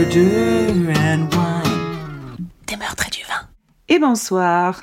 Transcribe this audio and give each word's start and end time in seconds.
Murder 0.00 0.92
and 0.98 1.26
wine. 1.32 2.48
Des 2.66 2.76
meurtres 2.76 3.06
et 3.06 3.10
du 3.10 3.22
vin. 3.22 3.48
Et 3.88 3.98
bonsoir. 3.98 4.82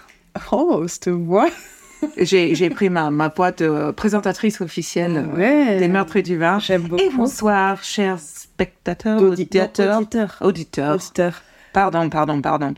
Oh, 0.51 0.87
cette 0.87 1.09
voix. 1.09 1.49
J'ai 2.17 2.69
pris 2.71 2.89
ma, 2.89 3.11
ma 3.11 3.29
boîte 3.29 3.61
de 3.61 3.91
présentatrice 3.91 4.59
officielle 4.59 5.29
Ouais. 5.37 5.77
des 5.77 5.87
meurtres 5.87 6.15
et 6.17 6.23
du 6.23 6.35
vin. 6.39 6.57
J'aime 6.57 6.87
beaucoup. 6.87 7.03
Et 7.03 7.11
bonsoir, 7.11 7.83
chers 7.83 8.17
spectateurs, 8.17 9.21
Auditeurs. 9.21 9.65
auditeurs, 9.65 9.97
Auditeurs. 9.99 10.37
auditeurs. 10.41 10.95
Auditeur. 10.95 11.33
Pardon, 11.73 12.09
pardon, 12.09 12.41
pardon. 12.41 12.73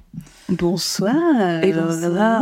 Bonsoir. 0.50 1.14
Et 1.64 1.72
bonsoir. 1.72 2.42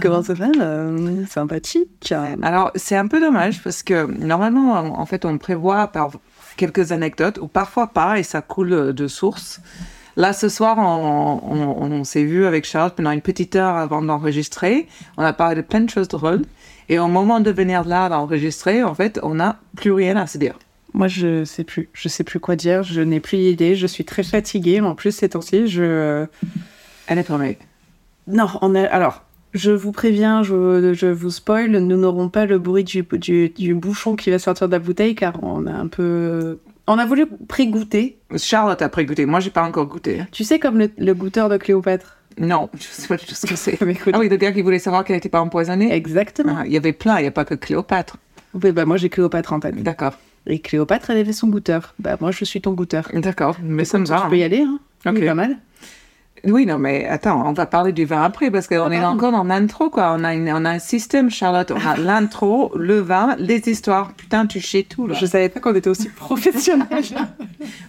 Comment 0.00 0.22
ça 0.22 0.32
va 0.32 0.46
euh, 0.58 1.26
Sympathique. 1.28 2.14
Alors, 2.42 2.70
c'est 2.76 2.96
un 2.96 3.08
peu 3.08 3.20
dommage 3.20 3.62
parce 3.62 3.82
que 3.82 4.06
normalement, 4.06 4.72
en 4.72 4.98
en 5.00 5.04
fait, 5.04 5.26
on 5.26 5.36
prévoit 5.36 5.88
par 5.88 6.12
quelques 6.56 6.92
anecdotes 6.92 7.38
ou 7.40 7.46
parfois 7.48 7.88
pas 7.88 8.18
et 8.18 8.22
ça 8.22 8.40
coule 8.42 8.92
de 8.92 9.06
source. 9.08 9.60
Là, 10.16 10.32
ce 10.34 10.48
soir, 10.50 10.76
on, 10.78 11.40
on- 11.42 11.90
on 11.92 12.04
s'est 12.04 12.24
vu 12.24 12.44
avec 12.44 12.66
Charles 12.66 12.90
pendant 12.94 13.12
une 13.12 13.22
petite 13.22 13.56
heure 13.56 13.76
avant 13.76 14.02
d'enregistrer. 14.02 14.86
On 15.16 15.22
a 15.22 15.32
parlé 15.32 15.56
de 15.56 15.62
plein 15.62 15.80
de 15.80 15.88
choses 15.90 16.08
drôles. 16.08 16.42
Et 16.90 16.98
au 16.98 17.06
moment 17.08 17.40
de 17.40 17.50
venir 17.50 17.84
là 17.84 18.08
d'enregistrer, 18.10 18.82
en 18.82 18.94
fait, 18.94 19.18
on 19.22 19.36
n'a 19.36 19.58
plus 19.76 19.92
rien 19.92 20.16
à 20.16 20.26
se 20.26 20.36
dire. 20.36 20.58
Moi, 20.92 21.08
je 21.08 21.44
sais 21.46 21.64
plus. 21.64 21.88
Je 21.94 22.08
sais 22.08 22.24
plus 22.24 22.38
quoi 22.40 22.56
dire. 22.56 22.82
Je 22.82 23.00
n'ai 23.00 23.20
plus 23.20 23.38
d'idée. 23.38 23.74
Je 23.76 23.86
suis 23.86 24.04
très 24.04 24.22
fatiguée. 24.22 24.82
En 24.82 24.94
plus, 24.94 25.12
ces 25.12 25.30
temps-ci, 25.30 25.66
je. 25.68 26.26
Elle 27.06 27.18
est 27.18 27.24
tombée. 27.24 27.56
Non, 28.26 28.48
on 28.60 28.74
est. 28.74 28.86
Alors, 28.88 29.22
je 29.52 29.70
vous 29.70 29.92
préviens, 29.92 30.42
je, 30.42 30.92
je 30.94 31.06
vous 31.06 31.30
spoil, 31.30 31.70
nous 31.70 31.96
n'aurons 31.96 32.28
pas 32.28 32.46
le 32.46 32.58
bruit 32.58 32.84
du, 32.84 33.02
du, 33.12 33.48
du 33.50 33.74
bouchon 33.74 34.16
qui 34.16 34.30
va 34.30 34.38
sortir 34.38 34.68
de 34.68 34.72
la 34.72 34.78
bouteille 34.78 35.14
car 35.14 35.42
on 35.42 35.66
a 35.66 35.72
un 35.72 35.88
peu. 35.88 36.58
On 36.86 36.98
a 36.98 37.06
voulu 37.06 37.26
pré-goûter. 37.48 38.18
Charlotte 38.36 38.82
a 38.82 38.88
pré-goûté. 38.88 39.24
Moi, 39.26 39.40
j'ai 39.40 39.50
pas 39.50 39.62
encore 39.62 39.86
goûté. 39.86 40.22
Tu 40.32 40.42
sais, 40.42 40.58
comme 40.58 40.78
le, 40.78 40.90
le 40.98 41.14
goûteur 41.14 41.48
de 41.48 41.56
Cléopâtre? 41.56 42.16
Non, 42.38 42.70
je 42.74 42.82
sais 42.82 43.08
pas 43.08 43.16
du 43.16 43.26
tout 43.26 43.34
ce 43.34 43.46
que 43.46 43.56
c'est. 43.56 43.78
Ah 44.12 44.18
oui, 44.18 44.28
le 44.28 44.36
gars 44.36 44.52
qui 44.52 44.62
voulait 44.62 44.78
savoir 44.78 45.04
qu'elle 45.04 45.16
n'était 45.16 45.28
pas 45.28 45.40
empoisonnée? 45.40 45.92
Exactement. 45.92 46.56
Ah, 46.58 46.62
il 46.66 46.72
y 46.72 46.76
avait 46.76 46.92
plein, 46.92 47.18
il 47.18 47.22
n'y 47.22 47.28
a 47.28 47.32
pas 47.32 47.44
que 47.44 47.54
Cléopâtre. 47.54 48.16
Oui, 48.54 48.72
bah 48.72 48.84
moi 48.84 48.96
j'ai 48.96 49.08
Cléopâtre 49.08 49.52
en 49.52 49.60
tête. 49.60 49.80
D'accord, 49.82 50.14
Et 50.46 50.58
Cléopâtre, 50.58 51.10
elle 51.10 51.18
avait 51.18 51.32
son 51.32 51.48
goûteur. 51.48 51.94
Bah 51.98 52.16
moi 52.20 52.30
je 52.30 52.44
suis 52.44 52.60
ton 52.60 52.72
goûteur. 52.72 53.08
d'accord. 53.14 53.56
Mais 53.62 53.84
ça 53.84 53.98
me 53.98 54.06
va. 54.06 54.16
Tu 54.16 54.22
hein. 54.22 54.26
peux 54.30 54.38
y 54.38 54.42
aller, 54.42 54.62
hein 54.62 54.78
Ok. 55.06 55.24
Pas 55.24 55.34
mal. 55.34 55.56
Oui, 56.44 56.66
non, 56.66 56.76
mais 56.78 57.06
attends, 57.06 57.46
on 57.48 57.52
va 57.52 57.66
parler 57.66 57.92
du 57.92 58.04
vin 58.04 58.22
après 58.22 58.50
parce 58.50 58.66
qu'on 58.66 58.90
est 58.90 59.04
encore 59.04 59.30
dans 59.30 59.44
l'intro, 59.44 59.90
quoi. 59.90 60.12
On 60.18 60.24
a, 60.24 60.34
une- 60.34 60.48
on 60.52 60.64
a 60.64 60.70
un 60.70 60.78
système, 60.80 61.30
Charlotte. 61.30 61.70
On 61.70 61.86
a 61.88 61.96
l'intro, 61.98 62.72
le 62.74 62.98
vin, 63.00 63.36
les 63.38 63.62
histoires. 63.68 64.12
Putain, 64.14 64.46
tu 64.46 64.60
sais 64.60 64.82
tout, 64.82 65.06
là. 65.06 65.14
Je 65.14 65.24
savais 65.26 65.48
pas 65.48 65.60
qu'on 65.60 65.74
était 65.74 65.88
aussi 65.88 66.08
professionnels. 66.16 66.86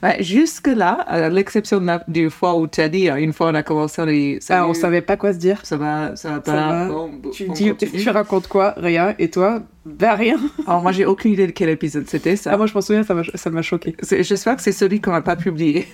Ouais, 0.04 0.22
Jusque-là, 0.22 0.92
à 1.08 1.30
l'exception 1.30 1.80
de 1.80 1.86
la- 1.88 2.04
du 2.08 2.30
fois 2.30 2.56
où 2.58 2.68
tu 2.68 2.80
as 2.82 2.90
dit, 2.90 3.10
euh, 3.10 3.16
une 3.16 3.34
fois 3.34 3.48
on 3.50 3.56
a 3.56 3.64
commencé, 3.64 4.02
on 4.02 4.06
dit, 4.06 4.38
ah, 4.50 4.68
on 4.68 4.74
savait 4.76 5.02
pas 5.02 5.18
quoi 5.18 5.34
se 5.34 5.40
dire. 5.40 5.60
ça 5.64 5.78
va, 5.78 6.16
ça 6.16 6.30
va 6.34 6.40
pas. 6.42 6.52
Ça 6.52 6.58
va. 6.58 6.88
Bon, 6.90 7.10
Tu 7.32 7.48
on 7.50 7.54
dis, 7.54 7.70
continue. 7.70 8.04
tu 8.04 8.10
racontes 8.12 8.48
quoi? 8.48 8.76
Rien. 8.78 9.16
Et 9.18 9.30
toi? 9.32 9.62
Bah 9.86 10.14
rien. 10.14 10.38
Alors, 10.68 10.82
moi, 10.82 10.92
j'ai 10.92 11.06
aucune 11.06 11.32
idée 11.34 11.48
de 11.48 11.52
quel 11.52 11.70
épisode 11.70 12.06
c'était, 12.08 12.36
ça. 12.36 12.52
Ah 12.54 12.58
moi 12.58 12.68
je 12.68 12.74
m'en 12.74 12.82
souviens, 12.82 13.04
ça 13.04 13.50
m'a 13.50 13.62
choqué. 13.64 13.96
J'espère 14.20 14.56
que 14.58 14.62
c'est 14.62 14.72
celui 14.72 15.02
qu'on 15.02 15.12
n'a 15.12 15.22
pas 15.22 15.36
publié. 15.36 15.88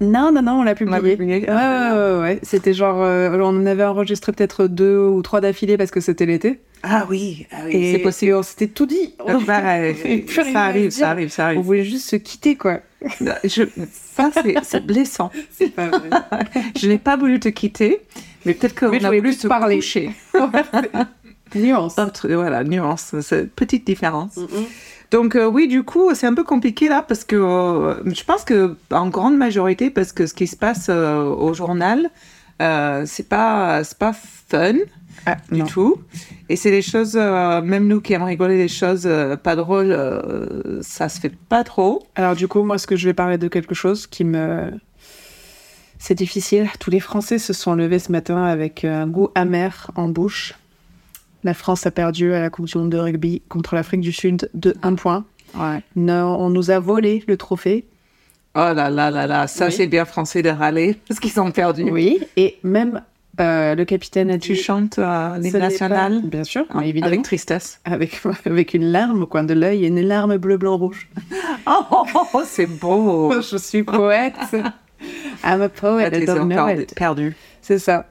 Non, 0.00 0.30
non, 0.32 0.42
non, 0.42 0.60
on 0.60 0.62
l'a 0.62 0.74
publié. 0.74 1.16
publié 1.16 1.40
Ouais, 1.40 1.54
ouais, 1.54 2.20
ouais. 2.20 2.38
C'était 2.42 2.72
genre, 2.72 3.02
euh, 3.02 3.36
on 3.40 3.48
en 3.48 3.66
avait 3.66 3.84
enregistré 3.84 4.30
peut-être 4.32 4.66
deux 4.68 4.96
ou 4.98 5.22
trois 5.22 5.40
d'affilée 5.40 5.76
parce 5.76 5.90
que 5.90 6.00
c'était 6.00 6.24
l'été. 6.26 6.60
Ah 6.84 7.06
oui, 7.10 7.46
ah 7.50 7.56
oui, 7.66 7.72
Et 7.74 7.92
c'est 7.92 7.98
possible. 7.98 8.34
on 8.34 8.42
s'était 8.44 8.68
tout 8.68 8.86
dit. 8.86 9.14
Euh. 9.28 9.92
Et 10.04 10.18
plus 10.18 10.42
rien 10.42 10.52
ça 10.52 10.60
arrive, 10.64 10.90
ça 10.90 11.10
arrive, 11.10 11.28
ça 11.30 11.42
On 11.42 11.46
arrive. 11.46 11.60
voulait 11.62 11.84
juste 11.84 12.08
se 12.08 12.16
quitter, 12.16 12.54
quoi. 12.56 12.78
Je- 13.44 13.64
ça, 13.92 14.30
c'est- 14.62 14.80
blessant. 14.86 15.30
C'est 15.50 15.68
pas 15.74 15.88
vrai. 15.88 16.08
Je 16.78 16.88
n'ai 16.88 16.98
pas 16.98 17.16
voulu 17.16 17.40
te 17.40 17.48
quitter, 17.48 18.00
mais 18.44 18.54
peut-être 18.54 18.78
qu'on 18.78 18.92
a 19.04 19.10
voulu 19.10 19.32
se 19.32 19.48
parler. 19.48 19.76
coucher. 19.76 20.10
Nuance. 21.54 21.98
Autre- 21.98 22.28
voilà, 22.30 22.62
nuance, 22.62 23.14
cette 23.22 23.52
petite 23.54 23.86
différence. 23.86 24.38
Donc 25.10 25.36
euh, 25.36 25.46
oui, 25.46 25.68
du 25.68 25.82
coup, 25.84 26.14
c'est 26.14 26.26
un 26.26 26.34
peu 26.34 26.44
compliqué 26.44 26.88
là 26.88 27.02
parce 27.06 27.24
que 27.24 27.36
euh, 27.36 27.94
je 28.04 28.22
pense 28.24 28.44
que 28.44 28.76
en 28.90 29.08
grande 29.08 29.36
majorité, 29.36 29.90
parce 29.90 30.12
que 30.12 30.26
ce 30.26 30.34
qui 30.34 30.46
se 30.46 30.56
passe 30.56 30.88
euh, 30.90 31.22
au 31.22 31.54
journal, 31.54 32.10
c'est 32.60 33.28
pas 33.28 33.82
c'est 33.84 33.98
pas 33.98 34.12
fun 34.12 34.74
Ah, 35.26 35.36
du 35.50 35.60
non. 35.60 35.66
tout. 35.66 35.96
Et 36.48 36.56
c'est 36.56 36.70
des 36.70 36.82
choses, 36.82 37.14
même 37.16 37.86
nous 37.86 38.00
qui 38.00 38.12
aimons 38.12 38.26
rigoler 38.26 38.56
des 38.56 38.68
choses 38.68 39.08
pas 39.42 39.56
drôles, 39.56 39.96
ça 40.82 41.08
se 41.08 41.20
fait 41.20 41.32
pas 41.48 41.64
trop. 41.64 42.06
Alors 42.16 42.34
du 42.34 42.48
coup, 42.48 42.62
moi, 42.62 42.78
ce 42.78 42.86
que 42.86 42.96
je 42.96 43.06
vais 43.06 43.14
parler 43.14 43.38
de 43.38 43.48
quelque 43.48 43.74
chose 43.74 44.06
qui 44.06 44.24
me... 44.24 44.70
C'est 46.00 46.14
difficile. 46.14 46.68
Tous 46.78 46.90
les 46.90 47.00
Français 47.00 47.38
se 47.38 47.52
sont 47.52 47.74
levés 47.74 47.98
ce 47.98 48.12
matin 48.12 48.44
avec 48.44 48.84
un 48.84 49.06
goût 49.06 49.28
amer 49.34 49.90
en 49.96 50.08
bouche. 50.08 50.54
La 51.44 51.54
France 51.54 51.86
a 51.86 51.90
perdu 51.90 52.32
à 52.34 52.40
la 52.40 52.50
Coupe 52.50 52.66
du 52.66 52.76
Monde 52.78 52.90
de 52.90 52.98
rugby 52.98 53.42
contre 53.48 53.74
l'Afrique 53.74 54.00
du 54.00 54.12
Sud 54.12 54.50
de 54.54 54.74
1 54.82 54.94
point. 54.94 55.24
Ouais. 55.56 55.82
Non, 55.96 56.36
on 56.38 56.50
nous 56.50 56.70
a 56.70 56.78
volé 56.78 57.24
le 57.28 57.36
trophée. 57.36 57.86
Oh 58.54 58.72
là 58.74 58.90
là 58.90 59.10
là 59.10 59.26
là, 59.26 59.46
ça 59.46 59.66
Oui. 59.66 59.72
c'est 59.72 59.86
bien 59.86 60.04
français 60.04 60.42
de 60.42 60.48
râler 60.50 60.96
parce 61.08 61.20
qu'ils 61.20 61.38
ont 61.40 61.50
perdu. 61.52 61.84
Oui. 61.84 62.18
Et 62.36 62.58
même 62.64 63.02
euh, 63.40 63.74
le 63.76 63.84
capitaine 63.84 64.30
a 64.30 64.38
Tu 64.38 64.54
dit... 64.54 64.58
chantes 64.60 64.98
à 64.98 65.34
ce 65.36 65.42
l'hymne 65.42 65.58
national 65.58 66.22
Bien 66.24 66.42
sûr, 66.44 66.64
Ah, 66.70 66.84
évidemment. 66.84 67.06
avec 67.12 67.22
tristesse. 67.22 67.80
Avec... 67.84 68.20
avec 68.44 68.74
une 68.74 68.90
larme 68.90 69.22
au 69.22 69.26
coin 69.26 69.44
de 69.44 69.54
l'œil 69.54 69.84
et 69.84 69.88
une 69.88 70.00
larme 70.00 70.36
bleu, 70.38 70.56
blanc, 70.56 70.76
rouge. 70.76 71.08
Oh, 71.70 71.84
oh, 71.90 72.04
oh, 72.32 72.42
c'est 72.46 72.66
beau. 72.66 73.30
Je 73.42 73.58
suis 73.58 73.82
poète. 73.82 74.34
I'm 75.44 75.60
a 75.60 75.68
poet, 75.68 76.08
I 76.12 76.24
don't 76.24 76.48
know 76.48 76.66
perdu. 76.96 77.36
C'est 77.60 77.78
ça. 77.78 78.06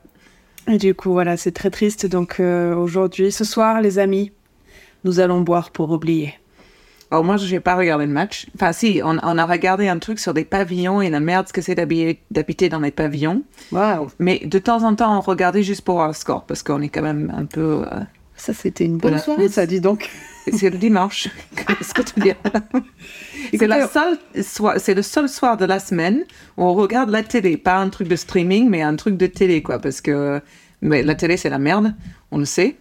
Et 0.68 0.78
du 0.78 0.94
coup, 0.94 1.12
voilà, 1.12 1.38
c'est 1.38 1.52
très 1.52 1.70
triste. 1.70 2.06
Donc 2.06 2.40
euh, 2.40 2.76
aujourd'hui, 2.76 3.32
ce 3.32 3.44
soir, 3.44 3.82
les 3.82 4.00
amis, 4.00 4.32
nous 5.04 5.20
allons 5.20 5.42
boire 5.42 5.72
pour 5.72 5.92
oublier. 5.92 6.34
Alors 7.10 7.24
moi, 7.24 7.38
je 7.38 7.50
n'ai 7.50 7.62
pas 7.62 7.76
regardé 7.76 8.06
le 8.06 8.12
match. 8.12 8.48
Enfin, 8.56 8.74
si, 8.74 9.00
on, 9.02 9.18
on 9.24 9.38
a 9.38 9.46
regardé 9.46 9.88
un 9.88 9.98
truc 9.98 10.20
sur 10.20 10.34
des 10.34 10.44
pavillons 10.44 11.02
et 11.02 11.10
la 11.10 11.22
merde 11.22 11.48
ce 11.48 11.54
que 11.54 11.62
c'est 11.62 11.76
d'habiter 11.76 12.68
dans 12.70 12.82
les 12.82 12.92
pavillons. 12.92 13.44
Mais 14.20 14.40
de 14.40 14.60
temps 14.60 14.84
en 14.84 14.94
temps, 14.94 15.18
on 15.18 15.22
regardait 15.22 15.64
juste 15.64 15.82
pour 15.84 15.96
voir 15.96 16.10
le 16.10 16.14
score 16.14 16.44
parce 16.44 16.64
qu'on 16.64 16.82
est 16.82 16.90
quand 16.90 17.02
même 17.04 17.34
un 17.36 17.46
peu. 17.46 17.84
euh, 17.90 18.00
ça 18.36 18.54
c'était 18.54 18.84
une 18.86 18.98
bonne 18.98 19.14
soirée, 19.20 19.48
ça, 19.48 19.66
dis 19.66 19.80
donc. 19.80 20.10
C'est 20.54 20.70
le 20.70 20.78
dimanche. 20.78 21.28
Qu'est-ce 21.56 21.94
que 21.94 22.02
tu 22.02 22.20
dis 22.20 22.32
C'est 23.58 23.68
la 23.68 23.88
seule 23.88 24.18
soi- 24.44 24.80
c'est 24.80 24.94
le 24.94 25.02
seul 25.02 25.28
soir 25.30 25.58
de 25.58 25.66
la 25.66 25.80
semaine 25.80 26.24
où 26.58 26.64
on 26.64 26.74
regarde 26.74 27.10
la 27.10 27.24
télé, 27.24 27.58
pas 27.58 27.78
un 27.78 27.90
truc 27.90 28.08
de 28.08 28.16
streaming, 28.16 28.70
mais 28.70 28.82
un 28.82 28.96
truc 28.96 29.18
de 29.18 29.28
télé, 29.28 29.62
quoi. 29.62 29.80
Parce 29.80 30.02
que 30.02 30.42
mais 30.82 31.02
la 31.04 31.16
télé, 31.16 31.38
c'est 31.38 31.50
la 31.50 31.60
merde, 31.60 31.94
on 32.32 32.38
le 32.38 32.46
sait. 32.46 32.76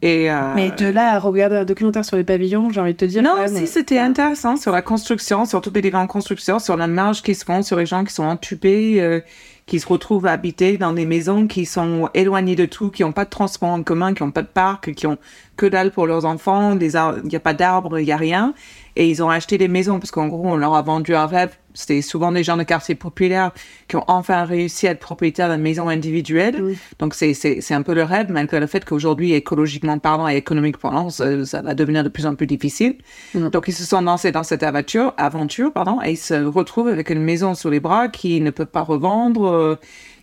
Et 0.00 0.30
euh, 0.30 0.52
Mais 0.54 0.70
de 0.70 0.86
là 0.86 1.14
à 1.14 1.18
regarder 1.18 1.56
un 1.56 1.64
documentaire 1.64 2.04
sur 2.04 2.16
les 2.16 2.22
pavillons, 2.22 2.70
j'ai 2.70 2.80
envie 2.80 2.92
de 2.92 2.98
te 2.98 3.04
dire. 3.04 3.20
Non, 3.22 3.30
quand 3.34 3.50
même, 3.50 3.56
si 3.56 3.66
c'était 3.66 3.98
intéressant 3.98 4.56
sur 4.56 4.70
la 4.70 4.80
construction, 4.82 5.44
sur 5.44 5.60
toutes 5.60 5.74
les 5.74 5.82
différentes 5.82 6.08
constructions, 6.08 6.60
sur 6.60 6.76
la 6.76 6.86
marge 6.86 7.22
qui 7.22 7.34
se 7.34 7.44
font, 7.44 7.62
sur 7.62 7.76
les 7.76 7.86
gens 7.86 8.04
qui 8.04 8.14
sont 8.14 8.22
entubés, 8.24 9.00
euh, 9.00 9.20
qui 9.68 9.78
se 9.80 9.86
retrouvent 9.86 10.26
à 10.26 10.32
habiter 10.32 10.78
dans 10.78 10.94
des 10.94 11.04
maisons 11.04 11.46
qui 11.46 11.66
sont 11.66 12.08
éloignées 12.14 12.56
de 12.56 12.64
tout, 12.64 12.90
qui 12.90 13.02
n'ont 13.02 13.12
pas 13.12 13.26
de 13.26 13.30
transport 13.30 13.68
en 13.68 13.82
commun, 13.82 14.14
qui 14.14 14.22
n'ont 14.22 14.30
pas 14.30 14.42
de 14.42 14.48
parc, 14.48 14.94
qui 14.94 15.06
ont 15.06 15.18
que 15.56 15.66
dalle 15.66 15.92
pour 15.92 16.06
leurs 16.06 16.24
enfants, 16.24 16.76
il 16.80 16.88
n'y 17.24 17.36
a 17.36 17.40
pas 17.40 17.52
d'arbres, 17.52 17.98
il 17.98 18.06
n'y 18.06 18.12
a 18.12 18.16
rien. 18.16 18.54
Et 18.96 19.10
ils 19.10 19.22
ont 19.22 19.28
acheté 19.28 19.58
des 19.58 19.68
maisons 19.68 19.98
parce 19.98 20.10
qu'en 20.10 20.26
gros, 20.26 20.48
on 20.48 20.56
leur 20.56 20.74
a 20.74 20.80
vendu 20.80 21.14
un 21.14 21.26
rêve. 21.26 21.54
C'était 21.78 22.02
souvent 22.02 22.32
des 22.32 22.42
gens 22.42 22.56
de 22.56 22.64
quartiers 22.64 22.96
populaires 22.96 23.52
qui 23.86 23.94
ont 23.94 24.04
enfin 24.08 24.44
réussi 24.44 24.88
à 24.88 24.90
être 24.90 24.98
propriétaires 24.98 25.48
d'une 25.48 25.62
maison 25.62 25.88
individuelle. 25.88 26.56
Oui. 26.60 26.76
Donc 26.98 27.14
c'est 27.14 27.34
c'est 27.34 27.60
c'est 27.60 27.74
un 27.74 27.82
peu 27.82 27.94
le 27.94 28.02
rêve, 28.02 28.32
malgré 28.32 28.58
le 28.58 28.66
fait 28.66 28.84
qu'aujourd'hui, 28.84 29.32
écologiquement 29.32 29.96
parlant 30.00 30.28
et 30.28 30.36
économiquement 30.36 30.90
parlant, 30.90 31.10
ça, 31.10 31.44
ça 31.44 31.62
va 31.62 31.74
devenir 31.74 32.02
de 32.02 32.08
plus 32.08 32.26
en 32.26 32.34
plus 32.34 32.48
difficile. 32.48 32.96
Mm. 33.32 33.50
Donc 33.50 33.66
ils 33.68 33.74
se 33.74 33.84
sont 33.84 34.00
lancés 34.00 34.32
dans 34.32 34.42
cette 34.42 34.64
aventure, 34.64 35.14
aventure 35.16 35.72
pardon, 35.72 36.00
et 36.04 36.10
ils 36.10 36.16
se 36.16 36.34
retrouvent 36.34 36.88
avec 36.88 37.10
une 37.10 37.22
maison 37.22 37.54
sous 37.54 37.70
les 37.70 37.80
bras 37.80 38.08
qui 38.08 38.40
ne 38.40 38.50
peut 38.50 38.66
pas 38.66 38.82
revendre, 38.82 39.46
euh, 39.46 39.76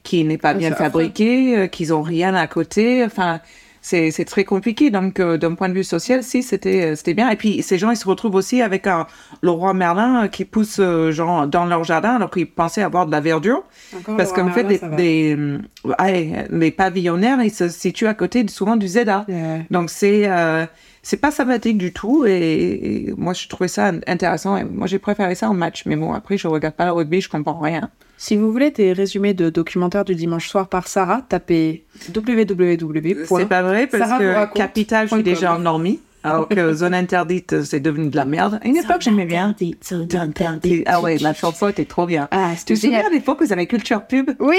qui 0.04 0.26
n'est 0.26 0.38
pas 0.38 0.50
Ah, 0.50 0.56
bien 0.56 0.74
fabriquée, 0.74 1.58
euh, 1.58 1.68
qu'ils 1.68 1.94
ont 1.94 2.02
rien 2.02 2.36
à 2.36 2.48
côté. 2.48 3.06
Enfin, 3.06 3.40
c'est 3.86 4.10
c'est 4.10 4.26
très 4.26 4.46
compliqué. 4.46 4.90
Donc 4.90 5.20
euh, 5.20 5.38
d'un 5.38 5.54
point 5.54 5.70
de 5.70 5.76
vue 5.76 5.84
social, 5.84 6.24
si 6.24 6.42
c'était 6.42 6.82
euh, 6.82 6.96
c'était 6.96 7.14
bien. 7.14 7.30
Et 7.30 7.36
puis 7.36 7.62
ces 7.62 7.78
gens, 7.78 7.92
ils 7.92 7.98
se 7.98 8.08
retrouvent 8.08 8.34
aussi 8.34 8.64
avec 8.64 8.88
un 8.88 9.06
le 9.42 9.52
roi 9.52 9.76
Merlin 9.76 10.24
euh, 10.24 10.28
qui 10.28 10.44
pousse 10.44 10.78
euh, 10.80 11.12
genre 11.12 11.46
dans 11.46 11.66
leur 11.66 11.84
jardin 11.84 12.16
alors 12.16 12.32
qu'ils 12.32 12.50
pensaient 12.50 12.82
avoir 12.82 13.06
de 13.06 13.12
la 13.12 13.22
verdure. 13.22 13.64
Encore 13.96 14.18
Parce 14.18 14.34
qu'en 14.34 14.50
fait, 14.50 14.64
des, 14.64 14.80
des, 14.98 15.36
euh, 15.38 15.60
ouais, 16.00 16.48
les 16.50 16.72
pavillonnaires, 16.72 17.44
ils 17.44 17.54
se 17.54 17.70
situent 17.70 18.08
à 18.08 18.16
côté 18.16 18.44
souvent 18.48 18.76
du 18.76 18.88
ZA. 18.88 19.24
Ouais. 19.28 19.68
Donc 19.70 19.92
c'est 19.92 20.24
euh, 20.32 20.66
c'est 21.04 21.18
pas 21.18 21.30
sympathique 21.30 21.78
du 21.78 21.94
tout 21.94 22.26
et, 22.26 22.32
et 22.32 23.14
moi 23.16 23.34
je 23.34 23.48
trouvais 23.48 23.68
ça 23.68 23.92
intéressant 24.08 24.58
et 24.58 24.64
moi 24.64 24.88
j'ai 24.88 24.98
préféré 24.98 25.36
ça 25.36 25.48
en 25.48 25.54
match 25.54 25.84
mais 25.86 25.96
bon 25.96 26.14
après 26.14 26.36
je 26.36 26.48
regarde 26.48 26.74
pas 26.74 26.86
le 26.86 26.94
rugby 26.94 27.22
je 27.22 27.30
comprends 27.30 27.60
rien 27.60 27.92
Si 28.18 28.38
vous 28.38 28.52
voulez 28.52 28.72
des 28.72 28.94
résumés 28.94 29.34
de 29.34 29.50
documentaires 29.50 30.06
du 30.06 30.16
dimanche 30.16 30.48
soir 30.50 30.68
par 30.70 30.88
Sarah, 30.88 31.22
tapez 31.28 31.84
www. 32.16 33.26
c'est 33.28 33.46
pas 33.48 33.62
vrai 33.62 33.88
parce 33.88 34.08
Sarah 34.08 34.48
que 34.48 34.54
capital 34.58 35.08
je 35.10 35.14
suis 35.16 35.24
déjà 35.24 35.56
endormie 35.56 36.00
Alors 36.24 36.48
que 36.48 36.74
Zone 36.82 36.94
Interdite, 36.94 37.62
c'est 37.64 37.80
devenu 37.82 38.10
de 38.10 38.16
la 38.16 38.26
merde. 38.26 38.60
À 38.64 38.68
une 38.68 38.78
époque, 38.78 39.02
j'aimais 39.02 39.26
bien. 39.26 39.54
Zone 39.84 40.08
interdite. 40.16 40.84
Ah 40.88 41.02
ouais, 41.02 41.18
la 41.18 41.34
chanson 41.34 41.68
était 41.68 41.86
trop 41.86 42.06
bien. 42.06 42.28
Ah, 42.32 42.52
Tu 42.54 42.58
c'était 42.60 42.74
te 42.76 42.80
souviens 42.80 43.06
à 43.06 43.10
l'époque, 43.10 43.42
vous 43.42 43.52
avez 43.54 43.68
culture 43.68 44.02
pub? 44.08 44.32
Oui, 44.40 44.58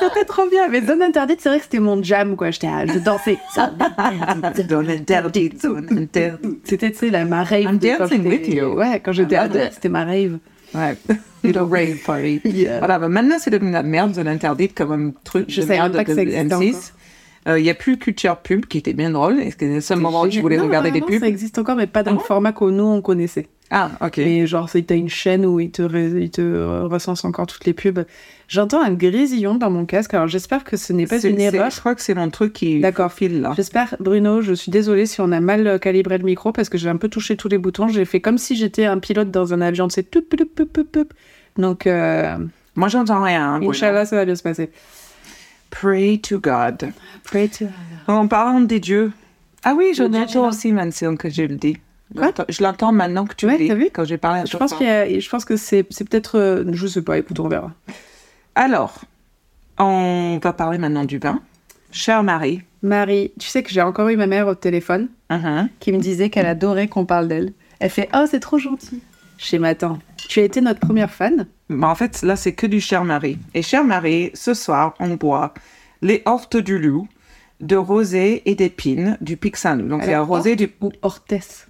c'était 0.00 0.24
trop 0.24 0.48
bien. 0.48 0.66
Mais 0.68 0.80
Zone 0.80 1.02
Interdite, 1.02 1.40
c'est 1.40 1.50
vrai 1.50 1.58
que 1.58 1.64
c'était 1.64 1.78
mon 1.78 2.02
jam, 2.02 2.34
quoi. 2.36 2.50
J'étais, 2.50 2.66
à- 2.68 2.86
je 2.86 2.98
dansais. 2.98 3.38
Zone 3.54 3.70
Interdite. 3.78 4.70
Zone 4.70 4.90
Interdite, 4.90 5.60
Zone 5.62 5.86
Interdite. 5.98 6.60
C'était, 6.64 6.90
tu 6.90 6.96
sais, 6.98 7.10
la, 7.10 7.24
ma 7.24 7.44
rave. 7.44 7.62
I'm 7.64 7.78
dancing 7.78 8.26
with 8.26 8.48
you. 8.48 8.74
Ouais, 8.78 9.00
quand 9.04 9.12
j'étais 9.12 9.36
I 9.36 9.38
ado, 9.38 9.58
c'était 9.70 9.88
ma 9.90 10.04
rave. 10.04 10.38
Ouais. 10.74 10.96
Little 11.44 11.62
rave 11.70 11.98
party. 12.04 12.40
Yeah. 12.44 12.78
Voilà, 12.78 12.98
bah 12.98 13.08
maintenant 13.08 13.36
c'est 13.38 13.50
devenu 13.50 13.70
la 13.70 13.82
merde, 13.82 14.14
Zone 14.14 14.28
Interdite, 14.28 14.74
comme 14.74 14.92
un 14.92 15.12
truc 15.24 15.46
Je 15.48 15.60
de 15.60 15.66
savais 15.66 15.78
merde 15.78 15.92
pas 15.94 16.04
que 16.04 16.10
de 16.10 16.16
ça 16.16 16.22
existait 16.22 16.44
M6. 16.44 16.92
Euh, 17.48 17.58
Il 17.58 17.62
n'y 17.62 17.70
a 17.70 17.74
plus 17.74 17.96
Culture 17.98 18.36
Pub, 18.36 18.66
qui 18.66 18.78
était 18.78 18.92
bien 18.92 19.10
drôle. 19.10 19.40
Et 19.40 19.50
c'était 19.50 19.72
le 19.72 19.80
seul 19.80 19.98
moment 19.98 20.22
où 20.22 20.30
je 20.30 20.40
voulais 20.40 20.56
Non, 20.56 20.64
regarder 20.64 20.90
des 20.90 21.00
pubs? 21.00 21.20
Ça 21.20 21.28
existe 21.28 21.58
encore, 21.58 21.76
mais 21.76 21.86
pas 21.86 22.02
dans 22.02 22.12
le 22.12 22.18
format 22.18 22.52
que 22.52 22.64
nous, 22.64 22.84
on 22.84 23.00
connaissait. 23.00 23.48
Ah, 23.70 23.92
ok. 24.00 24.18
Et 24.18 24.46
genre, 24.46 24.68
c'est 24.68 24.82
t'as 24.82 24.96
une 24.96 25.08
chaîne 25.08 25.46
où 25.46 25.60
ils 25.60 25.70
te, 25.70 25.82
ils 26.18 26.30
te 26.30 26.40
euh, 26.40 26.84
recensent 26.84 27.24
encore 27.24 27.46
toutes 27.46 27.64
les 27.64 27.74
pubs. 27.74 28.04
J'entends 28.48 28.82
un 28.82 28.94
grésillon 28.94 29.56
dans 29.56 29.70
mon 29.70 29.84
casque, 29.84 30.14
alors 30.14 30.26
j'espère 30.26 30.64
que 30.64 30.78
ce 30.78 30.94
n'est 30.94 31.06
pas 31.06 31.20
une 31.20 31.38
erreur. 31.38 31.70
Je 31.70 31.80
crois 31.80 31.94
que 31.94 32.00
c'est 32.00 32.14
mon 32.14 32.30
truc 32.30 32.54
qui 32.54 32.80
D'accord. 32.80 33.12
file 33.12 33.42
là. 33.42 33.52
J'espère, 33.54 33.94
Bruno, 34.00 34.40
je 34.40 34.54
suis 34.54 34.70
désolée 34.70 35.04
si 35.04 35.20
on 35.20 35.30
a 35.32 35.40
mal 35.40 35.66
euh, 35.66 35.78
calibré 35.78 36.16
le 36.16 36.24
micro 36.24 36.50
parce 36.50 36.70
que 36.70 36.78
j'ai 36.78 36.88
un 36.88 36.96
peu 36.96 37.08
touché 37.10 37.36
tous 37.36 37.48
les 37.48 37.58
boutons. 37.58 37.88
J'ai 37.88 38.06
fait 38.06 38.20
comme 38.22 38.38
si 38.38 38.56
j'étais 38.56 38.86
un 38.86 38.98
pilote 38.98 39.30
dans 39.30 39.52
un 39.52 39.60
avion, 39.60 39.90
c'est 39.90 40.10
tout, 40.10 40.22
tout, 40.22 40.36
tout, 40.46 40.64
tout, 40.64 40.84
tout. 40.84 41.06
Donc, 41.58 41.86
euh, 41.86 42.38
Moi, 42.74 42.88
j'entends 42.88 43.22
rien. 43.22 43.54
hein. 43.56 43.60
Inch'Allah, 43.62 44.06
ça 44.06 44.16
va 44.16 44.24
bien 44.24 44.34
se 44.34 44.42
passer. 44.42 44.70
Pray 45.70 46.18
to 46.18 46.38
God. 46.40 46.90
Pray 47.24 47.48
to- 47.50 47.66
En 48.06 48.26
parlant 48.28 48.60
des 48.60 48.80
dieux. 48.80 49.12
Ah 49.64 49.74
oui, 49.76 49.92
je 49.94 50.04
l'entends 50.04 50.48
aussi, 50.48 50.72
Mansion, 50.72 51.16
que 51.16 51.28
je 51.28 51.42
le 51.42 51.56
dis. 51.56 51.76
Je 52.14 52.16
Quoi? 52.16 52.26
L'entends- 52.28 52.44
Je 52.48 52.62
l'entends 52.62 52.92
maintenant 52.92 53.26
que 53.26 53.34
tu 53.34 53.44
Ouais, 53.44 53.58
le 53.58 53.68
dis. 53.68 53.74
vu? 53.74 53.90
Quand 53.92 54.04
j'ai 54.04 54.16
parlé 54.16 54.40
un 54.40 54.44
Je 54.46 54.56
pense, 54.56 54.72
qu'il 54.72 54.86
je 55.20 55.28
pense 55.28 55.44
que 55.44 55.56
c'est 55.58 55.84
c'est 55.90 56.08
peut-être. 56.08 56.38
euh, 56.38 56.64
je 56.72 56.86
sais 56.86 57.02
pas, 57.02 57.18
écoute, 57.18 57.38
on 57.40 57.48
verra. 57.48 57.72
Alors, 58.60 59.02
on 59.78 60.40
va 60.42 60.52
parler 60.52 60.78
maintenant 60.78 61.04
du 61.04 61.18
vin. 61.18 61.40
Chère 61.92 62.24
Marie. 62.24 62.62
Marie, 62.82 63.30
tu 63.38 63.46
sais 63.46 63.62
que 63.62 63.70
j'ai 63.70 63.80
encore 63.82 64.08
eu 64.08 64.16
ma 64.16 64.26
mère 64.26 64.48
au 64.48 64.56
téléphone 64.56 65.08
Mhm. 65.30 65.68
qui 65.78 65.92
me 65.92 65.98
disait 65.98 66.28
qu'elle 66.28 66.46
adorait 66.46 66.88
qu'on 66.88 67.04
parle 67.06 67.28
d'elle. 67.28 67.52
Elle 67.78 67.88
fait 67.90 68.08
Oh, 68.12 68.24
c'est 68.28 68.40
trop 68.40 68.58
gentil. 68.58 69.00
Mais 69.60 69.68
attends, 69.68 70.00
tu 70.16 70.40
as 70.40 70.42
été 70.42 70.60
notre 70.60 70.80
première 70.80 71.12
fan? 71.12 71.46
En 71.70 71.94
fait, 71.94 72.22
là, 72.22 72.34
c'est 72.34 72.52
que 72.52 72.66
du 72.66 72.80
Cher 72.80 73.04
Marie. 73.04 73.38
Et 73.54 73.62
Cher 73.62 73.84
Marie, 73.84 74.32
ce 74.34 74.54
soir, 74.54 74.94
on 74.98 75.10
boit 75.14 75.54
les 76.02 76.22
hortes 76.26 76.56
du 76.56 76.80
loup, 76.80 77.06
de 77.60 77.76
rosé 77.76 78.42
et 78.50 78.56
d'épines 78.56 79.16
du 79.20 79.36
Pic 79.36 79.56
Saint-Loup. 79.56 79.86
Donc, 79.86 80.02
c'est 80.02 80.14
un 80.14 80.22
rosé 80.22 80.56
du... 80.56 80.70
Ou 80.80 80.90
Hortès? 81.02 81.67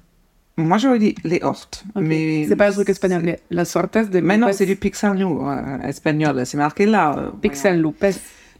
Moi, 0.58 0.76
j'aurais 0.78 0.98
dit 0.98 1.14
les 1.24 1.40
hortes. 1.42 1.84
Ok. 1.94 2.02
Mais... 2.02 2.44
C'est 2.48 2.56
pas 2.56 2.68
un 2.68 2.72
truc 2.72 2.88
espagnol. 2.88 3.22
mais 3.22 3.40
La 3.50 3.64
sortes 3.64 3.96
de 3.96 4.20
Mais 4.20 4.36
non, 4.36 4.48
c'est 4.52 4.66
du 4.66 4.78
Saint-Loup, 4.92 5.48
euh, 5.48 5.78
espagnol. 5.82 6.44
C'est 6.44 6.56
marqué 6.56 6.84
là. 6.84 7.14
euh, 7.16 7.30
Pixel 7.40 7.80
Lopez. 7.80 8.10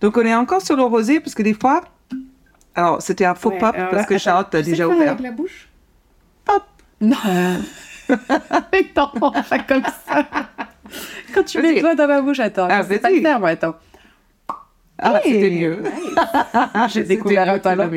Donc, 0.00 0.16
on 0.16 0.22
est 0.22 0.34
encore 0.34 0.62
sur 0.62 0.76
le 0.76 0.84
rosé, 0.84 1.18
parce 1.20 1.34
que 1.34 1.42
des 1.42 1.54
fois... 1.54 1.82
Alors, 2.74 3.02
c'était 3.02 3.24
un 3.24 3.34
faux 3.34 3.50
Ouais, 3.50 3.58
pop, 3.58 3.74
alors 3.74 3.90
parce 3.90 4.06
que 4.06 4.14
attends, 4.14 4.22
Charlotte 4.22 4.54
a 4.54 4.62
déjà 4.62 4.86
ouvert. 4.86 5.08
avec 5.12 5.20
la 5.20 5.32
bouche? 5.32 5.68
Pop 6.44 6.62
Non. 7.00 7.16
Mais 8.72 8.86
non, 8.96 9.10
pas 9.32 9.58
comme 9.66 9.82
ça. 10.06 10.24
Quand 11.34 11.42
tu 11.42 11.60
mets 11.60 11.74
le 11.74 11.80
doigt 11.80 11.96
dans 11.96 12.06
ma 12.06 12.20
bouche, 12.22 12.38
attends. 12.38 12.68
Ah, 12.70 12.84
sais 12.84 13.00
pas 13.00 13.10
le 13.10 13.20
moi, 13.40 13.48
attends. 13.48 13.74
Ah, 14.98 15.20
Hey. 15.24 15.32
c'était 15.34 15.50
mieux. 15.50 15.82
J'ai 16.88 17.02
découvert 17.04 17.48
un 17.48 17.58
talent. 17.58 17.90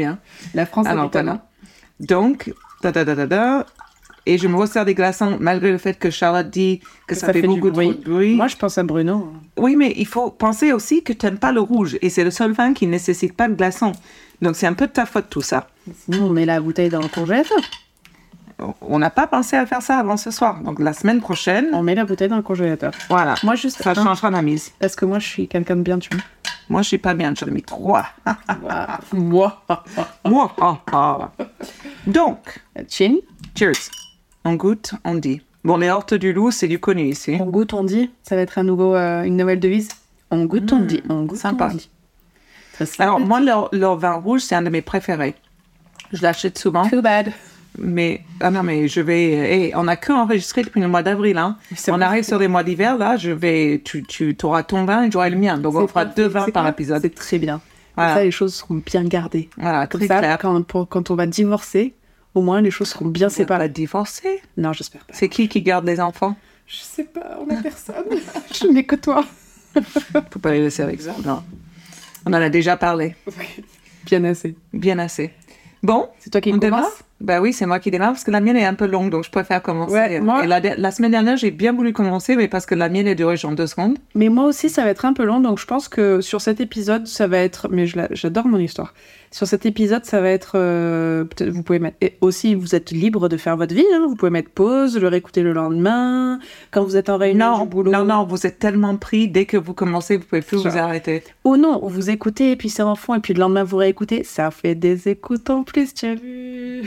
La 0.54 0.66
France 0.66 0.88
a 0.88 0.96
du 0.96 1.10
talent. 1.10 1.42
Donc, 2.00 2.52
da 2.82 2.92
da 2.92 3.04
da 3.04 3.16
da 3.16 3.26
da. 3.26 3.66
Et 4.28 4.38
je 4.38 4.48
me 4.48 4.56
resserre 4.56 4.86
des 4.86 4.94
glaçons 4.94 5.38
malgré 5.40 5.72
le 5.72 5.78
fait 5.80 5.98
que 5.98 6.10
Charlotte 6.12 6.50
dit 6.50 6.80
que, 7.08 7.16
ça, 7.16 7.34
fait, 7.34 7.42
beaucoup 7.42 7.72
bruit. 7.72 7.90
de 7.90 8.04
bruit. 8.04 8.36
Moi, 8.36 8.48
je 8.48 8.56
pense 8.56 8.78
à 8.78 8.84
Bruno. 8.84 9.34
Oui, 9.58 9.76
mais 9.76 9.94
il 9.98 10.06
faut 10.06 10.30
penser 10.30 10.74
aussi 10.74 11.02
que 11.04 11.12
tu 11.12 11.26
n'aimes 11.26 11.40
pas 11.40 11.52
le 11.52 11.60
rouge. 11.62 11.98
Et 12.04 12.10
c'est 12.10 12.24
le 12.24 12.30
seul 12.32 12.52
vin 12.52 12.74
qui 12.74 12.86
ne 12.86 12.92
nécessite 12.92 13.36
pas 13.36 13.48
de 13.48 13.56
glaçons. 13.56 13.94
Donc 14.42 14.56
c'est 14.56 14.68
un 14.68 14.74
peu 14.74 14.88
de 14.88 14.92
ta 14.92 15.06
faute 15.08 15.26
tout 15.30 15.42
ça. 15.42 15.68
Sinon, 16.06 16.26
on 16.26 16.30
met 16.30 16.46
la 16.46 16.60
bouteille 16.62 16.90
dans 16.90 17.02
le 17.02 17.08
congélateur. 17.08 17.58
On 18.82 19.00
n'a 19.00 19.10
pas 19.10 19.26
pensé 19.26 19.56
à 19.56 19.66
faire 19.66 19.82
ça 19.82 19.98
avant 19.98 20.18
ce 20.18 20.30
soir. 20.30 20.62
Donc 20.62 20.80
la 20.80 20.94
semaine 20.94 21.20
prochaine, 21.20 21.70
On 21.74 21.82
met 21.82 21.96
la 21.96 22.06
bouteille 22.06 22.28
dans 22.30 22.36
le 22.38 22.44
congélateur. 22.44 22.92
voilà. 23.10 23.34
Moi, 23.44 23.56
juste 23.56 23.82
Ça 23.82 23.92
un, 23.92 23.96
changera 23.96 24.30
la 24.30 24.44
mise. 24.44 24.72
parce 24.80 24.96
que 24.96 25.06
moi, 25.06 25.18
je 25.18 25.28
suis 25.28 25.48
quelqu'un 25.48 25.76
de 25.78 25.82
bien, 25.82 25.98
tu 25.98 26.10
vois. 26.14 26.24
Moi, 26.70 26.84
je 26.84 26.90
suis 26.90 26.98
pas 27.00 27.16
bien. 27.16 27.34
J'en 27.36 27.48
ai 27.48 27.52
mis 27.52 27.64
trois. 27.64 28.06
Moi. 29.14 29.62
Moi. 30.26 30.56
ah, 30.62 30.78
ah. 30.92 31.32
Donc, 32.06 32.60
Chin. 32.88 33.16
cheers. 33.58 33.90
On 34.46 34.54
goûte, 34.56 34.94
on 35.06 35.16
dit. 35.16 35.42
Bon, 35.64 35.78
les 35.78 35.90
hortes 35.90 36.14
du 36.16 36.34
loup, 36.34 36.50
c'est 36.52 36.68
du 36.68 36.80
connu 36.80 37.04
ici. 37.04 37.38
On 37.40 37.46
goûte, 37.46 37.74
on 37.74 37.84
dit. 37.84 38.10
Ça 38.24 38.36
va 38.36 38.42
être 38.42 38.58
un 38.58 38.64
nouveau, 38.64 38.96
euh, 38.96 39.24
une 39.24 39.38
nouvelle 39.38 39.60
devise. 39.60 39.90
On 40.32 40.46
goûte, 40.46 40.72
on 40.74 40.80
dit. 40.80 41.04
On 41.10 41.24
goûte, 41.24 41.38
sympa. 41.38 41.70
on 41.72 41.76
dit. 41.76 41.90
Très 42.74 42.86
sympa. 42.88 43.04
Alors, 43.04 43.20
moi, 43.20 43.40
leur, 43.40 43.70
leur 43.72 43.98
vin 43.98 44.14
rouge, 44.14 44.42
c'est 44.42 44.56
un 44.56 44.62
de 44.64 44.70
mes 44.70 44.82
préférés. 44.82 45.36
Je 46.12 46.22
l'achète 46.24 46.58
souvent. 46.58 46.90
Too 46.90 47.02
bad. 47.02 47.32
Mais, 47.78 48.22
ah 48.42 48.50
non, 48.52 48.64
mais 48.64 48.88
je 48.88 49.00
vais. 49.00 49.68
eh, 49.70 49.76
on 49.76 49.84
n'a 49.84 49.96
que 49.96 50.12
enregistré 50.12 50.64
depuis 50.64 50.82
le 50.82 50.88
mois 50.90 51.04
d'avril. 51.04 51.38
Hein. 51.38 51.58
On 51.88 52.02
arrive 52.02 52.24
sur 52.26 52.38
les 52.40 52.48
mois 52.50 52.64
d'hiver, 52.64 52.98
là. 52.98 53.16
Je 53.16 53.32
vais. 53.32 53.82
Tu, 53.86 54.04
tu 54.04 54.36
auras 54.44 54.64
ton 54.64 54.84
vin 54.86 55.04
et 55.04 55.12
j'aurai 55.12 55.30
le 55.30 55.38
mien. 55.38 55.58
Donc, 55.58 55.76
on 55.76 55.88
fera 55.88 56.06
parfait, 56.06 56.22
deux 56.22 56.28
vins 56.28 56.50
par 56.50 56.68
épisode. 56.68 57.02
C'est 57.02 57.16
très 57.16 57.38
bien. 57.40 57.62
Voilà. 57.96 58.12
Comme 58.14 58.20
ça, 58.20 58.24
les 58.26 58.32
choses 58.32 58.56
seront 58.56 58.82
bien 58.86 59.04
gardées. 59.04 59.50
Voilà, 59.58 59.86
Comme 59.88 60.00
très 60.02 60.08
ça, 60.08 60.20
clair. 60.20 60.38
quand, 60.40 60.62
pour- 60.66 60.90
quand 60.90 61.12
on 61.12 61.16
va 61.16 61.28
divorcer, 61.28 61.94
au 62.36 62.42
moins 62.42 62.62
les 62.62 62.72
choses 62.72 62.90
seront 62.90 63.06
bien 63.08 63.30
C'est 63.30 63.46
pas 63.46 63.56
séparées. 63.56 63.70
divorcé. 63.70 64.42
Non, 64.58 64.74
j'espère 64.74 65.06
pas. 65.06 65.14
C'est 65.14 65.30
qui 65.30 65.48
qui 65.50 65.62
garde 65.62 65.86
les 65.86 66.00
enfants? 66.00 66.36
Je 66.68 66.78
sais 66.78 67.04
pas, 67.04 67.40
on 67.46 67.50
a 67.54 67.62
personne. 67.62 68.06
je 68.54 68.68
n'ai 68.68 68.86
que 68.86 68.96
toi. 68.96 69.26
Faut 70.32 70.40
pas 70.40 70.52
les 70.52 70.62
laisser 70.62 70.84
avec 70.84 71.02
ça. 71.02 71.14
Non. 71.26 71.44
On 72.26 72.30
en 72.32 72.34
a 72.42 72.50
déjà 72.50 72.78
parlé. 72.78 73.16
Bien 74.06 74.24
assez. 74.24 74.56
Bien 74.74 75.00
assez. 75.00 75.34
Bon, 75.84 76.10
C'est 76.20 76.30
toi 76.30 76.40
qui 76.42 76.54
on 76.54 76.58
démarre? 76.58 76.82
commence 76.84 77.00
Bah 77.22 77.40
oui, 77.42 77.54
c'est 77.54 77.66
moi 77.66 77.80
qui 77.80 77.92
démarre 77.92 78.12
parce 78.12 78.24
que 78.24 78.32
la 78.32 78.42
mienne 78.42 78.58
est 78.58 78.66
un 78.66 78.74
peu 78.74 78.86
longue, 78.88 79.10
donc 79.12 79.24
je 79.24 79.30
préfère 79.32 79.62
commencer. 79.62 79.94
Ouais, 79.94 80.20
moi- 80.20 80.44
Et 80.44 80.48
la, 80.48 80.60
la 80.60 80.92
semaine 80.92 81.12
dernière, 81.12 81.38
j'ai 81.38 81.52
bien 81.52 81.72
voulu 81.74 81.94
commencer, 81.94 82.36
mais 82.36 82.48
parce 82.48 82.66
que 82.66 82.76
la 82.76 82.90
mienne 82.90 83.08
est 83.08 83.16
durée 83.16 83.38
genre 83.38 83.52
deux 83.54 83.68
secondes. 83.68 83.98
Mais 84.16 84.30
moi 84.30 84.46
aussi, 84.46 84.70
ça 84.70 84.84
va 84.84 84.90
être 84.90 85.06
un 85.06 85.14
peu 85.14 85.24
long, 85.24 85.40
donc 85.40 85.60
je 85.60 85.66
pense 85.66 85.88
que 85.88 86.22
sur 86.22 86.42
cet 86.42 86.60
épisode, 86.62 87.08
ça 87.08 87.28
va 87.28 87.38
être. 87.38 87.68
Mais 87.70 87.86
j'adore 87.88 88.48
mon 88.48 88.58
histoire. 88.58 88.94
Sur 89.34 89.48
cet 89.48 89.66
épisode, 89.66 90.04
ça 90.04 90.20
va 90.20 90.30
être. 90.30 90.54
euh, 90.56 91.24
Peut-être 91.24 91.52
vous 91.52 91.64
pouvez 91.64 91.80
mettre. 91.80 91.96
Et 92.02 92.18
aussi, 92.20 92.54
vous 92.54 92.76
êtes 92.76 92.92
libre 92.92 93.30
de 93.30 93.38
faire 93.38 93.56
votre 93.56 93.74
vie. 93.74 93.86
hein. 93.94 94.06
Vous 94.10 94.16
pouvez 94.16 94.32
mettre 94.32 94.50
pause, 94.50 94.98
le 95.00 95.08
réécouter 95.08 95.42
le 95.42 95.54
lendemain, 95.54 96.40
quand 96.72 96.84
vous 96.84 96.98
êtes 96.98 97.10
en 97.10 97.18
réunion 97.18 97.58
Non, 97.58 97.64
du 97.64 97.70
boulot. 97.70 97.92
non, 97.92 98.04
non, 98.04 98.26
vous 98.26 98.46
êtes 98.46 98.60
tellement 98.60 98.98
pris, 98.98 99.30
dès 99.30 99.46
que 99.46 99.56
vous 99.56 99.74
commencez, 99.74 100.18
vous 100.18 100.26
pouvez 100.26 100.42
plus 100.42 100.58
vous 100.58 100.78
arrêter. 100.78 101.24
Ou 101.46 101.56
non, 101.56 101.80
vous 101.82 102.10
écoutez, 102.10 102.52
et 102.52 102.56
puis 102.58 102.68
c'est 102.70 102.82
en 102.84 102.96
fond, 102.96 103.16
et 103.16 103.20
puis 103.20 103.34
le 103.34 103.40
lendemain, 103.40 103.64
vous 103.64 103.78
réécoutez. 103.78 104.24
Ça 104.26 104.52
fait 104.52 104.76
des 104.76 105.08
écoutes 105.08 105.50
en 105.50 105.64
plus, 105.64 105.94
tu 105.94 106.08
as 106.08 106.16
vu 106.16 106.82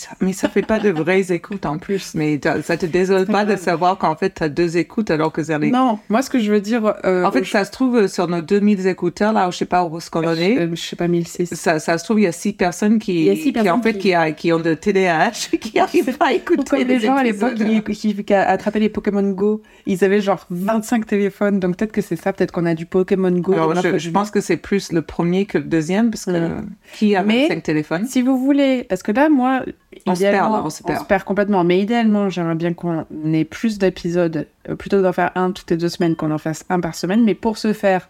ça 0.00 0.10
Mais 0.20 0.32
ça 0.32 0.48
fait 0.48 0.62
pas 0.62 0.78
de 0.78 0.90
vraies 0.90 1.32
écoutes 1.32 1.66
en 1.66 1.78
plus. 1.78 2.14
Mais 2.14 2.40
ça 2.62 2.76
te 2.76 2.86
désole 2.86 3.26
pas 3.26 3.44
de 3.44 3.56
savoir 3.56 3.98
qu'en 3.98 4.16
fait, 4.16 4.34
tu 4.34 4.42
as 4.42 4.48
deux 4.48 4.76
écoutes 4.76 5.10
alors 5.10 5.32
que 5.32 5.42
c'est 5.42 5.58
les... 5.58 5.70
Non, 5.70 5.98
moi, 6.08 6.22
ce 6.22 6.30
que 6.30 6.38
je 6.38 6.50
veux 6.50 6.60
dire. 6.60 6.94
euh, 7.04 7.24
En 7.24 7.32
fait, 7.32 7.44
je- 7.44 7.50
ça 7.50 7.64
se 7.64 7.70
trouve 7.70 7.96
euh, 7.96 8.08
sur 8.08 8.26
nos 8.28 8.40
2000 8.40 8.86
écouteurs, 8.86 9.32
là, 9.32 9.48
je 9.50 9.56
sais 9.58 9.64
pas 9.64 9.84
où 9.84 9.98
est-ce 9.98 10.10
qu'on 10.10 10.26
en 10.26 10.34
est. 10.34 10.58
euh, 10.58 10.68
je 10.74 10.80
sais 10.80 10.96
pas, 10.96 11.08
1006. 11.08 11.54
Ça, 11.54 11.78
ça 11.78 11.98
se 11.98 12.04
trouve, 12.04 12.20
il 12.20 12.24
y 12.24 12.26
a 12.26 12.32
six 12.32 12.52
personnes 12.52 12.98
qui, 12.98 13.28
six 13.36 13.42
qui, 13.42 13.52
personnes 13.52 13.72
en 13.72 13.82
fait, 13.82 13.92
qui- 13.94 13.98
qui, 13.98 14.14
a- 14.14 14.32
qui 14.32 14.52
ont 14.52 14.58
de 14.60 14.74
TDAH, 14.74 15.30
qui 15.60 15.78
arrivent 15.78 16.16
pas 16.16 16.28
à 16.28 16.32
écouter 16.32 16.78
Comme 16.78 16.88
les 16.88 17.00
gens 17.00 17.16
à 17.16 17.22
l'époque 17.24 17.54
qui, 17.54 18.32
attrapaient 18.34 18.80
les 18.80 18.88
Pokémon 18.88 19.28
Go, 19.30 19.62
ils 19.86 20.04
avaient 20.04 20.20
genre 20.20 20.46
25 20.50 21.06
téléphones, 21.06 21.60
donc 21.60 21.76
peut-être 21.76 21.92
que 21.92 22.00
c'est 22.02 22.16
ça, 22.16 22.32
peut-être 22.32 22.52
qu'on 22.52 22.66
a 22.66 22.74
du 22.74 22.86
Pokémon 22.86 23.30
Go. 23.30 23.52
Alors, 23.52 23.74
je, 23.82 23.98
je 23.98 24.10
pense 24.10 24.30
que 24.30 24.40
c'est 24.40 24.56
plus 24.56 24.92
le 24.92 25.02
premier 25.02 25.46
que 25.46 25.58
le 25.58 25.64
deuxième, 25.64 26.10
parce 26.10 26.24
que 26.24 26.30
Ouais. 26.30 26.48
qui 26.94 27.16
a 27.16 27.22
Mais- 27.22 27.42
25 27.48 27.62
téléphones? 27.62 28.06
Si 28.06 28.22
vous 28.22 28.38
voulez, 28.38 28.84
parce 28.84 29.02
que 29.02 29.12
là, 29.12 29.28
moi, 29.28 29.62
On 30.06 30.14
se 30.14 30.20
perd, 30.20 30.52
on 30.64 30.70
se 30.70 30.82
perd. 30.82 31.24
complètement, 31.24 31.64
mais 31.64 31.80
idéalement, 31.80 32.28
j'aimerais 32.28 32.54
bien 32.54 32.72
qu'on 32.74 33.04
ait 33.32 33.44
plus 33.44 33.78
d'épisodes, 33.78 34.46
euh, 34.68 34.76
plutôt 34.76 35.02
d'en 35.02 35.12
faire 35.12 35.32
un 35.34 35.50
toutes 35.50 35.70
les 35.70 35.76
deux 35.76 35.88
semaines, 35.88 36.14
qu'on 36.16 36.30
en 36.30 36.38
fasse 36.38 36.64
un 36.68 36.78
par 36.80 36.94
semaine, 36.94 37.24
mais 37.24 37.34
pour 37.34 37.58
ce 37.58 37.72
faire, 37.72 38.08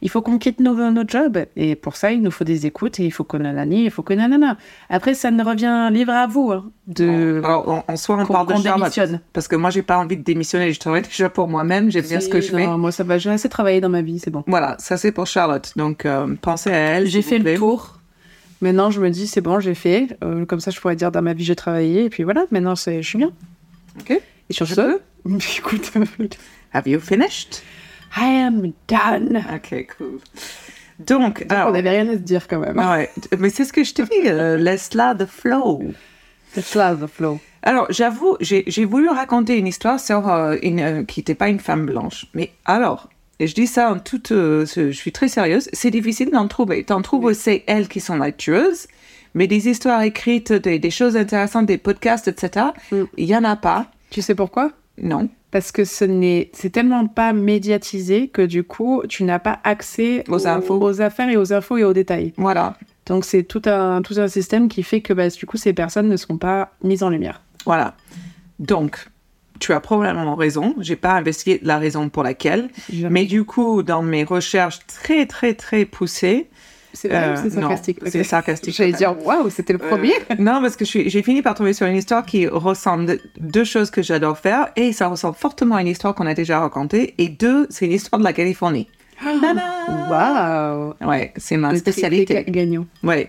il 0.00 0.08
faut 0.08 0.22
qu'on 0.22 0.38
quitte 0.38 0.60
nos, 0.60 0.74
nos 0.90 1.02
jobs, 1.06 1.38
et 1.56 1.74
pour 1.74 1.96
ça, 1.96 2.12
il 2.12 2.22
nous 2.22 2.30
faut 2.30 2.44
des 2.44 2.64
écoutes, 2.66 2.98
et 3.00 3.04
il 3.04 3.10
faut 3.10 3.24
qu'on 3.24 3.40
nanani, 3.40 3.84
il 3.84 3.90
faut 3.90 4.02
que 4.02 4.14
nanana. 4.14 4.56
Après, 4.88 5.12
ça 5.14 5.30
ne 5.30 5.42
revient 5.44 5.88
libre 5.92 6.12
à 6.12 6.26
vous, 6.26 6.50
hein, 6.52 6.70
de... 6.86 7.42
Alors, 7.44 7.68
en, 7.68 7.84
en 7.86 7.96
soi, 7.96 8.16
on 8.20 8.24
qu'on- 8.24 8.32
parle 8.32 8.46
de 8.46 8.52
qu'on 8.54 8.60
démissionne. 8.78 9.20
Parce 9.34 9.48
que 9.48 9.56
moi, 9.56 9.68
j'ai 9.70 9.82
pas 9.82 9.98
envie 9.98 10.16
de 10.16 10.22
démissionner. 10.22 10.72
Je 10.72 10.80
travaille 10.80 11.02
déjà 11.02 11.28
pour 11.28 11.48
moi-même. 11.48 11.90
J'aime 11.90 12.06
bien 12.06 12.20
ce 12.20 12.28
que 12.28 12.40
je 12.40 12.50
fais. 12.52 12.66
Moi, 12.66 12.90
ça 12.92 13.02
va, 13.04 13.18
j'ai 13.18 13.28
assez 13.30 13.48
travaillé 13.48 13.80
dans 13.80 13.88
ma 13.90 14.00
vie, 14.02 14.18
c'est 14.18 14.30
bon. 14.30 14.44
Voilà, 14.46 14.76
ça 14.78 14.96
c'est 14.96 15.12
pour 15.12 15.26
Charlotte. 15.26 15.72
Donc, 15.76 16.06
euh, 16.06 16.34
pensez 16.40 16.70
à 16.70 16.76
elle. 16.76 17.06
J'ai 17.06 17.20
fait 17.22 17.38
le 17.38 17.56
tour. 17.56 17.97
Maintenant, 18.60 18.90
je 18.90 19.00
me 19.00 19.10
dis, 19.10 19.26
c'est 19.26 19.40
bon, 19.40 19.60
j'ai 19.60 19.74
fait. 19.74 20.16
Euh, 20.24 20.44
comme 20.44 20.60
ça, 20.60 20.70
je 20.70 20.80
pourrais 20.80 20.96
dire 20.96 21.12
dans 21.12 21.22
ma 21.22 21.32
vie, 21.32 21.44
j'ai 21.44 21.56
travaillé. 21.56 22.04
Et 22.04 22.10
puis 22.10 22.24
voilà, 22.24 22.44
maintenant, 22.50 22.74
je 22.74 23.00
suis 23.02 23.18
bien. 23.18 23.30
Ok. 24.00 24.10
Et 24.50 24.52
sur 24.52 24.66
Je 24.66 24.74
ce, 24.74 25.00
écoute, 25.58 25.92
Have 26.72 26.88
you 26.88 26.98
finished? 27.00 27.62
I 28.16 28.24
am 28.42 28.72
done. 28.88 29.42
Ok, 29.54 29.86
cool. 29.96 30.18
Donc, 30.98 31.44
On 31.48 31.54
alors, 31.54 31.70
n'avait 31.72 31.90
rien 31.90 32.08
à 32.08 32.14
se 32.14 32.18
dire 32.18 32.48
quand 32.48 32.58
même. 32.58 32.78
ah 32.78 32.96
ouais, 32.96 33.10
mais 33.38 33.50
c'est 33.50 33.64
ce 33.64 33.72
que 33.72 33.84
je 33.84 33.94
te 33.94 34.02
dis. 34.02 34.28
euh, 34.28 34.56
Laisse-la 34.58 35.14
the 35.14 35.26
flow. 35.26 35.82
Ça, 36.60 36.96
the 36.96 37.06
flow. 37.06 37.38
Alors, 37.62 37.86
j'avoue, 37.90 38.36
j'ai 38.40 38.64
j'ai 38.66 38.84
voulu 38.84 39.08
raconter 39.08 39.56
une 39.58 39.66
histoire 39.66 40.00
sur 40.00 40.28
euh, 40.28 40.56
une, 40.62 40.80
euh, 40.80 41.04
qui 41.04 41.20
n'était 41.20 41.34
pas 41.36 41.48
une 41.48 41.60
femme 41.60 41.86
blanche. 41.86 42.26
Mais 42.34 42.50
alors, 42.64 43.08
et 43.40 43.46
je 43.46 43.54
dis 43.54 43.66
ça 43.66 43.92
en 43.92 43.98
toute... 43.98 44.32
euh, 44.32 44.66
je 44.66 44.90
suis 44.90 45.12
très 45.12 45.28
sérieuse, 45.28 45.68
c'est 45.72 45.90
difficile 45.90 46.30
d'en 46.30 46.48
trouver. 46.48 46.84
T'en 46.84 47.02
trouves, 47.02 47.32
c'est 47.32 47.64
elles 47.66 47.88
qui 47.88 48.00
sont 48.00 48.16
la 48.16 48.32
tueuse, 48.32 48.86
mais 49.34 49.46
des 49.46 49.68
histoires 49.68 50.02
écrites, 50.02 50.52
des, 50.52 50.78
des 50.78 50.90
choses 50.90 51.16
intéressantes, 51.16 51.66
des 51.66 51.78
podcasts, 51.78 52.28
etc., 52.28 52.66
Mm. 52.92 53.02
il 53.16 53.26
y 53.26 53.36
en 53.36 53.44
a 53.44 53.56
pas. 53.56 53.86
Tu 54.10 54.22
sais 54.22 54.34
pourquoi? 54.34 54.72
Non. 55.00 55.28
Parce 55.50 55.72
que 55.72 55.84
ce 55.84 56.04
n'est, 56.04 56.50
c'est 56.52 56.70
tellement 56.70 57.06
pas 57.06 57.32
médiatisé 57.32 58.28
que 58.28 58.42
du 58.42 58.64
coup, 58.64 59.02
tu 59.08 59.24
n'as 59.24 59.38
pas 59.38 59.60
accès 59.64 60.24
Aux 60.28 60.46
infos. 60.46 60.78
aux 60.82 61.00
affaires 61.00 61.28
et 61.30 61.36
aux 61.36 61.52
infos 61.52 61.76
et 61.78 61.84
aux 61.84 61.92
détails. 61.94 62.32
Voilà. 62.36 62.76
Donc 63.06 63.24
c'est 63.24 63.44
tout 63.44 63.62
un, 63.64 64.02
tout 64.02 64.18
un 64.18 64.28
système 64.28 64.68
qui 64.68 64.82
fait 64.82 65.00
que 65.00 65.12
bah, 65.14 65.28
du 65.28 65.46
coup, 65.46 65.56
ces 65.56 65.72
personnes 65.72 66.08
ne 66.08 66.16
seront 66.16 66.36
pas 66.36 66.72
mises 66.82 67.02
en 67.02 67.08
lumière. 67.08 67.40
Voilà. 67.64 67.94
Donc, 68.58 69.06
tu 69.60 69.72
as 69.72 69.80
probablement 69.80 70.34
raison. 70.36 70.74
J'ai 70.80 70.96
pas 70.96 71.12
investigué 71.12 71.60
la 71.62 71.78
raison 71.78 72.08
pour 72.08 72.22
laquelle. 72.22 72.68
Mais 73.10 73.24
du 73.24 73.44
coup, 73.44 73.82
dans 73.82 74.02
mes 74.02 74.24
recherches 74.24 74.80
très, 74.86 75.26
très, 75.26 75.54
très 75.54 75.84
poussées, 75.84 76.48
c'est 76.94 77.12
euh, 77.12 77.36
c'est 77.36 77.50
sarcastique? 77.50 77.98
c'est 78.06 78.20
Ok. 78.20 78.24
sarcastique. 78.26 78.74
J'allais 78.74 78.92
dire, 78.92 79.14
waouh, 79.24 79.50
c'était 79.50 79.74
le 79.74 79.78
premier. 79.78 80.12
Euh, 80.30 80.34
non, 80.38 80.60
parce 80.62 80.74
que 80.74 80.84
j'ai 80.84 81.22
fini 81.22 81.42
par 81.42 81.54
tomber 81.54 81.72
sur 81.74 81.86
une 81.86 81.96
histoire 81.96 82.24
qui 82.24 82.46
ressemble 82.48 83.06
de- 83.06 83.20
deux 83.38 83.64
choses 83.64 83.90
que 83.90 84.02
j'adore 84.02 84.38
faire 84.38 84.68
et 84.74 84.92
ça 84.92 85.08
ressemble 85.08 85.36
fortement 85.36 85.76
à 85.76 85.82
une 85.82 85.86
histoire 85.88 86.14
qu'on 86.14 86.26
a 86.26 86.34
déjà 86.34 86.58
racontée 86.60 87.14
et 87.18 87.28
deux, 87.28 87.66
c'est 87.70 87.84
une 87.86 87.92
histoire 87.92 88.18
de 88.18 88.24
la 88.24 88.32
Californie. 88.32 88.88
Waouh. 90.10 90.94
Ouais, 91.02 91.32
c'est 91.36 91.56
ma 91.56 91.74
spécialité. 91.76 92.44
gagnant. 92.48 92.86
Ouais. 93.02 93.28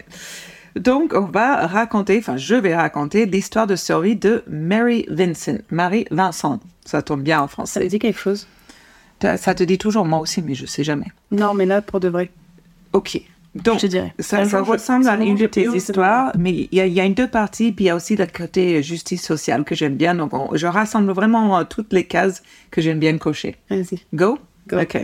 Donc, 0.75 1.13
on 1.13 1.21
va 1.25 1.67
raconter, 1.67 2.17
enfin, 2.19 2.37
je 2.37 2.55
vais 2.55 2.75
raconter 2.75 3.25
l'histoire 3.25 3.67
de 3.67 3.75
survie 3.75 4.15
de 4.15 4.43
Mary 4.47 5.05
Vincent, 5.09 5.57
Marie 5.71 6.05
Vincent. 6.11 6.59
Ça 6.85 7.01
tombe 7.01 7.21
bien 7.21 7.39
en 7.41 7.47
Ça 7.47 7.47
français. 7.47 7.79
te 7.81 7.85
dit 7.87 7.99
quelque 7.99 8.19
chose? 8.19 8.47
Ça 9.21 9.35
ça 9.37 9.53
te 9.53 9.63
dit 9.63 9.77
toujours 9.77 10.05
moi 10.05 10.19
aussi, 10.19 10.41
mais 10.41 10.55
je 10.55 10.65
sais 10.65 10.83
jamais. 10.83 11.07
Non, 11.31 11.53
mais 11.53 11.65
là, 11.65 11.81
pour 11.81 11.99
de 11.99 12.07
vrai, 12.07 12.29
Ok. 12.93 13.21
Donc, 13.55 13.79
je 13.79 13.87
dirais. 13.87 14.13
Ça, 14.19 14.45
ça 14.45 14.61
ressemble 14.61 15.07
à 15.09 15.15
une 15.15 15.35
de 15.35 15.47
tes 15.47 15.67
histoires, 15.67 16.31
mais 16.37 16.51
il 16.51 16.69
y, 16.71 16.79
a- 16.79 16.85
il 16.85 16.93
y 16.93 16.99
a 17.01 17.05
une 17.05 17.15
deux 17.15 17.27
parties, 17.27 17.71
puis 17.71 17.85
il 17.85 17.87
y 17.87 17.91
a 17.91 17.95
aussi 17.95 18.15
le 18.15 18.27
côté 18.27 18.81
justice 18.83 19.23
sociale 19.23 19.63
que 19.63 19.73
j'aime 19.73 19.95
bien. 19.95 20.13
Donc, 20.13 20.33
on- 20.33 20.55
je 20.55 20.67
rassemble 20.67 21.11
vraiment 21.11 21.57
euh, 21.57 21.63
toutes 21.63 21.91
les 21.91 22.03
cases 22.05 22.43
que 22.69 22.79
j'aime 22.81 22.99
bien 22.99 23.17
cocher. 23.17 23.55
Vas-y. 23.71 23.99
Go? 24.13 24.37
Go. 24.67 24.79
OK. 24.79 24.97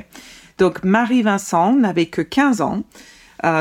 Donc, 0.59 0.83
Marie-Vincent 0.83 1.73
n'avait 1.75 2.05
que 2.05 2.21
15 2.21 2.61
ans 2.61 2.77
euh, 2.77 2.81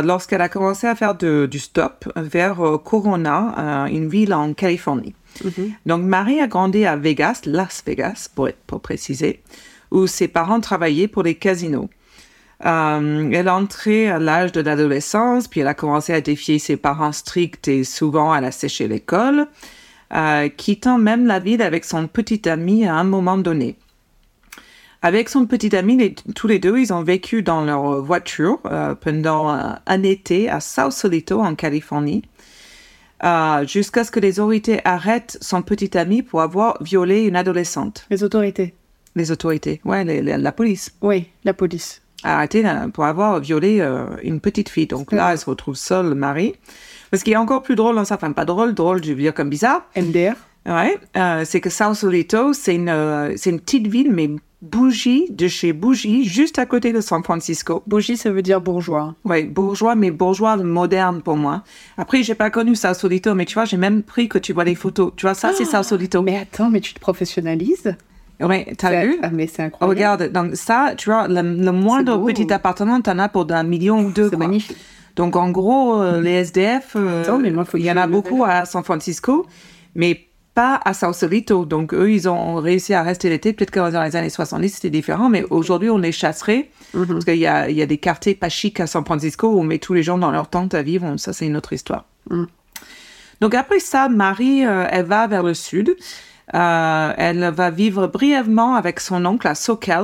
lorsqu'elle 0.03 0.41
a 0.41 0.49
commencé 0.49 0.87
à 0.87 0.95
faire 0.95 1.15
de- 1.15 1.47
du 1.51 1.59
stop 1.59 2.11
vers 2.17 2.61
euh, 2.65 2.79
Corona, 2.79 3.55
euh, 3.59 3.87
une 3.87 4.09
ville 4.09 4.33
en 4.35 4.53
Californie. 4.55 5.15
Donc, 5.85 6.03
Marie 6.03 6.41
a 6.41 6.47
grandi 6.47 6.87
à 6.87 6.97
Vegas, 6.97 7.43
Las 7.45 7.83
Vegas, 7.87 8.29
pour, 8.35 8.49
être, 8.49 8.59
pour 8.67 8.81
préciser, 8.81 9.43
où 9.91 10.07
ses 10.07 10.29
parents 10.29 10.61
travaillaient 10.61 11.09
pour 11.09 11.23
les 11.25 11.35
casinos. 11.35 11.89
Euh, 12.65 13.31
elle 13.33 13.47
est 13.47 13.51
entrée 13.51 14.09
à 14.09 14.19
l'âge 14.19 14.53
de 14.53 14.61
l'adolescence, 14.61 15.49
puis 15.49 15.61
elle 15.61 15.67
a 15.67 15.75
commencé 15.75 16.13
à 16.15 16.21
défier 16.21 16.59
ses 16.59 16.77
parents 16.77 17.13
stricts 17.13 17.67
et 17.69 17.83
souvent 17.85 18.35
elle 18.35 18.45
a 18.45 18.53
séché 18.53 18.87
l'école, 18.89 19.49
euh, 20.15 20.49
quittant 20.57 20.97
même 20.99 21.27
la 21.27 21.41
ville 21.41 21.61
avec 21.63 21.85
son 21.85 22.07
petit 22.07 22.49
ami 22.49 22.87
à 22.87 22.95
un 22.95 23.05
moment 23.05 23.37
donné. 23.37 23.77
Avec 25.07 25.29
son 25.29 25.45
petit 25.45 25.77
ami, 25.77 25.99
les- 25.99 26.15
tous 26.35 26.47
les 26.47 26.59
deux, 26.59 26.79
ils 26.79 26.91
ont 26.91 27.03
vécu 27.03 27.43
dans 27.43 27.63
leur 27.63 28.01
voiture 28.03 28.59
euh, 28.65 28.95
pendant 28.95 29.49
un, 29.51 29.79
un 29.87 30.03
été 30.03 30.49
à 30.49 30.61
Sausalito, 30.61 31.41
en 31.43 31.55
Californie, 31.55 32.23
euh, 33.23 33.67
jusqu'à 33.67 34.03
ce 34.05 34.11
que 34.11 34.19
les 34.19 34.41
autorités 34.41 34.81
arrêtent 34.87 35.37
son 35.43 35.61
petit 35.61 35.97
ami 35.99 36.23
pour 36.23 36.41
avoir 36.41 36.83
violé 36.83 37.25
une 37.25 37.37
adolescente. 37.37 38.07
Les 38.09 38.25
autorités. 38.25 38.73
Les 39.15 39.31
autorités, 39.31 39.83
ouais, 39.85 40.05
les- 40.05 40.23
les- 40.23 40.39
la 40.39 40.53
police 40.53 40.91
Oui, 41.03 41.27
la 41.45 41.53
police. 41.53 42.01
arrêté 42.23 42.63
là, 42.63 42.89
pour 42.89 43.05
avoir 43.05 43.41
violé 43.41 43.81
euh, 43.83 44.07
une 44.23 44.41
petite 44.41 44.71
fille. 44.71 44.87
Donc 44.87 45.13
là, 45.13 45.33
elle 45.33 45.39
se 45.39 45.45
retrouve 45.45 45.75
seule, 45.77 46.15
Marie. 46.15 46.55
Ce 47.13 47.23
qui 47.23 47.33
est 47.33 47.37
encore 47.37 47.63
plus 47.63 47.77
drôle 47.77 47.95
dans 47.97 48.07
ça, 48.07 48.15
enfin 48.15 48.33
pas 48.33 48.47
drôle, 48.47 48.73
drôle, 48.73 49.05
je 49.05 49.11
veux 49.13 49.21
dire 49.21 49.35
comme 49.35 49.51
bizarre, 49.51 49.83
MDR. 49.97 50.33
ouais, 50.67 50.99
euh, 51.19 51.43
c'est 51.45 51.61
que 51.61 51.69
Sausalito, 51.69 52.55
c'est 52.55 52.75
une, 52.75 52.89
euh, 52.89 53.35
c'est 53.37 53.51
une 53.51 53.61
petite 53.61 53.87
ville, 53.87 54.11
mais 54.11 54.31
bougie 54.65 55.27
de 55.31 55.47
chez 55.47 55.73
bougie, 55.73 56.25
juste 56.25 56.59
à 56.59 56.67
côté 56.67 56.93
de 56.93 57.01
San 57.01 57.23
Francisco. 57.23 57.83
Bougie, 57.87 58.17
ça 58.17 58.31
veut 58.31 58.43
dire 58.43 58.61
bourgeois. 58.61 59.15
Ouais, 59.25 59.45
bourgeois, 59.45 59.95
mais 59.95 60.11
bourgeois 60.11 60.57
moderne 60.57 61.21
pour 61.23 61.37
moi. 61.37 61.63
Après, 61.99 62.23
j'ai 62.23 62.35
pas 62.35 62.51
connu 62.51 62.75
Sausalito, 62.75 63.35
mais 63.35 63.45
tu 63.45 63.55
vois, 63.55 63.67
j'ai 63.67 63.77
même 63.77 64.03
pris 64.03 64.29
que 64.29 64.39
tu 64.39 64.53
vois 64.53 64.65
les 64.65 64.75
photos. 64.75 65.13
Tu 65.17 65.27
vois, 65.27 65.35
ça, 65.35 65.53
c'est 65.53 65.65
Sausalito. 65.65 66.23
Mais 66.23 66.39
attends, 66.39 66.71
mais 66.71 66.81
tu 66.81 66.95
te 66.95 67.01
professionnalises? 67.01 67.95
Ouais, 68.41 68.67
t'as 68.77 69.05
vu? 69.05 69.19
Ah, 69.23 69.31
mais 69.31 69.47
c'est 69.47 69.63
incroyable. 69.63 69.97
Regarde, 69.97 70.33
donc 70.33 70.57
ça, 70.57 70.95
tu 70.97 71.11
vois, 71.11 71.29
le, 71.29 71.43
le 71.43 71.73
moindre 71.73 72.19
petit 72.27 72.53
appartement, 72.53 73.01
t'en 73.01 73.19
as 73.19 73.29
pour 73.29 73.45
d'un 73.45 73.63
million 73.63 74.01
ou 74.01 74.11
deux. 74.11 74.31
C'est 74.31 74.37
magnifique. 74.37 74.77
Donc, 75.15 75.37
en 75.37 75.51
gros, 75.51 76.01
euh, 76.03 76.21
les 76.21 76.33
SDF, 76.33 76.97
euh, 76.97 77.23
Attends, 77.23 77.39
mais 77.39 77.53
moi, 77.53 77.65
faut 77.65 77.73
que 77.73 77.83
il 77.83 77.85
y 77.85 77.93
en 77.93 77.97
a 77.97 78.09
beaucoup 78.09 78.43
à 78.45 78.65
San 78.65 78.83
Francisco, 78.83 79.47
mais 79.95 80.27
pas 80.55 80.81
à 80.85 80.95
Sausalito. 80.95 81.65
Donc, 81.65 81.93
eux, 81.93 82.13
ils 82.13 82.29
ont 82.29 82.57
réussi 82.57 82.95
à 82.95 83.03
rester 83.03 83.29
l'été. 83.29 83.53
Peut-être 83.53 83.71
que 83.71 83.91
dans 83.91 84.03
les 84.03 84.17
années 84.17 84.31
70, 84.31 84.69
c'était 84.69 84.91
différent, 84.91 85.29
mais 85.29 85.45
aujourd'hui, 85.51 85.91
on 85.91 85.99
les 85.99 86.13
chasserait. 86.13 86.71
Mhm. 86.95 87.07
Parce 87.07 87.25
qu'il 87.25 87.37
y 87.37 87.47
a, 87.47 87.69
il 87.69 87.77
y 87.77 87.83
a 87.83 87.87
des 87.87 87.99
quartiers 87.99 88.35
pas 88.35 88.49
chics 88.49 88.81
à 88.81 88.87
San 88.87 89.05
Francisco 89.05 89.49
où 89.49 89.61
on 89.61 89.65
met 89.65 89.79
tous 89.79 89.95
les 89.95 90.03
gens 90.03 90.19
dans 90.19 90.31
leur 90.31 90.49
tente 90.49 90.75
à 90.75 90.83
vivre. 90.83 91.17
Ça, 91.17 91.33
c'est 91.33 91.47
une 91.47 91.57
autre 91.57 91.73
histoire. 91.73 92.05
Mhm. 92.31 92.47
Donc, 93.41 93.55
après 93.55 93.81
ça, 93.81 94.09
Marie, 94.09 94.65
euh, 94.65 94.87
elle 94.91 95.07
va 95.07 95.27
vers 95.27 95.43
le 95.43 95.55
sud. 95.55 95.97
Euh, 96.53 97.13
elle 97.17 97.51
va 97.55 97.71
vivre 97.71 98.07
brièvement 98.07 98.75
avec 98.75 99.01
son 99.01 99.25
oncle 99.25 99.49
à 99.49 99.55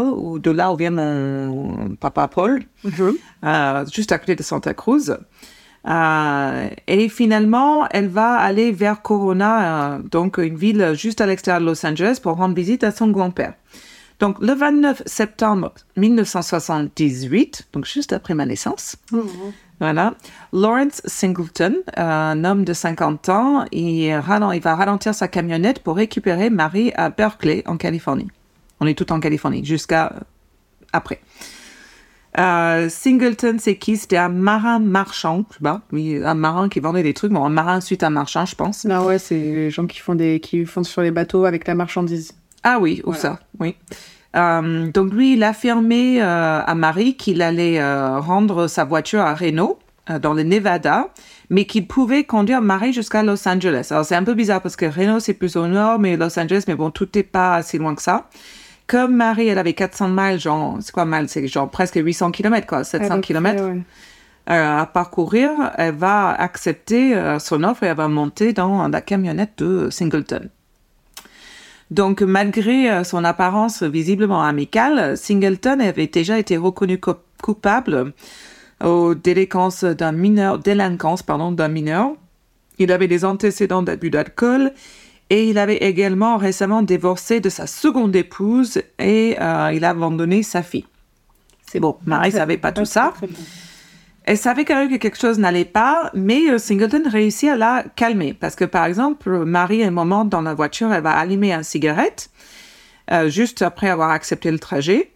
où 0.00 0.38
de 0.38 0.50
là 0.50 0.72
où 0.72 0.76
vient 0.76 0.90
mon 0.90 1.96
papa 2.00 2.28
Paul 2.28 2.62
euh, 3.44 3.84
juste 3.92 4.10
à 4.10 4.18
côté 4.18 4.36
de 4.36 4.42
Santa 4.42 4.72
Cruz. 4.72 5.18
Euh, 5.88 6.68
et 6.86 7.08
finalement, 7.08 7.88
elle 7.90 8.08
va 8.08 8.34
aller 8.34 8.70
vers 8.70 9.02
Corona, 9.02 9.94
euh, 9.94 9.98
donc 9.98 10.38
une 10.38 10.56
ville 10.56 10.92
juste 10.94 11.20
à 11.20 11.26
l'extérieur 11.26 11.60
de 11.60 11.66
Los 11.66 11.86
Angeles, 11.86 12.18
pour 12.22 12.36
rendre 12.36 12.54
visite 12.54 12.84
à 12.84 12.90
son 12.90 13.08
grand-père. 13.08 13.54
Donc, 14.18 14.36
le 14.40 14.52
29 14.52 15.02
septembre 15.06 15.72
1978, 15.96 17.68
donc 17.72 17.86
juste 17.86 18.12
après 18.12 18.34
ma 18.34 18.44
naissance, 18.44 18.96
voilà, 19.80 20.12
Lawrence 20.52 21.00
Singleton, 21.06 21.76
un 21.96 22.44
homme 22.44 22.64
de 22.64 22.74
50 22.74 23.30
ans, 23.30 23.64
il 23.72 24.12
va 24.62 24.76
ralentir 24.76 25.14
sa 25.14 25.26
camionnette 25.26 25.82
pour 25.82 25.96
récupérer 25.96 26.50
Marie 26.50 26.92
à 26.96 27.08
Berkeley, 27.08 27.62
en 27.66 27.78
Californie. 27.78 28.28
On 28.80 28.86
est 28.86 28.94
tout 28.94 29.10
en 29.10 29.20
Californie, 29.20 29.64
jusqu'à 29.64 30.12
euh, 30.14 30.20
après. 30.92 31.20
Euh, 32.38 32.88
Singleton, 32.88 33.58
c'est 33.58 33.76
qui? 33.76 33.96
C'était 33.96 34.16
un 34.16 34.28
marin 34.28 34.78
marchand, 34.78 35.44
je 35.50 35.54
sais 35.56 35.62
pas, 35.62 35.80
oui, 35.92 36.20
un 36.24 36.34
marin 36.34 36.68
qui 36.68 36.78
vendait 36.80 37.02
des 37.02 37.12
trucs, 37.14 37.32
bon, 37.32 37.44
un 37.44 37.48
marin 37.50 37.78
ensuite 37.78 38.02
un 38.04 38.10
marchand, 38.10 38.46
je 38.46 38.54
pense. 38.54 38.84
Non, 38.84 39.04
ouais, 39.04 39.18
c'est 39.18 39.34
les 39.34 39.70
gens 39.70 39.86
qui 39.86 39.98
font 39.98 40.14
des, 40.14 40.38
qui 40.40 40.64
font 40.64 40.84
sur 40.84 41.02
les 41.02 41.10
bateaux 41.10 41.44
avec 41.44 41.66
la 41.66 41.74
marchandise. 41.74 42.32
Ah 42.62 42.78
oui, 42.80 43.00
ou 43.04 43.12
Voilà. 43.12 43.20
ça, 43.20 43.40
oui. 43.58 43.74
Euh, 44.36 44.86
donc 44.92 45.12
lui, 45.12 45.32
il 45.32 45.42
a 45.42 45.48
affirmé 45.48 46.22
euh, 46.22 46.60
à 46.64 46.74
Marie 46.76 47.16
qu'il 47.16 47.42
allait 47.42 47.82
rendre 48.18 48.68
sa 48.68 48.84
voiture 48.84 49.20
à 49.22 49.34
Reno, 49.34 49.78
dans 50.22 50.34
le 50.34 50.42
Nevada, 50.42 51.08
mais 51.50 51.64
qu'il 51.66 51.86
pouvait 51.86 52.24
conduire 52.24 52.60
Marie 52.62 52.92
jusqu'à 52.92 53.22
Los 53.22 53.46
Angeles. 53.48 53.88
Alors 53.90 54.04
c'est 54.04 54.16
un 54.16 54.24
peu 54.24 54.34
bizarre 54.34 54.60
parce 54.60 54.74
que 54.76 54.86
Reno, 54.86 55.20
c'est 55.20 55.34
plus 55.34 55.56
au 55.56 55.66
nord, 55.68 55.98
mais 56.00 56.16
Los 56.16 56.38
Angeles, 56.38 56.64
mais 56.68 56.74
bon, 56.74 56.90
tout 56.90 57.08
n'est 57.14 57.22
pas 57.22 57.54
assez 57.54 57.78
loin 57.78 57.94
que 57.94 58.02
ça. 58.02 58.28
Comme 58.90 59.14
Marie, 59.14 59.46
elle 59.46 59.58
avait 59.58 59.72
400 59.74 60.08
miles, 60.08 60.40
genre, 60.40 60.78
c'est 60.80 60.90
quoi 60.90 61.04
miles? 61.04 61.28
C'est 61.28 61.46
genre 61.46 61.70
presque 61.70 61.94
800 61.94 62.32
km, 62.32 62.66
quoi, 62.66 62.82
700 62.82 63.06
Ah, 63.08 63.14
donc, 63.14 63.24
km. 63.24 63.62
ouais. 63.64 63.78
euh, 64.50 64.78
à 64.80 64.86
parcourir, 64.86 65.50
elle 65.78 65.94
va 65.94 66.30
accepter 66.30 67.14
euh, 67.14 67.38
son 67.38 67.62
offre 67.62 67.84
et 67.84 67.86
elle 67.86 67.96
va 67.96 68.08
monter 68.08 68.52
dans 68.52 68.88
la 68.88 69.00
camionnette 69.00 69.52
de 69.58 69.90
Singleton. 69.90 70.48
Donc, 71.92 72.22
malgré 72.22 72.90
euh, 72.90 73.04
son 73.04 73.24
apparence 73.24 73.82
visiblement 73.84 74.42
amicale, 74.42 75.16
Singleton 75.16 75.80
avait 75.80 76.06
déjà 76.08 76.38
été 76.38 76.56
reconnu 76.56 76.98
co- 76.98 77.16
coupable 77.42 78.12
aux 78.84 79.14
délinquances 79.14 79.84
d'un 79.84 80.12
mineur, 80.12 80.58
délinquance, 80.58 81.22
pardon, 81.22 81.52
d'un 81.52 81.68
mineur. 81.68 82.12
Il 82.78 82.90
avait 82.92 83.08
des 83.08 83.24
antécédents 83.24 83.82
d'abus 83.82 84.10
d'alcool 84.10 84.72
et 85.30 85.48
il 85.48 85.58
avait 85.58 85.76
également 85.76 86.36
récemment 86.36 86.82
divorcé 86.82 87.40
de 87.40 87.48
sa 87.48 87.68
seconde 87.68 88.14
épouse 88.16 88.82
et 88.98 89.36
euh, 89.40 89.72
il 89.72 89.84
a 89.84 89.90
abandonné 89.90 90.42
sa 90.42 90.62
fille. 90.62 90.86
C'est 91.66 91.78
bon, 91.78 91.96
Marie 92.04 92.32
savait 92.32 92.58
pas 92.58 92.72
tout 92.72 92.84
ça. 92.84 93.12
Très 93.16 93.28
bien. 93.28 93.38
Elle 94.24 94.36
savait 94.36 94.64
quand 94.64 94.74
même 94.74 94.90
que 94.90 94.96
quelque 94.96 95.18
chose 95.18 95.38
n'allait 95.38 95.64
pas, 95.64 96.10
mais 96.14 96.50
euh, 96.50 96.58
Singleton 96.58 97.08
réussit 97.08 97.48
à 97.48 97.56
la 97.56 97.84
calmer. 97.96 98.34
Parce 98.34 98.54
que, 98.54 98.64
par 98.64 98.84
exemple, 98.84 99.44
Marie, 99.44 99.82
à 99.82 99.86
un 99.86 99.92
moment 99.92 100.24
dans 100.24 100.42
la 100.42 100.52
voiture, 100.52 100.92
elle 100.92 101.02
va 101.02 101.12
allumer 101.12 101.52
une 101.52 101.62
cigarette, 101.62 102.28
euh, 103.12 103.30
juste 103.30 103.62
après 103.62 103.88
avoir 103.88 104.10
accepté 104.10 104.50
le 104.50 104.58
trajet. 104.58 105.10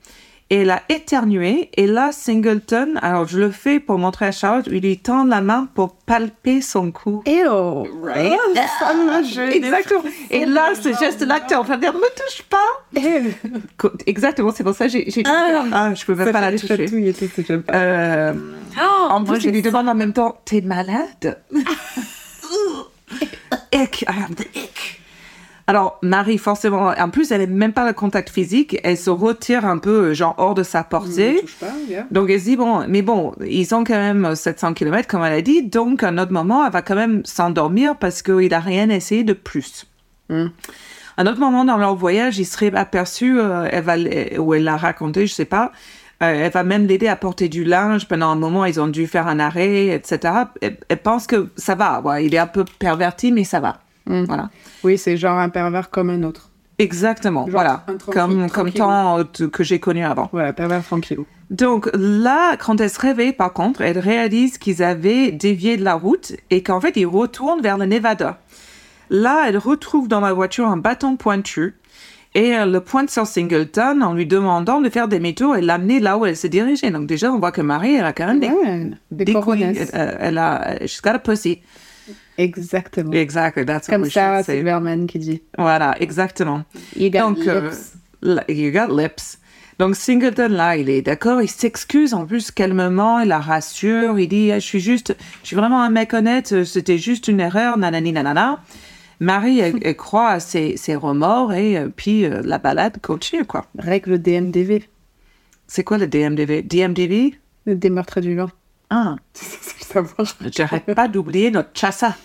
Et 0.50 0.56
elle 0.62 0.70
a 0.70 0.82
éternué. 0.90 1.70
Et 1.74 1.86
là, 1.86 2.10
Singleton, 2.12 2.98
alors 3.02 3.26
je 3.26 3.38
le 3.40 3.50
fais 3.50 3.80
pour 3.80 3.98
montrer 3.98 4.26
à 4.26 4.32
Charlotte, 4.32 4.66
il 4.70 4.82
lui 4.82 4.98
tend 4.98 5.24
la 5.24 5.40
main 5.40 5.68
pour 5.74 5.94
palper 5.96 6.60
son 6.60 6.92
cou. 6.92 7.22
Ew. 7.26 7.86
Right? 8.02 8.38
Ça 8.78 8.92
me 8.94 9.24
gêne. 9.24 9.50
Exactement. 9.52 10.02
Et 10.30 10.44
là, 10.44 10.74
ce 10.80 10.92
geste-là 10.92 11.40
que 11.40 11.48
t'es 11.48 11.54
en 11.54 11.64
train 11.64 11.76
de 11.76 11.80
dire, 11.80 11.94
ne 11.94 11.98
me 11.98 12.14
touche 12.14 12.42
pas. 12.42 13.88
Exactement, 14.06 14.52
c'est 14.54 14.64
pour 14.64 14.74
ça 14.74 14.86
que 14.86 14.92
j'ai 14.92 15.22
Ah. 15.26 15.64
ah, 15.72 15.94
je 15.94 16.04
peux 16.04 16.14
même 16.14 16.30
pas 16.30 16.40
la 16.42 16.52
toucher. 16.58 16.84
et 16.84 17.12
tout. 17.12 17.62
Euh, 17.72 18.34
en 19.08 19.20
moi, 19.20 19.34
plus, 19.34 19.44
il 19.44 19.52
lui 19.52 19.62
demande 19.62 19.88
en 19.88 19.94
même 19.94 20.12
temps, 20.12 20.38
t'es 20.44 20.60
malade? 20.60 21.38
ick, 23.72 24.02
I 24.02 24.06
have 24.08 24.34
the 24.36 24.46
ick. 24.56 25.00
Alors, 25.66 25.99
Marie, 26.02 26.37
forcément, 26.37 26.88
en 26.88 27.09
plus, 27.09 27.33
elle 27.33 27.40
n'est 27.40 27.47
même 27.47 27.73
pas 27.73 27.87
le 27.87 27.94
contact 27.94 28.28
physique, 28.28 28.78
elle 28.85 28.99
se 28.99 29.09
retire 29.09 29.64
un 29.64 29.78
peu, 29.78 30.12
genre, 30.12 30.35
hors 30.37 30.54
de 30.54 30.62
sa 30.62 30.85
portée. 30.85 31.40
touche 31.40 31.56
pas, 31.56 31.73
yeah. 31.88 32.06
Donc, 32.11 32.28
elle 32.28 32.38
se 32.38 32.44
dit, 32.44 32.56
bon, 32.56 32.85
mais 32.87 33.00
bon, 33.00 33.33
ils 33.47 33.75
ont 33.75 33.83
quand 33.83 33.94
même 33.94 34.35
700 34.35 34.75
km, 34.75 35.09
comme 35.09 35.25
elle 35.25 35.33
a 35.33 35.42
dit, 35.42 35.62
donc, 35.62 36.02
à 36.02 36.09
un 36.09 36.18
autre 36.18 36.33
moment, 36.33 36.66
elle 36.66 36.73
va 36.73 36.83
quand 36.83 36.94
même 36.94 37.23
s'endormir 37.25 37.97
parce 37.97 38.21
qu'il 38.21 38.49
n'a 38.49 38.61
rien 38.61 38.90
essayé 38.90 39.25
de 39.25 39.33
plus. 39.33 39.87
Mm. 40.28 40.47
À 41.16 41.23
un 41.23 41.26
autre 41.26 41.40
moment 41.40 41.64
dans 41.64 41.78
leur 41.78 41.94
voyage, 41.94 42.38
il 42.38 42.44
serait 42.44 42.75
aperçu, 42.75 43.38
euh, 43.38 43.66
elle 43.71 43.85
va, 43.85 43.97
ou 44.38 44.52
elle 44.52 44.64
l'a 44.64 44.76
raconté, 44.76 45.26
je 45.26 45.33
sais 45.33 45.44
pas, 45.47 45.73
euh, 46.23 46.44
elle 46.44 46.52
va 46.52 46.62
même 46.62 46.87
l'aider 46.87 47.09
à 47.09 47.16
porter 47.16 47.49
du 47.49 47.64
linge. 47.64 48.06
Pendant 48.06 48.28
un 48.28 48.37
moment, 48.37 48.64
ils 48.64 48.80
ont 48.80 48.88
dû 48.88 49.06
faire 49.06 49.28
un 49.28 49.38
arrêt, 49.38 49.88
etc. 49.88 50.35
Elle, 50.61 50.76
elle 50.88 50.99
pense 50.99 51.26
que 51.26 51.49
ça 51.56 51.75
va. 51.75 52.00
ouais, 52.00 52.26
il 52.26 52.35
est 52.35 52.38
un 52.38 52.47
peu 52.47 52.64
perverti, 52.78 53.33
mais 53.33 53.44
ça 53.44 53.61
va. 53.61 53.78
Mm. 54.06 54.25
Voilà. 54.25 54.50
Oui, 54.82 54.99
c'est 54.99 55.16
genre 55.16 55.38
un 55.38 55.49
pervers 55.49 55.90
comme 55.90 56.11
un 56.11 56.23
autre. 56.23 56.50
Exactement. 56.78 57.42
Genre 57.42 57.50
voilà. 57.50 57.87
Comme, 58.12 58.50
comme 58.50 58.73
tant 58.73 59.18
euh, 59.18 59.25
que 59.25 59.62
j'ai 59.62 59.78
connu 59.78 60.04
avant. 60.04 60.28
Voilà, 60.32 60.52
pervers 60.52 60.84
tranquille. 60.84 61.18
Donc 61.50 61.88
là, 61.94 62.56
quand 62.56 62.80
elle 62.80 62.90
se 62.90 63.00
réveille, 63.00 63.32
par 63.32 63.52
contre, 63.52 63.82
elle 63.82 63.99
réalise 63.99 64.58
qu'ils 64.58 64.82
avaient 64.82 65.30
dévié 65.30 65.76
de 65.76 65.84
la 65.84 65.94
route 65.94 66.32
et 66.50 66.62
qu'en 66.62 66.80
fait, 66.80 66.96
ils 66.96 67.06
retournent 67.06 67.61
vers 67.61 67.78
le 67.78 67.87
Nevada. 67.87 68.40
Là, 69.11 69.44
elle 69.46 69.58
retrouve 69.58 70.08
dans 70.08 70.20
la 70.20 70.32
voiture 70.32 70.66
un 70.66 70.78
bâton 70.78 71.16
pointu 71.16 71.75
et 72.34 72.49
elle 72.49 72.73
le 72.73 72.80
pointe 72.80 73.11
sur 73.11 73.26
Singleton 73.26 74.02
en 74.02 74.14
lui 74.14 74.26
demandant 74.26 74.80
de 74.80 74.88
faire 74.88 75.06
des 75.06 75.20
métaux 75.20 75.54
et 75.54 75.61
l'amener 75.61 76.00
là 76.00 76.18
où 76.18 76.26
elle 76.26 76.37
se 76.37 76.49
dirigeait. 76.49 76.90
Donc 76.90 77.06
déjà, 77.06 77.30
on 77.30 77.38
voit 77.38 77.52
que 77.52 77.61
Marie, 77.61 77.94
elle 77.94 78.04
a 78.04 78.12
quand 78.12 78.26
même 78.26 78.40
des, 78.40 78.49
Ouais, 78.49 78.90
des 79.11 79.25
des 79.26 79.34
couilles. 79.34 79.64
Euh, 79.64 80.16
elle 80.18 80.38
a, 80.38 80.78
she's 80.87 81.00
got 81.00 81.11
a 81.11 81.18
pussy. 81.18 81.61
Exactement. 82.38 83.12
Exactly. 83.12 83.64
That's 83.64 83.87
Comme 83.87 84.04
Sarah 84.06 84.42
Silverman 84.42 85.06
qui 85.06 85.18
dit. 85.18 85.42
Voilà, 85.56 85.94
exactement. 86.00 86.64
You 86.96 87.11
got 87.11 87.20
Donc, 87.20 87.46
euh, 87.46 87.70
lips. 88.23 88.49
You 88.49 88.70
got 88.73 88.88
lips. 88.88 89.38
Donc 89.78 89.96
Singleton, 89.96 90.52
là, 90.52 90.76
il 90.76 90.88
est 90.88 91.02
d'accord, 91.02 91.42
il 91.42 91.49
s'excuse 91.49 92.14
en 92.14 92.26
plus 92.26 92.52
calmement, 92.52 93.18
il 93.18 93.28
la 93.28 93.40
rassure, 93.40 94.20
il 94.20 94.28
dit, 94.28 94.52
ah, 94.52 94.61
je 94.61 94.64
suis 94.64 94.78
juste, 94.78 95.16
je 95.42 95.49
suis 95.49 95.56
vraiment 95.56 95.82
un 95.82 95.90
mec 95.90 96.14
honnête, 96.14 96.52
euh, 96.52 96.64
c'était 96.64 96.96
juste 96.96 97.26
une 97.26 97.40
erreur, 97.40 97.76
nanani 97.76 98.12
nanana. 98.12 98.62
Marie, 99.18 99.58
elle, 99.58 99.96
croit 99.96 100.28
à 100.28 100.40
ses, 100.40 100.76
remords 100.94 101.52
et 101.54 101.76
euh, 101.76 101.88
puis 101.88 102.26
la 102.28 102.58
balade 102.58 103.00
continue, 103.00 103.44
quoi. 103.44 103.66
Règle 103.78 104.18
DMDV. 104.18 104.84
C'est 105.66 105.82
quoi 105.82 105.99
le 105.99 106.06
DMDV 106.06 106.62
DMDV 106.62 107.34
Le 107.66 107.75
démeurtre 107.75 108.20
du 108.20 108.37
vent. 108.37 108.50
Ah. 108.94 109.16
1. 109.96 110.04
J'arrête 110.50 110.94
pas 110.94 111.08
d'oublier 111.08 111.50
notre 111.50 111.70
chassa, 111.74 112.16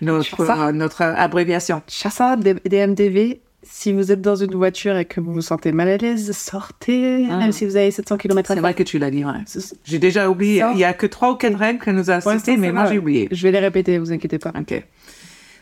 notre, 0.00 0.40
euh, 0.42 1.14
abréviation. 1.16 1.82
Chassa, 1.88 2.36
DMDV. 2.36 3.40
Si 3.64 3.92
vous 3.92 4.10
êtes 4.10 4.20
dans 4.20 4.34
une 4.34 4.54
voiture 4.56 4.96
et 4.96 5.04
que 5.04 5.20
vous 5.20 5.32
vous 5.32 5.40
sentez 5.40 5.70
mal 5.70 5.88
à 5.88 5.96
l'aise, 5.96 6.32
sortez, 6.36 7.28
ah. 7.30 7.36
même 7.36 7.52
si 7.52 7.64
vous 7.64 7.76
avez 7.76 7.92
700 7.92 8.16
km 8.16 8.50
à 8.50 8.54
C'est 8.54 8.60
vrai 8.60 8.74
que 8.74 8.82
tu 8.82 8.98
l'as 8.98 9.10
dit, 9.12 9.24
ouais. 9.24 9.32
J'ai 9.84 10.00
déjà 10.00 10.28
oublié. 10.28 10.64
Il 10.72 10.78
y 10.78 10.84
a 10.84 10.92
que 10.92 11.06
trois 11.06 11.32
ou 11.32 11.36
quatre 11.36 11.56
règles 11.56 11.78
que 11.78 11.90
nous 11.90 12.10
a 12.10 12.18
ouais, 12.18 12.38
citées, 12.38 12.56
mais 12.56 12.72
moi 12.72 12.86
j'ai 12.86 12.98
oublié. 12.98 13.28
Je 13.30 13.42
vais 13.42 13.52
les 13.52 13.60
répéter, 13.60 13.98
vous 13.98 14.12
inquiétez 14.12 14.38
pas. 14.38 14.52
Ok. 14.58 14.82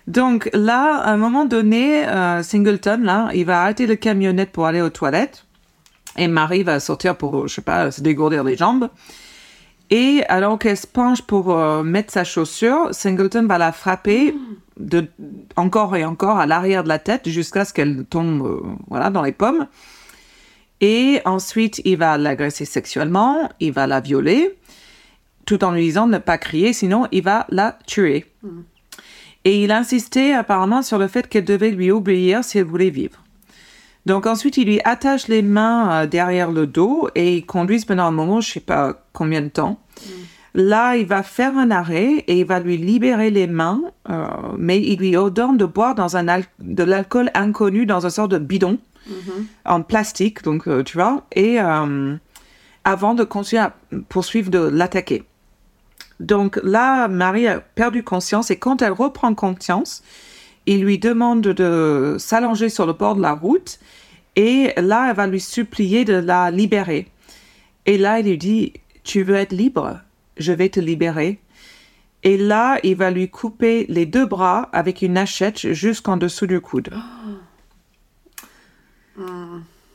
Donc 0.06 0.49
là, 0.54 0.96
à 0.96 1.12
un 1.12 1.18
moment 1.18 1.44
donné, 1.44 2.06
euh, 2.06 2.42
Singleton, 2.42 3.02
là, 3.02 3.30
il 3.34 3.44
va 3.44 3.62
arrêter 3.62 3.86
le 3.86 3.96
camionnette 3.96 4.50
pour 4.50 4.66
aller 4.66 4.80
aux 4.80 4.90
toilettes. 4.90 5.44
Et 6.16 6.26
Marie 6.26 6.62
va 6.62 6.80
sortir 6.80 7.16
pour, 7.16 7.49
je 7.49 7.54
sais 7.54 7.62
pas, 7.62 7.90
se 7.90 8.00
dégourdir 8.00 8.44
les 8.44 8.56
jambes. 8.56 8.88
Et 9.90 10.22
alors 10.28 10.58
qu'elle 10.58 10.76
se 10.76 10.86
penche 10.86 11.22
pour 11.22 11.56
euh, 11.56 11.82
mettre 11.82 12.12
sa 12.12 12.22
chaussure, 12.22 12.88
Singleton 12.92 13.46
va 13.46 13.58
la 13.58 13.72
frapper 13.72 14.34
de, 14.78 15.08
encore 15.56 15.96
et 15.96 16.04
encore 16.04 16.38
à 16.38 16.46
l'arrière 16.46 16.84
de 16.84 16.88
la 16.88 17.00
tête 17.00 17.28
jusqu'à 17.28 17.64
ce 17.64 17.72
qu'elle 17.72 18.04
tombe 18.04 18.46
euh, 18.46 18.60
voilà, 18.88 19.10
dans 19.10 19.22
les 19.22 19.32
pommes. 19.32 19.66
Et 20.80 21.20
ensuite, 21.24 21.82
il 21.84 21.98
va 21.98 22.16
l'agresser 22.16 22.64
sexuellement, 22.64 23.50
il 23.58 23.72
va 23.72 23.88
la 23.88 24.00
violer, 24.00 24.56
tout 25.44 25.62
en 25.64 25.72
lui 25.72 25.82
disant 25.82 26.06
de 26.06 26.12
ne 26.12 26.18
pas 26.18 26.38
crier, 26.38 26.72
sinon 26.72 27.06
il 27.10 27.22
va 27.22 27.46
la 27.50 27.76
tuer. 27.86 28.26
Et 29.44 29.64
il 29.64 29.72
insistait 29.72 30.32
apparemment 30.32 30.82
sur 30.82 30.98
le 30.98 31.08
fait 31.08 31.28
qu'elle 31.28 31.44
devait 31.44 31.70
lui 31.70 31.90
obéir 31.90 32.44
si 32.44 32.58
elle 32.58 32.64
voulait 32.64 32.90
vivre. 32.90 33.22
Donc 34.06 34.26
ensuite, 34.26 34.56
il 34.56 34.67
lui 34.67 34.80
attache 34.84 35.28
les 35.28 35.43
mains 35.43 36.02
euh, 36.02 36.06
derrière 36.06 36.50
le 36.50 36.67
dos 36.67 37.08
et 37.15 37.36
ils 37.39 37.47
conduisent 37.47 37.84
pendant 37.84 38.04
un 38.04 38.10
moment, 38.10 38.41
je 38.41 38.52
sais 38.52 38.60
pas 38.60 39.02
combien 39.13 39.43
de 39.43 39.49
temps. 39.49 39.78
Là, 40.54 40.97
il 40.97 41.06
va 41.06 41.23
faire 41.23 41.56
un 41.56 41.71
arrêt 41.71 42.25
et 42.26 42.41
il 42.41 42.45
va 42.47 42.58
lui 42.58 42.76
libérer 42.76 43.30
les 43.30 43.47
mains, 43.47 43.82
euh, 44.08 44.26
mais 44.58 44.80
il 44.80 44.99
lui 44.99 45.15
ordonne 45.17 45.56
de 45.56 45.65
boire 45.65 45.95
dans 45.95 46.17
un 46.17 46.26
al- 46.26 46.45
de 46.60 46.82
l'alcool 46.82 47.30
inconnu 47.34 47.86
dans 47.86 48.04
un 48.06 48.10
sort 48.10 48.26
de 48.28 48.39
bidon 48.39 48.78
en 49.65 49.82
plastique, 49.82 50.43
donc 50.43 50.67
euh, 50.69 50.82
tu 50.82 50.97
vois, 50.97 51.25
et 51.32 51.60
euh, 51.60 52.15
avant 52.84 53.15
de 53.15 53.25
continuer 53.25 53.63
à 53.63 53.75
poursuivre 54.08 54.50
de 54.50 54.58
l'attaquer. 54.58 55.25
Donc 56.21 56.58
là, 56.63 57.08
Marie 57.08 57.47
a 57.49 57.60
perdu 57.60 58.02
conscience 58.02 58.50
et 58.50 58.56
quand 58.58 58.82
elle 58.82 58.93
reprend 58.93 59.34
conscience, 59.34 60.02
il 60.71 60.85
lui 60.85 61.00
demande 61.00 61.43
de 61.43 62.15
s'allonger 62.21 62.69
sur 62.69 62.87
le 62.87 62.93
bord 62.93 63.17
de 63.17 63.23
la 63.23 63.33
route 63.33 63.80
et 64.37 64.73
là, 64.76 65.09
elle 65.11 65.17
va 65.17 65.26
lui 65.26 65.41
supplier 65.41 66.04
de 66.04 66.13
la 66.13 66.52
libérer. 66.52 67.09
Et 67.87 67.99
là, 67.99 68.21
il 68.21 68.26
lui 68.26 68.39
dit, 68.39 68.75
tu 69.02 69.25
veux 69.25 69.35
être 69.35 69.52
libre, 69.52 69.99
je 70.37 70.52
vais 70.52 70.69
te 70.69 70.78
libérer. 70.78 71.41
Et 72.23 72.37
là, 72.37 72.78
il 72.85 72.95
va 72.95 73.11
lui 73.11 73.28
couper 73.28 73.85
les 73.89 74.06
deux 74.06 74.26
bras 74.26 74.69
avec 74.73 75.02
une 75.02 75.19
hachette 75.19 75.73
jusqu'en 75.73 76.17
dessous 76.17 76.47
du 76.47 76.61
coude. 76.61 76.91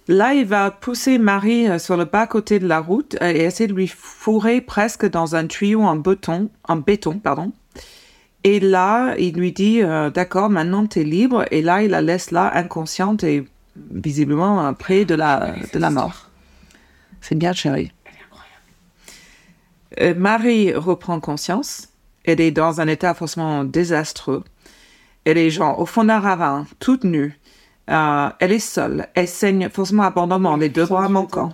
Là, 0.08 0.36
il 0.36 0.46
va 0.46 0.70
pousser 0.70 1.18
Marie 1.18 1.68
euh, 1.68 1.80
sur 1.80 1.98
le 1.98 2.06
bas-côté 2.06 2.60
de 2.60 2.68
la 2.68 2.80
route 2.80 3.18
euh, 3.24 3.34
et 3.34 3.40
essayer 3.40 3.66
de 3.66 3.74
lui 3.74 3.88
fourrer 3.88 4.62
presque 4.62 5.10
dans 5.10 5.36
un 5.36 5.48
tuyau 5.48 5.82
en 5.82 5.96
béton, 5.96 6.52
en 6.66 6.76
béton, 6.76 7.18
pardon. 7.18 7.54
Et 8.45 8.60
là, 8.60 9.15
il 9.17 9.34
lui 9.34 9.51
dit, 9.51 9.81
euh, 9.81 10.12
d'accord, 10.12 10.51
maintenant 10.51 10.86
tu 10.86 10.99
es 10.99 11.03
libre. 11.03 11.45
Et 11.49 11.63
là, 11.63 11.81
il 11.81 11.89
la 11.89 12.03
laisse 12.03 12.29
là, 12.29 12.55
inconsciente 12.55 13.23
et 13.23 13.43
visiblement 13.75 14.71
près 14.75 15.03
de 15.03 15.15
la, 15.15 15.55
de 15.73 15.79
la 15.79 15.89
mort. 15.89 16.29
C'est 17.21 17.34
bien, 17.34 17.53
chérie. 17.53 17.91
Euh, 19.99 20.13
Marie 20.15 20.75
reprend 20.75 21.19
conscience. 21.19 21.89
Elle 22.23 22.39
est 22.39 22.51
dans 22.51 22.79
un 22.81 22.88
état 22.88 23.15
forcément 23.15 23.63
désastreux. 23.63 24.43
Elle 25.23 25.39
est 25.39 25.49
genre 25.49 25.79
au 25.79 25.88
fond 25.88 26.03
d'un 26.03 26.19
ravin, 26.19 26.67
toute 26.79 27.03
nue. 27.03 27.39
Euh, 27.89 28.29
elle 28.39 28.51
est 28.51 28.60
seule. 28.60 29.08
Elle 29.15 29.27
saigne 29.27 29.69
forcément 29.69 30.03
abondamment, 30.03 30.55
les 30.55 30.69
deux 30.69 30.86
bras 30.86 31.10
manquants. 31.10 31.53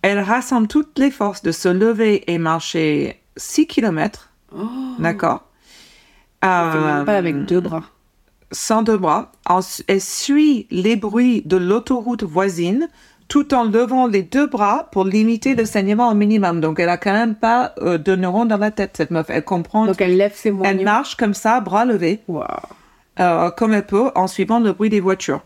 Elle 0.00 0.20
rassemble 0.20 0.66
toutes 0.66 0.98
les 0.98 1.10
forces 1.10 1.42
de 1.42 1.52
se 1.52 1.68
lever 1.68 2.24
et 2.32 2.38
marcher 2.38 3.20
6 3.36 3.66
kilomètres. 3.66 4.32
D'accord. 4.98 5.49
Euh, 6.44 7.04
Pas 7.04 7.16
avec 7.16 7.44
deux 7.44 7.60
bras. 7.60 7.82
sans 8.52 8.82
deux 8.82 8.96
bras. 8.96 9.32
Elle 9.88 10.00
suit 10.00 10.66
les 10.70 10.96
bruits 10.96 11.42
de 11.44 11.56
l'autoroute 11.56 12.22
voisine 12.22 12.88
tout 13.28 13.54
en 13.54 13.62
levant 13.64 14.08
les 14.08 14.22
deux 14.24 14.46
bras 14.48 14.88
pour 14.90 15.04
limiter 15.04 15.54
le 15.54 15.64
saignement 15.64 16.08
au 16.10 16.14
minimum. 16.14 16.60
Donc, 16.60 16.80
elle 16.80 16.88
a 16.88 16.96
quand 16.96 17.12
même 17.12 17.36
pas 17.36 17.74
euh, 17.80 17.96
de 17.96 18.16
neurones 18.16 18.48
dans 18.48 18.56
la 18.56 18.72
tête, 18.72 18.96
cette 18.96 19.12
meuf. 19.12 19.26
Elle 19.30 19.44
comprend. 19.44 19.86
Donc 19.86 20.00
elle 20.00 20.16
lève 20.16 20.32
ses 20.34 20.48
elle 20.48 20.54
moignons. 20.56 20.82
marche 20.82 21.14
comme 21.16 21.34
ça, 21.34 21.60
bras 21.60 21.84
levés 21.84 22.20
Waouh. 22.26 22.44
euh, 23.20 23.50
comme 23.52 23.72
elle 23.74 23.86
peut 23.86 24.10
en 24.16 24.26
suivant 24.26 24.58
le 24.58 24.72
bruit 24.72 24.90
des 24.90 24.98
voitures. 25.00 25.42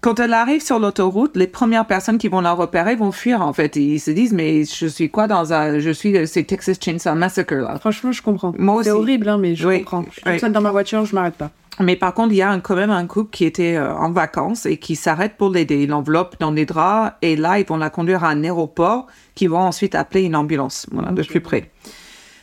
Quand 0.00 0.20
elle 0.20 0.32
arrive 0.32 0.62
sur 0.62 0.78
l'autoroute, 0.78 1.36
les 1.36 1.48
premières 1.48 1.84
personnes 1.86 2.18
qui 2.18 2.28
vont 2.28 2.40
la 2.40 2.52
repérer 2.52 2.94
vont 2.94 3.10
fuir 3.10 3.42
en 3.42 3.52
fait. 3.52 3.74
Ils 3.76 3.98
se 3.98 4.12
disent 4.12 4.32
mais 4.32 4.64
je 4.64 4.86
suis 4.86 5.10
quoi 5.10 5.26
dans 5.26 5.52
un 5.52 5.80
je 5.80 5.90
suis 5.90 6.14
c'est 6.28 6.44
Texas 6.44 6.78
Chainsaw 6.80 7.14
Massacre 7.16 7.54
là. 7.56 7.76
Franchement, 7.80 8.12
je 8.12 8.22
comprends. 8.22 8.54
Moi 8.58 8.84
C'est 8.84 8.90
horrible, 8.92 9.28
hein, 9.28 9.38
mais 9.38 9.56
je 9.56 9.66
Oui, 9.66 9.78
comprends. 9.80 10.04
Je 10.08 10.12
suis 10.20 10.22
oui. 10.26 10.32
toute 10.34 10.40
seule 10.42 10.52
dans 10.52 10.60
ma 10.60 10.70
voiture, 10.70 11.04
je 11.04 11.14
m'arrête 11.16 11.34
pas. 11.34 11.50
Mais 11.80 11.96
par 11.96 12.12
contre, 12.14 12.32
il 12.32 12.36
y 12.36 12.42
a 12.42 12.50
un- 12.50 12.58
quand 12.60 12.74
même 12.76 12.90
un 12.90 13.06
couple 13.06 13.30
qui 13.30 13.44
était 13.44 13.76
euh, 13.76 13.92
en 13.94 14.10
vacances 14.10 14.66
et 14.66 14.78
qui 14.78 14.94
s'arrête 14.96 15.36
pour 15.36 15.50
l'aider. 15.50 15.82
Il 15.82 15.90
l'enveloppe 15.90 16.36
dans 16.40 16.50
les 16.52 16.64
draps 16.66 17.16
et 17.22 17.34
là 17.36 17.58
ils 17.58 17.66
vont 17.66 17.76
la 17.76 17.90
conduire 17.90 18.22
à 18.24 18.28
un 18.30 18.42
aéroport 18.44 19.06
qui 19.34 19.48
vont 19.48 19.58
ensuite 19.60 19.94
appeler 19.96 20.22
une 20.22 20.36
ambulance 20.36 20.86
voilà, 20.92 21.10
de 21.10 21.22
plus 21.24 21.40
près. 21.40 21.70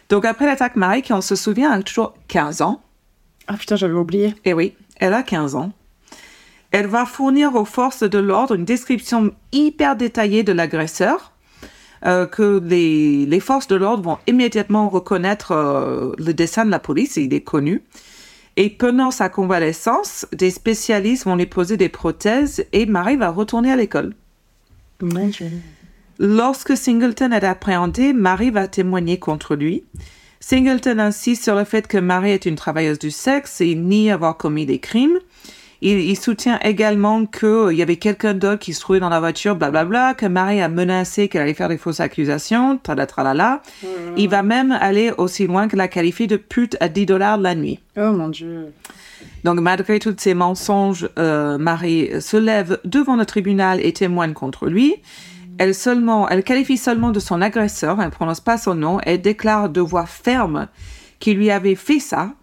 Donc 0.09 0.25
après 0.25 0.45
l'attaque 0.45 0.75
Marie, 0.75 1.01
qui 1.01 1.13
on 1.13 1.21
se 1.21 1.35
souvient, 1.35 1.71
a 1.71 1.81
toujours 1.81 2.13
15 2.27 2.61
ans. 2.61 2.81
Ah 3.47 3.55
putain, 3.55 3.75
j'avais 3.77 3.93
oublié. 3.93 4.35
Eh 4.43 4.53
oui, 4.53 4.73
elle 4.97 5.13
a 5.13 5.23
15 5.23 5.55
ans. 5.55 5.71
Elle 6.71 6.88
va 6.88 7.06
fournir 7.06 7.56
aux 7.56 7.65
forces 7.65 8.04
de 8.04 8.17
l'ordre 8.17 8.56
une 8.56 8.65
description 8.65 9.32
hyper 9.51 9.95
détaillée 9.95 10.43
de 10.43 10.51
l'agresseur, 10.51 11.32
euh, 12.06 12.25
que 12.28 12.62
les, 12.63 13.25
les, 13.25 13.39
forces 13.39 13.67
de 13.67 13.75
l'ordre 13.75 14.04
vont 14.04 14.17
immédiatement 14.28 14.89
reconnaître 14.89 15.51
euh, 15.51 16.12
le 16.17 16.34
dessin 16.34 16.65
de 16.65 16.71
la 16.71 16.80
police, 16.80 17.15
il 17.15 17.34
est 17.34 17.41
connu. 17.41 17.84
Et 18.58 18.69
pendant 18.69 19.12
sa 19.12 19.30
convalescence, 19.30 20.25
des 20.32 20.51
spécialistes 20.51 21.25
vont 21.25 21.36
lui 21.36 21.45
poser 21.45 21.78
des 21.78 21.89
prothèses 21.89 22.65
et 22.73 22.86
Marie 22.86 23.17
va 23.17 23.30
retourner 23.30 23.71
à 23.71 23.75
l'école. 23.75 24.13
Lorsque 26.19 26.78
Singleton 26.78 27.34
est 27.34 27.43
appréhendé, 27.43 28.13
Marie 28.13 28.51
va 28.51 28.67
témoigner 28.67 29.19
contre 29.19 29.56
lui. 29.56 29.84
Singleton 30.39 30.99
insiste 30.99 31.43
sur 31.43 31.56
le 31.56 31.65
fait 31.65 31.88
que 31.88 31.97
Marie 31.97 32.32
est 32.32 32.45
une 32.45 32.56
travailleuse 32.56 32.99
du 32.99 33.12
sexe 33.12 33.60
et 33.60 33.75
nie 33.75 34.10
avoir 34.10 34.38
commis 34.38 34.65
des 34.65 34.80
crimes. 34.80 35.19
Il, 35.88 36.17
soutient 36.17 36.58
également 36.63 37.28
qu'il 37.28 37.74
y 37.74 37.84
avait 37.84 37.98
quelqu'un 37.98 38.34
d'autre 38.34 38.58
qui 38.58 38.74
se 38.74 38.82
trouvait 38.82 39.00
dans 39.00 39.10
la 39.10 39.19
voiture, 39.19 39.56
blablabla, 39.56 40.15
que 40.15 40.26
Marie 40.26 40.60
a 40.60 40.67
menacé 40.67 41.28
qu'elle 41.28 41.43
allait 41.43 41.54
faire 41.54 41.69
des 41.69 41.78
fausses 41.78 42.00
accusations, 42.00 42.80
tralala. 42.80 43.62
Mmh. 43.84 43.88
Il 44.17 44.28
va 44.28 44.41
même 44.41 44.71
aller 44.71 45.12
aussi 45.19 45.45
loin 45.45 45.67
que 45.67 45.76
la 45.76 45.88
qualifier 45.88 46.26
de 46.26 46.38
pute 46.38 46.76
à 46.80 46.89
10 46.89 47.06
dollars 47.06 47.38
la 47.38 47.54
nuit. 47.54 47.80
Oh 47.98 48.12
mon 48.13 48.30
Dieu. 48.30 48.74
Donc, 49.43 49.60
malgré 49.60 50.00
tous 50.00 50.15
ces 50.17 50.34
mensonges, 50.34 51.08
euh, 51.19 51.60
Marie 51.60 52.19
se 52.19 52.38
lève 52.38 52.80
devant 52.84 53.15
le 53.15 53.28
tribunal 53.28 53.80
et 53.80 53.93
témoigne 53.93 54.34
contre 54.34 54.65
lui. 54.65 54.95
Elle, 55.60 55.76
seulement, 55.76 56.28
elle 56.28 56.43
qualifie 56.43 56.78
seulement 56.78 57.12
de 57.12 57.19
son 57.19 57.43
agresseur, 57.43 58.00
elle 58.00 58.08
ne 58.08 58.12
prononce 58.12 58.41
pas 58.41 58.58
son 58.58 58.74
nom, 58.74 59.00
et 59.06 59.19
déclare 59.19 59.69
de 59.69 59.82
voix 59.82 60.08
ferme 60.08 60.67
qu'il 61.19 61.38
lui 61.38 61.52
avait 61.52 61.76
fait 61.76 62.00
ça 62.00 62.34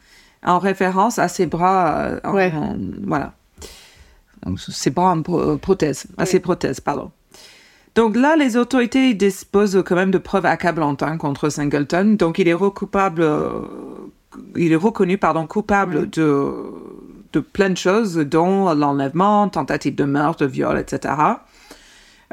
en 0.45 0.59
référence 0.59 1.19
à 1.19 1.29
ses 1.29 1.47
bras, 1.47 2.21
euh, 2.25 2.51
voilà, 3.05 3.33
ses 4.57 4.91
bras 4.91 5.13
en 5.13 5.23
prothèse, 5.59 6.07
à 6.19 6.27
ses 6.27 6.41
prothèses, 6.41 6.81
pardon. 6.81 7.11
Donc 7.95 8.17
là, 8.17 8.37
les 8.37 8.57
autorités 8.57 9.13
disposent 9.15 9.83
quand 9.85 9.95
même 9.95 10.11
de 10.11 10.19
preuves 10.19 10.47
accablantes 10.47 11.03
hein, 11.03 11.19
contre 11.19 11.51
Singleton. 11.51 12.17
Donc 12.17 12.39
il 12.39 12.49
est 12.49 12.55
recoupable, 12.55 13.23
euh, 13.23 13.51
il 14.57 14.73
est 14.73 14.77
reconnu 14.77 15.19
pardon 15.19 15.47
coupable 15.47 16.09
de 16.09 16.51
de 17.33 17.41
plein 17.41 17.71
de 17.71 17.77
choses, 17.77 18.17
dont 18.17 18.73
l'enlèvement, 18.75 19.49
tentative 19.49 19.95
de 19.95 20.05
meurtre, 20.05 20.45
de 20.45 20.51
viol, 20.51 20.79
etc. 20.79 21.15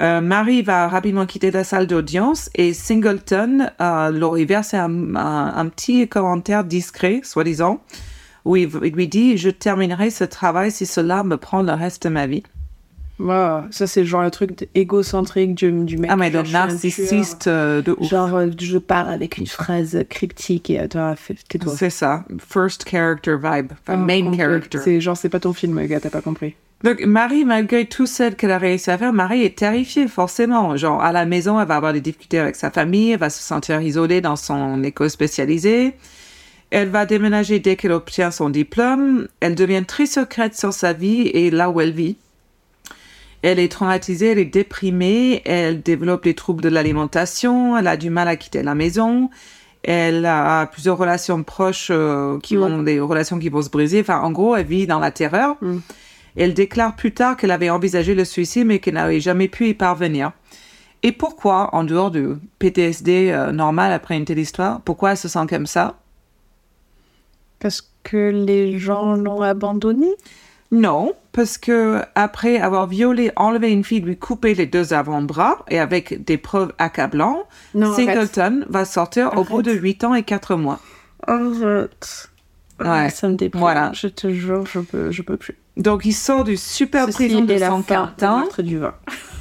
Euh, 0.02 0.22
Marie 0.22 0.62
va 0.62 0.88
rapidement 0.88 1.26
quitter 1.26 1.52
la 1.52 1.64
salle 1.64 1.86
d'audience 1.86 2.50
et 2.56 2.74
Singleton 2.74 3.70
euh, 3.82 4.12
leur 4.12 4.36
verse 4.36 4.74
un, 4.74 5.16
un, 5.16 5.66
petit 5.68 6.08
commentaire 6.08 6.64
discret, 6.64 7.20
soi-disant, 7.24 7.82
où 8.46 8.56
il, 8.56 8.70
lui 8.70 9.10
dit 9.10 9.38
Je 9.38 9.50
terminerai 9.50 10.10
ce 10.10 10.24
travail 10.24 10.72
si 10.72 10.86
cela 10.86 11.24
me 11.24 11.36
prend 11.36 11.64
le 11.64 11.74
reste 11.74 12.04
de 12.04 12.10
ma 12.10 12.28
vie. 12.28 12.44
Wow, 13.20 13.64
ça 13.72 13.86
c'est 13.86 14.06
genre 14.06 14.22
le 14.22 14.32
truc 14.32 14.70
égocentrique 14.76 15.54
du, 15.54 15.70
du 15.84 15.98
mec. 15.98 16.10
Ah 16.10 16.16
mais 16.16 16.30
le 16.30 16.42
narcissiste 16.44 17.48
euh, 17.48 17.82
de 17.82 17.94
ouf. 18.00 18.10
Genre 18.10 18.34
euh, 18.34 18.48
je 18.58 18.78
parle 18.78 19.10
avec 19.10 19.38
une 19.38 19.48
phrase 19.48 20.06
cryptique 20.10 20.70
et 20.70 20.88
toi 20.88 21.16
tais-toi. 21.50 21.74
C'est 21.76 21.90
ça, 21.90 22.24
first 22.38 22.88
character 22.88 23.36
vibe, 23.36 23.74
enfin, 23.74 23.96
oh, 24.02 24.06
main 24.06 24.34
character. 24.34 24.80
C'est 24.82 25.02
genre 25.02 25.18
c'est 25.18 25.28
pas 25.28 25.42
ton 25.42 25.52
film 25.52 25.86
gars, 25.86 26.00
t'as 26.00 26.10
pas 26.10 26.22
compris. 26.22 26.56
Donc 26.84 27.02
Marie, 27.02 27.44
malgré 27.44 27.86
tout 27.86 28.06
ce 28.06 28.30
qu'elle 28.30 28.52
a 28.52 28.58
réussi 28.58 28.90
à 28.90 28.98
faire, 28.98 29.12
Marie 29.12 29.44
est 29.44 29.58
terrifiée 29.58 30.08
forcément. 30.08 30.78
Genre 30.78 31.02
à 31.02 31.12
la 31.12 31.26
maison, 31.26 31.60
elle 31.60 31.68
va 31.68 31.76
avoir 31.76 31.92
des 31.92 32.00
difficultés 32.00 32.40
avec 32.40 32.56
sa 32.56 32.72
famille, 32.72 33.12
elle 33.12 33.20
va 33.20 33.30
se 33.30 33.44
sentir 33.44 33.82
isolée 33.82 34.22
dans 34.22 34.38
son 34.38 34.82
école 34.84 35.10
spécialisée. 35.10 35.96
Elle 36.72 36.90
va 36.90 37.06
déménager 37.06 37.60
dès 37.60 37.76
qu'elle 37.76 37.92
obtient 37.92 38.32
son 38.32 38.50
diplôme. 38.50 39.28
Elle 39.42 39.56
devient 39.56 39.84
très 39.86 40.06
secrète 40.06 40.56
sur 40.56 40.72
sa 40.72 40.94
vie 40.94 41.28
et 41.28 41.52
là 41.52 41.70
où 41.70 41.82
elle 41.82 41.92
vit. 41.92 42.16
Elle 43.42 43.60
est 43.60 43.72
traumatisée, 43.72 44.32
elle 44.32 44.40
est 44.40 44.46
déprimée, 44.46 45.42
elle 45.46 45.82
développe 45.82 46.24
des 46.24 46.34
troubles 46.34 46.62
de 46.62 46.70
l'alimentation, 46.70 47.78
elle 47.78 47.88
a 47.88 47.96
du 47.96 48.10
mal 48.10 48.28
à 48.28 48.36
quitter 48.36 48.64
la 48.64 48.76
maison, 48.76 49.30
elle 49.82 50.26
a 50.26 50.66
plusieurs 50.66 50.98
relations 50.98 51.42
proches 51.44 51.88
euh, 51.90 52.38
qui 52.40 52.58
ont 52.58 52.84
des 52.84 53.00
relations 53.00 53.40
qui 53.40 53.48
vont 53.48 53.62
se 53.62 53.70
briser. 53.70 54.02
Enfin, 54.02 54.20
en 54.20 54.32
gros, 54.32 54.58
elle 54.58 54.66
vit 54.66 54.88
dans 54.88 55.00
la 55.00 55.12
terreur. 55.12 55.56
Mm. 55.62 55.78
Elle 56.36 56.54
déclare 56.54 56.96
plus 56.96 57.14
tard 57.14 57.38
qu'elle 57.38 57.52
avait 57.52 57.70
envisagé 57.70 58.16
le 58.16 58.26
suicide 58.26 58.66
mais 58.66 58.80
qu'elle 58.80 58.96
n'avait 58.96 59.20
jamais 59.20 59.48
pu 59.48 59.68
y 59.68 59.74
parvenir. 59.74 60.32
Et 61.02 61.12
pourquoi, 61.12 61.74
en 61.74 61.84
dehors 61.84 62.12
du 62.12 62.28
PTSD 62.60 63.32
euh, 63.32 63.52
normal 63.52 63.94
après 63.94 64.18
une 64.18 64.26
telle 64.26 64.40
histoire, 64.40 64.82
pourquoi 64.82 65.12
elle 65.12 65.18
se 65.18 65.30
sent 65.30 65.48
comme 65.48 65.66
ça? 65.66 65.98
Parce 67.60 67.90
que 68.04 68.30
les 68.30 68.80
gens 68.80 69.16
l'ont 69.16 69.42
abandonnée? 69.42 70.16
Non, 70.72 71.14
parce 71.32 71.58
que 71.58 72.02
après 72.16 72.58
avoir 72.58 72.86
violé, 72.86 73.32
enlevé 73.36 73.72
une 73.72 73.84
fille, 73.84 74.02
lui 74.02 74.18
couper 74.18 74.54
les 74.54 74.68
deux 74.68 74.94
avant-bras 74.94 75.66
et 75.70 75.80
avec 75.80 76.24
des 76.24 76.38
preuves 76.38 76.74
accablantes, 76.78 77.46
Singleton 77.74 78.66
va 78.70 78.86
sortir 78.86 79.36
au 79.36 79.44
bout 79.44 79.64
de 79.64 79.72
8 79.72 80.04
ans 80.04 80.14
et 80.14 80.24
4 80.24 80.56
mois. 80.56 80.80
Arrête. 81.26 82.30
Ouais. 82.80 83.10
Ça 83.10 83.28
me 83.30 83.36
déprime. 83.36 83.60
Voilà. 83.60 83.92
Je 83.94 84.08
te 84.08 84.32
jure, 84.32 84.66
je 84.68 84.80
peux, 84.80 85.12
je 85.12 85.22
peux 85.22 85.38
plus. 85.38 85.58
Donc 85.80 86.06
il 86.06 86.14
sort 86.14 86.44
du 86.44 86.58
super 86.58 87.08
prison 87.08 87.42
de 87.42 87.58
son 87.58 87.82
ans. 88.26 88.48
du 88.60 88.78
vin. 88.78 88.94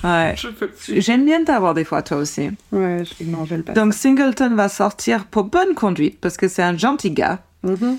Ouais. 0.05 0.35
J'aime 0.89 1.25
bien 1.25 1.43
t'avoir 1.43 1.75
des 1.75 1.85
fois, 1.85 2.03
toi 2.03 2.19
aussi. 2.19 2.51
Ouais, 2.71 3.03
je 3.05 3.25
le 3.25 3.75
Donc 3.75 3.93
Singleton 3.93 4.55
va 4.55 4.69
sortir 4.69 5.27
pour 5.27 5.45
bonne 5.45 5.75
conduite 5.75 6.19
parce 6.21 6.37
que 6.37 6.47
c'est 6.47 6.63
un 6.63 6.77
gentil 6.77 7.11
gars. 7.11 7.41
Mm-hmm. 7.65 7.99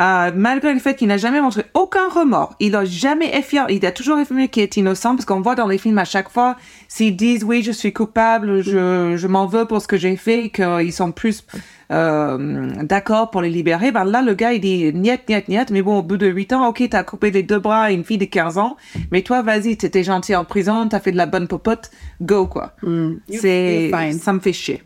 Euh, 0.00 0.30
malgré 0.34 0.72
le 0.72 0.80
fait 0.80 0.94
qu'il 0.94 1.08
n'a 1.08 1.18
jamais 1.18 1.42
montré 1.42 1.64
aucun 1.74 2.08
remords, 2.08 2.54
il 2.58 2.74
a 2.74 2.86
jamais 2.86 3.36
effacé, 3.36 3.58
il 3.68 3.84
a 3.84 3.92
toujours 3.92 4.16
affirmé 4.16 4.48
qu'il 4.48 4.62
est 4.62 4.76
innocent, 4.78 5.14
parce 5.14 5.26
qu'on 5.26 5.42
voit 5.42 5.54
dans 5.54 5.66
les 5.66 5.76
films 5.76 5.98
à 5.98 6.06
chaque 6.06 6.30
fois, 6.30 6.56
s'ils 6.88 7.16
disent 7.16 7.44
oui, 7.44 7.62
je 7.62 7.70
suis 7.70 7.92
coupable, 7.92 8.62
je, 8.62 9.16
je 9.16 9.26
m'en 9.26 9.46
veux 9.46 9.66
pour 9.66 9.82
ce 9.82 9.86
que 9.86 9.98
j'ai 9.98 10.16
fait, 10.16 10.48
qu'ils 10.48 10.92
sont 10.92 11.12
plus 11.12 11.44
euh, 11.92 12.70
d'accord 12.82 13.30
pour 13.30 13.42
les 13.42 13.50
libérer, 13.50 13.92
ben 13.92 14.04
là, 14.04 14.22
le 14.22 14.32
gars, 14.32 14.54
il 14.54 14.60
dit 14.60 14.90
niet, 14.94 15.28
niet, 15.28 15.48
niet, 15.48 15.70
mais 15.70 15.82
bon, 15.82 15.98
au 15.98 16.02
bout 16.02 16.16
de 16.16 16.28
8 16.28 16.54
ans, 16.54 16.68
ok, 16.68 16.88
t'as 16.88 17.02
coupé 17.02 17.30
les 17.30 17.42
deux 17.42 17.58
bras 17.58 17.82
à 17.82 17.90
une 17.90 18.04
fille 18.04 18.18
de 18.18 18.24
15 18.24 18.56
ans, 18.56 18.78
mais 19.10 19.20
toi, 19.20 19.42
vas-y, 19.42 19.76
t'étais 19.76 20.02
gentil 20.02 20.34
en 20.34 20.46
prison, 20.46 20.88
t'as 20.88 21.00
fait 21.00 21.12
de 21.12 21.18
la 21.18 21.26
bonne 21.26 21.46
popote, 21.46 21.90
go, 22.22 22.46
quoi. 22.46 22.72
Mm. 22.82 23.16
C'est, 23.28 23.90
ça 24.18 24.32
me 24.32 24.40
fait 24.40 24.54
chier. 24.54 24.82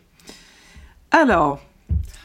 Alors, 1.11 1.61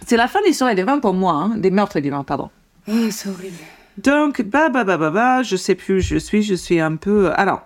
c'est 0.06 0.16
la 0.16 0.26
fin 0.26 0.40
de 0.40 0.46
l'histoire 0.46 0.74
des 0.74 0.82
vins 0.82 0.98
pour 0.98 1.14
moi, 1.14 1.34
hein, 1.34 1.52
des 1.56 1.70
meurtres 1.70 2.00
des 2.00 2.10
vins, 2.10 2.24
pardon. 2.24 2.50
Oh, 2.90 3.10
c'est 3.10 3.28
horrible. 3.28 3.56
Donc, 3.98 4.42
bah, 4.42 4.68
bah, 4.68 4.84
bah, 4.84 4.96
bah, 4.96 5.10
bah, 5.10 5.42
je 5.42 5.56
sais 5.56 5.74
plus 5.74 5.96
où 5.96 6.00
je 6.00 6.16
suis, 6.16 6.42
je 6.42 6.54
suis 6.54 6.80
un 6.80 6.96
peu. 6.96 7.30
Alors, 7.36 7.62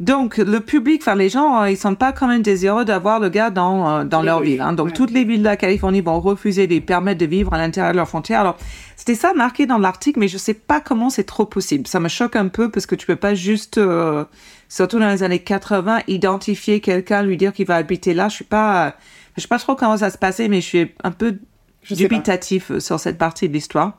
donc, 0.00 0.38
le 0.38 0.60
public, 0.60 1.02
enfin, 1.02 1.14
les 1.14 1.28
gens, 1.28 1.62
euh, 1.62 1.70
ils 1.70 1.76
sont 1.76 1.94
pas 1.94 2.12
quand 2.12 2.26
même 2.26 2.40
désireux 2.40 2.86
d'avoir 2.86 3.20
le 3.20 3.28
gars 3.28 3.50
dans, 3.50 3.98
euh, 3.98 4.04
dans 4.04 4.22
leur 4.22 4.40
ville. 4.40 4.62
Hein. 4.62 4.72
Donc, 4.72 4.94
toutes 4.94 5.10
les 5.10 5.24
villes 5.24 5.40
de 5.40 5.44
la 5.44 5.58
Californie 5.58 6.00
vont 6.00 6.18
refuser 6.20 6.66
de 6.66 6.72
lui 6.72 6.80
permettre 6.80 7.20
de 7.20 7.26
vivre 7.26 7.52
à 7.52 7.58
l'intérieur 7.58 7.92
de 7.92 7.98
leurs 7.98 8.08
frontières. 8.08 8.40
Alors, 8.40 8.56
c'était 8.96 9.14
ça 9.14 9.34
marqué 9.34 9.66
dans 9.66 9.76
l'article, 9.76 10.18
mais 10.18 10.28
je 10.28 10.38
sais 10.38 10.54
pas 10.54 10.80
comment 10.80 11.10
c'est 11.10 11.24
trop 11.24 11.44
possible. 11.44 11.86
Ça 11.86 12.00
me 12.00 12.08
choque 12.08 12.34
un 12.34 12.48
peu 12.48 12.70
parce 12.70 12.86
que 12.86 12.94
tu 12.94 13.06
peux 13.06 13.16
pas 13.16 13.34
juste, 13.34 13.76
euh, 13.76 14.24
surtout 14.70 14.98
dans 14.98 15.10
les 15.10 15.22
années 15.22 15.40
80, 15.40 16.00
identifier 16.08 16.80
quelqu'un, 16.80 17.22
lui 17.22 17.36
dire 17.36 17.52
qu'il 17.52 17.66
va 17.66 17.76
habiter 17.76 18.14
là. 18.14 18.30
Je 18.30 18.36
suis 18.36 18.44
pas, 18.44 18.96
je 19.36 19.42
sais 19.42 19.48
pas 19.48 19.58
trop 19.58 19.74
comment 19.74 19.98
ça 19.98 20.08
se 20.08 20.16
passait, 20.16 20.48
mais 20.48 20.62
je 20.62 20.66
suis 20.66 20.92
un 21.04 21.10
peu 21.10 21.36
dubitatif 21.90 22.78
sur 22.78 22.98
cette 22.98 23.18
partie 23.18 23.48
de 23.48 23.52
l'histoire. 23.52 23.98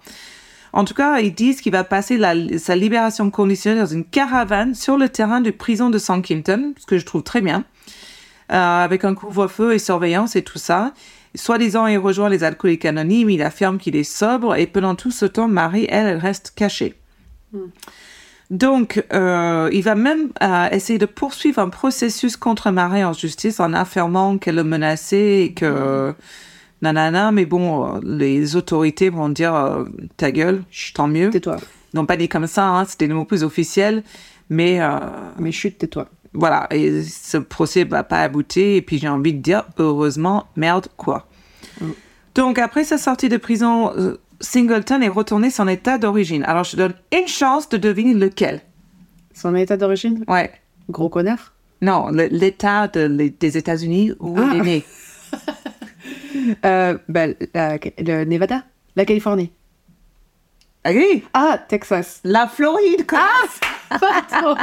En 0.73 0.85
tout 0.85 0.93
cas, 0.93 1.19
ils 1.19 1.33
disent 1.33 1.61
qu'il 1.61 1.71
va 1.71 1.83
passer 1.83 2.19
sa 2.57 2.75
libération 2.75 3.29
conditionnelle 3.29 3.79
dans 3.79 3.91
une 3.91 4.05
caravane 4.05 4.73
sur 4.73 4.97
le 4.97 5.09
terrain 5.09 5.41
de 5.41 5.51
prison 5.51 5.89
de 5.89 5.97
San 5.97 6.21
Quentin, 6.21 6.71
ce 6.77 6.85
que 6.85 6.97
je 6.97 7.05
trouve 7.05 7.23
très 7.23 7.41
bien, 7.41 7.65
euh, 8.51 8.83
avec 8.83 9.03
un 9.03 9.13
couvre-feu 9.13 9.73
et 9.73 9.79
surveillance 9.79 10.35
et 10.35 10.43
tout 10.43 10.59
ça. 10.59 10.93
Soi-disant, 11.35 11.87
il 11.87 11.97
rejoint 11.97 12.29
les 12.29 12.43
alcooliques 12.43 12.85
anonymes, 12.85 13.29
il 13.29 13.41
affirme 13.41 13.77
qu'il 13.77 13.95
est 13.95 14.03
sobre 14.03 14.55
et 14.55 14.67
pendant 14.67 14.95
tout 14.95 15.11
ce 15.11 15.25
temps, 15.25 15.47
Marie, 15.47 15.87
elle, 15.89 16.07
elle 16.07 16.17
reste 16.17 16.53
cachée. 16.55 16.95
Hmm. 17.53 17.67
Donc, 18.49 19.01
euh, 19.13 19.69
il 19.71 19.81
va 19.81 19.95
même 19.95 20.29
euh, 20.43 20.69
essayer 20.71 20.99
de 20.99 21.05
poursuivre 21.05 21.59
un 21.59 21.69
processus 21.69 22.35
contre 22.35 22.69
Marie 22.71 23.03
en 23.03 23.13
justice 23.13 23.61
en 23.61 23.73
affirmant 23.73 24.37
qu'elle 24.37 24.55
le 24.55 24.65
menaçait 24.65 25.43
et 25.43 25.53
que 25.53 26.13
nanana, 26.81 27.31
mais 27.31 27.45
bon, 27.45 27.85
euh, 27.85 27.99
les 28.03 28.55
autorités 28.55 29.09
vont 29.09 29.29
dire 29.29 29.53
euh, 29.55 29.85
ta 30.17 30.31
gueule, 30.31 30.63
tant 30.93 31.07
mieux. 31.07 31.29
Tais-toi. 31.29 31.57
N'ont 31.93 32.05
pas 32.05 32.17
dit 32.17 32.29
comme 32.29 32.47
ça, 32.47 32.67
hein, 32.67 32.85
c'était 32.85 33.07
le 33.07 33.15
mot 33.15 33.25
plus 33.25 33.43
officiel, 33.43 34.03
mais. 34.49 34.81
Euh, 34.81 34.97
mais 35.39 35.51
chute, 35.51 35.77
tais-toi. 35.77 36.07
Voilà, 36.33 36.67
et 36.71 37.03
ce 37.03 37.37
procès 37.37 37.83
va 37.83 38.03
pas 38.03 38.21
aboutir, 38.21 38.77
et 38.77 38.81
puis 38.81 38.97
j'ai 38.97 39.09
envie 39.09 39.33
de 39.33 39.41
dire, 39.41 39.65
heureusement, 39.77 40.45
merde, 40.55 40.87
quoi. 40.95 41.27
Mm. 41.81 41.89
Donc, 42.35 42.59
après 42.59 42.85
sa 42.85 42.97
sortie 42.97 43.27
de 43.27 43.35
prison, 43.35 43.91
Singleton 44.39 45.01
est 45.01 45.09
retourné 45.09 45.49
son 45.49 45.67
état 45.67 45.97
d'origine. 45.97 46.43
Alors, 46.43 46.63
je 46.63 46.77
donne 46.77 46.93
une 47.11 47.27
chance 47.27 47.67
de 47.67 47.75
deviner 47.75 48.13
lequel. 48.13 48.61
Son 49.33 49.53
état 49.55 49.75
d'origine? 49.75 50.23
Ouais. 50.29 50.51
Gros 50.89 51.09
connard? 51.09 51.53
Non, 51.81 52.07
l'état 52.09 52.87
des 52.87 53.57
États-Unis 53.57 54.13
où 54.19 54.37
il 54.37 54.55
est 54.55 54.59
ah. 54.59 54.63
né. 54.63 54.83
Euh, 56.65 56.97
ben, 57.07 57.35
le 57.53 58.23
Nevada, 58.25 58.63
la 58.95 59.05
Californie. 59.05 59.51
Ah 60.83 60.91
oui 60.91 61.23
Ah, 61.33 61.59
Texas. 61.67 62.21
La 62.23 62.47
Floride. 62.47 63.05
Ah 63.13 63.97
Pardon. 63.99 64.55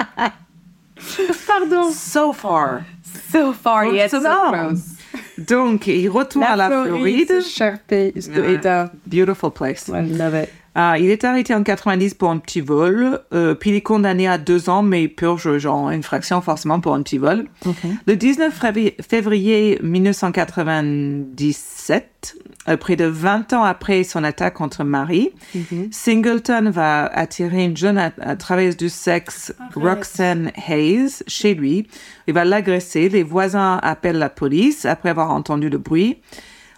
Pardon. 1.46 1.90
So 1.92 2.32
far. 2.32 2.84
So 3.30 3.52
far, 3.52 3.86
yet 3.86 4.08
so 4.10 4.20
Forcément. 4.20 4.52
close. 4.68 4.94
Donc, 5.38 5.86
il 5.86 6.08
retourne 6.08 6.44
à 6.44 6.56
la 6.56 6.68
Floride. 6.68 7.40
cher 7.42 7.78
pays 7.86 8.12
de 8.12 8.40
Ouais. 8.40 8.54
État. 8.54 8.90
Beautiful 9.06 9.50
place. 9.52 9.88
I 9.88 10.02
love 10.02 10.34
it. 10.34 10.48
Ah, 10.80 10.96
il 10.96 11.10
est 11.10 11.24
arrêté 11.24 11.52
en 11.56 11.64
90 11.64 12.14
pour 12.14 12.30
un 12.30 12.38
petit 12.38 12.60
vol, 12.60 13.18
euh, 13.34 13.56
puis 13.56 13.70
il 13.70 13.76
est 13.76 13.80
condamné 13.80 14.28
à 14.28 14.38
deux 14.38 14.70
ans, 14.70 14.84
mais 14.84 15.02
il 15.02 15.08
purge 15.08 15.58
genre 15.58 15.90
une 15.90 16.04
fraction 16.04 16.40
forcément 16.40 16.78
pour 16.78 16.94
un 16.94 17.02
petit 17.02 17.18
vol. 17.18 17.46
Le 18.06 18.14
19 18.14 18.54
février- 18.54 18.96
février 19.08 19.80
1997, 19.82 22.36
euh, 22.68 22.76
près 22.76 22.96
de 22.96 23.04
20 23.06 23.52
ans 23.52 23.64
après 23.64 24.04
son 24.04 24.24
attaque 24.24 24.54
contre 24.54 24.84
Marie, 24.84 25.30
Singleton 25.90 26.70
va 26.70 27.06
attirer 27.06 27.64
une 27.64 27.76
jeune 27.76 27.98
à- 27.98 28.12
à 28.20 28.36
travailleuse 28.36 28.76
du 28.76 28.88
sexe, 28.88 29.54
Roxanne 29.74 30.52
Hayes, 30.68 31.22
chez 31.26 31.54
lui. 31.54 31.86
Il 32.26 32.34
va 32.34 32.44
l'agresser. 32.44 33.08
Les 33.08 33.22
voisins 33.22 33.78
appellent 33.82 34.18
la 34.18 34.28
police 34.30 34.84
après 34.84 35.10
avoir 35.10 35.30
entendu 35.30 35.68
le 35.70 35.78
bruit. 35.78 36.18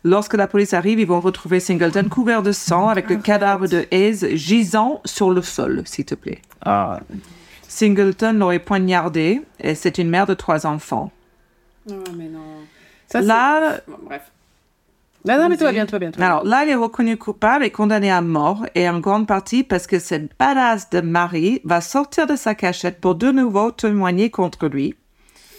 Lorsque 0.02 0.34
la 0.34 0.46
police 0.46 0.72
arrive, 0.72 0.98
ils 0.98 1.06
vont 1.06 1.20
retrouver 1.20 1.60
Singleton 1.60 2.08
couvert 2.08 2.42
de 2.42 2.52
sang 2.52 2.88
avec 2.88 3.10
le 3.10 3.16
cadavre 3.16 3.68
de 3.68 3.86
Hayes 3.90 4.36
gisant 4.36 5.00
sur 5.04 5.30
le 5.30 5.42
sol, 5.42 5.82
s'il 5.84 6.06
te 6.06 6.14
plaît. 6.14 6.40
Ah. 6.64 7.00
Singleton 7.68 8.32
l'aurait 8.38 8.58
poignardé 8.58 9.42
et 9.60 9.74
c'est 9.74 9.98
une 9.98 10.08
mère 10.08 10.26
de 10.26 10.34
trois 10.34 10.66
enfants. 10.66 11.12
Non, 11.88 12.02
mais 12.16 12.28
non. 12.28 12.40
Ça, 13.06 13.20
Là, 13.20 13.80
Bon, 13.86 13.96
bref. 14.02 14.22
Non, 15.26 15.36
non, 15.38 15.48
mais 15.50 15.58
toi, 15.58 15.70
bien, 15.70 15.84
toi, 15.84 15.98
bien, 15.98 16.10
toi. 16.10 16.24
alors 16.24 16.44
là, 16.44 16.64
il 16.64 16.70
est 16.70 16.74
reconnu 16.74 17.18
coupable 17.18 17.62
et 17.64 17.70
condamné 17.70 18.10
à 18.10 18.22
mort 18.22 18.64
et 18.74 18.88
en 18.88 19.00
grande 19.00 19.26
partie 19.26 19.62
parce 19.64 19.86
que 19.86 19.98
cette 19.98 20.30
badass 20.38 20.88
de 20.88 21.02
Marie 21.02 21.60
va 21.64 21.82
sortir 21.82 22.26
de 22.26 22.36
sa 22.36 22.54
cachette 22.54 23.02
pour 23.02 23.16
de 23.16 23.30
nouveau 23.30 23.70
témoigner 23.70 24.30
contre 24.30 24.66
lui. 24.66 24.94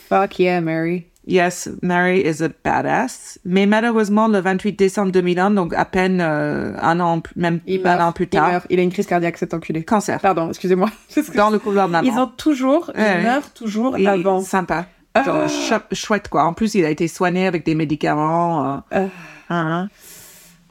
Fuck 0.09 0.39
yeah, 0.39 0.61
Mary. 0.61 1.05
Yes, 1.31 1.69
Mary 1.81 2.19
is 2.27 2.43
a 2.43 2.49
badass. 2.63 3.39
Mais 3.45 3.65
malheureusement, 3.65 4.27
le 4.27 4.39
28 4.39 4.73
décembre 4.77 5.11
2001, 5.13 5.51
donc 5.51 5.73
à 5.73 5.85
peine 5.85 6.19
euh, 6.21 6.75
un 6.81 6.99
an, 6.99 7.21
même 7.37 7.61
Il 7.65 7.87
un 7.87 8.05
an 8.07 8.11
plus 8.11 8.25
Il 8.25 8.29
tard, 8.29 8.51
meurt. 8.51 8.65
Il 8.69 8.79
a 8.79 8.83
une 8.83 8.91
crise 8.91 9.05
cardiaque, 9.07 9.37
cet 9.37 9.53
enculé. 9.53 9.83
cancer. 9.83 10.19
Pardon, 10.19 10.49
excusez-moi. 10.49 10.89
Dans 11.35 11.49
le 11.49 11.57
couloir 11.59 11.87
de 11.87 11.93
la 11.93 12.01
Ils 12.03 12.11
mort. 12.13 12.27
ont 12.27 12.31
toujours, 12.35 12.91
Ouais. 12.95 13.19
ils 13.19 13.23
meurent 13.23 13.53
toujours 13.53 13.97
est 13.97 14.05
avant. 14.05 14.41
Sympa. 14.41 14.87
Ah. 15.13 15.23
Genre, 15.23 15.47
chou- 15.47 15.95
chouette, 15.95 16.27
quoi. 16.27 16.43
En 16.43 16.53
plus, 16.53 16.75
il 16.75 16.83
a 16.83 16.89
été 16.89 17.07
soigné 17.07 17.47
avec 17.47 17.65
des 17.65 17.75
médicaments. 17.75 18.83
euh, 18.93 19.07
Ah. 19.49 19.55
hein. 19.55 19.89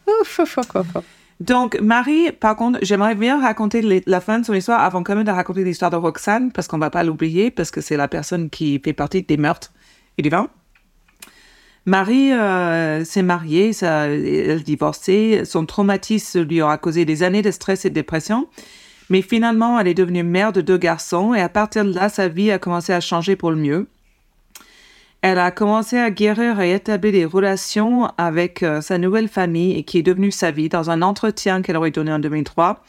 Ouf, 0.07 0.40
ouf, 0.40 0.59
ouf. 0.75 1.03
Donc, 1.40 1.81
Marie, 1.81 2.33
par 2.33 2.55
contre, 2.57 2.79
j'aimerais 2.83 3.14
bien 3.14 3.40
raconter 3.40 3.81
les- 3.81 4.03
la 4.07 4.20
fin 4.20 4.38
de 4.40 4.44
son 4.44 4.53
histoire 4.53 4.81
avant 4.83 5.03
quand 5.03 5.14
même 5.14 5.25
de 5.25 5.31
raconter 5.31 5.64
l'histoire 5.64 5.90
de 5.90 5.96
Roxane, 5.96 6.53
parce 6.53 6.68
qu'on 6.68 6.77
va 6.79 6.90
pas 6.90 7.03
l'oublier, 7.03 7.51
parce 7.51 7.70
que 7.70 7.81
c'est 7.81 7.96
la 7.96 8.09
personne 8.09 8.51
qui 8.51 8.79
fait 8.85 8.92
partie 8.92 9.23
des 9.23 9.38
meurtres 9.38 9.73
Marie 11.87 12.33
euh, 12.33 13.04
s'est 13.04 13.22
mariée, 13.22 13.72
ça, 13.72 14.06
elle 14.06 14.50
a 14.50 14.59
divorcé. 14.59 15.42
Son 15.44 15.64
traumatisme 15.66 16.42
lui 16.42 16.61
aura 16.61 16.78
causé 16.78 17.04
des 17.04 17.22
années 17.22 17.42
de 17.42 17.50
stress 17.50 17.85
et 17.85 17.90
de 17.90 17.94
dépression. 17.94 18.48
Mais 19.09 19.22
finalement, 19.22 19.78
elle 19.80 19.88
est 19.88 19.94
devenue 19.94 20.22
mère 20.22 20.52
de 20.52 20.61
deux 20.61 20.78
garçons 20.78 21.35
et 21.35 21.40
à 21.40 21.48
partir 21.48 21.85
de 21.85 21.92
là, 21.92 22.09
sa 22.09 22.28
vie 22.28 22.50
a 22.50 22.59
commencé 22.59 22.92
à 22.92 23.00
changer 23.00 23.35
pour 23.35 23.50
le 23.50 23.56
mieux. 23.56 23.88
Elle 25.22 25.38
a 25.38 25.50
commencé 25.50 25.98
à 25.98 26.11
guérir 26.11 26.61
et 26.61 26.72
établir 26.72 27.12
des 27.12 27.24
relations 27.24 28.11
avec 28.16 28.62
euh, 28.62 28.80
sa 28.80 28.96
nouvelle 28.96 29.28
famille 29.28 29.85
qui 29.85 29.98
est 29.98 30.02
devenue 30.02 30.30
sa 30.30 30.50
vie 30.50 30.68
dans 30.68 30.90
un 30.90 31.02
entretien 31.02 31.61
qu'elle 31.61 31.76
aurait 31.76 31.90
donné 31.90 32.12
en 32.12 32.18
2003. 32.18 32.83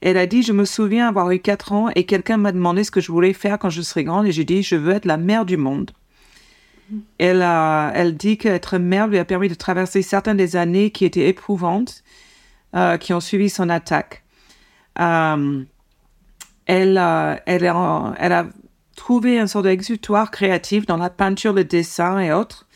Elle 0.00 0.18
a 0.18 0.26
dit, 0.26 0.42
je 0.42 0.52
me 0.52 0.64
souviens 0.64 1.08
avoir 1.08 1.30
eu 1.30 1.38
4 1.38 1.72
ans 1.72 1.88
et 1.96 2.04
quelqu'un 2.04 2.36
m'a 2.36 2.52
demandé 2.52 2.84
ce 2.84 2.90
que 2.90 3.00
je 3.00 3.10
voulais 3.10 3.32
faire 3.32 3.58
quand 3.58 3.70
je 3.70 3.82
serai 3.82 4.04
grande 4.04 4.26
et 4.26 4.32
j'ai 4.32 4.44
dit, 4.44 4.62
je 4.62 4.76
veux 4.76 4.92
être 4.92 5.06
la 5.06 5.16
mère 5.16 5.44
du 5.44 5.56
monde. 5.56 5.90
Elle, 7.18 8.16
dit 8.16 8.38
qu'être 8.38 8.78
mère 8.78 9.06
lui 9.08 9.18
a 9.18 9.24
permis 9.24 9.48
de 9.48 9.54
traverser 9.54 10.02
certaines 10.02 10.36
des 10.36 10.56
années 10.56 10.90
qui 10.90 11.04
étaient 11.04 11.28
éprouvantes, 11.28 12.02
euh, 12.74 12.96
qui 12.98 13.12
ont 13.12 13.20
suivi 13.20 13.50
son 13.50 13.68
attaque. 13.68 14.22
Euh, 15.00 15.62
elle, 16.66 16.98
a- 16.98 17.40
elle, 17.46 17.66
a, 17.66 18.14
elle 18.18 18.32
a 18.32 18.46
trouvé 18.96 19.38
un 19.38 19.46
sort 19.46 19.62
d'exutoire 19.62 20.30
créatif 20.30 20.86
dans 20.86 20.96
la 20.96 21.10
peinture, 21.10 21.52
le 21.52 21.64
dessin 21.64 22.18
et 22.20 22.32
autres. 22.32 22.66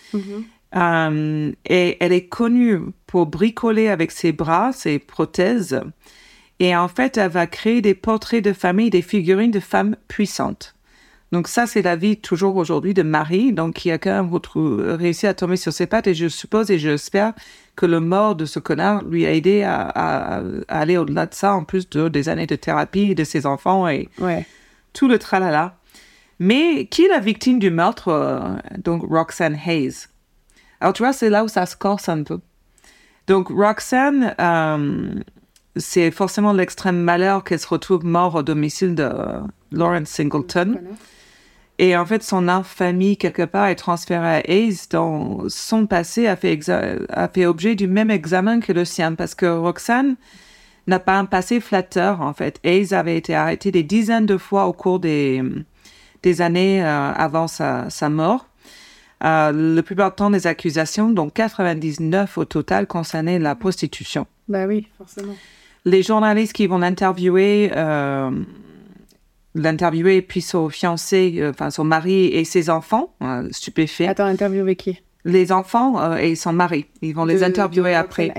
Euh, 0.76 1.52
et 1.66 1.96
elle 2.00 2.12
est 2.12 2.26
connue 2.28 2.78
pour 3.06 3.26
bricoler 3.26 3.88
avec 3.88 4.10
ses 4.12 4.32
bras, 4.32 4.72
ses 4.72 4.98
prothèses. 5.00 5.80
Et 6.60 6.76
en 6.76 6.88
fait, 6.88 7.16
elle 7.16 7.30
va 7.30 7.46
créer 7.46 7.80
des 7.80 7.94
portraits 7.94 8.44
de 8.44 8.52
famille, 8.52 8.90
des 8.90 9.02
figurines 9.02 9.50
de 9.50 9.60
femmes 9.60 9.96
puissantes. 10.08 10.74
Donc 11.32 11.46
ça, 11.46 11.66
c'est 11.66 11.82
la 11.82 11.94
vie 11.94 12.16
toujours 12.16 12.56
aujourd'hui 12.56 12.92
de 12.92 13.02
Marie, 13.02 13.52
donc 13.52 13.74
qui 13.74 13.90
a 13.92 13.98
quand 13.98 14.10
même 14.10 14.30
réussi 14.96 15.26
à 15.28 15.34
tomber 15.34 15.56
sur 15.56 15.72
ses 15.72 15.86
pattes. 15.86 16.08
Et 16.08 16.14
je 16.14 16.26
suppose 16.26 16.70
et 16.72 16.78
j'espère 16.78 17.34
que 17.76 17.86
le 17.86 18.00
mort 18.00 18.34
de 18.34 18.44
ce 18.46 18.58
connard 18.58 19.04
lui 19.04 19.26
a 19.26 19.32
aidé 19.32 19.62
à, 19.62 19.80
à- 19.82 20.38
à 20.68 20.78
aller 20.80 20.96
au-delà 20.96 21.26
de 21.26 21.34
ça, 21.34 21.54
en 21.54 21.62
plus 21.64 21.88
de, 21.88 22.08
des 22.08 22.28
années 22.28 22.46
de 22.48 22.56
thérapie 22.56 23.14
de 23.14 23.22
ses 23.24 23.46
enfants 23.46 23.86
et 23.88 24.08
Ouais. 24.18 24.44
tout 24.92 25.06
le 25.06 25.18
tralala. 25.20 25.76
Mais 26.40 26.86
qui 26.86 27.04
est 27.04 27.08
la 27.08 27.20
victime 27.20 27.58
du 27.58 27.70
meurtre 27.70 28.08
euh, 28.08 28.40
Donc 28.78 29.02
Roxanne 29.08 29.56
Hayes? 29.66 30.06
Alors 30.80 30.94
tu 30.94 31.02
vois, 31.02 31.12
c'est 31.12 31.30
là 31.30 31.44
où 31.44 31.48
ça 31.48 31.64
se 31.66 31.76
corse 31.76 32.08
un 32.08 32.22
peu. 32.24 32.40
Donc 33.28 33.48
Roxanne, 33.50 34.34
euh, 34.40 35.14
c'est 35.76 36.10
forcément 36.10 36.52
l'extrême 36.52 36.98
malheur 37.00 37.44
qu'elle 37.44 37.60
se 37.60 37.68
retrouve 37.68 38.04
morte 38.04 38.34
au 38.36 38.42
domicile 38.42 38.94
de 38.96 39.04
euh, 39.04 39.40
Lawrence 39.70 40.08
Singleton. 40.08 40.80
Et 41.82 41.96
en 41.96 42.04
fait, 42.04 42.22
son 42.22 42.46
infamie, 42.46 43.16
quelque 43.16 43.42
part, 43.44 43.68
est 43.68 43.74
transférée 43.74 44.26
à 44.36 44.50
Hayes, 44.50 44.76
dont 44.90 45.44
son 45.48 45.86
passé 45.86 46.26
a 46.26 46.36
fait, 46.36 46.54
exa- 46.54 47.06
a 47.08 47.26
fait 47.26 47.46
objet 47.46 47.74
du 47.74 47.86
même 47.86 48.10
examen 48.10 48.60
que 48.60 48.72
le 48.72 48.84
sien, 48.84 49.14
parce 49.14 49.34
que 49.34 49.46
Roxane 49.46 50.16
n'a 50.86 50.98
pas 50.98 51.16
un 51.18 51.24
passé 51.24 51.58
flatteur, 51.58 52.20
en 52.20 52.34
fait. 52.34 52.60
Hayes 52.64 52.92
avait 52.92 53.16
été 53.16 53.34
arrêté 53.34 53.70
des 53.70 53.82
dizaines 53.82 54.26
de 54.26 54.36
fois 54.36 54.66
au 54.66 54.74
cours 54.74 55.00
des, 55.00 55.42
des 56.22 56.42
années 56.42 56.84
euh, 56.84 57.12
avant 57.12 57.48
sa, 57.48 57.88
sa 57.88 58.10
mort. 58.10 58.46
Euh, 59.24 59.50
le 59.52 59.80
du 59.80 60.10
temps, 60.10 60.28
des 60.30 60.46
accusations, 60.46 61.08
dont 61.10 61.30
99 61.30 62.36
au 62.36 62.44
total, 62.44 62.86
concernaient 62.88 63.38
la 63.38 63.54
prostitution 63.54 64.26
Bah 64.48 64.66
oui, 64.66 64.86
forcément. 64.98 65.34
les 65.86 66.02
journalistes 66.02 66.52
qui 66.52 66.66
vont 66.66 66.78
l'interviewer, 66.78 67.70
euh, 67.74 68.30
l'interviewer, 69.54 70.22
puis 70.22 70.40
son 70.40 70.68
fiancé, 70.68 71.34
euh, 71.38 71.50
enfin 71.50 71.70
son 71.70 71.84
mari 71.84 72.26
et 72.26 72.44
ses 72.44 72.70
enfants, 72.70 73.14
euh, 73.22 73.48
stupéfaits. 73.50 74.08
Attends, 74.08 74.26
interviewer 74.26 74.76
qui? 74.76 75.00
Les 75.24 75.52
enfants 75.52 76.00
euh, 76.00 76.16
et 76.16 76.34
son 76.34 76.52
mari, 76.52 76.86
ils 77.02 77.14
vont 77.14 77.24
les 77.24 77.42
interviewer 77.42 77.94
après. 77.94 78.32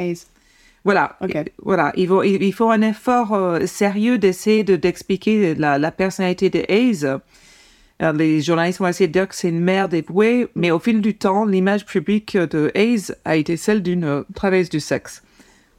Voilà, 0.83 1.15
voilà. 1.61 1.93
Ils 1.95 2.07
vont, 2.07 2.23
il, 2.23 2.41
il 2.41 2.53
faut 2.53 2.71
un 2.71 2.81
effort 2.81 3.33
euh, 3.33 3.67
sérieux 3.67 4.17
d'essayer 4.17 4.63
de 4.63 4.75
d'expliquer 4.75 5.53
la, 5.53 5.77
la 5.77 5.91
personnalité 5.91 6.49
de 6.49 6.65
Hayes. 6.67 7.05
Euh, 7.05 8.13
les 8.13 8.41
journalistes 8.41 8.79
vont 8.79 8.87
essayer 8.87 9.07
de 9.07 9.13
dire 9.13 9.27
que 9.27 9.35
c'est 9.35 9.49
une 9.49 9.59
mère 9.59 9.89
dévouée, 9.89 10.47
mais 10.55 10.71
au 10.71 10.79
fil 10.79 11.01
du 11.01 11.15
temps, 11.15 11.45
l'image 11.45 11.85
publique 11.85 12.35
de 12.35 12.71
Hayes 12.73 13.13
a 13.25 13.35
été 13.35 13.57
celle 13.57 13.83
d'une 13.83 14.05
euh, 14.05 14.23
travailleuse 14.33 14.69
du 14.69 14.79
sexe, 14.79 15.21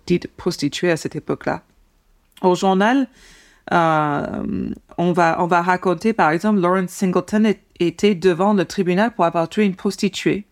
dite 0.07 0.29
prostituée 0.29 0.93
à 0.93 0.97
cette 0.97 1.17
époque-là. 1.17 1.63
Au 2.43 2.55
journal, 2.55 3.09
euh, 3.71 4.71
on, 4.99 5.13
va, 5.13 5.37
on 5.41 5.47
va 5.47 5.63
raconter, 5.63 6.13
par 6.13 6.31
exemple, 6.31 6.61
Lawrence 6.61 6.91
Singleton 6.91 7.55
était 7.79 8.15
devant 8.15 8.55
le 8.55 8.65
tribunal 8.65 9.15
pour 9.15 9.25
avoir 9.25 9.49
tué 9.49 9.65
une 9.65 9.77
prostituée. 9.77 10.47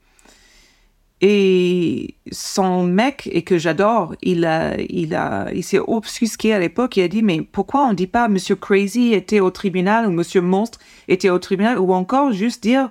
Et 1.23 2.15
son 2.33 2.85
mec, 2.85 3.29
et 3.31 3.43
que 3.43 3.59
j'adore, 3.59 4.15
il 4.23 4.47
a, 4.47 4.81
il 4.81 5.15
a, 5.15 5.53
il 5.53 5.63
s'est 5.63 5.79
obfusqué 5.79 6.55
à 6.55 6.59
l'époque. 6.59 6.97
Il 6.97 7.03
a 7.03 7.09
dit, 7.09 7.23
mais 7.23 7.43
pourquoi 7.43 7.87
on 7.87 7.93
dit 7.93 8.07
pas 8.07 8.29
Monsieur 8.29 8.57
Crazy 8.57 9.13
était 9.13 9.41
au 9.41 9.51
tribunal 9.51 10.07
ou 10.07 10.13
Monsieur 10.13 10.41
Monstre 10.41 10.79
était 11.09 11.29
au 11.29 11.39
tribunal 11.39 11.79
ou 11.79 11.93
encore 11.93 12.33
juste 12.33 12.63
dire 12.63 12.89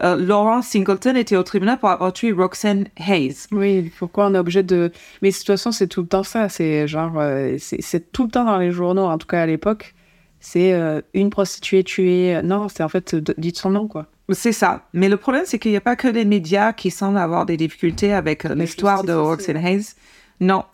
euh, 0.00 0.16
Laurent 0.16 0.62
Singleton 0.62 1.16
était 1.16 1.36
au 1.36 1.42
tribunal 1.42 1.78
pour 1.78 1.90
avoir 1.90 2.12
tué 2.12 2.32
Roxanne 2.32 2.86
Hayes. 2.96 3.46
Oui, 3.52 3.92
pourquoi 3.98 4.26
on 4.26 4.34
est 4.34 4.38
obligé 4.38 4.62
de. 4.62 4.90
Mais 5.20 5.30
de 5.30 5.34
toute 5.36 5.46
façon, 5.46 5.72
c'est 5.72 5.86
tout 5.86 6.02
le 6.02 6.08
temps 6.08 6.22
ça. 6.22 6.48
C'est 6.48 6.86
genre. 6.88 7.12
euh, 7.18 7.56
c'est 7.58 8.12
tout 8.12 8.24
le 8.24 8.30
temps 8.30 8.44
dans 8.44 8.58
les 8.58 8.72
journaux, 8.72 9.04
en 9.04 9.18
tout 9.18 9.26
cas 9.26 9.42
à 9.42 9.46
l'époque. 9.46 9.94
C'est 10.40 10.72
euh, 10.72 11.00
une 11.14 11.30
prostituée 11.30 11.84
tuée. 11.84 12.40
Non, 12.42 12.68
c'est 12.68 12.82
en 12.82 12.88
fait. 12.88 13.14
dites 13.38 13.58
son 13.58 13.70
nom, 13.70 13.86
quoi. 13.86 14.06
C'est 14.30 14.52
ça. 14.52 14.86
Mais 14.92 15.08
le 15.08 15.16
problème, 15.16 15.44
c'est 15.46 15.58
qu'il 15.58 15.70
n'y 15.70 15.76
a 15.76 15.82
pas 15.82 15.96
que 15.96 16.08
les 16.08 16.24
médias 16.24 16.72
qui 16.72 16.90
semblent 16.90 17.18
avoir 17.18 17.44
des 17.46 17.56
difficultés 17.56 18.12
avec 18.12 18.44
l'histoire 18.44 19.04
de 19.04 19.12
Roxanne 19.12 19.58
Hayes. 19.58 19.94
Non. 20.40 20.64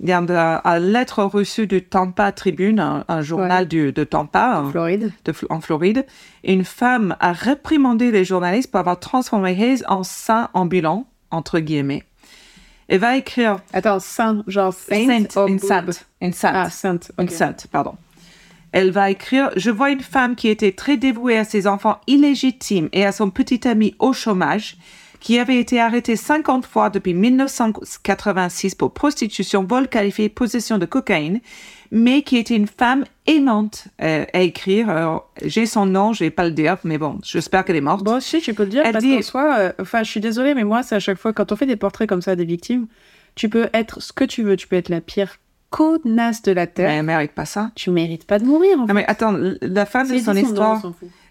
Il 0.00 0.08
y 0.08 0.12
a 0.12 0.18
une 0.18 0.30
une 0.30 0.92
lettre 0.92 1.24
reçue 1.24 1.66
du 1.66 1.82
Tampa 1.82 2.30
Tribune, 2.30 2.78
un, 2.78 3.04
un 3.08 3.20
journal 3.22 3.66
du, 3.66 3.92
de 3.92 4.04
Tampa. 4.04 4.58
un- 4.58 4.70
Floride. 4.70 5.12
de 5.24 5.32
Fl- 5.32 5.46
en 5.50 5.60
Floride, 5.60 6.06
une 6.44 6.64
femme 6.64 7.16
a 7.18 7.32
réprimandé 7.32 8.10
les 8.12 8.24
journalistes 8.24 8.70
pour 8.70 8.78
avoir 8.80 9.00
transformé 9.00 9.50
Hayes 9.60 9.82
en 9.88 10.04
saint 10.04 10.50
ambulant, 10.54 11.06
entre 11.32 11.58
guillemets. 11.58 12.04
Elle 12.86 13.00
va 13.00 13.16
écrire 13.16 13.58
Attends, 13.72 13.98
saint, 13.98 14.44
genre 14.46 14.72
saint. 14.72 15.04
sainte, 15.06 15.32
oh, 15.36 15.46
une 15.48 15.58
sainte, 15.58 16.06
une 16.20 16.32
sainte, 16.32 16.54
Ah, 16.56 16.70
sainte. 16.70 17.12
une 17.18 17.24
ok. 17.24 17.30
sainte, 17.32 17.66
pardon. 17.70 17.96
Elle 18.70 18.90
va 18.92 19.10
écrire 19.10 19.50
Je 19.56 19.70
vois 19.70 19.90
une 19.90 20.00
femme 20.00 20.36
qui 20.36 20.48
était 20.48 20.72
très 20.72 20.96
dévouée 20.96 21.36
à 21.38 21.44
ses 21.44 21.66
enfants 21.66 21.98
illégitimes 22.06 22.88
et 22.92 23.04
à 23.04 23.12
son 23.12 23.30
petit 23.30 23.66
ami 23.66 23.94
au 23.98 24.12
chômage, 24.12 24.76
qui 25.20 25.38
avait 25.38 25.58
été 25.58 25.80
arrêtée 25.80 26.16
50 26.16 26.64
fois 26.66 26.90
depuis 26.90 27.12
1986 27.14 28.74
pour 28.74 28.92
prostitution, 28.92 29.64
vol 29.64 29.88
qualifié, 29.88 30.28
possession 30.28 30.78
de 30.78 30.86
cocaïne, 30.86 31.40
mais 31.90 32.22
qui 32.22 32.36
était 32.36 32.54
une 32.56 32.66
femme 32.68 33.04
aimante 33.26 33.88
euh, 34.02 34.24
à 34.32 34.40
écrire. 34.40 34.88
Alors, 34.90 35.30
J'ai 35.44 35.66
son 35.66 35.86
nom, 35.86 36.12
je 36.12 36.24
vais 36.24 36.30
pas 36.30 36.44
le 36.44 36.50
dire, 36.52 36.76
mais 36.84 36.98
bon, 36.98 37.18
j'espère 37.24 37.64
qu'elle 37.64 37.76
est 37.76 37.80
morte. 37.80 38.04
Bon, 38.04 38.20
si, 38.20 38.40
tu 38.40 38.54
peux 38.54 38.64
le 38.64 38.70
dire, 38.70 38.82
Elle 38.84 38.92
parce 38.92 39.04
dit- 39.04 39.16
qu'en 39.16 39.22
soi, 39.22 39.54
euh, 39.58 39.72
enfin, 39.80 40.02
je 40.02 40.10
suis 40.10 40.20
désolée, 40.20 40.54
mais 40.54 40.64
moi, 40.64 40.82
c'est 40.82 40.94
à 40.96 41.00
chaque 41.00 41.18
fois, 41.18 41.32
quand 41.32 41.50
on 41.52 41.56
fait 41.56 41.66
des 41.66 41.76
portraits 41.76 42.08
comme 42.08 42.22
ça 42.22 42.36
des 42.36 42.44
victimes, 42.44 42.86
tu 43.34 43.48
peux 43.48 43.68
être 43.72 44.00
ce 44.02 44.12
que 44.12 44.24
tu 44.24 44.42
veux. 44.42 44.56
Tu 44.56 44.66
peux 44.68 44.76
être 44.76 44.88
la 44.88 45.00
pire 45.00 45.36
connasse 45.70 46.42
de 46.42 46.52
la 46.52 46.66
Terre. 46.66 46.88
Mais 46.88 46.96
elle 46.96 47.04
mérite 47.04 47.32
pas 47.32 47.44
ça. 47.44 47.70
Tu 47.74 47.90
mérites 47.90 48.24
pas 48.26 48.38
de 48.38 48.44
mourir, 48.44 48.76
en 48.78 48.80
Non, 48.82 48.86
fait. 48.88 48.92
mais 48.94 49.04
attends, 49.06 49.34
la 49.60 49.86
fin 49.86 50.04
de 50.04 50.18
son 50.18 50.34
histoire. 50.34 50.82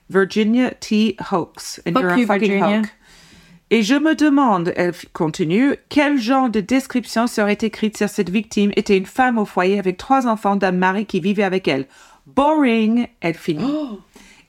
Virginia 0.10 0.72
T. 0.72 1.18
Hoax. 1.32 1.82
And 1.86 1.92
Fuck 1.94 2.02
you're 2.02 2.12
a 2.12 2.18
you, 2.18 2.26
fucking 2.28 2.50
Virginia. 2.52 2.78
hoax. 2.80 2.90
Et 3.70 3.84
je 3.84 3.96
me 3.96 4.16
demande, 4.16 4.72
elle 4.78 4.94
continue, 5.12 5.76
quel 5.90 6.18
genre 6.20 6.50
de 6.50 6.62
description 6.62 7.28
serait 7.28 7.58
écrite 7.62 7.98
si 7.98 8.08
cette 8.08 8.30
victime? 8.30 8.72
Était 8.78 8.98
une 8.98 9.06
femme 9.06 9.38
au 9.38 9.46
foyer 9.46 9.78
avec 9.78 9.98
trois 9.98 10.26
enfants 10.26 10.56
d'un 10.56 10.72
mari 10.72 11.06
qui 11.06 11.20
vivait 11.20 11.44
avec 11.44 11.68
elle? 11.68 11.86
Boring, 12.26 13.08
elle 13.20 13.34
finit. 13.34 14.00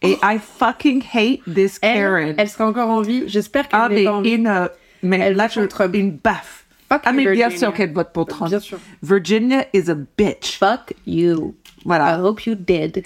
Et 0.03 0.17
I 0.23 0.39
fucking 0.39 1.03
hate 1.13 1.41
this 1.53 1.81
Karen. 1.81 2.29
Elle, 2.29 2.35
elle 2.39 2.49
sera 2.49 2.69
encore 2.69 2.89
en 2.91 3.01
vie. 3.01 3.25
J'espère 3.27 3.67
qu'elle 3.69 3.81
ah, 3.83 3.89
mais 3.89 4.07
en 4.07 4.21
vie. 4.23 4.31
une, 4.35 4.47
euh, 4.47 4.69
mais 5.03 5.19
Elle 5.19 5.37
là, 5.37 5.49
je 5.49 5.61
contre- 5.61 5.91
une 5.95 6.13
baffe. 6.13 6.67
Fuck 6.89 7.03
Ah, 7.05 7.13
mais 7.13 7.25
bien 7.25 7.33
Virginia. 7.49 7.59
sûr 7.59 7.75
qu'elle 7.75 7.93
vote 7.93 8.13
pour 8.15 8.27
Trump. 8.27 8.49
Bien 8.51 8.61
sûr. 8.61 8.79
Virginia 9.03 9.65
is 9.75 9.91
a 9.91 9.95
bitch. 9.97 10.57
Fuck 10.59 10.95
you. 11.07 11.57
Voilà. 11.85 12.17
I 12.17 12.21
hope 12.21 12.47
you 12.47 12.55
dead. 12.55 13.05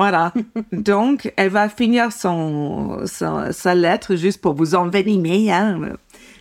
Voilà. 0.00 0.32
Donc, 0.72 1.32
elle 1.36 1.50
va 1.50 1.68
finir 1.68 2.12
son, 2.12 3.00
son- 3.06 3.52
sa 3.52 3.74
lettre 3.74 4.16
juste 4.16 4.40
pour 4.40 4.54
vous 4.54 4.74
envenimer. 4.74 5.52
Hein. 5.52 5.78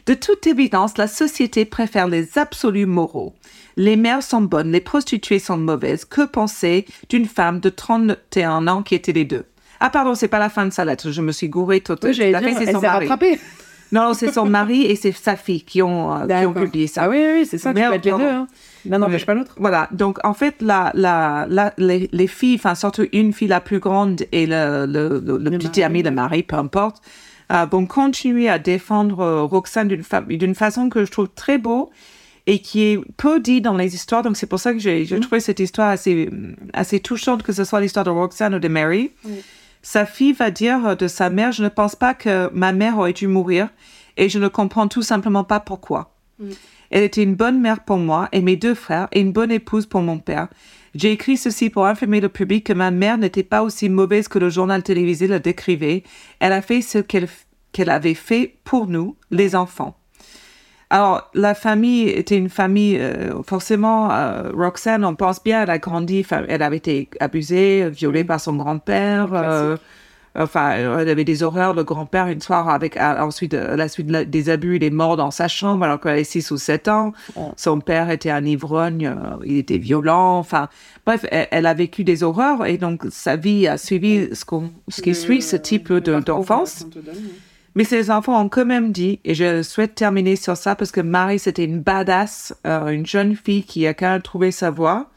De 0.06 0.14
toute 0.14 0.48
évidence, 0.48 0.98
la 0.98 1.08
société 1.08 1.66
préfère 1.66 2.08
les 2.08 2.38
absolus 2.38 2.86
moraux. 2.86 3.34
Les 3.78 3.96
mères 3.96 4.24
sont 4.24 4.42
bonnes, 4.42 4.72
les 4.72 4.82
prostituées 4.82 5.40
sont 5.40 5.58
mauvaises. 5.58 6.04
Que 6.06 6.26
penser 6.26 6.86
d'une 7.10 7.26
femme 7.26 7.60
de 7.60 7.70
31 7.70 8.68
ans 8.68 8.82
qui 8.82 8.96
était 8.96 9.12
les 9.14 9.26
deux? 9.26 9.46
Ah 9.80 9.90
pardon, 9.90 10.16
c'est 10.16 10.28
pas 10.28 10.40
la 10.40 10.50
fin 10.50 10.66
de 10.66 10.72
sa 10.74 10.84
lettre. 10.84 11.12
Je 11.12 11.22
me 11.22 11.32
suis 11.32 11.48
gourée 11.48 11.80
tout 11.82 11.96
Oui, 12.04 12.14
c'est 12.16 12.72
son 12.72 12.82
mari. 12.82 13.08
rattrapée. 13.08 13.40
Non, 13.92 14.14
c'est 14.14 14.32
son 14.32 14.46
mari 14.46 14.84
et 14.86 14.96
c'est 14.96 15.12
sa 15.14 15.36
fille 15.36 15.64
qui 15.64 15.82
ont, 15.82 16.14
euh, 16.14 16.28
qui 16.28 16.46
ont 16.46 16.54
publié 16.54 16.86
ça. 16.88 17.04
Ah 17.06 17.10
oui, 17.10 17.18
oui, 17.34 17.46
c'est 17.50 17.58
ça, 17.58 17.72
tu 17.74 17.80
Merde, 17.80 17.92
peux 17.94 17.98
être 17.98 18.06
les 18.06 18.12
deux. 18.24 18.30
Hein. 18.30 18.48
L'un 18.86 19.00
n'empêche 19.00 19.26
pas 19.26 19.34
l'autre. 19.34 19.56
Voilà, 19.58 19.90
donc 19.92 20.20
en 20.24 20.34
fait, 20.34 20.62
la, 20.62 20.92
la, 20.94 21.46
la, 21.50 21.74
les, 21.78 22.10
les 22.12 22.28
filles, 22.28 22.56
enfin 22.56 22.76
surtout 22.76 23.06
une 23.12 23.34
fille 23.34 23.48
la 23.48 23.60
plus 23.62 23.80
grande 23.80 24.24
et 24.32 24.46
le, 24.46 24.86
le, 24.88 25.20
le, 25.26 25.38
le 25.38 25.58
petit 25.58 25.82
mari. 25.82 25.84
ami, 25.84 26.04
le 26.04 26.12
mari, 26.12 26.44
peu 26.44 26.56
importe, 26.56 27.02
euh, 27.52 27.66
vont 27.66 27.86
continuer 27.86 28.48
à 28.50 28.60
défendre 28.60 29.20
euh, 29.22 29.44
Roxane 29.44 29.88
d'une 29.90 30.04
fa- 30.04 30.22
d'une 30.22 30.56
façon 30.56 30.88
que 30.90 31.04
je 31.04 31.12
trouve 31.12 31.30
très 31.36 31.58
beau 31.58 31.90
et 32.48 32.60
qui 32.60 32.82
est 32.84 33.00
peu 33.18 33.40
dit 33.40 33.60
dans 33.62 33.76
les 33.76 33.94
histoires. 33.96 34.24
Donc 34.24 34.38
c'est 34.38 34.48
pour 34.48 34.60
ça 34.60 34.72
que 34.74 34.80
j'ai 34.80 35.04
j'ai 35.06 35.20
trouvé 35.20 35.40
cette 35.40 35.60
histoire 35.60 35.90
assez, 35.90 36.30
assez 36.74 37.00
touchante, 37.00 37.44
que 37.44 37.52
ce 37.52 37.64
soit 37.64 37.82
l'histoire 37.82 38.06
de 38.06 38.12
Roxane 38.12 38.56
ou 38.56 38.60
de 38.60 38.68
Mary. 38.68 39.12
Sa 39.82 40.06
fille 40.06 40.34
va 40.34 40.52
dire 40.52 40.86
euh, 40.88 40.96
de 40.96 41.08
sa 41.08 41.30
mère, 41.30 41.52
je 41.52 41.64
ne 41.64 41.70
pense 41.70 41.96
pas 41.96 42.14
que 42.14 42.50
ma 42.54 42.72
mère 42.72 42.98
aurait 42.98 43.14
dû 43.14 43.28
mourir 43.28 43.70
et 44.18 44.30
je 44.30 44.40
ne 44.40 44.48
comprends 44.48 44.88
tout 44.88 45.02
simplement 45.02 45.44
pas 45.44 45.60
pourquoi. 45.60 46.14
Elle 46.92 47.04
était 47.04 47.24
une 47.24 47.36
bonne 47.36 47.60
mère 47.62 47.82
pour 47.82 47.98
moi 47.98 48.30
et 48.32 48.42
mes 48.42 48.56
deux 48.56 48.76
frères 48.76 49.08
et 49.12 49.22
une 49.22 49.32
bonne 49.32 49.52
épouse 49.52 49.86
pour 49.86 50.02
mon 50.02 50.18
père. 50.18 50.48
J'ai 50.96 51.12
écrit 51.12 51.38
ceci 51.38 51.70
pour 51.70 51.86
informer 51.86 52.20
le 52.20 52.30
public 52.30 52.66
que 52.66 52.74
ma 52.74 52.92
mère 52.92 53.18
n'était 53.18 53.44
pas 53.44 53.62
aussi 53.62 53.90
mauvaise 53.90 54.28
que 54.28 54.40
le 54.40 54.50
journal 54.50 54.82
télévisé 54.82 55.28
le 55.28 55.40
décrivait. 55.40 56.04
Elle 56.40 56.54
a 56.54 56.62
fait 56.62 56.82
ce 56.82 56.98
qu'elle 56.98 57.90
avait 57.90 58.16
fait 58.16 58.56
pour 58.64 58.88
nous, 58.88 59.16
les 59.30 59.56
enfants. 59.56 59.96
Alors, 60.92 61.30
la 61.36 61.54
famille 61.54 62.10
était 62.10 62.38
une 62.38 62.50
famille, 62.50 62.98
euh, 62.98 63.44
forcément, 63.44 64.12
euh, 64.12 64.50
Roxanne, 64.52 65.06
on 65.06 65.14
pense 65.14 65.44
bien, 65.44 65.62
elle 65.62 65.70
a 65.70 65.78
grandi, 65.78 66.26
elle 66.48 66.64
avait 66.64 66.78
été 66.78 67.10
abusée, 67.20 67.88
violée 67.92 68.24
par 68.24 68.40
son 68.40 68.56
grand-père. 68.56 69.32
euh, 69.36 69.78
enfin, 70.40 70.72
elle 70.72 71.10
avait 71.10 71.24
des 71.24 71.44
horreurs. 71.44 71.74
Le 71.74 71.84
grand-père, 71.84 72.28
une 72.28 72.42
soir, 72.42 72.70
avec 72.70 72.98
à- 72.98 73.24
ensuite, 73.26 73.54
à 73.54 73.76
la 73.76 73.88
suite 73.88 74.08
des 74.08 74.50
abus, 74.50 74.78
il 74.78 74.84
est 74.84 74.90
mort 74.90 75.18
dans 75.18 75.32
sa 75.32 75.48
chambre 75.48 75.84
alors 75.86 76.00
qu'elle 76.00 76.14
avait 76.14 76.24
6 76.24 76.50
ou 76.52 76.58
7 76.58 76.88
ans. 76.88 77.14
Son 77.58 77.80
père 77.80 78.10
était 78.10 78.32
un 78.32 78.44
ivrogne, 78.46 79.08
euh, 79.08 79.38
il 79.46 79.58
était 79.58 79.78
violent. 79.78 80.38
Enfin, 80.40 80.70
bref, 81.06 81.26
elle, 81.32 81.48
elle 81.52 81.66
a 81.66 81.74
vécu 81.74 82.04
des 82.04 82.24
horreurs 82.24 82.66
et 82.66 82.78
donc 82.78 83.04
sa 83.10 83.36
vie 83.36 83.68
a 83.68 83.78
suivi 83.78 84.30
ce, 84.34 84.46
qu'on, 84.46 84.72
ce 84.88 85.02
qui 85.02 85.14
suit 85.16 85.42
ce 85.42 85.56
type 85.56 85.92
de, 85.94 86.20
d'enfance. 86.20 86.86
Mais 87.76 87.84
ces 87.84 88.10
enfants 88.10 88.42
ont 88.44 88.50
quand 88.50 88.66
même 88.66 88.92
dit, 88.92 89.20
et 89.24 89.36
je 89.36 89.62
souhaite 89.62 89.94
terminer 89.94 90.36
sur 90.36 90.58
ça 90.58 90.76
parce 90.76 90.92
que 90.92 91.02
Marie, 91.02 91.38
c'était 91.40 91.66
une 91.66 91.80
badass, 91.82 92.54
euh, 92.66 92.88
une 92.88 93.06
jeune 93.06 93.36
fille 93.36 93.64
qui 93.64 93.86
a 93.86 93.94
quand 93.94 94.10
même 94.10 94.22
trouvé 94.22 94.52
sa 94.52 94.72
voie. 94.72 95.08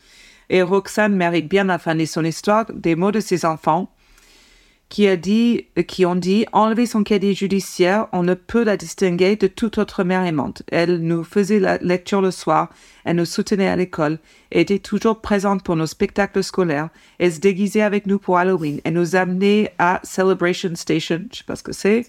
Et 0.50 0.60
Roxane 0.60 1.16
mérite 1.16 1.48
bien 1.48 1.64
la 1.64 1.78
fin 1.78 1.94
de 1.94 2.04
son 2.04 2.24
histoire, 2.24 2.66
des 2.74 2.94
mots 2.94 3.10
de 3.10 3.20
ses 3.20 3.46
enfants, 3.46 3.88
qui, 4.92 5.08
a 5.08 5.16
dit, 5.16 5.68
qui 5.88 6.04
ont 6.04 6.14
dit, 6.14 6.44
enlever 6.52 6.84
son 6.84 7.02
cadet 7.02 7.32
judiciaire, 7.32 8.08
on 8.12 8.22
ne 8.22 8.34
peut 8.34 8.62
la 8.62 8.76
distinguer 8.76 9.36
de 9.36 9.46
toute 9.46 9.78
autre 9.78 10.04
mère 10.04 10.22
aimante. 10.26 10.62
Elle 10.70 10.98
nous 10.98 11.24
faisait 11.24 11.60
la 11.60 11.78
lecture 11.78 12.20
le 12.20 12.30
soir, 12.30 12.68
elle 13.06 13.16
nous 13.16 13.24
soutenait 13.24 13.68
à 13.68 13.76
l'école, 13.76 14.18
était 14.50 14.80
toujours 14.80 15.22
présente 15.22 15.62
pour 15.62 15.76
nos 15.76 15.86
spectacles 15.86 16.44
scolaires, 16.44 16.90
elle 17.18 17.32
se 17.32 17.40
déguisait 17.40 17.80
avec 17.80 18.06
nous 18.06 18.18
pour 18.18 18.36
Halloween, 18.36 18.82
elle 18.84 18.92
nous 18.92 19.16
amenait 19.16 19.72
à 19.78 19.98
Celebration 20.04 20.74
Station, 20.74 21.24
je 21.32 21.38
sais 21.38 21.44
pas 21.44 21.56
ce 21.56 21.62
que 21.62 21.72
c'est. 21.72 22.06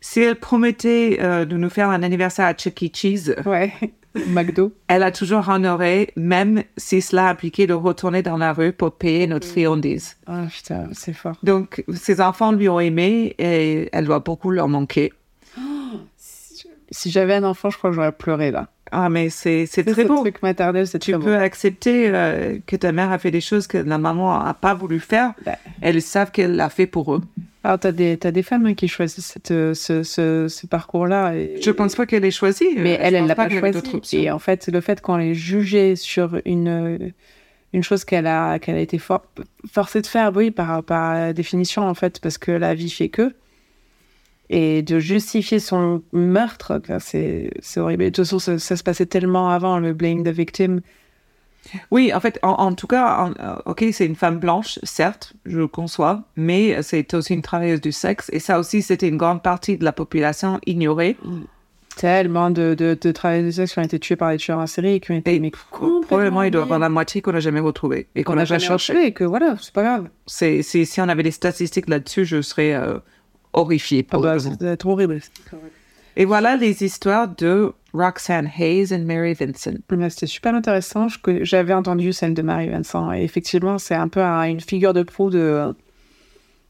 Si 0.00 0.20
elle 0.20 0.36
promettait 0.36 1.18
euh, 1.20 1.44
de 1.44 1.56
nous 1.56 1.70
faire 1.70 1.90
un 1.90 2.02
anniversaire 2.02 2.46
à 2.46 2.54
Chuck 2.54 2.82
E. 2.82 2.86
Cheese, 2.92 3.34
Ouais. 3.44 3.72
McDo. 4.28 4.72
elle 4.88 5.02
a 5.04 5.12
toujours 5.12 5.48
honoré, 5.48 6.08
même 6.16 6.62
si 6.76 7.00
cela 7.02 7.28
impliquait 7.28 7.66
de 7.66 7.74
retourner 7.74 8.22
dans 8.22 8.36
la 8.38 8.52
rue 8.52 8.72
pour 8.72 8.92
payer 8.96 9.26
notre 9.26 9.46
friandise. 9.46 10.16
Ah 10.26 10.44
putain, 10.50 10.88
c'est 10.92 11.12
fort. 11.12 11.36
Donc, 11.42 11.84
ses 11.94 12.20
enfants 12.20 12.50
lui 12.52 12.68
ont 12.68 12.80
aimé 12.80 13.34
et 13.38 13.88
elle 13.92 14.06
doit 14.06 14.18
beaucoup 14.20 14.50
leur 14.50 14.66
manquer. 14.68 15.12
Si 16.90 17.10
j'avais 17.10 17.34
un 17.34 17.44
enfant, 17.44 17.68
je 17.68 17.76
crois 17.76 17.90
que 17.90 17.96
j'aurais 17.96 18.12
pleuré 18.12 18.50
là. 18.50 18.68
Ah, 18.90 19.10
mais 19.10 19.28
c'est 19.28 19.66
très 19.84 20.06
beau. 20.06 20.20
truc 20.22 20.40
maternel, 20.40 20.86
c'est 20.86 20.98
Tu 20.98 21.12
très 21.12 21.20
peux 21.20 21.36
beau. 21.36 21.42
accepter 21.42 22.08
euh, 22.08 22.58
que 22.66 22.76
ta 22.76 22.92
mère 22.92 23.12
a 23.12 23.18
fait 23.18 23.30
des 23.30 23.42
choses 23.42 23.66
que 23.66 23.76
la 23.76 23.98
maman 23.98 24.42
n'a 24.42 24.54
pas 24.54 24.72
voulu 24.72 24.98
faire. 24.98 25.34
Ben. 25.44 25.56
Elles 25.82 26.00
savent 26.00 26.30
qu'elle 26.30 26.56
l'a 26.56 26.70
fait 26.70 26.86
pour 26.86 27.14
eux. 27.14 27.20
Alors, 27.68 27.78
t'as 27.80 27.92
des, 27.92 28.16
t'as 28.16 28.30
des 28.30 28.42
femmes 28.42 28.64
hein, 28.64 28.72
qui 28.72 28.88
choisissent 28.88 29.26
cette, 29.26 29.50
euh, 29.50 29.74
ce, 29.74 30.02
ce, 30.02 30.48
ce 30.48 30.66
parcours-là. 30.66 31.34
Et... 31.34 31.60
Je 31.60 31.70
pense 31.70 31.94
pas 31.96 32.06
qu'elle 32.06 32.24
ait 32.24 32.30
choisi. 32.30 32.64
Mais 32.78 32.94
Euh, 32.94 32.98
elle, 33.02 33.12
je 33.12 33.16
elle 33.16 33.20
pense 33.20 33.28
l'a 33.28 33.34
pas, 33.34 33.42
avait 33.42 33.72
choisi. 33.72 34.16
Et 34.16 34.30
en 34.30 34.38
fait, 34.38 34.68
le 34.72 34.80
fait 34.80 35.02
qu'on 35.02 35.18
l'ait 35.18 35.34
jugée 35.34 35.94
sur 35.94 36.40
une, 36.46 36.68
euh, 36.68 36.98
une 37.74 37.82
chose 37.82 38.06
qu'elle 38.06 38.26
a, 38.26 38.58
qu'elle 38.58 38.76
a 38.76 38.80
été 38.80 38.96
for- 38.96 39.26
forcée 39.70 40.00
de 40.00 40.06
faire, 40.06 40.32
oui, 40.34 40.50
par, 40.50 40.82
par 40.82 41.34
définition, 41.34 41.82
en 41.82 41.92
fait, 41.92 42.20
parce 42.20 42.38
que 42.38 42.52
la 42.52 42.74
vie 42.74 42.88
fait 42.88 43.10
que. 43.10 43.34
Et 44.48 44.80
de 44.80 44.98
justifier 44.98 45.58
son 45.58 46.02
meurtre, 46.12 46.80
c'est 47.00 47.50
c'est 47.60 47.80
horrible. 47.80 48.04
Et 48.04 48.10
de 48.10 48.14
toute 48.16 48.24
façon, 48.24 48.38
ça, 48.38 48.58
ça 48.58 48.76
se 48.76 48.82
passait 48.82 49.04
tellement 49.04 49.50
avant, 49.50 49.78
le 49.78 49.92
blame 49.92 50.22
the 50.24 50.28
victim. 50.28 50.80
Oui, 51.90 52.12
en 52.14 52.20
fait, 52.20 52.38
en, 52.42 52.50
en 52.52 52.72
tout 52.74 52.86
cas, 52.86 53.24
en- 53.24 53.32
euh, 53.42 53.56
ok, 53.66 53.84
c'est 53.92 54.06
une 54.06 54.16
femme 54.16 54.38
blanche, 54.38 54.78
certes, 54.82 55.32
je 55.44 55.58
le 55.58 55.68
conçois, 55.68 56.22
mais 56.36 56.82
c'est 56.82 57.12
aussi 57.14 57.34
une 57.34 57.42
travailleuse 57.42 57.80
du 57.80 57.92
sexe. 57.92 58.30
Et 58.32 58.40
ça 58.40 58.58
aussi, 58.58 58.82
c'était 58.82 59.08
une 59.08 59.16
grande 59.18 59.42
partie 59.42 59.76
de 59.78 59.84
la 59.84 59.92
population 59.92 60.60
ignorée. 60.66 61.16
Tellement 61.96 62.50
de, 62.50 62.74
de, 62.74 62.96
de 63.00 63.10
travailleurs 63.12 63.46
du 63.46 63.52
sexe 63.52 63.72
qui 63.72 63.78
ont 63.80 63.82
été 63.82 63.98
tués 63.98 64.14
par 64.14 64.30
des 64.30 64.36
tueurs 64.36 64.60
en 64.60 64.68
série 64.68 64.94
et 64.94 65.00
qui 65.00 65.10
ont 65.10 65.16
été 65.16 65.34
Et 65.34 65.40
mais 65.40 65.50
probablement, 66.06 66.42
il 66.44 66.52
doit 66.52 66.60
y 66.60 66.64
avoir 66.64 66.78
la 66.78 66.88
moitié 66.88 67.20
qu'on 67.22 67.32
n'a 67.32 67.40
jamais 67.40 67.58
retrouvée 67.58 68.06
et 68.14 68.22
qu'on 68.22 68.36
n'a 68.36 68.42
a 68.42 68.44
jamais 68.44 68.60
cherché. 68.60 69.06
et 69.06 69.12
que 69.12 69.24
voilà, 69.24 69.56
c'est 69.60 69.72
pas 69.74 69.82
grave. 69.82 70.08
C'est, 70.26 70.62
c'est- 70.62 70.84
si 70.84 71.00
on 71.00 71.08
avait 71.08 71.24
des 71.24 71.32
statistiques 71.32 71.88
là-dessus, 71.88 72.24
je 72.24 72.40
serais 72.40 72.72
euh, 72.72 72.98
horrifiée. 73.52 74.06
Ah 74.12 74.18
bah, 74.18 74.38
c'est 74.38 74.76
trop 74.76 74.92
horrible. 74.92 75.20
Et 76.18 76.24
voilà 76.24 76.56
les 76.56 76.82
histoires 76.84 77.28
de 77.28 77.72
Roxanne 77.94 78.50
Hayes 78.58 78.92
et 78.92 78.98
Mary 78.98 79.32
Vincent. 79.34 79.70
Mais 79.90 80.10
C'était 80.10 80.26
super 80.26 80.54
intéressant. 80.54 81.06
J'avais 81.42 81.72
entendu 81.72 82.12
celle 82.12 82.34
de 82.34 82.42
Marie 82.42 82.68
Vincent. 82.68 83.10
Et 83.12 83.22
effectivement, 83.22 83.78
c'est 83.78 83.94
un 83.94 84.08
peu 84.08 84.20
un- 84.20 84.42
une 84.42 84.60
figure 84.60 84.92
de 84.92 85.02
proue 85.04 85.30
de, 85.30 85.72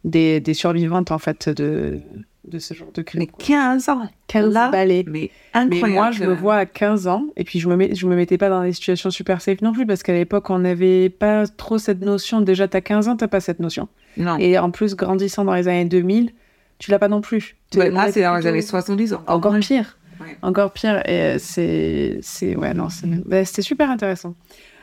des, 0.05 0.41
des 0.41 0.55
survivantes, 0.55 1.11
en 1.11 1.19
fait, 1.19 1.49
de, 1.49 1.99
de 2.47 2.59
ce 2.59 2.75
genre 2.75 2.93
de 2.93 3.03
crime. 3.03 3.21
Mais 3.21 3.27
15 3.27 3.89
ans 3.89 4.09
15 4.29 4.53
là, 4.53 4.69
balais. 4.71 5.05
Mais 5.07 5.31
Mais 5.55 5.61
incroyable. 5.61 5.93
moi, 5.95 6.11
je 6.13 6.25
me 6.25 6.35
vois 6.35 6.57
à 6.57 6.67
15 6.67 7.07
ans, 7.07 7.25
et 7.37 7.45
puis 7.45 7.59
je 7.59 7.69
me, 7.69 7.95
je 7.95 8.07
me 8.07 8.15
mettais 8.17 8.39
pas 8.39 8.49
dans 8.51 8.63
des 8.63 8.73
situations 8.73 9.11
super 9.11 9.41
safe 9.41 9.61
non 9.63 9.73
plus, 9.73 9.87
parce 9.87 10.03
qu'à 10.03 10.13
l'époque, 10.13 10.51
on 10.51 10.59
n'avait 10.59 11.09
pas 11.09 11.47
trop 11.47 11.79
cette 11.79 12.01
notion. 12.03 12.41
Déjà, 12.43 12.69
t'as 12.69 12.81
15 12.83 13.09
ans, 13.09 13.17
t'as 13.17 13.29
pas 13.29 13.41
cette 13.41 13.61
notion. 13.61 13.89
Non. 14.19 14.37
Et 14.39 14.59
en 14.59 14.71
plus, 14.71 14.95
grandissant 14.95 15.45
dans 15.45 15.55
les 15.55 15.69
années 15.69 15.85
2000, 15.87 16.33
tu 16.79 16.91
l'as 16.91 16.99
pas 16.99 17.09
non 17.09 17.21
plus. 17.21 17.57
Tu- 17.71 17.79
Ouais, 17.79 17.91
là, 17.91 18.09
est 18.09 18.13
c'est 18.13 18.23
dans 18.23 18.37
les 18.37 18.47
années 18.47 18.63
70 18.63 19.15
ans. 19.15 19.23
Encore 19.27 19.57
pire. 19.59 19.97
Ouais. 20.21 20.37
Encore 20.43 20.73
pire. 20.73 20.99
Et 21.09 21.37
euh, 21.37 21.39
c'est, 21.39 22.57
ouais, 22.57 22.75
non, 22.75 22.89
c'est, 22.89 23.07
bah, 23.27 23.45
c'était 23.45 23.63
super 23.63 23.91
intéressant. 23.91 24.35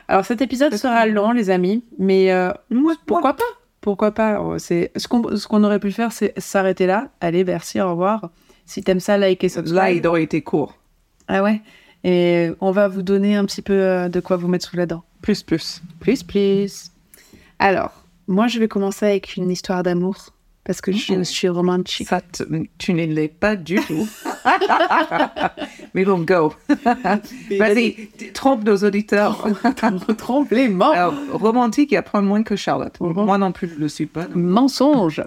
Alors 0.08 0.24
cet 0.24 0.40
épisode 0.40 0.74
sera 0.76 1.04
long, 1.06 1.32
les 1.32 1.50
amis, 1.50 1.84
mais 1.98 2.30
euh, 2.32 2.52
pourquoi 3.06 3.34
pas? 3.34 3.42
Pourquoi 3.80 4.12
pas? 4.12 4.40
Oh, 4.40 4.58
C'est 4.58 4.92
ce 4.96 5.08
qu'on 5.08 5.36
ce 5.36 5.46
qu'on 5.48 5.62
aurait 5.64 5.80
pu 5.80 5.90
faire, 5.92 6.12
c'est 6.12 6.32
s'arrêter 6.40 6.86
là. 6.86 7.10
Allez, 7.20 7.44
merci, 7.44 7.80
au 7.80 7.90
revoir. 7.90 8.30
Si 8.66 8.82
t'aimes 8.82 9.00
ça, 9.00 9.16
like 9.18 9.42
et 9.44 9.48
Là, 9.48 9.52
subscribe. 9.54 9.96
il 9.96 10.06
aurait 10.06 10.22
été 10.22 10.42
court. 10.42 10.76
Ah 11.28 11.42
ouais. 11.42 11.60
Et 12.04 12.50
on 12.60 12.70
va 12.70 12.86
vous 12.88 13.02
donner 13.02 13.34
un 13.36 13.44
petit 13.44 13.62
peu 13.62 13.72
euh, 13.74 14.08
de 14.08 14.20
quoi 14.20 14.36
vous 14.36 14.46
mettre 14.48 14.68
sous 14.68 14.76
la 14.76 14.86
dent. 14.86 15.02
Plus, 15.22 15.42
plus. 15.42 15.82
Plus, 16.00 16.22
plus. 16.22 16.90
Alors, 17.58 18.04
moi, 18.28 18.46
je 18.46 18.58
vais 18.60 18.68
commencer 18.68 19.06
avec 19.06 19.36
une 19.36 19.50
histoire 19.50 19.82
d'amour 19.82 20.16
parce 20.66 20.80
que 20.82 20.92
je 20.92 21.14
Mhm. 21.14 21.24
suis 21.24 21.48
romantique. 21.48 22.08
Ça, 22.08 22.20
te- 22.20 22.42
tu 22.76 22.92
ne 22.92 23.06
l'es 23.06 23.28
pas 23.28 23.56
du 23.56 23.76
tout. 23.76 24.06
Mais 25.94 26.04
bon, 26.04 26.18
go. 26.20 26.52
Vas-y, 27.58 28.08
trompe 28.34 28.64
nos 28.64 28.76
auditeurs. 28.76 29.46
Trompe 30.18 30.50
les 30.50 30.68
morts. 30.68 30.92
Alors, 30.92 31.14
romantique, 31.32 31.92
il 31.92 31.96
apprend 31.96 32.20
moins 32.22 32.42
que 32.42 32.56
Charlotte. 32.56 32.98
Mhm. 33.00 33.12
Moi 33.24 33.38
non 33.38 33.52
plus, 33.52 33.68
je 33.68 33.74
ne 33.74 33.80
le 33.80 33.88
suis 33.88 34.06
pas. 34.06 34.26
Mensonge. 34.34 35.22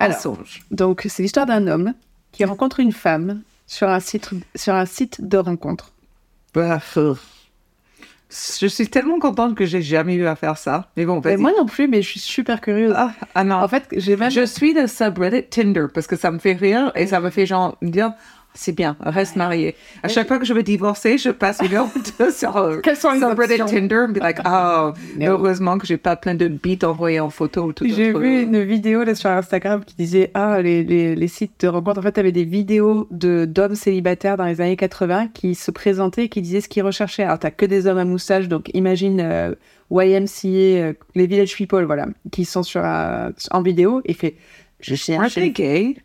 Alors, 0.00 0.16
Mensonge. 0.16 0.62
donc, 0.70 1.06
c'est 1.08 1.22
l'histoire 1.22 1.46
d'un 1.46 1.66
homme 1.68 1.94
qui 2.32 2.44
rencontre 2.44 2.80
une 2.80 2.92
femme 2.92 3.42
sur 3.66 3.88
un 3.88 4.00
site, 4.00 4.30
sur 4.54 4.74
un 4.74 4.86
site 4.86 5.26
de 5.26 5.38
rencontre. 5.38 5.92
Bah, 6.54 6.80
je 8.32 8.66
suis 8.66 8.88
tellement 8.88 9.18
contente 9.18 9.54
que 9.54 9.66
j'ai 9.66 9.82
jamais 9.82 10.14
eu 10.14 10.26
à 10.26 10.36
faire 10.36 10.56
ça. 10.56 10.88
Mais 10.96 11.04
bon, 11.04 11.20
Mais 11.24 11.36
moi 11.36 11.52
non 11.56 11.66
plus, 11.66 11.86
mais 11.86 12.00
je 12.00 12.08
suis 12.08 12.20
super 12.20 12.60
curieuse. 12.60 12.94
Ah, 12.96 13.12
ah 13.34 13.44
non. 13.44 13.56
En 13.56 13.68
fait, 13.68 13.86
j'ai 13.92 14.16
même. 14.16 14.30
Je 14.30 14.46
suis 14.46 14.72
le 14.72 14.86
subreddit 14.86 15.44
Tinder 15.44 15.86
parce 15.92 16.06
que 16.06 16.16
ça 16.16 16.30
me 16.30 16.38
fait 16.38 16.54
rire 16.54 16.92
et 16.94 17.06
ça 17.06 17.20
me 17.20 17.30
fait 17.30 17.44
genre 17.44 17.76
me 17.82 17.90
dire 17.90 18.12
c'est 18.54 18.72
bien, 18.76 18.96
reste 19.00 19.36
marié. 19.36 19.74
À 20.02 20.08
chaque 20.08 20.28
fois 20.28 20.38
que 20.38 20.44
je 20.44 20.52
veux 20.52 20.62
divorcer, 20.62 21.16
je 21.18 21.30
passe 21.30 21.58
une 21.64 21.74
heure 21.74 21.88
sur 22.36 22.56
euh, 22.56 22.80
Quelles 22.82 22.96
sont 22.96 23.10
les 23.12 23.20
subreddit 23.20 23.60
options 23.62 23.66
Tinder 23.66 24.06
et 24.08 24.12
be 24.12 24.18
like, 24.18 24.38
oh, 24.46 24.92
Mais- 25.16 25.26
heureusement 25.26 25.78
que 25.78 25.86
j'ai 25.86 25.96
pas 25.96 26.16
plein 26.16 26.34
de 26.34 26.48
beats 26.48 26.86
envoyés 26.86 27.20
en 27.20 27.30
photo 27.30 27.62
ou 27.64 27.72
tout 27.72 27.86
J'ai 27.88 28.12
vu 28.12 28.42
une 28.42 28.62
vidéo 28.62 29.04
là 29.04 29.14
sur 29.14 29.30
Instagram 29.30 29.82
qui 29.84 29.94
disait 29.96 30.30
ah 30.34 30.60
les, 30.60 30.84
les, 30.84 31.14
les 31.14 31.28
sites 31.28 31.60
de 31.60 31.68
rencontres 31.68 32.00
en 32.00 32.02
fait 32.02 32.18
avait 32.18 32.32
des 32.32 32.44
vidéos 32.44 33.08
de 33.10 33.44
d'hommes 33.46 33.74
célibataires 33.74 34.36
dans 34.36 34.44
les 34.46 34.60
années 34.60 34.76
80 34.76 35.28
qui 35.32 35.54
se 35.54 35.70
présentaient 35.70 36.24
et 36.24 36.28
qui 36.28 36.42
disaient 36.42 36.60
ce 36.60 36.68
qu'ils 36.68 36.82
recherchaient. 36.82 37.22
Alors 37.24 37.38
t'as 37.38 37.50
que 37.50 37.64
des 37.66 37.86
hommes 37.86 37.98
à 37.98 38.04
moustache 38.04 38.48
donc 38.48 38.70
imagine 38.74 39.20
euh, 39.20 39.54
YMCA 39.90 40.46
euh, 40.48 40.92
les 41.14 41.26
Village 41.26 41.56
People 41.56 41.84
voilà 41.84 42.06
qui 42.30 42.44
sont 42.44 42.62
sur 42.62 42.84
un- 42.84 43.30
en 43.50 43.62
vidéo 43.62 44.00
et 44.04 44.14
fait 44.14 44.34
je 44.80 44.94
cherche 44.94 45.36
une- 45.36 45.52
gay? 45.52 45.96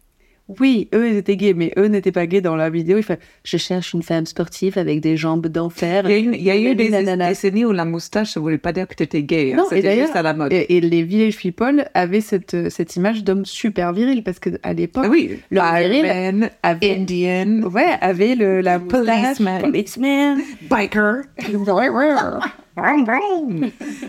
Oui 0.59 0.87
eux 0.93 1.09
ils 1.09 1.17
étaient 1.17 1.35
gays 1.35 1.53
mais 1.53 1.73
eux 1.77 1.87
n'étaient 1.87 2.11
pas 2.11 2.25
gays 2.25 2.41
dans 2.41 2.55
la 2.55 2.69
vidéo 2.69 2.97
il 2.97 3.03
fait 3.03 3.19
je 3.43 3.57
cherche 3.57 3.93
une 3.93 4.03
femme 4.03 4.25
sportive 4.25 4.77
avec 4.77 5.01
des 5.01 5.17
jambes 5.17 5.47
d'enfer 5.47 6.09
Il 6.09 6.11
y 6.11 6.15
a, 6.15 6.17
une- 6.17 6.33
il 6.33 6.43
y 6.43 6.51
a 6.51 6.57
eu 6.57 6.75
des 6.75 6.89
décennies 6.89 7.65
où 7.65 7.71
la 7.73 7.85
moustache, 7.85 8.31
ça 8.33 8.39
voulait 8.39 8.57
pas 8.57 8.71
dire 8.71 8.87
que 8.87 8.95
tu 8.95 9.03
étais 9.03 9.23
gay. 9.23 9.51
hein. 9.53 9.57
Non, 9.57 9.65
et 9.71 9.81
C'était 9.81 9.99
juste 9.99 10.15
à 10.15 10.21
la 10.21 10.33
mode. 10.33 10.53
et, 10.53 10.77
et 10.77 10.81
les 10.81 11.03
Village 11.03 11.37
People 11.37 11.85
avaient 11.93 12.21
cette, 12.21 12.69
cette 12.69 12.95
image 12.95 13.23
d'homme 13.23 13.45
super 13.45 13.93
viril 13.93 14.23
parce 14.23 14.39
que 14.39 14.49
à 14.63 14.73
l'époque 14.73 15.03
Ah 15.05 15.09
oui, 15.09 15.39
le 15.49 15.61
viril 15.61 16.49
avait 16.63 16.95
Indian, 16.95 17.63
Ouais, 17.69 17.97
avait 18.01 18.35
le, 18.35 18.61
la 18.61 18.79
moustache. 18.79 19.37
Policeman. 19.61 20.39
biker. 20.69 21.23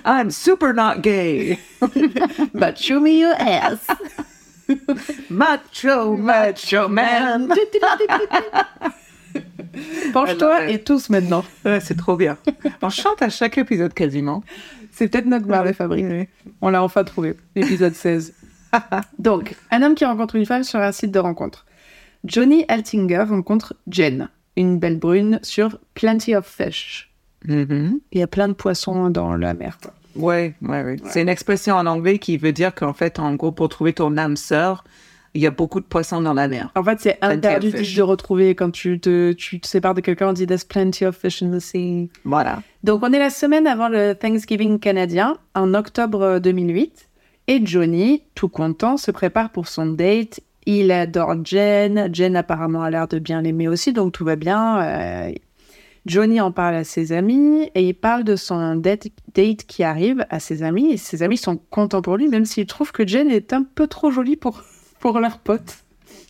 I'm 0.05 0.31
super 0.31 0.73
not 0.75 1.03
gay. 1.03 1.59
But 2.55 2.79
show 2.79 3.01
me 3.01 3.19
your 3.21 3.35
ass. 3.39 3.79
Macho, 5.31 6.17
macho 6.17 6.89
man. 6.89 7.49
Penche-toi 10.13 10.69
et 10.71 10.83
tous 10.83 11.11
maintenant. 11.11 11.45
Ouais, 11.65 11.81
c'est 11.81 11.97
trop 11.97 12.17
bien. 12.17 12.37
On 12.83 12.91
chante 12.91 13.23
à 13.23 13.29
chaque 13.29 13.59
épisode 13.59 13.95
quasiment. 13.95 14.43
C'est 14.91 15.09
peut-être 15.09 15.27
notre 15.27 15.47
barre 15.47 15.65
de 15.65 15.73
fabrique. 15.73 16.29
On 16.61 16.71
l'a 16.71 16.83
enfin 16.83 17.05
trouvé. 17.05 17.37
L'épisode 17.55 17.95
16. 17.95 18.35
Donc, 19.19 19.57
un 19.71 19.83
homme 19.83 19.95
qui 19.95 20.05
rencontre 20.05 20.37
une 20.37 20.47
femme 20.47 20.65
sur 20.65 20.81
un 20.81 20.93
site 20.93 21.11
de 21.11 21.19
rencontre. 21.19 21.67
Johnny 22.25 22.65
Altinger 22.69 23.25
rencontre 23.29 23.75
Jen, 23.89 24.29
une 24.57 24.79
belle 24.79 24.99
brune, 24.99 25.39
sur 25.43 25.79
Plenty 25.95 26.35
of 26.35 26.47
Fish. 26.47 27.11
Mhm. 27.47 28.01
Il 28.13 28.19
y 28.19 28.23
a 28.23 28.27
plein 28.27 28.49
de 28.49 28.55
poissons 28.55 29.11
dans 29.11 29.37
la 29.37 29.55
mer. 29.55 29.79
Ouais, 30.19 30.55
ouais, 30.63 30.83
ouais. 30.83 30.97
C'est 31.05 31.23
une 31.23 31.29
expression 31.29 31.77
en 31.77 31.87
anglais 31.87 32.19
qui 32.19 32.37
veut 32.37 32.53
dire 32.53 32.75
qu'en 32.75 32.93
fait, 32.93 33.19
en 33.19 33.35
gros, 33.35 33.53
pour 33.53 33.69
trouver 33.69 33.93
ton 33.93 34.17
âme 34.17 34.37
sœur, 34.37 34.85
il 35.35 35.43
y 35.43 35.47
a 35.47 35.51
beaucoup 35.51 35.81
de 35.81 35.85
poissons 35.85 36.21
dans 36.21 36.35
la 36.35 36.49
mer. 36.49 36.71
En 36.75 36.83
fait, 36.83 36.99
c'est 37.01 37.19
interdit 37.23 37.71
fish. 37.71 37.95
de 37.95 38.03
retrouver 38.03 38.55
quand 38.55 38.71
tu 38.71 38.99
te, 38.99 39.33
tu 39.33 39.61
te 39.61 39.67
sépares 39.67 39.95
de 39.95 40.01
quelqu'un, 40.01 40.31
on 40.31 40.33
dit 40.33 40.47
There's 40.47 40.65
plenty 40.65 41.05
of 41.05 41.17
fish 41.17 41.43
in 41.43 41.51
the 41.51 41.61
sea. 41.61 42.11
Voilà. 42.25 42.63
Donc, 42.83 43.03
on 43.03 43.13
est 43.13 43.19
la 43.19 43.31
semaine 43.31 43.67
avant 43.67 43.89
le 43.89 44.15
Thanksgiving 44.15 44.79
canadien, 44.79 45.37
en 45.55 45.75
octobre 45.75 46.39
2008. 46.39 47.09
Et 47.47 47.65
Johnny, 47.65 48.23
tout 48.35 48.49
content, 48.49 48.97
se 48.97 49.11
prépare 49.11 49.51
pour 49.51 49.69
son 49.69 49.87
date. 49.87 50.41
Il 50.67 50.91
adore 50.91 51.35
Jen. 51.45 52.11
Jen, 52.13 52.37
apparemment, 52.37 52.83
a 52.83 52.91
l'air 52.91 53.09
de 53.09 53.19
bien 53.19 53.41
l'aimer 53.41 53.69
aussi, 53.69 53.93
donc 53.93 54.13
tout 54.13 54.25
va 54.25 54.37
bien. 54.37 54.83
Euh, 54.83 55.33
Johnny 56.07 56.41
en 56.41 56.53
parle 56.53 56.75
à 56.77 56.85
ses 56.85 57.13
amis 57.13 57.71
et 57.75 57.83
il 57.83 57.95
parle 57.95 58.25
de 58.25 58.37
son 58.37 58.77
date, 58.77 59.09
date 59.35 59.65
qui 59.67 59.83
arrive 59.85 60.25
à 60.31 60.41
ses 60.41 60.63
amis. 60.63 60.93
Et 60.93 60.97
ses 60.97 61.23
amis 61.23 61.37
sont 61.37 61.57
contents 61.71 62.03
pour 62.03 62.17
lui, 62.17 62.29
même 62.29 62.45
s'ils 62.45 62.67
trouvent 62.67 62.93
que 62.93 63.07
Jen 63.07 63.31
est 63.31 63.53
un 63.53 63.63
peu 63.63 63.87
trop 63.87 64.11
jolie 64.11 64.37
pour, 64.37 64.63
pour 65.01 65.19
leur 65.21 65.39
pote. 65.39 65.79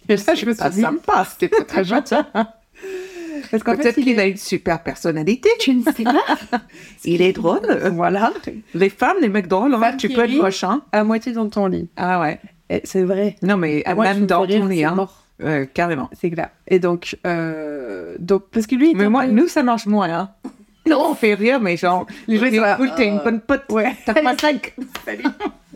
Et 0.09 0.17
ça, 0.17 0.35
je 0.35 0.47
me 0.47 0.55
suis 0.55 0.71
dit, 0.71 0.81
sympa. 0.81 1.27
c'était 1.31 1.49
pas 1.49 1.65
très 1.65 1.85
gentil. 1.85 2.15
Parce 3.51 3.63
qu'en 3.63 3.77
Peut-être 3.77 3.99
il 3.99 4.05
qu'il 4.05 4.19
est- 4.19 4.23
a 4.23 4.27
une 4.27 4.37
super 4.37 4.83
personnalité. 4.83 5.49
Tu 5.61 5.73
ne 5.75 5.83
sais 5.85 6.03
pas. 6.03 6.25
Il 7.05 7.23
est 7.23 7.33
drôle. 7.33 7.61
voilà. 7.93 8.33
Les 8.75 8.89
femmes, 8.91 9.17
les 9.21 9.29
mecs 9.29 9.47
drôles, 9.47 9.73
hein, 9.75 9.97
tu 9.97 10.09
peux 10.09 10.25
être 10.25 10.39
prochain. 10.39 10.81
À 10.93 11.05
moitié 11.05 11.33
dans 11.33 11.49
ton 11.49 11.67
lit. 11.67 11.89
Ah 11.97 12.21
ouais. 12.21 12.41
C'est 12.85 13.05
vrai. 13.05 13.37
Non, 13.43 13.57
mais 13.57 13.85
À 13.87 13.95
même 13.95 14.23
me 14.23 14.27
dans 14.27 14.47
ton 14.47 14.67
lit, 14.67 14.85
hein. 14.85 14.95
mort. 14.97 15.25
Carrément. 15.75 16.11
C'est 16.13 16.31
clair. 16.31 16.51
Et 16.67 16.79
donc, 16.79 17.17
euh, 17.27 18.17
donc 18.19 18.51
parce 18.51 18.67
que 18.67 18.75
lui, 18.75 18.95
Mais 18.95 19.09
moi, 19.09 19.27
nous, 19.27 19.47
ça 19.49 19.63
marche 19.63 19.87
moins, 19.87 20.11
hein. 20.11 20.31
Non, 20.89 21.11
on 21.11 21.15
fait 21.15 21.35
rire, 21.35 21.61
mais 21.61 21.77
genre, 21.77 22.07
Les 22.27 22.39
gens, 22.39 22.63
là, 22.63 22.77
cool, 22.77 22.91
t'es 22.97 23.07
une 23.07 23.19
bonne 23.19 23.41
pote. 23.41 23.65
ouais. 23.71 23.95
T'as 24.07 24.15
pas 24.15 24.37
cinq. 24.41 24.75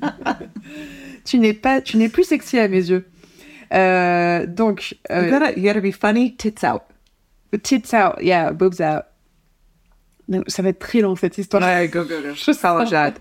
tu 1.24 1.38
n'es 1.38 1.52
pas, 1.52 1.80
tu 1.80 1.96
n'es 1.98 2.08
plus 2.08 2.24
sexy 2.24 2.58
à 2.58 2.66
mes 2.68 2.88
yeux. 2.90 3.06
Euh, 3.74 4.46
donc, 4.46 4.92
You 5.10 5.16
euh, 5.16 5.30
gotta, 5.30 5.52
you 5.52 5.62
gotta 5.62 5.80
be 5.80 5.92
funny, 5.92 6.34
tits 6.36 6.64
out. 6.64 6.82
tits 7.62 7.94
out, 7.94 8.14
yeah, 8.22 8.52
boobs 8.52 8.80
out. 8.80 9.04
Ça 10.48 10.62
va 10.62 10.70
être 10.70 10.78
très 10.78 11.00
long 11.00 11.14
cette 11.14 11.36
histoire. 11.36 11.62
Ouais, 11.62 11.88
go, 11.88 12.04
go, 12.04 12.20
go. 12.22 12.34
Je 12.34 12.52
sens, 12.52 12.92
hâte. 12.92 13.20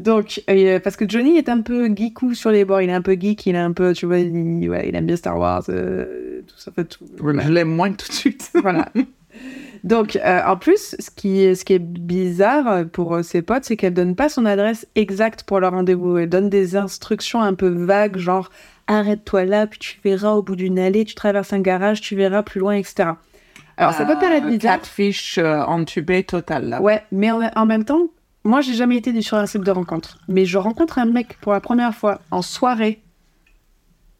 Donc, 0.00 0.42
euh, 0.48 0.80
parce 0.80 0.96
que 0.96 1.04
Johnny 1.06 1.36
est 1.36 1.50
un 1.50 1.60
peu 1.60 1.86
geekou 1.94 2.34
sur 2.34 2.50
les 2.50 2.64
bords, 2.64 2.80
il 2.80 2.88
est 2.88 2.94
un 2.94 3.02
peu 3.02 3.16
geek, 3.20 3.44
il 3.46 3.54
est 3.54 3.58
un 3.58 3.72
peu, 3.72 3.92
tu 3.92 4.06
vois, 4.06 4.18
il, 4.18 4.68
ouais, 4.70 4.88
il 4.88 4.96
aime 4.96 5.04
bien 5.06 5.16
Star 5.16 5.38
Wars, 5.38 5.62
euh, 5.68 6.40
tout 6.46 6.54
ça, 6.56 6.72
fait 6.72 6.84
tout. 6.84 7.04
Je 7.22 7.50
l'aime 7.50 7.68
moins 7.68 7.92
tout 7.92 8.08
de 8.08 8.12
suite. 8.12 8.50
voilà. 8.62 8.88
Donc, 9.84 10.16
euh, 10.16 10.40
en 10.46 10.56
plus, 10.56 10.96
ce 10.98 11.10
qui, 11.10 11.42
est, 11.42 11.54
ce 11.54 11.64
qui 11.64 11.74
est 11.74 11.78
bizarre 11.78 12.86
pour 12.86 13.14
euh, 13.14 13.22
ses 13.22 13.42
potes, 13.42 13.64
c'est 13.64 13.76
qu'elle 13.76 13.94
donne 13.94 14.16
pas 14.16 14.28
son 14.30 14.46
adresse 14.46 14.86
exacte 14.94 15.42
pour 15.44 15.60
leur 15.60 15.72
rendez-vous. 15.72 16.16
Elle 16.18 16.28
donne 16.28 16.48
des 16.48 16.76
instructions 16.76 17.42
un 17.42 17.54
peu 17.54 17.68
vagues, 17.68 18.16
genre 18.16 18.50
arrête-toi 18.86 19.44
là, 19.44 19.66
puis 19.66 19.78
tu 19.78 20.00
verras 20.02 20.32
au 20.32 20.42
bout 20.42 20.56
d'une 20.56 20.78
allée, 20.78 21.04
tu 21.04 21.14
traverses 21.14 21.52
un 21.52 21.60
garage, 21.60 22.00
tu 22.00 22.16
verras 22.16 22.42
plus 22.42 22.60
loin, 22.60 22.74
etc. 22.74 23.10
Alors, 23.76 23.94
ça 23.94 24.04
peut 24.04 24.18
paraître 24.18 24.46
Euh, 24.46 24.50
bizarre. 24.50 24.80
Catfish 24.80 25.38
euh, 25.38 25.60
entubé 25.62 26.22
total, 26.24 26.68
là. 26.68 26.82
Ouais, 26.82 27.02
mais 27.12 27.30
en, 27.30 27.40
en 27.56 27.66
même 27.66 27.84
temps, 27.84 28.08
moi, 28.44 28.60
j'ai 28.60 28.74
jamais 28.74 28.96
été 28.96 29.18
sur 29.22 29.36
un 29.36 29.46
site 29.46 29.62
de 29.62 29.70
rencontre. 29.70 30.18
Mais 30.28 30.44
je 30.46 30.56
rencontre 30.58 30.98
un 30.98 31.04
mec 31.06 31.36
pour 31.40 31.52
la 31.52 31.60
première 31.60 31.94
fois 31.94 32.20
en 32.30 32.42
soirée. 32.42 33.02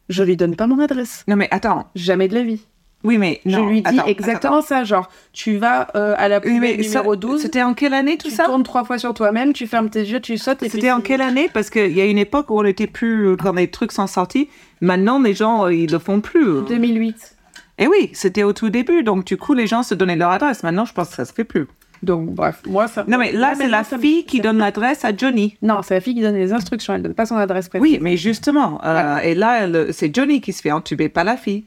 Je 0.08 0.22
lui 0.22 0.36
donne 0.36 0.56
pas 0.56 0.66
mon 0.66 0.78
adresse. 0.80 1.24
Non, 1.28 1.36
mais 1.36 1.48
attends. 1.50 1.88
Jamais 1.94 2.28
de 2.28 2.34
la 2.34 2.42
vie. 2.42 2.60
Oui, 3.02 3.16
mais 3.16 3.40
Je 3.46 3.56
non, 3.56 3.66
lui 3.66 3.80
dis 3.80 3.88
attends, 3.98 4.06
exactement 4.06 4.60
ça, 4.60 4.84
genre, 4.84 5.08
tu 5.32 5.56
vas 5.56 5.88
euh, 5.94 6.14
à 6.18 6.28
la 6.28 6.36
attends. 6.36 6.48
Oui, 6.48 6.56
poubelle 6.56 6.76
mais 6.76 6.82
ça- 6.82 6.98
numéro 6.98 7.16
12, 7.16 7.40
C'était 7.40 7.62
en 7.62 7.72
quelle 7.72 7.94
année 7.94 8.18
tout 8.18 8.28
tu 8.28 8.34
ça 8.34 8.44
tournes 8.44 8.62
trois 8.62 8.84
fois 8.84 8.98
sur 8.98 9.14
toi-même, 9.14 9.54
tu 9.54 9.66
fermes 9.66 9.88
tes 9.88 10.00
yeux, 10.02 10.20
tu 10.20 10.36
sautes 10.36 10.58
C'était 10.68 10.90
en 10.90 11.00
quelle 11.00 11.22
année? 11.22 11.48
Parce 11.54 11.70
qu'il 11.70 11.92
y 11.92 12.00
a 12.02 12.04
une 12.04 12.18
époque 12.18 12.50
où 12.50 12.58
on 12.58 12.62
n'était 12.62 12.86
plus 12.86 13.28
euh, 13.28 13.36
quand 13.36 13.54
les 13.54 13.70
trucs 13.70 13.92
sont 13.92 14.06
sortis. 14.06 14.50
Maintenant, 14.82 15.18
les 15.18 15.32
gens, 15.32 15.64
euh, 15.64 15.72
ils 15.74 15.90
le 15.90 15.98
font 15.98 16.20
plus. 16.20 16.60
2008. 16.68 17.36
Et 17.78 17.86
oui, 17.86 18.10
c'était 18.12 18.42
au 18.42 18.52
tout 18.52 18.68
début. 18.68 19.02
Donc, 19.02 19.24
du 19.24 19.38
coup, 19.38 19.54
les 19.54 19.66
gens 19.66 19.82
se 19.82 19.94
donnaient 19.94 20.16
leur 20.16 20.32
adresse. 20.32 20.62
Maintenant, 20.62 20.84
je 20.84 20.92
pense 20.92 21.08
que 21.08 21.14
ça 21.14 21.24
se 21.24 21.32
fait 21.32 21.44
plus. 21.44 21.66
Donc, 22.02 22.30
bref, 22.30 22.62
moi, 22.66 22.88
ça... 22.88 23.04
Non, 23.06 23.18
mais 23.18 23.32
là, 23.32 23.52
c'est 23.56 23.68
la 23.68 23.84
ça 23.84 23.98
fille 23.98 24.24
qui 24.24 24.40
donne 24.40 24.58
l'adresse 24.58 25.04
à 25.04 25.14
Johnny. 25.14 25.56
Non, 25.62 25.82
c'est 25.82 25.94
la 25.94 26.00
fille 26.00 26.14
qui 26.14 26.22
donne 26.22 26.34
les 26.36 26.52
instructions, 26.52 26.94
elle 26.94 27.02
donne 27.02 27.14
pas 27.14 27.26
son 27.26 27.36
adresse 27.36 27.68
précise. 27.68 27.82
Oui, 27.82 27.98
mais 28.00 28.16
justement. 28.16 28.80
euh, 28.84 29.18
et 29.18 29.34
là, 29.34 29.66
c'est 29.92 30.14
Johnny 30.14 30.40
qui 30.40 30.52
se 30.54 30.62
fait 30.62 30.72
entuber, 30.72 31.08
pas 31.08 31.24
la 31.24 31.36
fille. 31.36 31.64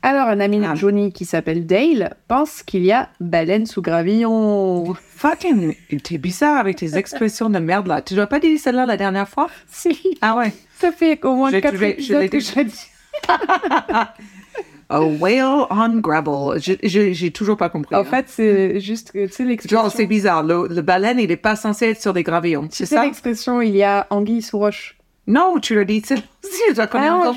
Alors, 0.00 0.28
un 0.28 0.38
ami 0.38 0.58
de 0.58 0.64
Ah. 0.64 0.74
Johnny 0.76 1.12
qui 1.12 1.24
s'appelle 1.24 1.66
Dale 1.66 2.14
pense 2.28 2.62
qu'il 2.62 2.84
y 2.84 2.92
a 2.92 3.08
baleine 3.20 3.66
sous 3.66 3.82
gravillon. 3.82 4.94
Fucking, 4.94 5.74
t'es 6.04 6.18
bizarre 6.18 6.56
avec 6.56 6.76
tes 6.76 6.96
expressions 6.96 7.50
de 7.50 7.58
merde 7.58 7.88
là. 7.88 8.00
Tu 8.00 8.14
dois 8.14 8.28
pas 8.28 8.38
dire 8.38 8.58
celle-là 8.60 8.86
la 8.86 8.96
dernière 8.96 9.28
fois? 9.28 9.48
Si, 9.66 9.98
Ah 10.22 10.36
ouais. 10.36 10.52
ça 10.78 10.92
fait 10.92 11.18
au 11.24 11.34
moins 11.34 11.50
Je- 11.50 11.56
quatre 11.58 11.74
je 11.74 11.78
je 12.00 12.14
l'ai 12.14 12.28
que 12.28 12.62
dit. 12.62 12.86
A 14.90 15.02
whale 15.02 15.66
on 15.70 15.98
gravel. 16.00 16.58
J'ai 16.82 17.30
toujours 17.30 17.56
pas 17.56 17.68
compris. 17.68 17.94
En 17.94 18.00
hein. 18.00 18.04
fait, 18.04 18.26
c'est 18.28 18.80
juste 18.80 19.12
que, 19.12 19.26
tu 19.26 19.32
sais, 19.32 19.44
l'expression... 19.44 19.82
Genre, 19.82 19.92
c'est 19.92 20.06
bizarre. 20.06 20.42
Le, 20.42 20.66
le 20.68 20.80
baleine, 20.82 21.18
il 21.20 21.30
est 21.30 21.36
pas 21.36 21.56
censé 21.56 21.86
être 21.86 22.00
sur 22.00 22.14
des 22.14 22.22
gravillons. 22.22 22.68
C'est 22.70 22.86
ça? 22.86 23.04
l'expression, 23.04 23.60
il 23.60 23.76
y 23.76 23.82
a 23.82 24.06
anguille 24.10 24.40
sous 24.42 24.58
roche. 24.58 24.96
Non, 25.26 25.58
tu 25.60 25.74
l'as 25.74 25.84
dit. 25.84 26.02
C'est 26.04 26.16
si, 26.42 26.62
je 26.70 26.74
dois 26.74 26.88
Ah. 26.94 27.32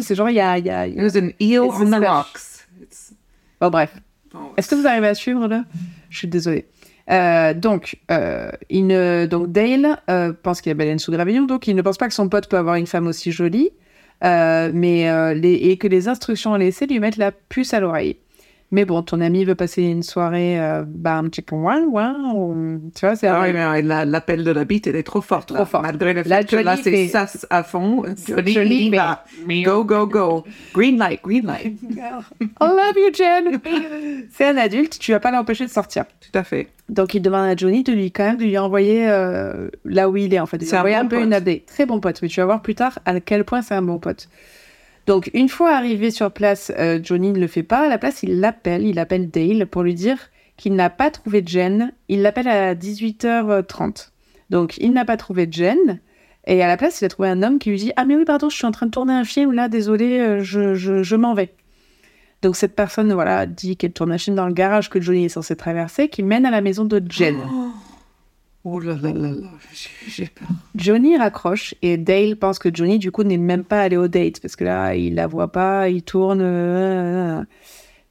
C'est 0.00 0.14
genre, 0.16 0.30
il 0.30 0.34
y 0.34 0.40
a... 0.40 0.58
il 0.58 0.66
y 0.66 0.70
a- 0.70 0.88
There's 0.88 1.16
an 1.16 1.28
eel 1.38 1.60
on 1.60 1.90
the 1.90 2.04
rocks. 2.04 2.66
It's- 2.82 3.12
Bon, 3.60 3.70
bref. 3.70 3.94
oh, 4.34 4.38
Est-ce 4.56 4.68
que 4.68 4.74
vous 4.74 4.86
arrivez 4.86 5.08
à 5.08 5.14
suivre 5.14 5.46
là? 5.46 5.64
Je 6.08 6.18
suis 6.18 6.28
désolée. 6.28 6.66
Euh, 7.10 7.54
donc, 7.54 7.98
euh, 8.10 8.50
il 8.68 8.86
ne- 8.86 9.26
donc 9.26 9.50
Dale 9.52 9.98
euh, 10.08 10.32
pense 10.32 10.60
qu'il 10.60 10.70
y 10.70 10.72
a 10.72 10.74
baleine 10.74 10.98
sous 10.98 11.12
gravillon, 11.12 11.44
donc 11.44 11.66
il 11.66 11.74
ne 11.74 11.82
pense 11.82 11.98
pas 11.98 12.08
que 12.08 12.14
son 12.14 12.28
pote 12.28 12.48
peut 12.48 12.56
avoir 12.56 12.76
une 12.76 12.86
femme 12.86 13.06
aussi 13.06 13.32
jolie, 13.32 13.70
mais 14.22 15.08
euh, 15.10 15.34
les, 15.34 15.54
et 15.54 15.76
que 15.76 15.86
les 15.86 16.08
instructions 16.08 16.54
laissées 16.54 16.86
lui 16.86 17.00
mettent 17.00 17.16
la 17.16 17.32
puce 17.32 17.74
à 17.74 17.80
l'oreille. 17.80 18.16
Mais 18.72 18.84
bon, 18.84 19.02
ton 19.02 19.20
ami 19.20 19.44
veut 19.44 19.56
passer 19.56 19.82
une 19.82 20.04
soirée, 20.04 20.60
euh, 20.60 20.84
bam, 20.86 21.28
chicken 21.34 21.58
one, 21.66 21.88
one, 21.92 22.90
tu 22.94 23.04
vois, 23.04 23.16
c'est 23.16 23.26
Ah 23.26 23.40
oui, 23.42 23.52
mais 23.52 23.82
la- 23.82 24.04
l'appel 24.04 24.44
de 24.44 24.50
la 24.52 24.64
bite, 24.64 24.86
elle 24.86 24.94
est 24.94 25.02
trop 25.02 25.20
forte. 25.20 25.48
Trop 25.48 25.58
là. 25.58 25.64
forte. 25.64 25.82
Malgré 25.82 26.14
le 26.14 26.22
fait 26.22 26.28
Là, 26.28 26.44
que 26.44 26.54
là, 26.54 26.76
Johnny 26.76 26.82
c'est 26.84 26.90
fait- 26.92 27.08
sas 27.08 27.46
à 27.50 27.64
fond. 27.64 28.04
Johnny, 28.28 28.52
Johnny 28.52 28.90
fait-. 28.90 29.62
Go, 29.64 29.82
go, 29.84 30.06
go. 30.06 30.44
Green 30.72 30.98
light, 30.98 31.20
green 31.24 31.46
light. 31.46 31.76
I 32.40 32.46
love 32.60 32.94
you, 32.96 33.12
Jen. 33.12 33.60
c'est 34.30 34.46
un 34.46 34.56
adulte, 34.56 34.98
tu 35.00 35.10
vas 35.10 35.20
pas 35.20 35.32
l'empêcher 35.32 35.64
de 35.66 35.70
sortir. 35.70 36.04
Tout 36.20 36.38
à 36.38 36.44
fait. 36.44 36.68
Donc 36.88 37.14
il 37.14 37.22
demande 37.22 37.46
à 37.46 37.56
Johnny 37.56 37.82
de 37.82 37.92
lui 37.92 38.12
quand 38.12 38.24
même 38.24 38.36
de 38.36 38.44
lui 38.44 38.56
envoyer 38.58 39.08
euh, 39.08 39.68
là 39.84 40.08
où 40.08 40.16
il 40.16 40.32
est 40.32 40.38
en 40.40 40.46
fait. 40.46 40.62
C'est 40.62 40.76
un 40.76 40.80
envoyer 40.80 40.96
un, 40.96 41.02
bon 41.04 41.08
peu 41.10 41.16
pote. 41.16 41.24
une 41.26 41.34
update. 41.34 41.66
Très 41.66 41.86
bon 41.86 41.98
pote. 41.98 42.20
Mais 42.22 42.28
tu 42.28 42.38
vas 42.40 42.46
voir 42.46 42.62
plus 42.62 42.74
tard 42.76 42.98
à 43.04 43.18
quel 43.20 43.44
point 43.44 43.62
c'est 43.62 43.74
un 43.74 43.82
bon 43.82 43.98
pote. 43.98 44.28
Donc 45.10 45.28
une 45.34 45.48
fois 45.48 45.72
arrivé 45.72 46.12
sur 46.12 46.30
place, 46.30 46.70
euh, 46.78 47.00
Johnny 47.02 47.32
ne 47.32 47.40
le 47.40 47.48
fait 47.48 47.64
pas. 47.64 47.86
À 47.86 47.88
la 47.88 47.98
place, 47.98 48.22
il 48.22 48.38
l'appelle. 48.38 48.86
Il 48.86 49.00
appelle 49.00 49.28
Dale 49.28 49.66
pour 49.66 49.82
lui 49.82 49.96
dire 49.96 50.30
qu'il 50.56 50.76
n'a 50.76 50.88
pas 50.88 51.10
trouvé 51.10 51.42
Jen. 51.44 51.92
Il 52.06 52.22
l'appelle 52.22 52.46
à 52.46 52.76
18h30. 52.76 54.10
Donc 54.50 54.76
il 54.78 54.92
n'a 54.92 55.04
pas 55.04 55.16
trouvé 55.16 55.48
Jen. 55.50 55.98
Et 56.46 56.62
à 56.62 56.68
la 56.68 56.76
place, 56.76 57.00
il 57.00 57.06
a 57.06 57.08
trouvé 57.08 57.28
un 57.28 57.42
homme 57.42 57.58
qui 57.58 57.70
lui 57.70 57.78
dit 57.78 57.92
Ah, 57.96 58.04
mais 58.04 58.14
oui, 58.14 58.24
pardon, 58.24 58.48
je 58.50 58.54
suis 58.54 58.66
en 58.66 58.70
train 58.70 58.86
de 58.86 58.92
tourner 58.92 59.12
un 59.12 59.24
film 59.24 59.50
là, 59.50 59.68
désolé, 59.68 60.20
euh, 60.20 60.44
je, 60.44 60.76
je, 60.76 61.02
je 61.02 61.16
m'en 61.16 61.34
vais. 61.34 61.54
Donc 62.42 62.54
cette 62.54 62.76
personne 62.76 63.12
voilà, 63.12 63.46
dit 63.46 63.76
qu'elle 63.76 63.92
tourne 63.92 64.12
un 64.12 64.18
film 64.18 64.36
dans 64.36 64.46
le 64.46 64.54
garage 64.54 64.90
que 64.90 65.00
Johnny 65.00 65.24
est 65.24 65.30
censé 65.30 65.56
traverser, 65.56 66.08
qui 66.08 66.22
mène 66.22 66.46
à 66.46 66.52
la 66.52 66.60
maison 66.60 66.84
de 66.84 67.02
Jen. 67.10 67.36
Là 68.64 68.78
là 69.00 69.12
là 69.12 69.28
là. 69.30 69.48
J'ai- 69.72 69.88
J'ai 70.08 70.26
peur. 70.26 70.48
Johnny 70.74 71.16
raccroche 71.16 71.74
et 71.82 71.96
Dale 71.96 72.36
pense 72.36 72.58
que 72.58 72.68
Johnny, 72.72 72.98
du 72.98 73.10
coup, 73.10 73.22
n'est 73.24 73.38
même 73.38 73.64
pas 73.64 73.80
allé 73.80 73.96
au 73.96 74.06
date 74.08 74.40
parce 74.40 74.54
que 74.56 74.64
là, 74.64 74.94
il 74.94 75.14
la 75.14 75.26
voit 75.26 75.50
pas, 75.50 75.88
il 75.88 76.02
tourne. 76.02 76.40
euh, 76.42 77.42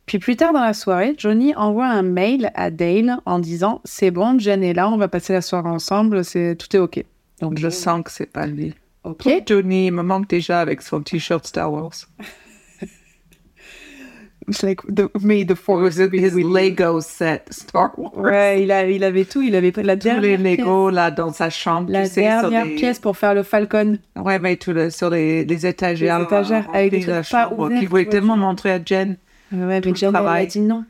Puis 0.07 0.17
plus 0.17 0.35
tard 0.35 0.53
dans 0.53 0.63
la 0.63 0.73
soirée, 0.73 1.13
Johnny 1.17 1.53
envoie 1.55 1.87
un 1.87 2.01
mail 2.01 2.51
à 2.55 2.71
Dale 2.71 3.19
en 3.25 3.37
disant 3.39 3.81
C'est 3.83 4.09
bon, 4.11 4.39
Jen 4.39 4.63
est 4.63 4.73
là, 4.73 4.89
on 4.89 4.97
va 4.97 5.07
passer 5.07 5.33
la 5.33 5.41
soirée 5.41 5.69
ensemble, 5.69 6.25
c'est 6.25 6.55
tout 6.55 6.75
est 6.75 6.79
OK. 6.79 7.03
Donc, 7.41 7.57
Je 7.59 7.69
sens 7.69 8.03
que 8.03 8.11
c'est 8.11 8.25
pas 8.31 8.47
lui. 8.47 8.73
OK. 9.03 9.29
Johnny, 9.45 9.87
il 9.87 9.91
me 9.91 10.01
manque 10.03 10.27
déjà 10.27 10.59
avec 10.61 10.81
son 10.81 11.01
t-shirt 11.01 11.45
Star 11.45 11.71
Wars? 11.71 11.91
Like 14.63 14.81
the, 14.87 15.09
may 15.23 15.45
the 15.45 15.55
force 15.55 15.97
His. 15.97 16.33
Lego 16.35 16.99
set 17.01 17.47
Star 17.51 17.91
Wars? 17.97 18.11
Ouais, 18.15 18.63
il, 18.63 18.71
a, 18.71 18.89
il 18.89 19.03
avait 19.03 19.25
tout, 19.25 19.41
il 19.41 19.55
avait 19.55 19.67
la 19.67 19.73
Tous 19.73 19.81
les 19.81 19.95
dernière, 19.95 20.39
pièce, 20.39 20.57
Lego 20.59 20.89
là 20.89 21.11
dans 21.11 21.31
sa 21.31 21.49
chambre. 21.49 21.91
la 21.91 22.07
tu 22.07 22.15
sais, 22.15 22.21
dernière 22.21 22.65
des- 22.65 22.75
pièce 22.75 22.99
pour 22.99 23.15
faire 23.17 23.33
le 23.33 23.43
Falcon. 23.43 23.97
Ouais, 24.15 24.39
mais 24.39 24.55
tout 24.55 24.71
le, 24.73 24.89
sur 24.89 25.09
les, 25.09 25.45
les 25.45 25.65
étagères. 25.67 26.17
Les 26.19 26.25
étagères, 26.25 26.67
avec 26.73 26.91
des 26.91 27.01
la 27.01 27.21
trucs 27.21 27.31
pas 27.31 27.53
ouverts, 27.55 27.79
Qu'il 27.79 27.87
voulait 27.89 28.05
tellement 28.05 28.37
montrer 28.37 28.71
à 28.71 28.79
Jen. 28.83 29.17
Ouais, 29.51 29.81
mais 29.83 29.95
Jen, 29.95 30.15
a 30.15 30.45
dit 30.45 30.59
non. 30.61 30.83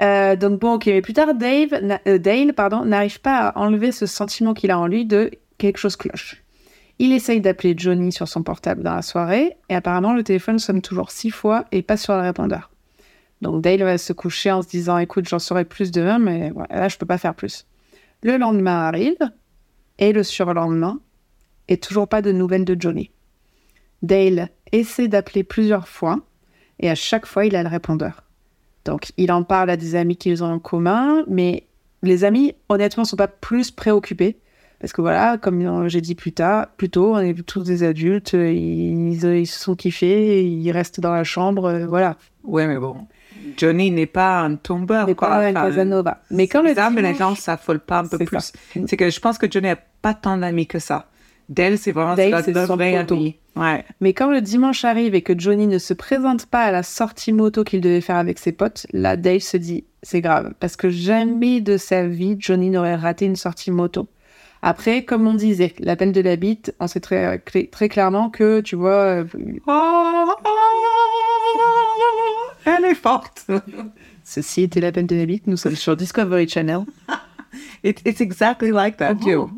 Euh, 0.00 0.36
donc 0.36 0.60
bon, 0.60 0.74
ok, 0.74 0.86
mais 0.86 1.02
plus 1.02 1.12
tard, 1.12 1.34
Dave, 1.34 1.98
euh, 2.06 2.18
Dale 2.18 2.52
pardon, 2.54 2.84
n'arrive 2.84 3.20
pas 3.20 3.48
à 3.48 3.58
enlever 3.58 3.90
ce 3.92 4.06
sentiment 4.06 4.54
qu'il 4.54 4.70
a 4.70 4.78
en 4.78 4.86
lui 4.86 5.04
de 5.04 5.30
quelque 5.58 5.78
chose 5.78 5.96
cloche. 5.96 6.41
Il 7.02 7.12
essaye 7.12 7.40
d'appeler 7.40 7.74
Johnny 7.76 8.12
sur 8.12 8.28
son 8.28 8.44
portable 8.44 8.84
dans 8.84 8.94
la 8.94 9.02
soirée, 9.02 9.56
et 9.68 9.74
apparemment 9.74 10.14
le 10.14 10.22
téléphone 10.22 10.60
sonne 10.60 10.80
toujours 10.80 11.10
six 11.10 11.32
fois 11.32 11.64
et 11.72 11.82
pas 11.82 11.96
sur 11.96 12.14
le 12.14 12.20
répondeur. 12.20 12.70
Donc 13.40 13.60
Dale 13.60 13.82
va 13.82 13.98
se 13.98 14.12
coucher 14.12 14.52
en 14.52 14.62
se 14.62 14.68
disant, 14.68 14.98
écoute, 14.98 15.28
j'en 15.28 15.40
saurai 15.40 15.64
plus 15.64 15.90
demain, 15.90 16.20
mais 16.20 16.52
ouais, 16.52 16.66
là, 16.70 16.86
je 16.86 16.98
peux 16.98 17.04
pas 17.04 17.18
faire 17.18 17.34
plus. 17.34 17.66
Le 18.22 18.36
lendemain 18.36 18.86
arrive, 18.86 19.18
et 19.98 20.12
le 20.12 20.22
surlendemain, 20.22 21.00
et 21.66 21.76
toujours 21.76 22.06
pas 22.06 22.22
de 22.22 22.30
nouvelles 22.30 22.64
de 22.64 22.80
Johnny. 22.80 23.10
Dale 24.02 24.50
essaie 24.70 25.08
d'appeler 25.08 25.42
plusieurs 25.42 25.88
fois, 25.88 26.20
et 26.78 26.88
à 26.88 26.94
chaque 26.94 27.26
fois, 27.26 27.46
il 27.46 27.56
a 27.56 27.64
le 27.64 27.68
répondeur. 27.68 28.22
Donc, 28.84 29.10
il 29.16 29.32
en 29.32 29.42
parle 29.42 29.70
à 29.70 29.76
des 29.76 29.96
amis 29.96 30.16
qu'ils 30.16 30.44
ont 30.44 30.52
en 30.52 30.60
commun, 30.60 31.24
mais 31.26 31.66
les 32.04 32.22
amis, 32.22 32.54
honnêtement, 32.68 33.04
sont 33.04 33.16
pas 33.16 33.26
plus 33.26 33.72
préoccupés. 33.72 34.38
Parce 34.82 34.92
que 34.92 35.00
voilà, 35.00 35.38
comme 35.38 35.62
euh, 35.64 35.88
j'ai 35.88 36.00
dit 36.00 36.14
plus 36.16 36.32
tard, 36.32 36.66
plus 36.76 36.90
tôt, 36.90 37.14
on 37.14 37.18
est 37.20 37.40
tous 37.46 37.62
des 37.62 37.84
adultes, 37.84 38.34
euh, 38.34 38.50
ils, 38.52 39.24
ils 39.24 39.46
se 39.46 39.58
sont 39.60 39.76
kiffés, 39.76 40.44
ils 40.44 40.70
restent 40.72 40.98
dans 41.00 41.12
la 41.12 41.22
chambre, 41.24 41.66
euh, 41.66 41.86
voilà. 41.86 42.16
Ouais, 42.42 42.66
mais 42.66 42.76
bon. 42.78 42.96
Johnny 43.56 43.90
n'est 43.92 44.06
pas 44.06 44.40
un 44.40 44.56
tombeur. 44.56 45.06
Quoi. 45.14 45.28
pas 45.28 45.36
un 45.46 45.50
Enfin, 45.52 45.68
Casanova. 45.68 46.20
Mais 46.30 46.48
quand 46.48 46.62
le 46.62 46.68
c'est 46.68 46.74
bizarre, 46.74 46.90
mais 46.90 47.00
les 47.02 47.12
dimanche- 47.12 47.18
gens 47.18 47.34
s'affolent 47.36 47.78
pas 47.78 48.00
un 48.00 48.06
peu 48.06 48.18
plus. 48.18 48.38
ça. 48.40 48.52
C'est 48.86 48.96
que 48.96 49.08
je 49.08 49.20
pense 49.20 49.38
que 49.38 49.50
Johnny 49.50 49.68
n'a 49.68 49.76
pas 50.02 50.14
tant 50.14 50.36
d'amis 50.36 50.66
que 50.66 50.78
ça. 50.80 51.06
Dale, 51.48 51.78
c'est 51.78 51.92
vraiment 51.92 52.14
Dale, 52.14 52.42
c'est 52.44 52.66
son 52.66 52.78
amie. 52.80 53.36
Ouais. 53.54 53.84
Mais 54.00 54.14
quand 54.14 54.30
le 54.30 54.40
dimanche 54.40 54.84
arrive 54.84 55.14
et 55.14 55.22
que 55.22 55.38
Johnny 55.38 55.66
ne 55.68 55.78
se 55.78 55.92
présente 55.94 56.46
pas 56.46 56.62
à 56.62 56.70
la 56.72 56.82
sortie 56.82 57.32
moto 57.32 57.62
qu'il 57.62 57.80
devait 57.80 58.00
faire 58.00 58.16
avec 58.16 58.38
ses 58.38 58.52
potes, 58.52 58.86
là, 58.92 59.16
Dave 59.16 59.40
se 59.40 59.56
dit 59.58 59.84
c'est 60.02 60.20
grave. 60.22 60.54
Parce 60.58 60.74
que 60.76 60.88
jamais 60.90 61.60
de 61.60 61.76
sa 61.76 62.06
vie, 62.06 62.36
Johnny 62.38 62.70
n'aurait 62.70 62.96
raté 62.96 63.26
une 63.26 63.36
sortie 63.36 63.70
moto. 63.70 64.08
Après, 64.62 65.04
comme 65.04 65.26
on 65.26 65.34
disait, 65.34 65.74
l'appel 65.80 66.12
de 66.12 66.20
la 66.20 66.36
bite, 66.36 66.72
on 66.78 66.86
sait 66.86 67.00
très, 67.00 67.38
très 67.40 67.88
clairement 67.88 68.30
que, 68.30 68.60
tu 68.60 68.76
vois, 68.76 69.22
euh, 69.24 69.24
Oh, 69.66 70.32
elle 72.64 72.84
est 72.84 72.94
forte. 72.94 73.46
ceci 74.24 74.62
était 74.62 74.80
l'appel 74.80 75.06
de 75.06 75.16
la 75.16 75.26
bite, 75.26 75.46
nous 75.46 75.56
sommes 75.56 75.76
sur 75.76 75.96
Discovery 75.96 76.48
Channel. 76.48 76.80
It- 77.84 78.00
it's 78.06 78.20
exactly 78.20 78.70
like 78.70 78.96
that, 78.98 79.16
too. 79.16 79.50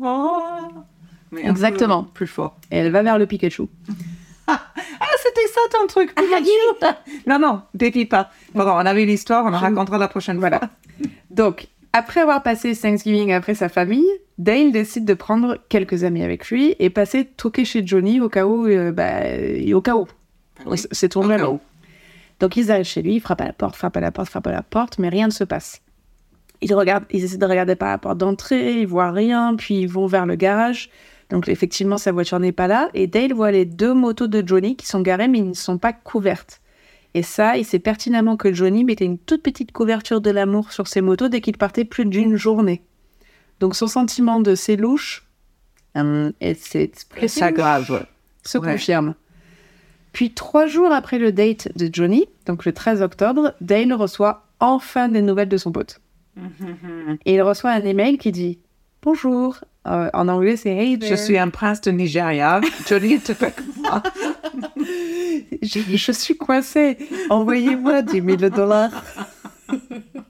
Mais 1.31 1.41
un 1.41 1.43
peu 1.45 1.49
Exactement. 1.51 2.03
Plus 2.03 2.27
fort. 2.27 2.57
Et 2.71 2.77
elle 2.77 2.91
va 2.91 3.03
vers 3.03 3.17
le 3.17 3.25
Pikachu. 3.25 3.63
Ah, 4.47 5.07
c'était 5.23 5.47
ça 5.47 5.59
ton 5.71 5.87
truc. 5.87 6.13
non, 7.27 7.39
non, 7.39 7.61
défie 7.73 8.05
pas. 8.05 8.29
Pardon, 8.53 8.73
on 8.73 8.85
avait 8.85 9.03
l'histoire, 9.05 9.43
on 9.43 9.53
en 9.53 9.57
racontera 9.57 9.97
la 9.97 10.07
prochaine 10.07 10.37
Voilà. 10.37 10.61
Donc, 11.31 11.67
après 11.93 12.21
avoir 12.21 12.43
passé 12.43 12.75
Thanksgiving 12.75 13.33
après 13.33 13.55
sa 13.55 13.69
famille, 13.69 14.05
Dale 14.37 14.71
décide 14.71 15.05
de 15.05 15.13
prendre 15.13 15.57
quelques 15.69 16.03
amis 16.03 16.21
avec 16.23 16.49
lui 16.49 16.75
et 16.79 16.89
passer 16.89 17.25
toquer 17.25 17.63
chez 17.63 17.85
Johnny 17.87 18.19
au 18.19 18.27
cas 18.29 18.45
où, 18.45 18.65
euh, 18.67 18.91
bah, 18.91 19.21
au 19.73 19.81
cas 19.81 19.95
où. 19.95 20.05
C'est- 20.75 20.87
C'est 20.93 21.13
jamais. 21.13 21.41
où. 21.43 21.59
Donc 22.41 22.57
ils 22.57 22.69
arrivent 22.69 22.83
chez 22.85 23.01
lui, 23.01 23.15
ils 23.15 23.19
frappent 23.21 23.41
à 23.41 23.45
la 23.45 23.53
porte, 23.53 23.75
frappent 23.77 23.95
à 23.95 24.01
la 24.01 24.11
porte, 24.11 24.29
frappent 24.29 24.47
à 24.47 24.51
la 24.51 24.61
porte, 24.61 24.99
mais 24.99 25.07
rien 25.09 25.27
ne 25.27 25.31
se 25.31 25.45
passe. 25.45 25.81
Ils 26.61 26.73
regardent, 26.73 27.05
ils 27.11 27.23
essaient 27.23 27.37
de 27.37 27.45
regarder 27.45 27.75
par 27.75 27.89
la 27.89 27.97
porte 27.97 28.17
d'entrée, 28.17 28.81
ils 28.81 28.87
voient 28.87 29.11
rien, 29.11 29.55
puis 29.55 29.81
ils 29.81 29.87
vont 29.87 30.05
vers 30.07 30.25
le 30.25 30.35
garage. 30.35 30.89
Donc 31.29 31.47
effectivement, 31.47 31.97
sa 31.97 32.11
voiture 32.11 32.39
n'est 32.39 32.51
pas 32.51 32.67
là. 32.67 32.89
Et 32.93 33.07
Dale 33.07 33.33
voit 33.33 33.51
les 33.51 33.65
deux 33.65 33.93
motos 33.93 34.27
de 34.27 34.45
Johnny 34.45 34.75
qui 34.75 34.85
sont 34.85 35.01
garées, 35.01 35.27
mais 35.29 35.39
ils 35.39 35.47
ne 35.49 35.53
sont 35.53 35.77
pas 35.77 35.93
couvertes. 35.93 36.61
Et 37.13 37.23
ça, 37.23 37.57
il 37.57 37.63
sait 37.63 37.79
pertinemment 37.79 38.35
que 38.35 38.51
Johnny 38.53 38.83
mettait 38.83 39.05
une 39.05 39.17
toute 39.17 39.41
petite 39.41 39.71
couverture 39.71 40.19
de 40.19 40.29
l'amour 40.29 40.73
sur 40.73 40.87
ses 40.87 40.99
motos 41.01 41.29
dès 41.29 41.39
qu'il 41.39 41.57
partait 41.57 41.85
plus 41.85 42.05
d'une 42.05 42.35
journée. 42.35 42.81
Donc 43.59 43.75
son 43.75 43.87
sentiment 43.87 44.39
de 44.39 44.55
c'est 44.55 44.75
louche, 44.75 45.25
hum, 45.95 46.31
et 46.41 46.53
c'est 46.55 46.91
grave. 47.53 48.05
se 48.43 48.57
Ouais. 48.57 48.71
confirme. 48.73 49.15
Puis 50.11 50.31
trois 50.33 50.65
jours 50.67 50.91
après 50.91 51.19
le 51.19 51.31
date 51.31 51.69
de 51.77 51.89
Johnny, 51.91 52.25
donc 52.45 52.65
le 52.65 52.71
13 52.73 53.01
octobre, 53.01 53.53
Dale 53.61 53.93
reçoit 53.93 54.45
enfin 54.59 55.09
des 55.09 55.21
nouvelles 55.21 55.49
de 55.49 55.57
son 55.57 55.71
pote. 55.71 55.99
Et 57.25 57.35
il 57.35 57.41
reçoit 57.41 57.71
un 57.71 57.81
email 57.81 58.17
qui 58.17 58.31
dit 58.31 58.59
Bonjour. 59.01 59.57
Euh, 59.87 60.09
en 60.13 60.27
anglais, 60.29 60.57
c'est 60.57 60.71
Hey 60.75 60.97
Je 60.99 61.13
suis 61.15 61.37
un 61.37 61.49
prince 61.49 61.79
de 61.81 61.91
Nigeria. 61.91 62.59
Johnny 62.87 63.19
te 63.19 63.33
fait 63.35 63.53
J'ai 65.61 65.81
dit, 65.83 65.97
Je 65.97 66.11
suis 66.11 66.35
coincé. 66.37 66.97
Envoyez-moi 67.29 68.01
10 68.01 68.21
000 68.37 68.49
dollars. 68.49 68.91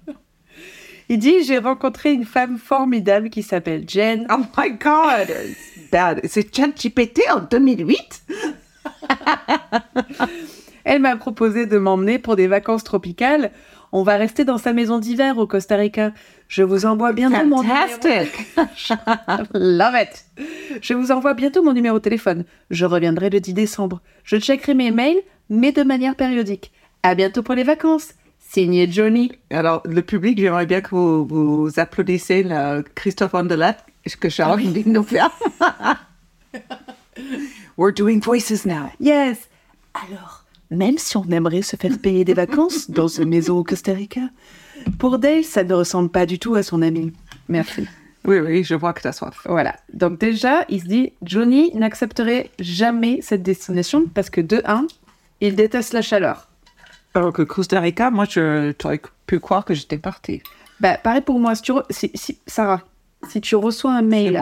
il 1.10 1.20
dit 1.20 1.44
J'ai 1.44 1.58
rencontré 1.58 2.14
une 2.14 2.26
femme 2.26 2.58
formidable 2.58 3.30
qui 3.30 3.44
s'appelle 3.44 3.84
Jen. 3.88 4.26
Oh 4.30 4.44
my 4.58 4.72
god, 4.72 5.30
it's 5.30 5.90
bad. 5.92 6.22
C'est 6.24 6.56
ChatGPT 6.56 7.22
en 7.34 7.42
2008 7.42 8.24
Elle 10.84 11.02
m'a 11.02 11.16
proposé 11.16 11.66
de 11.66 11.78
m'emmener 11.78 12.20
pour 12.20 12.36
des 12.36 12.48
vacances 12.48 12.84
tropicales. 12.84 13.52
On 13.92 14.04
va 14.04 14.18
rester 14.18 14.44
dans 14.46 14.58
sa 14.58 14.74
maison 14.74 15.00
d'hiver 15.00 15.38
au 15.38 15.48
Costa 15.48 15.78
Rica. 15.78 16.12
Je 16.48 16.64
vous 16.64 16.86
envoie 16.86 17.14
bientôt 17.14 17.46
mon 17.46 17.62
numéro. 17.62 17.80
Fantastic. 17.80 18.46
Love 19.54 19.96
it. 19.96 20.26
Je 20.82 20.94
vous 20.94 21.12
envoie 21.12 21.34
bientôt 21.34 21.64
mon 21.64 21.74
numéro 21.74 21.98
de 21.98 22.04
téléphone. 22.04 22.44
Je 22.70 22.86
reviendrai 22.86 23.30
le 23.30 23.40
10 23.40 23.54
décembre. 23.54 24.02
Je 24.24 24.38
checkerai 24.38 24.74
mes 24.74 24.92
mails, 24.92 25.22
mais 25.50 25.72
de 25.72 25.84
manière 25.84 26.16
périodique. 26.16 26.72
À 27.04 27.16
bientôt 27.16 27.42
pour 27.42 27.56
les 27.56 27.64
vacances. 27.64 28.10
Signé 28.56 28.90
Johnny. 28.90 29.34
Alors, 29.50 29.82
le 29.84 30.02
public, 30.02 30.40
j'aimerais 30.40 30.66
bien 30.66 30.80
que 30.80 30.92
vous, 30.92 31.26
vous 31.26 31.70
applaudissez 31.76 32.42
le 32.42 32.86
Christophe 32.96 33.34
Andelat, 33.34 33.76
que 34.22 34.30
Charles 34.30 34.62
vient 34.62 34.72
de 34.72 34.88
nous 34.88 35.04
faire. 35.04 35.30
We're 37.78 37.94
doing 37.94 38.22
voices 38.22 38.66
now. 38.66 38.90
Yes. 39.02 39.50
Alors, 39.94 40.46
même 40.72 40.98
si 40.98 41.18
on 41.18 41.26
aimerait 41.32 41.64
se 41.64 41.76
faire 41.76 42.00
payer 42.00 42.24
des 42.24 42.34
vacances 42.34 42.90
dans 42.90 43.10
une 43.10 43.28
maison 43.28 43.58
au 43.58 43.66
Costa 43.66 43.92
Rica, 43.92 44.22
pour 45.00 45.20
Dale, 45.20 45.44
ça 45.44 45.66
ne 45.66 45.74
ressemble 45.74 46.08
pas 46.08 46.26
du 46.26 46.40
tout 46.40 46.56
à 46.56 46.64
son 46.64 46.82
ami. 46.82 47.12
Merci. 47.50 47.86
Oui, 48.24 48.40
oui, 48.40 48.64
je 48.64 48.76
vois 48.76 48.94
que 48.94 49.02
tu 49.02 49.08
as 49.10 49.12
soif. 49.12 49.36
Voilà. 49.44 49.76
Donc 49.94 50.18
déjà, 50.18 50.64
il 50.70 50.80
se 50.80 50.88
dit, 50.88 51.12
Johnny 51.24 51.74
n'accepterait 51.74 52.52
jamais 52.60 53.20
cette 53.22 53.44
destination 53.44 54.06
parce 54.14 54.30
que 54.30 54.40
de 54.40 54.62
un, 54.64 54.88
il 55.42 55.58
déteste 55.58 55.92
la 55.92 56.02
chaleur. 56.02 56.48
Alors 57.16 57.34
que 57.34 57.42
Costa 57.42 57.80
Rica, 57.80 58.12
moi, 58.12 58.26
je 58.30 58.72
t'aurais 58.74 59.02
pu 59.26 59.40
croire 59.40 59.66
que 59.66 59.74
j'étais 59.74 59.98
partie. 59.98 60.42
Bah, 60.80 60.98
pareil 60.98 61.22
pour 61.22 61.40
moi. 61.40 61.56
Si 61.56 61.62
tu 61.64 61.72
re- 61.72 61.86
si- 61.90 62.12
si- 62.14 62.38
Sarah, 62.46 62.82
si 63.30 63.40
tu 63.42 63.56
reçois 63.56 63.94
un 63.94 64.02
mail 64.02 64.42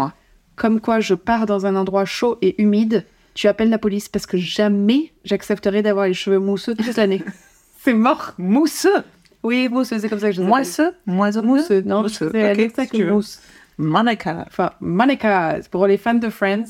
comme 0.56 0.80
quoi 0.82 1.00
je 1.00 1.14
pars 1.14 1.46
dans 1.46 1.66
un 1.66 1.76
endroit 1.76 2.06
chaud 2.06 2.38
et 2.42 2.62
humide, 2.62 3.06
tu 3.36 3.48
appelles 3.48 3.70
la 3.70 3.78
police 3.78 4.10
parce 4.10 4.26
que 4.26 4.38
jamais 4.38 5.14
j'accepterai 5.24 5.82
d'avoir 5.82 6.08
les 6.08 6.14
cheveux 6.14 6.40
mousseux 6.40 6.76
toute 6.76 6.96
l'année. 6.98 7.24
c'est 7.80 7.94
mort. 7.94 8.34
Mousseux. 8.38 9.04
Oui, 9.44 9.68
mousseux, 9.70 10.00
c'est 10.00 10.10
comme 10.10 10.20
ça 10.20 10.28
que 10.30 10.34
je 10.36 10.42
appelle. 10.42 10.50
Moisseux. 10.50 10.94
Moisseux. 11.06 11.42
Mousseux, 11.42 11.82
non, 11.86 12.02
Mousseux. 12.04 12.30
c'est 12.32 12.52
Ok, 12.52 12.58
l'exact 12.58 12.92
si 12.92 12.98
tu 12.98 13.04
veux. 13.06 13.12
mousse. 13.12 13.40
Monica. 13.78 14.46
Enfin, 14.48 14.72
Monica, 14.80 15.58
pour 15.72 15.86
les 15.88 15.98
fans 15.98 16.14
de 16.14 16.30
Friends, 16.30 16.66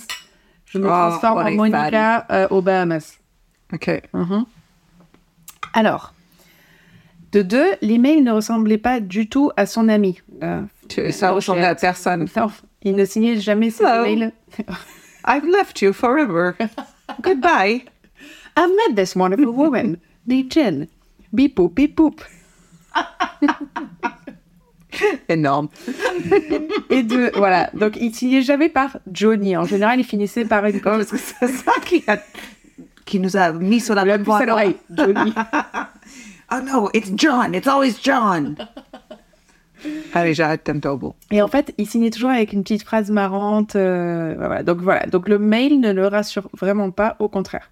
je 0.66 0.78
me 0.80 0.86
Oh, 0.86 0.88
transforme 0.90 1.38
en 1.46 1.52
Monica 1.52 2.26
euh, 2.32 2.48
aux 2.50 2.62
Bahamas. 2.62 3.20
OK. 3.74 4.02
Mhm. 4.14 4.46
Alors, 5.74 6.14
de 7.32 7.42
deux, 7.42 7.66
l'email 7.82 8.22
ne 8.22 8.32
ressemblait 8.32 8.78
pas 8.78 9.00
du 9.00 9.28
tout 9.28 9.52
à 9.58 9.66
son 9.66 9.90
ami. 9.90 10.22
Euh, 10.44 10.62
Tu- 10.88 11.12
ça 11.12 11.32
ressemblait 11.32 11.66
à 11.66 11.76
personne. 11.76 12.28
non, 12.36 12.52
il 12.84 12.96
ne 12.96 13.06
signait 13.06 13.40
jamais 13.40 13.70
ses 13.72 13.84
Hello. 13.84 14.06
emails. 14.06 14.32
I've 15.28 15.46
left 15.46 15.82
you 15.82 15.94
forever. 15.94 16.54
Goodbye. 17.22 17.86
I've 18.58 18.70
met 18.88 18.96
this 18.96 19.16
wonderful 19.16 19.48
woman, 19.54 19.98
named 20.28 20.52
Jen. 20.52 20.88
Beep 21.32 21.56
boop, 21.56 21.74
beep 21.74 21.96
boop. 21.98 22.22
Énorme. 25.28 25.70
Et 26.92 27.02
deux, 27.02 27.32
voilà. 27.36 27.72
Donc, 27.74 27.98
il 28.00 28.14
signait 28.14 28.44
jamais 28.44 28.70
par 28.70 28.98
Johnny. 29.12 29.58
En 29.58 29.66
général, 29.66 30.00
il 30.00 30.04
finissait 30.04 30.46
par 30.46 30.66
une 30.68 30.76
Oh, 30.78 30.82
parce 30.84 31.08
que 31.10 31.18
c'est 31.18 31.48
ça 31.48 31.72
qui, 31.84 32.04
a- 32.08 32.20
qui 33.06 33.20
nous 33.20 33.38
a 33.38 33.52
mis 33.52 33.80
sur 33.80 33.96
la 33.96 34.02
à 34.02 34.46
l'oreille. 34.46 34.78
Johnny. 34.90 35.34
Oh 36.52 36.60
no, 36.64 36.90
it's 36.94 37.12
John. 37.16 37.54
It's 37.56 37.68
always 37.68 37.96
John. 38.02 38.56
Allez, 40.14 40.34
j'arrête 40.34 40.64
Tempo. 40.64 41.16
Et 41.32 41.42
en 41.42 41.48
fait, 41.48 41.74
il 41.78 41.88
signait 41.88 42.10
toujours 42.10 42.30
avec 42.30 42.54
une 42.54 42.64
petite 42.64 42.84
phrase 42.84 43.12
marrante. 43.12 43.76
euh, 43.76 44.34
voilà. 44.38 44.64
Donc 44.64 44.80
voilà. 44.80 45.06
Donc 45.08 45.28
le 45.28 45.40
mail 45.40 45.80
ne 45.80 45.92
le 45.92 46.08
rassure 46.08 46.50
vraiment 46.58 46.92
pas, 46.92 47.16
au 47.20 47.28
contraire. 47.28 47.72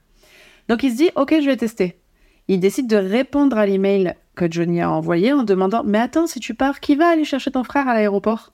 Donc 0.67 0.83
il 0.83 0.91
se 0.91 0.97
dit, 0.97 1.09
ok, 1.15 1.35
je 1.41 1.45
vais 1.45 1.57
tester. 1.57 1.99
Il 2.47 2.59
décide 2.59 2.87
de 2.87 2.97
répondre 2.97 3.57
à 3.57 3.65
l'email 3.65 4.15
que 4.35 4.51
Johnny 4.51 4.81
a 4.81 4.89
envoyé 4.89 5.31
en 5.33 5.43
demandant, 5.43 5.83
mais 5.85 5.99
attends, 5.99 6.27
si 6.27 6.39
tu 6.39 6.53
pars, 6.53 6.79
qui 6.79 6.95
va 6.95 7.09
aller 7.09 7.23
chercher 7.23 7.51
ton 7.51 7.63
frère 7.63 7.87
à 7.87 7.93
l'aéroport? 7.93 8.51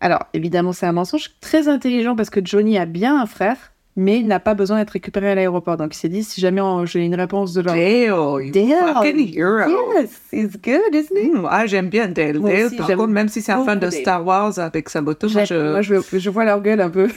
Alors 0.00 0.24
évidemment, 0.34 0.72
c'est 0.72 0.86
un 0.86 0.92
mensonge 0.92 1.30
très 1.40 1.68
intelligent 1.68 2.16
parce 2.16 2.30
que 2.30 2.44
Johnny 2.44 2.76
a 2.76 2.84
bien 2.84 3.18
un 3.20 3.26
frère, 3.26 3.72
mais 3.96 4.18
il 4.20 4.26
n'a 4.26 4.40
pas 4.40 4.54
besoin 4.54 4.78
d'être 4.78 4.90
récupéré 4.90 5.30
à 5.30 5.34
l'aéroport. 5.34 5.76
Donc 5.76 5.94
il 5.94 5.98
s'est 5.98 6.08
dit, 6.08 6.22
si 6.22 6.40
jamais 6.40 6.60
j'ai 6.84 7.00
une 7.04 7.14
réponse 7.14 7.54
de 7.54 7.62
genre, 7.62 7.74
Dale, 7.74 8.50
Dale. 8.52 8.94
fucking 8.94 9.34
hero. 9.34 9.92
yes, 9.94 10.20
it's 10.32 10.56
good, 10.62 10.94
isn't 10.94 11.16
it 11.16 11.32
Hmm, 11.32 11.46
ah, 11.48 11.66
j'aime 11.66 11.88
bien 11.88 12.08
Dale. 12.08 12.38
Moi 12.38 12.50
Dale, 12.50 12.66
aussi, 12.66 12.76
par 12.76 12.86
contre, 12.88 13.06
même 13.08 13.28
si 13.28 13.40
c'est 13.42 13.52
un 13.52 13.64
fan 13.64 13.78
de 13.78 13.88
Dale. 13.88 13.92
Star 14.00 14.24
Wars 14.24 14.58
avec 14.58 14.88
sa 14.88 15.00
moto, 15.00 15.28
moi, 15.30 15.44
je... 15.44 15.72
Moi, 15.72 15.82
je, 15.82 15.94
je 16.12 16.30
vois 16.30 16.44
leur 16.44 16.60
gueule 16.60 16.80
un 16.80 16.90
peu. 16.90 17.08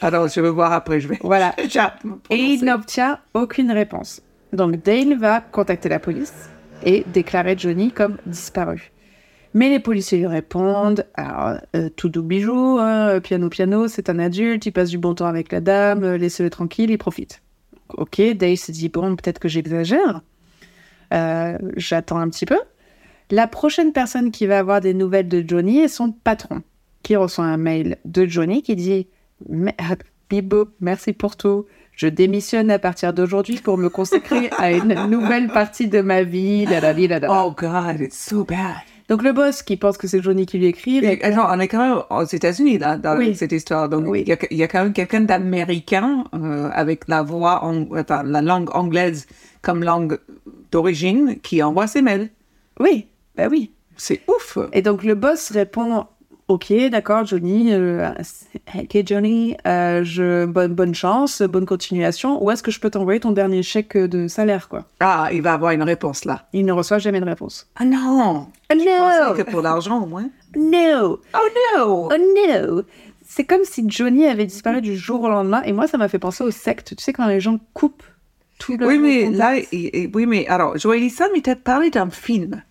Alors, 0.00 0.28
je 0.28 0.40
vais 0.40 0.50
voir 0.50 0.72
après, 0.72 1.00
je 1.00 1.08
vais... 1.08 1.18
Voilà. 1.22 1.54
Et 2.30 2.36
il 2.36 2.64
n'obtient 2.64 3.18
aucune 3.34 3.72
réponse. 3.72 4.22
Donc 4.52 4.82
Dale 4.82 5.18
va 5.18 5.40
contacter 5.40 5.88
la 5.88 5.98
police 5.98 6.32
et 6.84 7.04
déclarer 7.12 7.56
Johnny 7.58 7.90
comme 7.90 8.16
disparu. 8.26 8.92
Mais 9.56 9.70
les 9.70 9.80
policiers 9.80 10.18
lui 10.18 10.26
répondent 10.26 11.06
alors, 11.14 11.58
euh, 11.74 11.88
tout 11.88 12.10
doux 12.10 12.22
bijou, 12.22 12.76
hein, 12.78 13.20
piano 13.20 13.48
piano, 13.48 13.88
c'est 13.88 14.10
un 14.10 14.18
adulte, 14.18 14.66
il 14.66 14.70
passe 14.70 14.90
du 14.90 14.98
bon 14.98 15.14
temps 15.14 15.24
avec 15.24 15.50
la 15.50 15.62
dame, 15.62 16.04
euh, 16.04 16.18
laissez-le 16.18 16.50
tranquille, 16.50 16.90
il 16.90 16.98
profite. 16.98 17.40
Ok, 17.88 18.20
Dale 18.34 18.58
se 18.58 18.70
dit 18.70 18.90
bon, 18.90 19.16
peut-être 19.16 19.38
que 19.38 19.48
j'exagère. 19.48 20.20
Euh, 21.14 21.56
J'attends 21.74 22.18
un 22.18 22.28
petit 22.28 22.44
peu. 22.44 22.58
La 23.30 23.46
prochaine 23.46 23.94
personne 23.94 24.30
qui 24.30 24.44
va 24.44 24.58
avoir 24.58 24.82
des 24.82 24.92
nouvelles 24.92 25.28
de 25.28 25.42
Johnny 25.48 25.78
est 25.78 25.88
son 25.88 26.12
patron, 26.12 26.60
qui 27.02 27.16
reçoit 27.16 27.46
un 27.46 27.56
mail 27.56 27.96
de 28.04 28.26
Johnny 28.26 28.62
qui 28.62 28.76
dit 28.76 29.08
boop, 30.28 30.68
merci 30.80 31.14
pour 31.14 31.34
tout. 31.34 31.64
Je 31.92 32.08
démissionne 32.08 32.70
à 32.70 32.78
partir 32.78 33.14
d'aujourd'hui 33.14 33.56
pour 33.56 33.78
me 33.78 33.88
consacrer 33.88 34.50
à 34.58 34.70
une 34.70 35.06
nouvelle 35.06 35.48
partie 35.48 35.88
de 35.88 36.02
ma 36.02 36.24
vie. 36.24 36.66
la, 36.66 36.80
la, 36.80 36.92
la. 36.92 37.46
Oh 37.46 37.54
God, 37.56 38.02
it's 38.02 38.18
so 38.18 38.44
bad. 38.44 38.82
Donc 39.08 39.22
le 39.22 39.32
boss 39.32 39.62
qui 39.62 39.76
pense 39.76 39.96
que 39.98 40.08
c'est 40.08 40.20
Johnny 40.22 40.46
qui 40.46 40.58
lui 40.58 40.66
écrit. 40.66 41.00
Mais, 41.00 41.22
attends, 41.22 41.46
on 41.48 41.60
est 41.60 41.68
quand 41.68 41.78
même 41.78 42.02
aux 42.10 42.24
États-Unis 42.24 42.78
là 42.78 42.96
dans 42.96 43.16
Oui. 43.16 43.36
cette 43.36 43.52
histoire, 43.52 43.88
donc 43.88 44.02
il 44.06 44.08
Oui. 44.10 44.24
y, 44.26 44.32
a, 44.32 44.36
il 44.50 44.56
y 44.56 44.62
a 44.64 44.68
quand 44.68 44.82
même 44.82 44.92
quelqu'un 44.92 45.20
d'américain 45.20 46.24
euh, 46.34 46.68
avec 46.72 47.06
la 47.08 47.22
voix, 47.22 47.62
enfin, 47.64 48.22
la 48.24 48.42
langue 48.42 48.68
anglaise 48.74 49.26
comme 49.62 49.84
langue 49.84 50.18
d'origine 50.72 51.38
qui 51.40 51.62
envoie 51.62 51.86
ses 51.86 52.02
mails. 52.02 52.30
Oui, 52.80 53.06
bah 53.36 53.46
oui. 53.50 53.70
C'est 53.96 54.20
ouf. 54.28 54.58
Et 54.72 54.82
donc 54.82 55.04
le 55.04 55.14
boss 55.14 55.50
répond 55.52 56.06
Ok, 56.48 56.72
d'accord, 56.92 57.26
Johnny. 57.26 57.72
euh, 57.72 58.08
ok, 58.72 58.98
Johnny, 59.04 59.56
euh, 59.66 60.04
je, 60.04 60.44
bonne, 60.44 60.74
bonne 60.74 60.94
chance, 60.94 61.42
bonne 61.42 61.66
continuation. 61.66 62.42
Où 62.42 62.52
est-ce 62.52 62.62
que 62.62 62.70
je 62.70 62.78
peux 62.78 62.88
t'envoyer 62.88 63.18
ton 63.18 63.32
dernier 63.32 63.64
chèque 63.64 63.96
de 63.96 64.28
salaire, 64.28 64.68
quoi? 64.68 64.84
Ah, 65.00 65.28
il 65.32 65.42
va 65.42 65.54
avoir 65.54 65.72
une 65.72 65.82
réponse 65.82 66.24
là. 66.24 66.46
Il 66.52 66.64
ne 66.64 66.70
reçoit 66.72 66.98
jamais 66.98 67.18
de 67.18 67.24
réponse. 67.24 67.66
Ah 67.74 67.84
non. 67.84 68.46
Oh 68.48 68.74
Je 68.74 69.28
pensais 69.28 69.42
que 69.42 69.50
pour 69.50 69.60
l'argent 69.60 70.00
au 70.02 70.06
moins. 70.06 70.30
No! 70.56 71.18
Oh 71.34 71.48
no. 71.76 72.08
Oh 72.12 72.16
no! 72.16 72.82
C'est 73.28 73.44
comme 73.44 73.64
si 73.64 73.84
Johnny 73.88 74.26
avait 74.26 74.46
disparu 74.46 74.80
du 74.80 74.96
jour 74.96 75.22
au 75.22 75.28
lendemain. 75.28 75.62
Et 75.64 75.72
moi, 75.72 75.88
ça 75.88 75.98
m'a 75.98 76.06
fait 76.08 76.20
penser 76.20 76.44
aux 76.44 76.52
sectes. 76.52 76.94
Tu 76.96 77.02
sais, 77.02 77.12
quand 77.12 77.26
les 77.26 77.40
gens 77.40 77.58
coupent 77.74 78.04
tout 78.60 78.76
le 78.76 78.86
Oui, 78.86 78.98
mais 78.98 79.30
là, 79.30 79.56
oui, 79.72 80.26
mais 80.26 80.46
alors, 80.46 80.78
Joël 80.78 81.10
Sam, 81.10 81.30
il 81.34 81.42
t'a 81.42 81.56
parlé 81.56 81.90
d'un 81.90 82.08
film 82.08 82.62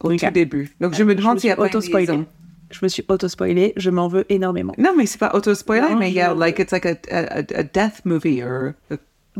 au 0.00 0.14
tout 0.14 0.30
début. 0.32 0.74
Donc, 0.80 0.94
je 0.94 1.04
me 1.04 1.12
Je 1.12 1.16
demande 1.18 1.36
me 1.36 1.40
s'il 1.40 1.48
y 1.48 1.52
a 1.52 1.56
pas 1.56 1.68
une. 1.68 2.26
Je 2.70 2.80
me 2.82 2.88
suis 2.88 3.04
auto-spoilée. 3.08 3.72
Je 3.76 3.90
m'en 3.90 4.08
veux 4.08 4.24
énormément. 4.30 4.72
Non, 4.78 4.92
mais 4.96 5.06
c'est 5.06 5.18
pas 5.18 5.30
auto-spoiler, 5.34 5.94
mais 5.96 6.10
il 6.10 6.14
y 6.14 6.20
a, 6.20 6.34
like, 6.34 6.58
it's 6.58 6.72
like 6.72 6.86
a, 6.86 6.96
a, 7.10 7.38
a 7.38 7.62
death 7.62 8.04
movie, 8.04 8.42
or 8.42 8.72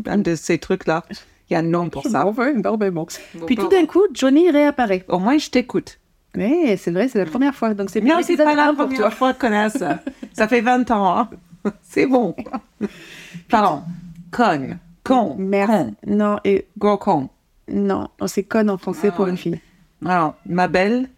un 0.07 0.19
de 0.19 0.35
ces 0.35 0.59
trucs-là. 0.59 1.03
Il 1.49 1.53
y 1.55 1.57
a 1.57 1.61
un 1.61 1.63
nom 1.63 1.89
pour 1.91 2.03
Je 2.03 2.09
ça. 2.11 2.25
m'en 2.25 2.31
veux 2.33 2.57
énormément. 2.57 3.07
Bon, 3.35 3.47
Puis 3.47 3.57
bon. 3.57 3.63
tout 3.65 3.69
d'un 3.69 3.87
coup, 3.87 4.03
Johnny 4.13 4.51
réapparaît. 4.51 5.05
Au 5.09 5.19
moins, 5.19 5.39
je 5.39 5.49
t'écoute. 5.51 5.99
Mais 6.37 6.77
c'est 6.77 6.91
vrai, 6.91 7.09
c'est 7.09 7.19
la 7.19 7.25
première 7.27 7.55
fois. 7.55 7.73
Donc 7.75 7.89
c'est 7.91 8.01
Non, 8.01 8.19
c'est 8.23 8.37
pas 8.37 8.55
la 8.55 8.67
pour 8.67 8.77
première 8.85 8.99
toi. 8.99 9.11
fois 9.11 9.33
qu'on 9.35 9.53
a 9.53 9.71
ça. 9.71 10.01
Ça 10.33 10.47
fait 10.49 10.61
20 10.61 10.91
ans, 10.91 11.19
hein. 11.19 11.31
C'est 11.83 12.07
bon. 12.07 12.35
Pardon. 13.49 13.83
Con. 14.31 14.79
Con. 15.05 15.37
Merde. 15.39 15.95
Con. 16.05 16.15
Non, 16.17 16.39
et 16.45 16.67
Gros 16.79 16.99
con. 16.99 17.29
non, 17.69 18.09
c'est 18.27 18.45
con 18.45 18.69
en 18.69 18.77
français 18.79 19.09
Ah 19.11 19.13
pour 19.17 19.25
ouais. 19.25 19.31
une 19.31 19.37
fille. 19.37 19.61
Alors, 20.05 20.35
ma 20.47 20.69
belle 20.69 21.09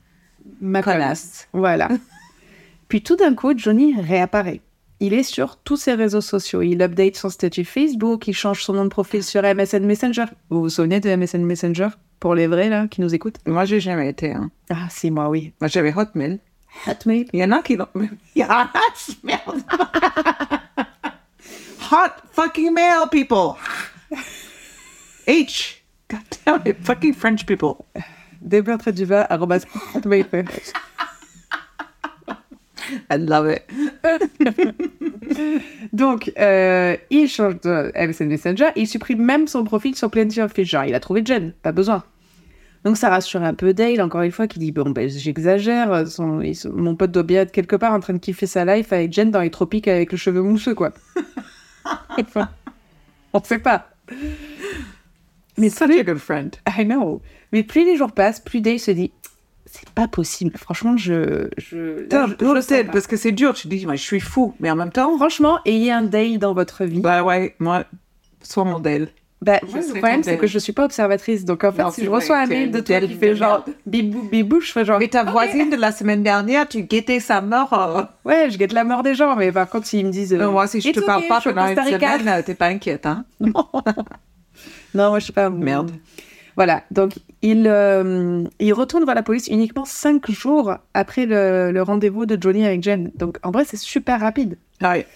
Ma 0.60 0.82
connasse. 0.82 1.48
Voilà. 1.52 1.88
Puis 2.88 3.02
tout 3.02 3.16
d'un 3.16 3.34
coup, 3.34 3.56
Johnny 3.56 3.94
réapparaît. 4.00 4.60
Il 5.00 5.14
est 5.14 5.22
sur 5.22 5.56
tous 5.58 5.76
ses 5.76 5.94
réseaux 5.94 6.20
sociaux. 6.20 6.62
Il 6.62 6.82
update 6.82 7.16
son 7.16 7.28
statut 7.28 7.64
Facebook, 7.64 8.26
il 8.26 8.34
change 8.34 8.64
son 8.64 8.72
nom 8.72 8.84
de 8.84 8.88
profil 8.88 9.22
sur 9.22 9.42
MSN 9.42 9.84
Messenger. 9.86 10.24
Vous 10.50 10.62
vous 10.62 10.68
souvenez 10.68 10.98
de 10.98 11.14
MSN 11.14 11.44
Messenger 11.44 11.88
Pour 12.18 12.34
les 12.34 12.48
vrais, 12.48 12.68
là, 12.68 12.88
qui 12.88 13.00
nous 13.00 13.14
écoutent? 13.14 13.36
Moi, 13.46 13.64
j'ai 13.64 13.78
jamais 13.78 14.08
été, 14.08 14.32
hein. 14.32 14.50
Ah, 14.70 14.88
c'est 14.90 15.10
moi, 15.10 15.28
oui. 15.28 15.52
Moi, 15.60 15.68
j'avais 15.68 15.94
Hotmail. 15.96 16.40
Hotmail? 16.86 17.28
Il 17.32 17.38
y 17.40 17.44
en 17.44 17.52
a 17.52 17.62
qui 17.62 17.76
l'ont. 17.76 17.86
Il 17.94 18.08
y 18.36 18.42
a 18.42 18.68
merde. 19.22 19.62
Hot 21.90 22.12
fucking 22.32 22.74
mail, 22.74 23.06
people. 23.10 23.56
H. 25.26 25.76
God 26.08 26.20
damn 26.44 26.62
it, 26.66 26.76
fucking 26.82 27.14
French 27.14 27.46
people. 27.46 27.84
Deborah 28.40 28.78
arrobas 29.30 29.60
hotmail. 29.94 30.24
I 33.10 33.16
love 33.18 33.50
it. 33.50 33.62
Donc, 35.92 36.32
euh, 36.38 36.96
il 37.10 37.28
change 37.28 37.60
de 37.60 37.92
MSN 37.94 38.28
Messenger, 38.28 38.68
il 38.76 38.86
supprime 38.86 39.22
même 39.22 39.46
son 39.46 39.64
profil 39.64 39.94
sur 39.94 40.10
Plenty 40.10 40.40
of 40.40 40.52
Fish. 40.52 40.70
Genre, 40.70 40.84
il 40.84 40.94
a 40.94 41.00
trouvé 41.00 41.22
Jen, 41.24 41.52
pas 41.62 41.72
besoin. 41.72 42.02
Donc, 42.84 42.96
ça 42.96 43.08
rassure 43.10 43.42
un 43.42 43.54
peu 43.54 43.74
Dale, 43.74 44.00
encore 44.00 44.22
une 44.22 44.30
fois, 44.32 44.46
qui 44.46 44.58
dit 44.58 44.72
Bon, 44.72 44.88
ben, 44.90 45.08
j'exagère, 45.10 46.06
son- 46.08 46.40
il- 46.40 46.54
son- 46.56 46.72
mon 46.72 46.94
pote 46.94 47.10
doit 47.10 47.24
bien 47.24 47.42
être 47.42 47.52
quelque 47.52 47.76
part 47.76 47.92
en 47.92 48.00
train 48.00 48.14
de 48.14 48.18
kiffer 48.18 48.46
sa 48.46 48.64
life 48.64 48.92
avec 48.92 49.12
Jen 49.12 49.30
dans 49.30 49.40
les 49.40 49.50
tropiques 49.50 49.88
avec 49.88 50.12
le 50.12 50.16
cheveu 50.18 50.40
mousseux, 50.42 50.74
quoi. 50.74 50.92
Enfin, 52.18 52.48
on 53.32 53.42
sait 53.42 53.58
pas. 53.58 53.90
Mais 55.58 55.70
Such 55.70 55.90
a 55.98 56.02
good 56.04 56.18
friend. 56.18 56.54
I 56.78 56.84
know. 56.84 57.20
Mais 57.52 57.62
plus 57.62 57.84
les 57.84 57.96
jours 57.96 58.12
passent, 58.12 58.40
plus 58.40 58.60
Dale 58.60 58.78
se 58.78 58.90
dit 58.90 59.12
c'est 59.70 59.90
pas 59.90 60.08
possible. 60.08 60.56
Franchement, 60.56 60.96
je. 60.96 61.48
je, 61.58 61.98
Putain, 62.00 62.26
je- 62.26 62.82
parce 62.90 63.06
que 63.06 63.16
c'est 63.18 63.32
dur. 63.32 63.52
Tu 63.52 63.68
dis, 63.68 63.84
mais 63.86 63.98
je 63.98 64.02
suis 64.02 64.18
fou. 64.20 64.54
Mais 64.60 64.70
en 64.70 64.76
même 64.76 64.90
temps, 64.90 65.14
Franchement, 65.18 65.58
ayez 65.66 65.92
un 65.92 66.00
Dale 66.02 66.38
dans 66.38 66.54
votre 66.54 66.84
vie. 66.84 67.00
bah 67.00 67.22
ouais, 67.22 67.54
moi, 67.58 67.84
sois 68.42 68.64
mon 68.64 68.80
Dale. 68.80 69.08
Bah, 69.42 69.60
moi, 69.70 69.78
le 69.80 69.86
problème, 69.92 70.22
c'est 70.24 70.36
que 70.38 70.46
je 70.48 70.58
suis 70.58 70.72
pas 70.72 70.84
observatrice. 70.86 71.44
Donc, 71.44 71.62
en 71.64 71.70
fait, 71.70 71.82
Non, 71.82 71.90
si 71.90 72.04
je 72.04 72.10
reçois 72.10 72.38
un 72.38 72.46
mail 72.46 72.70
de 72.72 72.80
toi 72.80 72.98
Dale 72.98 73.08
qui 73.08 73.14
fait 73.14 73.36
genre 73.36 73.64
bibou 73.86 74.22
bibou, 74.22 74.60
je 74.60 74.72
fais 74.72 74.84
genre. 74.86 74.98
Mais 74.98 75.08
ta 75.08 75.22
voisine 75.22 75.68
de 75.70 75.76
la 75.76 75.92
semaine 75.92 76.22
dernière, 76.22 76.66
tu 76.66 76.82
guettais 76.82 77.20
sa 77.20 77.40
mort. 77.42 77.72
euh. 77.74 78.02
Ouais, 78.24 78.48
je 78.50 78.56
guette 78.58 78.72
la 78.72 78.84
mort 78.84 79.02
des 79.02 79.14
gens, 79.14 79.36
mais 79.36 79.52
par 79.52 79.68
contre, 79.68 79.86
s'ils 79.86 80.06
me 80.06 80.10
disent. 80.10 80.32
euh, 80.32 80.38
Non, 80.38 80.50
moi, 80.52 80.66
si 80.66 80.80
je 80.80 80.90
te 80.90 81.00
parle 81.00 81.26
pas 81.28 81.40
pendant 81.42 81.66
une 81.68 81.76
semaine, 81.76 82.26
euh, 82.28 82.42
t'es 82.42 82.54
pas 82.54 82.66
inquiète, 82.68 83.04
hein? 83.06 83.26
Non, 84.94 85.10
moi, 85.10 85.18
je 85.18 85.26
sais 85.26 85.32
pas. 85.32 85.50
Merde. 85.50 85.90
Voilà, 86.56 86.82
donc 86.90 87.12
il, 87.40 87.68
euh, 87.68 88.42
il 88.58 88.72
retourne 88.72 89.04
voir 89.04 89.14
la 89.14 89.22
police 89.22 89.46
uniquement 89.46 89.84
cinq 89.84 90.28
jours 90.28 90.74
après 90.92 91.24
le, 91.24 91.70
le 91.70 91.82
rendez-vous 91.82 92.26
de 92.26 92.36
Johnny 92.40 92.66
avec 92.66 92.82
Jen. 92.82 93.12
Donc, 93.14 93.38
en 93.44 93.52
vrai, 93.52 93.64
c'est 93.64 93.76
super 93.76 94.18
rapide. 94.18 94.58
Ouais. 94.82 95.06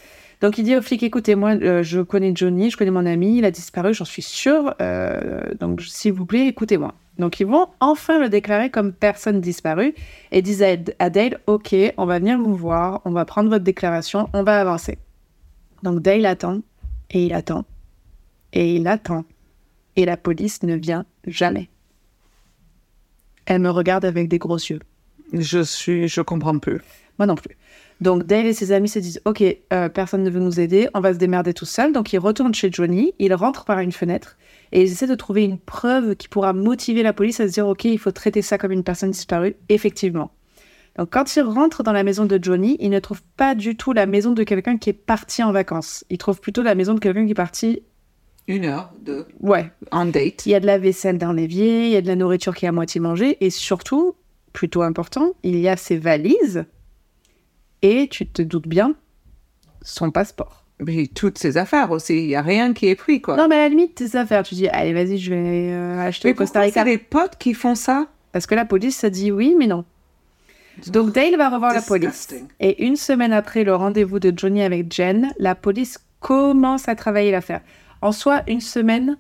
Donc, 0.41 0.59
il 0.59 0.63
dit 0.63 0.77
au 0.77 0.83
flic, 0.83 1.03
écoutez, 1.03 1.35
moi, 1.35 1.51
euh, 1.51 1.83
je 1.83 2.01
connais 2.01 2.33
Johnny, 2.33 2.71
je 2.71 2.77
connais 2.77 2.93
mon 2.93 3.07
ami, 3.07 3.39
il 3.39 3.45
a 3.45 3.51
disparu, 3.51 3.93
j'en 3.93 4.05
suis 4.05 4.23
sûre. 4.23 4.75
euh, 4.81 5.43
donc, 5.59 5.81
s'il 5.83 6.13
vous 6.13 6.27
plaît, 6.27 6.47
écoutez-moi. 6.47 6.95
Donc, 7.19 7.41
ils 7.41 7.47
vont 7.47 7.67
enfin 7.81 8.21
le 8.21 8.29
déclarer 8.29 8.71
comme 8.71 8.93
personne 8.93 9.41
disparue 9.41 9.95
et 10.31 10.43
disent 10.43 10.65
à 10.99 11.11
Dale, 11.11 11.41
OK, 11.49 11.75
on 11.97 12.07
va 12.07 12.21
venir 12.21 12.39
vous 12.39 12.55
voir, 12.55 13.03
on 13.05 13.11
va 13.11 13.25
prendre 13.25 13.51
votre 13.51 13.65
déclaration, 13.65 14.29
on 14.33 14.45
va 14.45 14.61
avancer. 14.61 14.97
Donc, 15.83 16.01
Dale 16.03 16.27
attend, 16.27 16.61
et 17.11 17.27
il 17.27 17.35
attend, 17.35 17.65
et 18.53 18.77
il 18.77 18.87
attend. 18.87 19.25
Et 19.97 20.05
la 20.05 20.17
police 20.17 20.63
ne 20.63 20.75
vient 20.75 21.05
jamais. 21.27 21.69
Elle 23.47 23.61
me 23.61 23.71
regarde 23.71 24.05
avec 24.05 24.29
des 24.29 24.39
gros 24.39 24.57
yeux. 24.57 24.81
Je 25.33 25.63
suis, 25.63 26.09
je 26.09 26.21
comprends 26.21 26.59
peu. 26.59 26.79
Moi 27.19 27.27
non 27.27 27.35
plus. 27.35 27.57
Donc 28.01 28.25
Dale 28.25 28.47
et 28.47 28.53
ses 28.53 28.73
amis 28.73 28.89
se 28.89 28.99
disent 28.99 29.21
Ok, 29.25 29.43
euh, 29.73 29.89
personne 29.89 30.23
ne 30.25 30.31
veut 30.31 30.41
nous 30.41 30.59
aider, 30.59 30.89
on 30.93 31.01
va 31.01 31.15
se 31.15 31.19
démerder 31.19 31.55
tout 31.55 31.65
seul. 31.65 31.93
Donc 31.93 32.13
ils 32.13 32.19
retournent 32.19 32.55
chez 32.55 32.71
Johnny, 32.71 33.15
ils 33.19 33.35
rentrent 33.35 33.65
par 33.65 33.79
une 33.79 33.93
fenêtre 33.93 34.37
et 34.73 34.83
ils 34.83 34.91
essaient 34.91 35.07
de 35.07 35.15
trouver 35.15 35.45
une 35.45 35.59
preuve 35.59 36.17
qui 36.17 36.29
pourra 36.29 36.53
motiver 36.53 37.03
la 37.03 37.13
police 37.13 37.41
à 37.41 37.47
se 37.47 37.53
dire 37.53 37.69
Ok, 37.69 37.85
il 37.85 37.99
faut 37.99 38.11
traiter 38.11 38.43
ça 38.43 38.59
comme 38.59 38.73
une 38.73 38.85
personne 38.85 39.11
disparue. 39.11 39.55
Effectivement. 39.69 40.33
Donc 40.99 41.11
quand 41.11 41.37
ils 41.37 41.43
rentrent 41.43 41.83
dans 41.83 41.93
la 41.93 42.03
maison 42.03 42.27
de 42.27 42.39
Johnny, 42.43 42.77
ils 42.81 42.91
ne 42.91 42.99
trouvent 42.99 43.23
pas 43.37 43.55
du 43.55 43.77
tout 43.77 43.93
la 43.93 44.07
maison 44.07 44.33
de 44.33 44.43
quelqu'un 44.43 44.77
qui 44.77 44.91
est 44.91 44.95
parti 44.95 45.43
en 45.43 45.53
vacances. 45.53 46.05
Ils 46.11 46.19
trouvent 46.19 46.41
plutôt 46.41 46.63
la 46.63 46.75
maison 46.75 46.95
de 46.95 47.01
quelqu'un 47.01 47.25
qui 47.25 47.33
est 47.33 47.35
parti. 47.35 47.83
Une 48.49 48.65
heure 48.65 48.93
de 49.01 49.27
Ouais, 49.41 49.71
en 49.93 50.05
date. 50.07 50.47
il 50.47 50.51
y 50.51 50.55
a 50.55 50.61
de 50.61 50.67
la 50.67 50.79
vaisselle 50.79 51.19
dans 51.19 51.33
l'évier, 51.33 51.87
il 51.87 51.93
y 51.93 51.97
a 51.97 52.03
de 52.03 52.09
la 52.09 52.17
nourriture 52.17 52.55
qui 52.55 52.65
est 52.65 52.69
à 52.69 52.73
moitié 52.73 53.01
mangée, 53.01 53.37
et 53.41 53.51
surtout, 53.51 54.15
plutôt 54.53 54.83
important, 54.83 55.33
il 55.43 55.59
y 55.59 55.69
a 55.69 55.77
ses 55.77 55.97
valises, 55.97 56.65
et 57.83 58.09
tu 58.09 58.27
te 58.27 58.43
doutes 58.43 58.69
bien, 58.69 58.95
son 59.83 60.11
passeport. 60.11 60.65
Mais 60.85 61.07
toutes 61.07 61.39
ses 61.39 61.57
affaires 61.59 61.93
aussi. 61.93 62.17
Il 62.17 62.31
y 62.31 62.35
a 62.35 62.43
rien 62.43 62.73
qui 62.73 62.89
est 62.89 62.97
pris, 62.97 63.21
quoi. 63.21 63.37
Non, 63.37 63.47
mais 63.47 63.55
à 63.55 63.59
la 63.61 63.69
limite, 63.69 63.95
tes 63.95 64.17
affaires, 64.17 64.43
tu 64.43 64.57
dis, 64.57 64.69
allez, 64.69 64.93
vas-y, 64.93 65.19
je 65.19 65.31
vais 65.31 65.71
euh, 65.71 66.01
acheter 66.01 66.29
mais 66.29 66.35
au 66.35 66.39
Costa 66.39 66.61
Rica. 66.61 66.81
c'est 66.83 66.91
les 66.91 66.99
potes 66.99 67.37
qui 67.39 67.55
font 67.55 67.77
ça? 67.77 68.09
Parce 68.33 68.47
que 68.47 68.55
la 68.57 68.65
police 68.65 69.05
a 69.05 69.11
dit 69.11 69.31
oui, 69.31 69.55
mais 69.57 69.67
non. 69.69 69.85
Donc 70.89 71.13
Dale 71.13 71.37
va 71.37 71.51
revoir 71.51 71.75
la 71.75 71.83
police. 71.83 72.29
Et 72.59 72.85
une 72.85 72.97
semaine 72.97 73.33
après 73.33 73.63
le 73.63 73.75
rendez-vous 73.77 74.19
de 74.19 74.33
Johnny 74.37 74.63
avec 74.63 74.91
Jen, 74.93 75.33
la 75.39 75.55
police 75.55 75.99
commence 76.19 76.89
à 76.89 76.95
travailler 76.97 77.31
l'affaire. 77.31 77.61
En 78.03 78.13
soi, 78.13 78.43
une 78.49 78.61
semaine, 78.61 79.17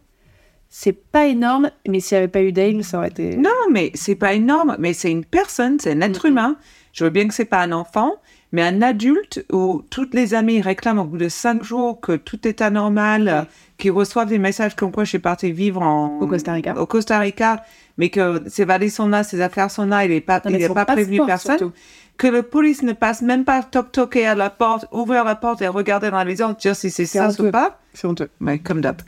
c'est 0.69 0.93
pas 0.93 1.27
énorme, 1.27 1.71
mais 1.89 2.01
s'il 2.01 2.17
n'y 2.17 2.19
avait 2.25 2.29
pas 2.29 2.43
eu 2.43 2.53
Dale, 2.53 2.83
ça 2.83 2.99
aurait 2.99 3.09
été. 3.09 3.37
Non, 3.37 3.51
mais 3.71 3.91
c'est 3.95 4.15
pas 4.17 4.33
énorme. 4.35 4.77
Mais 4.79 4.93
c'est 4.93 5.11
une 5.11 5.25
personne, 5.25 5.79
c'est 5.79 5.93
un 5.93 6.01
être 6.01 6.27
humain. 6.27 6.57
Je 6.93 7.05
veux 7.05 7.11
bien 7.11 7.29
que 7.29 7.35
c'est 7.35 7.45
pas 7.47 7.61
un 7.63 7.73
enfant, 7.73 8.17
mais 8.53 8.63
un 8.63 8.83
adulte 8.83 9.45
où 9.53 9.83
toutes 9.89 10.15
les 10.15 10.35
amies 10.35 10.61
réclament 10.61 10.99
au 10.99 11.05
bout 11.05 11.17
de 11.17 11.29
cinq 11.29 11.63
jours 11.63 12.01
que 12.01 12.17
tout 12.17 12.47
est 12.47 12.61
anormal, 12.61 13.29
euh, 13.29 13.43
qui 13.79 13.89
reçoivent 13.89 14.29
des 14.29 14.39
messages 14.39 14.75
comme 14.77 14.93
quoi 14.93 15.05
je 15.05 15.11
suis 15.11 15.19
partie 15.19 15.53
vivre 15.53 15.81
en... 15.83 16.19
Au 16.21 16.27
Costa 16.27 16.53
Rica. 16.53 16.79
Au 16.79 16.87
Costa 16.87 17.19
Rica, 17.19 17.63
mais 17.97 18.11
que 18.11 18.43
ses 18.47 18.65
valises 18.65 18.95
sont 18.95 19.09
là, 19.09 19.25
ses 19.25 19.41
affaires 19.41 19.71
sont 19.71 19.87
là, 19.87 20.05
il 20.05 20.11
n'est 20.11 20.21
pas, 20.21 20.41
Non, 20.45 20.51
il 20.51 20.63
est 20.63 20.69
pas 20.69 20.85
prévenu 20.85 21.21
personne. 21.25 21.59
surtout. 21.59 21.75
Que 22.23 22.29
le 22.29 22.45
police 22.45 22.85
ne 22.85 22.93
passe 22.93 23.21
même 23.21 23.45
pas 23.45 23.65
toc-toquer 23.65 24.27
à 24.27 24.37
la 24.37 24.49
porte, 24.49 24.87
ouvrir 24.93 25.25
la 25.25 25.35
porte 25.35 25.61
et 25.61 25.67
regarder 25.67 26.09
dans 26.09 26.19
la 26.19 26.25
maison, 26.25 26.55
dire 26.57 26.77
si 26.77 26.89
c'est 26.89 27.05
ça 27.05 27.31
ou 27.37 27.51
pas. 27.51 27.81
C'est 27.95 28.07
honteux. 28.07 28.31
Mais 28.39 28.61
comme 28.61 28.81
d'hab. 28.81 29.03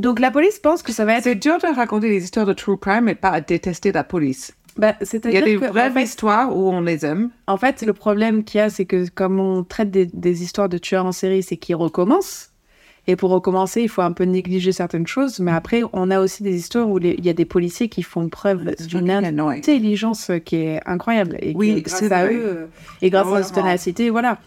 Donc 0.00 0.20
la 0.20 0.30
police 0.30 0.58
pense 0.58 0.82
que 0.82 0.90
ça 0.90 1.04
va 1.04 1.18
être. 1.18 1.24
C'est 1.24 1.34
dur 1.34 1.58
de 1.58 1.66
raconter 1.76 2.08
des 2.08 2.24
histoires 2.24 2.46
de 2.46 2.54
true 2.54 2.78
crime 2.78 3.10
et 3.10 3.14
pas 3.14 3.28
à 3.28 3.42
détester 3.42 3.92
la 3.92 4.04
police. 4.04 4.54
Bah, 4.78 4.94
Il 5.00 5.32
y 5.32 5.36
a 5.36 5.42
des 5.42 5.58
que, 5.58 5.66
vraies 5.66 5.90
en 5.90 5.92
fait, 5.92 6.02
histoires 6.04 6.56
où 6.56 6.70
on 6.70 6.80
les 6.80 7.04
aime. 7.04 7.28
en 7.46 7.58
fait, 7.58 7.82
le 7.82 7.92
problème 7.92 8.42
qu'il 8.42 8.56
y 8.56 8.62
a, 8.62 8.70
c'est 8.70 8.86
que 8.86 9.06
comme 9.10 9.38
on 9.38 9.62
traite 9.62 9.90
des, 9.90 10.06
des 10.06 10.42
histoires 10.42 10.70
de 10.70 10.78
tueurs 10.78 11.04
en 11.04 11.12
série, 11.12 11.42
c'est 11.42 11.58
qu'ils 11.58 11.76
recommencent. 11.76 12.52
Et 13.08 13.14
pour 13.14 13.30
recommencer, 13.30 13.82
il 13.82 13.88
faut 13.88 14.02
un 14.02 14.12
peu 14.12 14.24
négliger 14.24 14.72
certaines 14.72 15.06
choses. 15.06 15.38
Mais 15.38 15.52
après, 15.52 15.82
on 15.92 16.10
a 16.10 16.20
aussi 16.20 16.42
des 16.42 16.56
histoires 16.56 16.88
où 16.88 16.98
il 16.98 17.24
y 17.24 17.28
a 17.28 17.32
des 17.32 17.44
policiers 17.44 17.88
qui 17.88 18.02
font 18.02 18.28
preuve 18.28 18.74
d'une 18.86 19.10
annoying. 19.10 19.60
intelligence 19.60 20.30
qui 20.44 20.56
est 20.56 20.80
incroyable. 20.86 21.36
Et 21.40 21.54
Oui, 21.54 21.82
c'est 21.86 22.10
à 22.10 22.26
eux, 22.26 22.42
euh, 22.44 22.66
et 23.02 23.10
grâce 23.10 23.28
à 23.28 23.38
leur 23.38 23.52
ténacité, 23.52 24.10
voilà. 24.10 24.38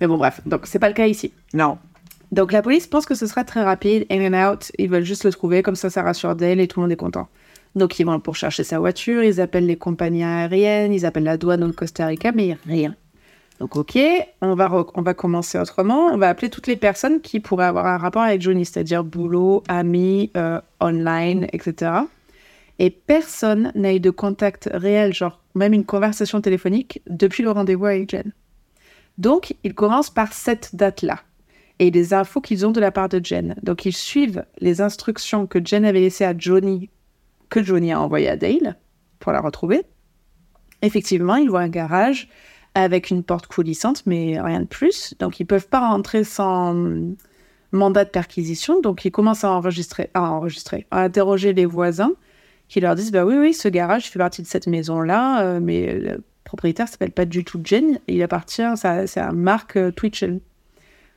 Mais 0.00 0.06
bon, 0.06 0.16
bref. 0.16 0.40
Donc, 0.46 0.66
c'est 0.66 0.78
pas 0.78 0.88
le 0.88 0.94
cas 0.94 1.06
ici. 1.06 1.32
Non. 1.52 1.78
Donc, 2.32 2.52
la 2.52 2.62
police 2.62 2.86
pense 2.86 3.06
que 3.06 3.14
ce 3.14 3.26
sera 3.26 3.44
très 3.44 3.62
rapide, 3.62 4.06
in 4.10 4.32
and 4.32 4.52
out. 4.52 4.72
Ils 4.78 4.88
veulent 4.88 5.04
juste 5.04 5.24
le 5.24 5.32
trouver, 5.32 5.62
comme 5.62 5.76
ça, 5.76 5.90
ça 5.90 6.02
rassure 6.02 6.34
Dale 6.34 6.60
et 6.60 6.68
tout 6.68 6.80
le 6.80 6.84
monde 6.84 6.92
est 6.92 6.96
content. 6.96 7.28
Donc, 7.74 7.98
ils 7.98 8.04
vont 8.04 8.20
pour 8.20 8.36
chercher 8.36 8.64
sa 8.64 8.78
voiture, 8.78 9.22
ils 9.22 9.40
appellent 9.40 9.66
les 9.66 9.76
compagnies 9.76 10.24
aériennes, 10.24 10.92
ils 10.92 11.04
appellent 11.04 11.24
la 11.24 11.36
douane 11.36 11.62
au 11.62 11.72
Costa 11.72 12.06
Rica, 12.06 12.32
mais 12.32 12.56
rien. 12.66 12.94
Donc, 13.60 13.74
ok, 13.74 13.98
on 14.40 14.54
va, 14.54 14.86
on 14.94 15.02
va 15.02 15.14
commencer 15.14 15.58
autrement. 15.58 16.06
On 16.06 16.16
va 16.16 16.28
appeler 16.28 16.48
toutes 16.48 16.68
les 16.68 16.76
personnes 16.76 17.20
qui 17.20 17.40
pourraient 17.40 17.66
avoir 17.66 17.86
un 17.86 17.98
rapport 17.98 18.22
avec 18.22 18.40
Johnny, 18.40 18.64
c'est-à-dire 18.64 19.02
boulot, 19.02 19.64
amis, 19.68 20.30
euh, 20.36 20.60
online, 20.80 21.48
etc. 21.52 21.92
Et 22.78 22.90
personne 22.90 23.72
n'a 23.74 23.94
eu 23.94 24.00
de 24.00 24.10
contact 24.10 24.70
réel, 24.72 25.12
genre 25.12 25.40
même 25.56 25.72
une 25.72 25.84
conversation 25.84 26.40
téléphonique, 26.40 27.02
depuis 27.08 27.42
le 27.42 27.50
rendez-vous 27.50 27.86
avec 27.86 28.10
Jen. 28.10 28.32
Donc, 29.18 29.56
ils 29.64 29.74
commencent 29.74 30.10
par 30.10 30.32
cette 30.32 30.76
date-là 30.76 31.20
et 31.80 31.90
les 31.90 32.14
infos 32.14 32.40
qu'ils 32.40 32.64
ont 32.64 32.70
de 32.70 32.80
la 32.80 32.92
part 32.92 33.08
de 33.08 33.20
Jen. 33.22 33.56
Donc, 33.64 33.84
ils 33.84 33.92
suivent 33.92 34.44
les 34.60 34.80
instructions 34.80 35.48
que 35.48 35.58
Jen 35.64 35.84
avait 35.84 36.00
laissées 36.00 36.24
à 36.24 36.34
Johnny, 36.38 36.90
que 37.48 37.62
Johnny 37.62 37.92
a 37.92 38.00
envoyé 38.00 38.28
à 38.28 38.36
Dale 38.36 38.76
pour 39.18 39.32
la 39.32 39.40
retrouver. 39.40 39.82
Effectivement, 40.82 41.34
ils 41.34 41.50
voient 41.50 41.60
un 41.60 41.68
garage 41.68 42.28
avec 42.74 43.10
une 43.10 43.22
porte 43.22 43.46
coulissante, 43.46 44.04
mais 44.06 44.40
rien 44.40 44.60
de 44.60 44.66
plus. 44.66 45.14
Donc, 45.18 45.40
ils 45.40 45.44
peuvent 45.46 45.68
pas 45.68 45.80
rentrer 45.80 46.24
sans 46.24 46.74
mandat 47.72 48.04
de 48.04 48.10
perquisition. 48.10 48.80
Donc, 48.80 49.04
ils 49.04 49.10
commencent 49.10 49.44
à 49.44 49.50
enregistrer, 49.50 50.10
à 50.14 50.40
interroger 50.92 51.52
les 51.52 51.66
voisins 51.66 52.12
qui 52.68 52.80
leur 52.80 52.94
disent, 52.94 53.12
bah 53.12 53.24
oui, 53.24 53.36
oui, 53.36 53.54
ce 53.54 53.68
garage 53.68 54.10
fait 54.10 54.18
partie 54.18 54.42
de 54.42 54.46
cette 54.46 54.66
maison-là, 54.66 55.42
euh, 55.42 55.60
mais 55.60 55.94
le 55.98 56.22
propriétaire 56.44 56.88
s'appelle 56.88 57.12
pas 57.12 57.24
du 57.24 57.44
tout 57.44 57.60
Jen, 57.64 57.98
il 58.08 58.22
appartient, 58.22 58.62
c'est 58.76 59.20
à 59.20 59.32
Mark 59.32 59.76
euh, 59.76 59.90
Twitchell. 59.90 60.40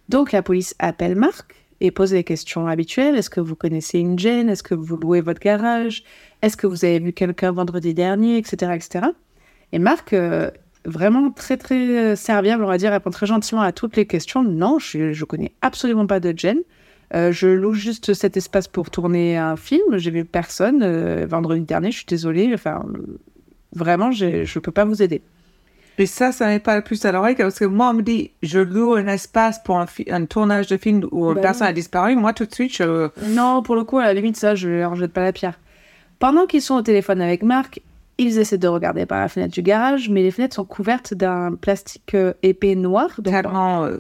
Donc, 0.09 0.31
la 0.31 0.41
police 0.41 0.75
appelle 0.79 1.15
Mark 1.15 1.55
et 1.79 1.91
pose 1.91 2.13
les 2.13 2.23
questions 2.23 2.67
habituelles. 2.67 3.15
Est-ce 3.15 3.29
que 3.29 3.41
vous 3.41 3.55
connaissez 3.55 3.99
une 3.99 4.17
Jen 4.17 4.49
Est-ce 4.49 4.63
que 4.63 4.75
vous 4.75 4.97
louez 4.97 5.21
votre 5.21 5.39
garage? 5.39 6.03
Est-ce 6.41 6.55
que 6.55 6.67
vous 6.67 6.85
avez 6.85 6.99
vu 6.99 7.13
quelqu'un 7.13 7.51
vendredi 7.51 7.93
dernier? 7.93 8.37
Etc. 8.37 8.71
etc. 8.73 9.07
Et 9.71 9.79
Marc, 9.79 10.13
euh, 10.13 10.51
vraiment 10.85 11.31
très 11.31 11.57
très 11.57 11.75
euh, 11.75 12.15
serviable, 12.15 12.63
on 12.63 12.67
va 12.67 12.77
dire, 12.77 12.91
répond 12.91 13.09
très 13.09 13.25
gentiment 13.25 13.61
à 13.61 13.71
toutes 13.71 13.95
les 13.95 14.05
questions. 14.05 14.43
Non, 14.43 14.79
je, 14.79 15.13
je 15.13 15.25
connais 15.25 15.51
absolument 15.61 16.07
pas 16.07 16.19
de 16.19 16.33
Jen. 16.35 16.59
Euh, 17.13 17.31
je 17.31 17.47
loue 17.47 17.73
juste 17.73 18.13
cet 18.13 18.37
espace 18.37 18.67
pour 18.67 18.89
tourner 18.89 19.37
un 19.37 19.57
film. 19.57 19.97
J'ai 19.97 20.11
vu 20.11 20.23
personne 20.25 20.81
euh, 20.81 21.25
vendredi 21.29 21.61
dernier. 21.61 21.91
Je 21.91 21.97
suis 21.97 22.05
désolée. 22.05 22.51
Enfin, 22.53 22.85
vraiment, 23.73 24.11
je 24.11 24.59
peux 24.59 24.71
pas 24.71 24.85
vous 24.85 25.01
aider. 25.03 25.21
Et 25.97 26.07
ça, 26.07 26.31
ça 26.31 26.47
n'est 26.47 26.59
pas 26.59 26.75
le 26.77 26.81
plus 26.81 27.05
à 27.05 27.11
l'oreille 27.11 27.35
parce 27.35 27.59
que 27.59 27.65
moi, 27.65 27.89
on 27.89 27.93
me 27.93 28.01
dit, 28.01 28.31
je 28.41 28.59
loue 28.59 28.95
un 28.95 29.05
espace 29.07 29.61
pour 29.63 29.77
un, 29.77 30.25
tournage 30.25 30.67
de 30.67 30.77
film 30.77 31.05
où 31.11 31.33
Ben 31.33 31.41
personne 31.41 31.65
non. 31.65 31.71
a 31.71 31.73
disparu. 31.73 32.15
Moi, 32.15 32.33
tout 32.33 32.45
de 32.45 32.53
suite, 32.53 32.75
je. 32.75 33.09
Non, 33.27 33.61
pour 33.61 33.75
le 33.75 33.83
coup, 33.83 33.99
à 33.99 34.05
la 34.05 34.13
limite, 34.13 34.37
ça, 34.37 34.55
je 34.55 34.69
leur 34.69 34.95
jette 34.95 35.13
pas 35.13 35.23
la 35.23 35.33
pierre. 35.33 35.59
Pendant 36.17 36.47
qu'ils 36.47 36.61
sont 36.61 36.75
au 36.75 36.81
téléphone 36.81 37.21
avec 37.21 37.43
Marc, 37.43 37.81
ils 38.21 38.37
essaient 38.37 38.57
de 38.57 38.67
regarder 38.67 39.05
par 39.05 39.19
la 39.19 39.27
fenêtre 39.27 39.53
du 39.53 39.61
garage, 39.61 40.09
mais 40.09 40.21
les 40.21 40.31
fenêtres 40.31 40.55
sont 40.55 40.65
couvertes 40.65 41.13
d'un 41.13 41.55
plastique 41.55 42.13
euh, 42.13 42.33
épais 42.43 42.75
noir. 42.75 43.09
Tellement 43.23 43.83
euh, 43.83 43.97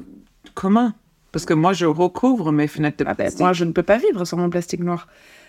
commun. 0.53 0.93
Parce 1.31 1.45
que 1.45 1.53
moi, 1.53 1.73
je 1.73 1.85
recouvre 1.85 2.51
mes 2.51 2.67
fenêtres 2.67 2.97
de 2.97 3.03
Ah 3.05 3.13
ben, 3.13 3.23
plastique. 3.23 3.39
moi, 3.41 3.53
je 3.53 3.65
ne 3.65 3.71
peux 3.71 3.83
pas 3.83 3.97
vivre 3.97 4.23
sans 4.25 4.37
mon 4.37 4.49
plastique 4.49 4.81
noir. 4.81 5.07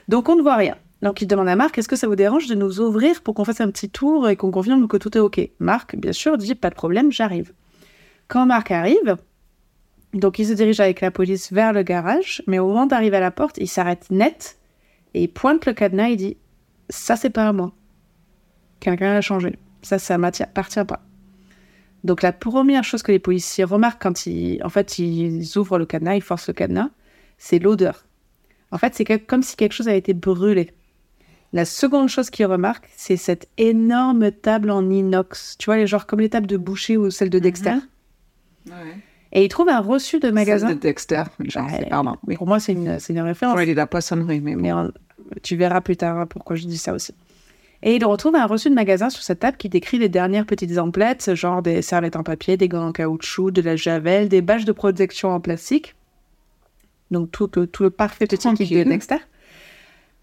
Donc, 0.09 0.29
on 0.29 0.37
ne 0.37 0.43
voit 0.43 0.57
rien. 0.57 0.77
Donc, 1.03 1.21
il 1.21 1.27
demande 1.27 1.49
à 1.49 1.57
Marc, 1.57 1.77
est-ce 1.79 1.89
que 1.89 1.97
ça 1.97 2.07
vous 2.07 2.17
dérange 2.17 2.47
de 2.47 2.55
nous 2.55 2.81
ouvrir 2.81 3.21
pour 3.23 3.35
qu'on 3.35 3.45
fasse 3.45 3.61
un 3.61 3.71
petit 3.71 3.91
tour 3.91 4.29
et 4.29 4.37
qu'on 4.37 4.51
confirme 4.51 4.87
que 4.89 4.97
tout 4.97 5.17
est 5.17 5.21
OK? 5.21 5.41
Marc, 5.59 5.97
bien 5.97 6.13
sûr, 6.13 6.39
dit, 6.39 6.55
pas 6.55 6.71
de 6.71 6.75
problème, 6.77 7.11
j'arrive. 7.13 7.53
Quand 8.29 8.47
Marc 8.47 8.71
arrive, 8.71 9.17
donc 10.15 10.39
il 10.39 10.47
se 10.47 10.53
dirige 10.53 10.79
avec 10.81 11.01
la 11.01 11.11
police 11.11 11.53
vers 11.53 11.73
le 11.73 11.83
garage, 11.83 12.43
mais 12.47 12.59
au 12.59 12.69
moment 12.69 12.87
d'arriver 12.87 13.17
à 13.17 13.21
la 13.21 13.31
porte, 13.33 13.59
il 13.59 13.69
s'arrête 13.69 14.11
net 14.11 14.59
et 15.15 15.25
il 15.25 15.29
pointe 15.29 15.67
le 15.67 15.73
cadenas 15.73 16.11
et 16.11 16.17
dit 16.17 16.37
Ça, 16.89 17.17
c'est 17.17 17.31
pas 17.31 17.49
à 17.49 17.53
moi. 17.53 17.73
Quelqu'un 18.83 19.15
l'a 19.15 19.21
changé. 19.21 19.57
Ça, 19.83 19.99
ça 19.99 20.19
m'appartient 20.19 20.85
pas. 20.85 21.03
Donc, 22.05 22.23
la 22.23 22.33
première 22.33 22.83
chose 22.83 23.03
que 23.05 23.13
les 23.13 23.21
policiers 23.21 23.63
remarquent 23.65 24.03
quand 24.03 24.27
ils, 24.27 24.61
en 24.65 24.69
fait, 24.69 24.99
ils 24.99 25.57
ouvrent 25.57 25.79
le 25.79 25.87
cadenas, 25.87 26.17
ils 26.17 26.23
forcent 26.23 26.49
le 26.49 26.53
cadenas, 26.55 26.89
c'est 27.39 27.61
l'odeur. 27.61 28.05
En 28.73 28.79
fait, 28.79 28.95
c'est 28.95 29.05
comme 29.25 29.43
si 29.45 29.55
quelque 29.55 29.73
chose 29.73 29.87
a 29.89 29.95
été 29.95 30.13
brûlé. 30.15 30.73
La 31.53 31.65
seconde 31.65 32.09
chose 32.09 32.29
qu'ils 32.31 32.47
remarquent, 32.47 32.89
c'est 32.97 33.17
cette 33.17 33.49
énorme 33.57 34.33
table 34.33 34.71
en 34.71 34.89
inox. 34.91 35.57
Tu 35.59 35.67
vois, 35.67 35.77
les 35.77 35.87
genres 35.87 36.07
comme 36.07 36.19
les 36.21 36.31
tables 36.31 36.47
de 36.49 36.57
boucher 36.57 36.97
ou 36.97 37.11
celles 37.11 37.31
de 37.31 37.39
Dexter. 37.39 37.75
Ouais. 38.67 38.73
Et 39.33 39.45
ils 39.45 39.49
trouvent 39.49 39.69
un 39.69 39.81
reçu 39.81 40.19
de 40.19 40.31
magasin. 40.31 40.67
Celle 40.69 40.77
de 40.77 40.83
Dexter. 40.83 41.23
Genre, 41.45 41.67
Ouais, 41.71 41.87
pardon. 41.89 42.17
Oui. 42.27 42.37
Pour 42.37 42.47
moi, 42.49 42.59
c'est 42.59 42.73
une, 42.73 42.99
une 43.09 43.21
référence. 43.21 43.57
Ouais, 43.57 43.65
il 43.65 43.71
est 43.71 43.75
de 43.75 43.77
la 43.79 43.87
poissonnerie, 43.87 44.41
mais 44.41 44.55
bon. 44.57 44.61
Mais 44.63 44.73
on- 44.73 44.91
tu 45.43 45.57
verras 45.57 45.81
plus 45.81 45.97
tard 45.97 46.27
pourquoi 46.29 46.57
je 46.57 46.67
dis 46.67 46.77
ça 46.79 46.93
aussi. 46.93 47.15
Et 47.85 47.97
il 47.97 48.05
retrouve 48.05 48.37
un 48.37 48.47
reçu 48.47 48.71
de 48.71 48.75
magasin 48.75 49.11
sur 49.11 49.23
cette 49.23 49.41
table 49.41 49.57
qui 49.57 49.69
décrit 49.69 49.99
les 49.99 50.09
dernières 50.09 50.47
petites 50.47 50.79
emplettes, 50.79 51.35
genre 51.35 51.63
des 51.63 51.83
serviettes 51.83 52.17
en 52.17 52.23
papier, 52.23 52.57
des 52.57 52.69
gants 52.69 52.87
en 52.89 52.93
caoutchouc, 52.93 53.51
de 53.51 53.61
la 53.63 53.75
javel, 53.77 54.29
des 54.29 54.41
bâches 54.41 54.65
de 54.65 54.73
protection 54.73 55.31
en 55.31 55.41
plastique. 55.41 55.97
Donc 57.11 57.31
tout, 57.33 57.51
le- 57.57 57.67
tout 57.67 57.83
le 57.83 57.91
parfait 57.91 58.27
petit 58.27 58.39
kit 58.55 58.85
de. 58.85 58.89
Dexter. 58.89 59.17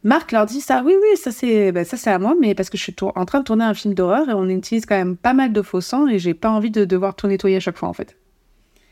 Marc 0.04 0.32
leur 0.32 0.46
dit 0.46 0.62
ça, 0.62 0.82
oui, 0.86 0.94
oui, 0.96 1.18
ça 1.18 1.30
c'est 1.32 1.74
ben, 1.74 1.84
ça 1.84 1.98
c'est 1.98 2.10
à 2.10 2.18
moi, 2.20 2.34
mais 2.40 2.56
parce 2.56 2.70
que 2.70 2.78
je 2.78 2.84
suis 2.84 2.96
en 3.02 3.26
train 3.26 3.40
de 3.40 3.44
tourner 3.44 3.66
un 3.66 3.74
film 3.74 3.94
d'horreur 3.94 4.30
et 4.30 4.34
on 4.34 4.48
utilise 4.48 4.86
quand 4.86 4.96
même 4.96 5.18
pas 5.18 5.34
mal 5.34 5.52
de 5.52 5.62
faux 5.62 5.82
sang 5.82 6.08
et 6.08 6.18
j'ai 6.20 6.34
pas 6.34 6.50
envie 6.50 6.72
de 6.72 6.86
devoir 6.86 7.16
tout 7.16 7.28
nettoyer 7.28 7.58
à 7.58 7.60
chaque 7.60 7.78
fois 7.78 7.90
en 7.90 7.94
fait. 7.94 8.16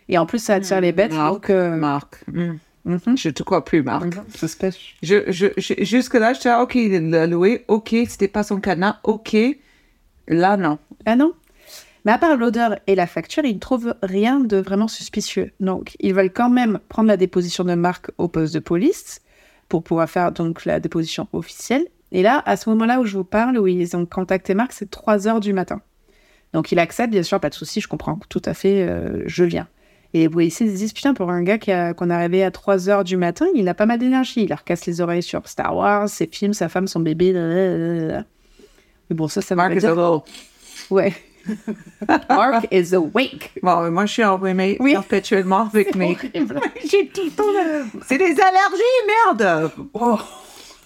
Et 0.09 0.17
en 0.17 0.25
plus 0.25 0.39
ça 0.39 0.55
attire 0.55 0.81
les 0.81 0.91
bêtes, 0.91 1.13
Marc, 1.13 1.33
donc... 1.33 1.49
euh, 1.49 1.75
Marc. 1.77 2.25
Hmm. 2.87 2.97
mhm. 3.05 3.17
Je 3.17 3.29
te 3.29 3.43
crois 3.43 3.63
plus, 3.65 3.83
Marc. 3.83 4.05
Suspect. 4.35 4.71
Je, 5.03 5.23
je, 5.31 5.47
je- 5.57 5.83
jusque-là, 5.83 6.33
je 6.33 6.37
disais, 6.39 6.55
OK, 6.55 6.75
il 6.75 7.09
l'a 7.09 7.27
loué. 7.27 7.65
OK, 7.67 7.89
c'était 8.07 8.27
pas 8.27 8.43
son 8.43 8.59
cadenas. 8.59 8.99
OK. 9.03 9.35
Là, 10.27 10.57
non. 10.57 10.79
Ah 11.05 11.15
non? 11.15 11.33
Mais 12.05 12.13
à 12.13 12.17
part 12.17 12.37
l'odeur 12.37 12.77
et 12.87 12.95
la 12.95 13.07
facture, 13.07 13.43
ils 13.43 13.55
ne 13.55 13.59
trouvent 13.59 13.93
rien 14.01 14.39
de 14.39 14.57
vraiment 14.57 14.87
suspicieux. 14.87 15.51
Donc, 15.59 15.95
ils 15.99 16.13
veulent 16.13 16.31
quand 16.31 16.49
même 16.49 16.79
prendre 16.87 17.09
la 17.09 17.17
déposition 17.17 17.65
de 17.65 17.73
Marc 17.73 18.11
au 18.17 18.29
poste 18.29 18.53
de 18.53 18.59
police 18.59 19.19
pour 19.67 19.83
pouvoir 19.83 20.09
faire 20.09 20.31
donc 20.31 20.63
la 20.63 20.79
déposition 20.79 21.27
officielle. 21.33 21.85
Et 22.13 22.21
là, 22.23 22.41
à 22.45 22.55
ce 22.55 22.69
moment-là 22.69 23.01
où 23.01 23.05
je 23.05 23.17
vous 23.17 23.25
parle, 23.25 23.57
où 23.57 23.67
ils 23.67 23.95
ont 23.97 24.05
contacté 24.05 24.53
Marc, 24.53 24.71
c'est 24.71 24.89
3 24.89 25.27
heures 25.27 25.41
du 25.41 25.51
matin. 25.51 25.81
Donc, 26.53 26.71
il 26.71 26.79
accepte, 26.79 27.11
bien 27.11 27.23
sûr, 27.23 27.41
pas 27.41 27.49
de 27.49 27.53
souci, 27.53 27.81
je 27.81 27.89
comprends 27.89 28.17
tout 28.29 28.41
à 28.45 28.53
fait, 28.53 28.87
euh, 28.87 29.23
je 29.25 29.43
viens. 29.43 29.67
Et 30.17 30.21
les 30.21 30.29
policiers 30.29 30.67
se 30.67 30.75
disent, 30.75 30.93
putain, 30.93 31.13
pour 31.13 31.29
un 31.29 31.43
gars 31.43 31.59
qu'on 31.93 32.09
a 32.09 32.17
à 32.17 32.51
3 32.51 32.89
heures 32.89 33.03
du 33.03 33.17
matin, 33.17 33.45
il 33.53 33.69
a 33.69 33.75
pas 33.75 33.85
mal 33.85 33.99
d'énergie. 33.99 34.41
Il 34.41 34.49
leur 34.49 34.63
casse 34.63 34.87
les 34.87 34.99
oreilles 34.99 35.21
sur 35.21 35.47
Star 35.47 35.75
Wars, 35.75 36.09
ses 36.09 36.25
films, 36.25 36.53
sa 36.53 36.69
femme, 36.69 36.87
son 36.87 37.01
bébé. 37.01 37.33
blablabla. 37.33 38.23
Mais 39.09 39.15
bon, 39.15 39.27
ça, 39.27 39.41
ça 39.43 39.53
va 39.53 39.67
pas 39.67 39.75
is 39.75 39.77
a 39.77 39.79
dire. 39.79 39.89
little... 39.91 40.21
Ouais. 40.89 41.13
Mark 42.29 42.65
is 42.71 42.95
awake. 42.95 43.51
Bon, 43.61 43.91
moi, 43.91 44.07
je 44.07 44.13
suis 44.13 44.23
enrhumée 44.23 44.77
Oui. 44.79 44.93
perpétuellement 44.93 45.67
avec 45.71 45.93
mes... 45.95 46.17
J'ai 46.33 47.07
tout 47.09 47.25
le 47.25 47.29
temps... 47.31 47.43
C'est 48.07 48.17
des 48.17 48.35
allergies, 48.41 49.37
merde! 49.37 49.71
Oh. 49.93 50.17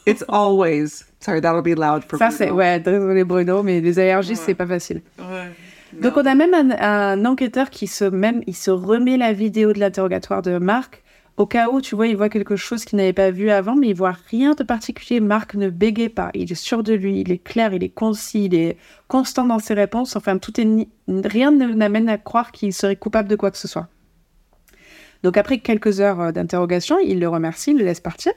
It's 0.06 0.26
always... 0.28 1.06
Sorry, 1.22 1.40
that'll 1.40 1.62
be 1.62 1.78
loud 1.78 2.04
for 2.04 2.20
Ça, 2.20 2.32
c'est. 2.32 2.50
Ouais, 2.50 2.80
désolé 2.82 3.24
Bruno, 3.24 3.64
mais 3.64 3.80
les 3.80 3.98
allergies, 3.98 4.36
c'est 4.36 4.56
pas 4.56 4.66
facile. 4.66 5.02
Ouais. 5.20 5.52
Donc, 6.00 6.18
on 6.18 6.26
a 6.26 6.36
même 6.36 6.54
un, 6.54 7.26
enquêteur 7.26 7.70
qui 7.70 7.88
se, 7.88 8.06
même, 8.06 8.42
il 8.48 8.56
se 8.56 8.72
remet 8.72 9.18
la 9.18 9.34
vidéo 9.34 9.74
de 9.74 9.80
l'interrogatoire 9.80 10.42
de 10.42 10.58
Marc. 10.58 11.04
Au 11.38 11.46
cas 11.46 11.70
où, 11.70 11.82
tu 11.82 11.96
vois, 11.96 12.08
il 12.08 12.16
voit 12.16 12.30
quelque 12.30 12.56
chose 12.56 12.86
qu'il 12.86 12.98
n'avait 12.98 13.14
pas 13.14 13.32
vu 13.32 13.50
avant, 13.50 13.76
mais 13.76 13.90
il 13.90 13.96
voit 13.96 14.16
rien 14.30 14.54
de 14.54 14.64
particulier. 14.64 15.20
Marc 15.20 15.56
ne 15.56 15.70
bégaye 15.70 16.10
pas. 16.10 16.30
Il 16.34 16.52
est 16.52 16.56
sûr 16.56 16.84
de 16.84 16.94
lui, 16.94 17.22
il 17.22 17.32
est 17.32 17.44
clair, 17.44 17.74
il 17.74 17.84
est 17.84 17.90
concis, 17.90 18.46
il 18.46 18.56
est 18.56 18.78
constant 19.08 19.46
dans 19.46 19.60
ses 19.60 19.74
réponses. 19.74 20.16
Enfin, 20.16 20.38
tout 20.38 20.60
est 20.60 20.88
rien 21.08 21.52
ne 21.52 21.68
n'amène 21.68 22.10
à 22.10 22.18
croire 22.18 22.52
qu'il 22.52 22.74
serait 22.74 22.96
coupable 22.96 23.30
de 23.30 23.36
quoi 23.36 23.52
que 23.52 23.58
ce 23.58 23.68
soit. 23.68 23.88
Donc, 25.24 25.38
après 25.38 25.60
quelques 25.60 26.00
heures 26.00 26.20
euh, 26.22 26.32
d'interrogation, 26.32 26.98
il 27.00 27.20
le 27.20 27.28
remercie, 27.28 27.72
il 27.72 27.78
le 27.78 27.86
laisse 27.86 28.00
partir. 28.00 28.34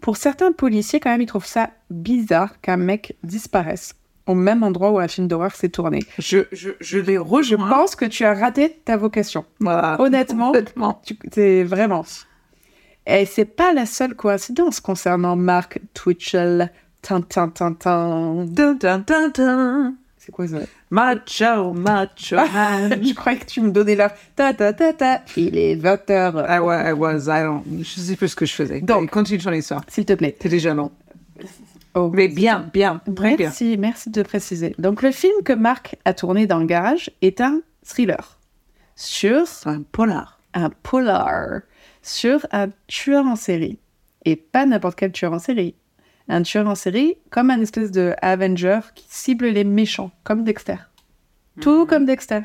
Pour 0.00 0.16
certains 0.16 0.52
policiers, 0.52 0.98
quand 0.98 1.10
même, 1.10 1.22
ils 1.22 1.26
trouvent 1.26 1.46
ça 1.46 1.70
bizarre 1.90 2.60
qu'un 2.60 2.76
mec 2.76 3.16
disparaisse 3.22 3.94
au 4.26 4.34
même 4.34 4.62
endroit 4.62 4.90
où 4.90 4.98
un 4.98 5.08
film 5.08 5.26
d'horreur 5.28 5.54
s'est 5.54 5.68
tourné. 5.68 6.00
Je, 6.18 6.38
je, 6.52 6.70
je 6.80 6.98
les 6.98 7.14
Je 7.14 7.56
pense 7.56 7.96
que 7.96 8.04
tu 8.04 8.24
as 8.24 8.34
raté 8.34 8.80
ta 8.84 8.96
vocation. 8.96 9.44
Voilà. 9.60 10.00
Honnêtement, 10.00 10.52
c'est 11.32 11.64
vraiment. 11.64 12.04
Et 13.06 13.26
c'est 13.26 13.44
pas 13.44 13.72
la 13.72 13.86
seule 13.86 14.14
coïncidence 14.14 14.80
concernant 14.80 15.34
Mark 15.36 15.80
Twitchell. 15.94 16.70
Tin, 17.02 17.20
tin, 17.20 17.48
tin, 17.48 17.72
tin. 17.72 18.44
Dun, 18.46 18.74
dun, 18.74 18.98
dun, 19.00 19.28
dun. 19.34 19.94
C'est 20.18 20.30
quoi 20.30 20.46
ça? 20.46 20.58
Macho, 20.88 21.72
macho 21.72 22.36
man. 22.36 23.02
Je 23.02 23.12
croyais 23.12 23.40
que 23.40 23.46
tu 23.46 23.60
me 23.60 23.72
donnais 23.72 23.96
la 23.96 24.14
ta 24.36 24.54
ta 24.54 24.72
ta 24.72 24.92
ta. 24.92 25.22
Il 25.36 25.56
est 25.56 25.74
20h. 25.74 26.46
I 26.48 26.60
was, 26.60 26.90
I 26.90 26.92
was, 26.92 27.22
I 27.26 27.42
don't... 27.42 27.64
Je 27.82 28.00
sais 28.00 28.14
plus 28.14 28.28
ce 28.28 28.36
que 28.36 28.46
je 28.46 28.52
faisais. 28.52 28.80
Donc. 28.82 29.10
Continue 29.10 29.40
ton 29.40 29.50
histoire. 29.50 29.82
S'il 29.88 30.04
te 30.04 30.12
plaît. 30.12 30.36
T'es 30.38 30.48
déjà 30.48 30.74
long. 30.74 30.92
Oh. 31.94 32.10
Mais 32.12 32.28
bien, 32.28 32.70
bien, 32.72 33.00
très 33.14 33.36
bien. 33.36 33.46
Merci, 33.46 33.76
merci 33.78 34.10
de 34.10 34.22
préciser. 34.22 34.74
Donc 34.78 35.02
le 35.02 35.10
film 35.10 35.42
que 35.44 35.52
Mark 35.52 35.96
a 36.04 36.14
tourné 36.14 36.46
dans 36.46 36.58
le 36.58 36.66
garage 36.66 37.10
est 37.20 37.40
un 37.40 37.60
thriller 37.84 38.38
sur 38.96 39.44
un 39.66 39.82
polar. 39.82 40.38
un 40.54 40.70
polar 40.70 41.60
sur 42.02 42.46
un 42.50 42.68
tueur 42.86 43.26
en 43.26 43.36
série. 43.36 43.78
Et 44.24 44.36
pas 44.36 44.66
n'importe 44.66 44.98
quel 44.98 45.12
tueur 45.12 45.32
en 45.32 45.38
série. 45.38 45.74
Un 46.28 46.42
tueur 46.42 46.68
en 46.68 46.74
série 46.74 47.16
comme 47.30 47.50
un 47.50 47.60
espèce 47.60 47.90
de 47.90 48.14
Avenger 48.22 48.80
qui 48.94 49.06
cible 49.08 49.48
les 49.48 49.64
méchants, 49.64 50.12
comme 50.24 50.44
Dexter. 50.44 50.76
Tout 51.60 51.86
comme 51.86 52.06
Dexter. 52.06 52.40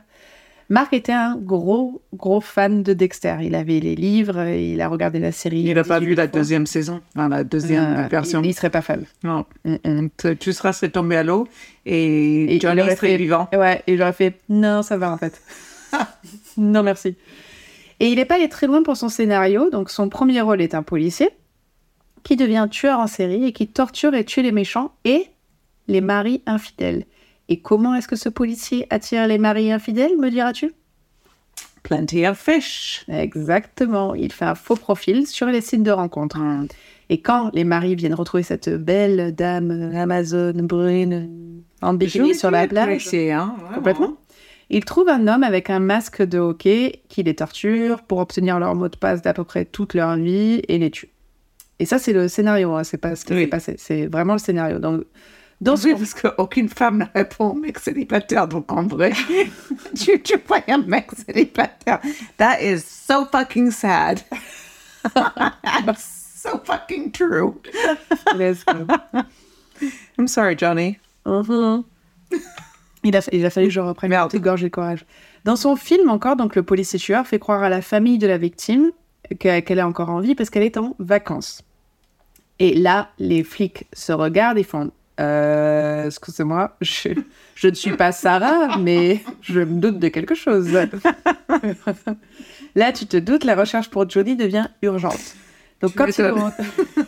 Marc 0.70 0.92
était 0.94 1.14
un 1.14 1.38
gros, 1.38 2.02
gros 2.14 2.42
fan 2.42 2.84
de 2.84 2.92
Dexter. 2.94 3.38
Il 3.42 3.56
avait 3.56 3.80
les 3.80 3.96
livres, 3.96 4.44
il 4.48 4.82
a 4.82 4.90
regardé 4.90 5.20
la 5.20 5.32
série. 5.32 5.62
Il 5.62 5.74
n'a 5.76 5.84
pas 5.86 6.00
18 6.00 6.10
vu 6.10 6.16
la 6.16 6.28
deuxième 6.28 6.66
saison, 6.66 7.02
enfin, 7.16 7.30
la 7.30 7.44
deuxième 7.46 7.84
Euh, 8.00 8.08
version. 8.08 8.42
Il, 8.42 8.48
il 8.50 8.54
serait 8.54 8.70
pas 8.70 8.82
fan. 8.82 9.06
Non. 9.24 9.46
Mm, 9.64 9.76
mm. 9.86 10.10
Tu- 10.40 10.52
seras 10.54 10.74
tombé 10.92 11.16
à 11.16 11.24
l'eau 11.24 11.48
et, 11.86 12.56
Et 12.56 12.60
Johnny 12.60 12.82
serait 12.82 12.96
fait- 12.98 13.18
vivant. 13.18 13.48
Ouais, 13.54 13.82
et 13.88 13.96
j'aurais 13.98 14.12
fait 14.14 14.36
non, 14.50 14.82
ça 14.82 14.98
va 14.98 15.12
en 15.14 15.18
fait. 15.18 15.42
non, 16.58 16.84
merci. 16.84 17.16
Et 18.00 18.10
il 18.10 18.16
n'est 18.18 18.26
pas 18.26 18.36
allé 18.36 18.50
très 18.50 18.68
loin 18.68 18.84
pour 18.84 18.98
son 18.98 19.08
scénario. 19.10 19.70
Donc, 19.70 19.90
son 19.90 20.10
premier 20.10 20.42
rôle 20.42 20.62
est 20.62 20.76
un 20.76 20.84
policier 20.84 21.30
qui 22.24 22.36
devient 22.36 22.68
tueur 22.70 23.00
en 23.00 23.08
série 23.08 23.46
et 23.46 23.54
qui 23.54 23.68
torture 23.68 24.14
et 24.16 24.26
tue 24.26 24.42
les 24.42 24.52
méchants 24.52 24.92
et 25.06 25.28
les 25.88 26.02
maris 26.02 26.42
infidèles. 26.46 27.06
Et 27.50 27.60
comment 27.62 27.96
est-ce 27.96 28.08
que 28.08 28.16
ce 28.16 28.30
policier 28.30 28.88
attire 28.90 29.28
les 29.28 29.38
maris 29.38 29.72
infidèles, 29.72 30.18
me 30.18 30.30
diras-tu? 30.30 30.74
Plenty 31.84 32.28
of 32.28 32.38
fish. 32.38 33.06
Exactement. 33.08 34.14
Il 34.14 34.34
fait 34.34 34.46
un 34.46 34.56
faux 34.56 34.76
profil 34.76 35.26
sur 35.26 35.48
les 35.48 35.62
sites 35.62 35.84
de 35.84 35.92
rencontres. 35.92 36.40
Et 37.10 37.22
quand 37.22 37.52
les 37.54 37.64
maris 37.64 37.96
viennent 37.96 38.14
retrouver 38.14 38.44
cette 38.44 38.70
belle 38.70 39.34
dame 39.34 39.94
amazone 39.96 40.68
brune 40.68 41.64
en 41.82 41.94
bikini 41.94 42.36
sur 42.36 42.52
la 42.52 42.68
plage, 42.68 43.08
hein. 43.14 43.56
Complètement. 43.74 44.18
Il 44.70 44.84
trouve 44.84 45.08
un 45.08 45.30
homme 45.30 45.44
avec 45.44 45.70
un 45.70 45.80
masque 45.80 46.22
de 46.22 46.40
hockey 46.40 47.04
qui 47.08 47.24
les 47.24 47.36
torture 47.36 48.02
pour 48.02 48.18
obtenir 48.18 48.60
leur 48.60 48.76
mot 48.76 48.90
de 48.90 48.98
passe 48.98 49.22
d'à 49.22 49.34
peu 49.34 49.46
près 49.46 49.64
toute 49.64 49.94
leur 49.94 50.18
vie 50.18 50.62
et 50.68 50.78
les 50.78 50.92
tue. 50.92 51.08
Et 51.80 51.86
ça, 51.86 52.00
c'est 52.00 52.12
le 52.12 52.28
scénario, 52.28 52.74
hein, 52.74 52.84
c'est 52.84 52.98
pas 52.98 53.16
ce 53.16 53.24
qui 53.24 53.34
Oui. 53.34 53.42
s'est 53.44 53.48
passé, 53.48 53.76
c'est 53.78 54.08
vraiment 54.08 54.34
le 54.34 54.40
scénario. 54.40 54.80
Donc, 54.80 55.04
dans 55.60 55.76
ce 55.76 55.88
Oui, 55.88 55.96
parce 55.96 56.14
qu'aucune 56.14 56.70
femme 56.70 57.00
ne 57.00 57.06
répond 57.20 57.50
au 57.50 57.54
mec 57.54 57.80
célibataire, 57.80 58.48
donc 58.48 58.72
en 58.72 58.84
vrai, 58.86 59.14
tu, 60.00 60.22
tu 60.22 60.36
vois 60.48 60.60
un 60.68 60.78
mec 60.80 61.10
célibataire. 61.26 62.00
That 62.38 62.62
is 62.62 62.80
so 62.82 63.26
fucking 63.32 63.72
sad. 63.72 64.22
so 65.98 66.60
fucking 66.64 67.12
true. 67.12 67.56
Let's 68.36 68.64
go. 68.66 68.86
I'm 70.18 70.28
sorry, 70.28 70.56
Johnny. 70.58 70.98
Mhm. 71.26 71.84
il, 73.04 73.16
a, 73.16 73.22
il 73.32 73.46
a 73.46 73.50
fallu 73.50 73.68
que 73.68 73.74
je 73.74 73.80
reprenne 73.80 74.12
petite 74.28 74.42
gorgée 74.44 74.68
de 74.68 74.72
courage. 74.74 75.06
Dans 75.44 75.56
son 75.56 75.76
film, 75.76 76.10
encore, 76.10 76.36
donc 76.36 76.56
le 76.56 76.64
policier 76.64 77.00
tueur 77.00 77.26
fait 77.28 77.40
croire 77.40 77.64
à 77.64 77.70
la 77.70 77.82
famille 77.82 78.18
de 78.18 78.28
la 78.28 78.38
victime 78.38 78.92
que- 79.40 79.60
qu'elle 79.60 79.80
est 79.80 79.84
encore 79.84 80.10
en 80.10 80.20
vie 80.20 80.36
parce 80.36 80.50
qu'elle 80.50 80.64
est 80.64 80.78
en 80.78 80.96
vacances. 81.00 81.62
Et 82.60 82.74
là, 82.74 83.10
les 83.20 83.44
flics 83.44 83.86
se 83.94 84.12
regardent 84.12 84.58
et 84.58 84.64
font 84.64 84.92
euh, 85.20 86.06
Excusez-moi, 86.06 86.76
je, 86.82 87.10
je 87.56 87.68
ne 87.68 87.74
suis 87.74 87.96
pas 87.96 88.12
Sarah, 88.12 88.78
mais 88.78 89.22
je 89.42 89.60
me 89.62 89.80
doute 89.80 90.00
de 90.00 90.08
quelque 90.10 90.36
chose. 90.36 90.70
là, 92.76 92.92
tu 92.92 93.06
te 93.08 93.18
doutes, 93.18 93.44
la 93.44 93.56
recherche 93.56 93.90
pour 93.90 94.10
Johnny 94.10 94.36
devient 94.36 94.68
urgente. 94.82 95.36
Donc, 95.82 95.92
Tu 95.92 95.98
quand 95.98 96.06
m'étonnes. 96.08 96.52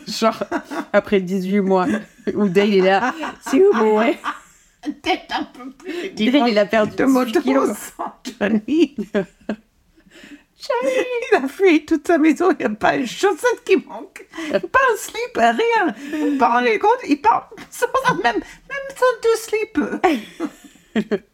genre, 0.06 0.42
après 0.92 1.20
18 1.20 1.60
mois, 1.60 1.86
où 2.34 2.48
Dale 2.48 2.74
est 2.74 2.80
là, 2.80 3.14
c'est 3.40 3.60
où, 3.60 3.96
ouais 3.98 4.18
Peut-être 4.82 5.34
un 5.38 5.44
peu 5.44 5.70
plus 5.72 6.30
Dale, 6.30 6.48
il 6.48 6.58
a 6.58 6.66
perdu 6.66 6.96
de 6.96 7.04
18 7.04 7.42
kilos. 7.42 7.92
motos, 7.98 9.34
Il 11.30 11.36
a 11.36 11.48
fui 11.48 11.84
toute 11.84 12.06
sa 12.06 12.18
maison, 12.18 12.50
il 12.52 12.58
n'y 12.58 12.64
a 12.64 12.70
pas 12.70 12.96
une 12.96 13.06
chaussette 13.06 13.64
qui 13.64 13.76
manque, 13.76 14.26
pas 14.50 14.80
un 14.92 14.96
slip, 14.96 15.36
rien. 15.36 15.94
Vous 16.12 16.36
vous 16.36 16.44
rendez 16.44 16.78
compte, 16.78 16.98
il 17.08 17.20
part 17.20 17.50
sans 17.70 17.86
même, 18.16 18.36
même 18.36 18.88
sans 18.96 19.06
deux 19.22 19.36
slips. 19.36 21.22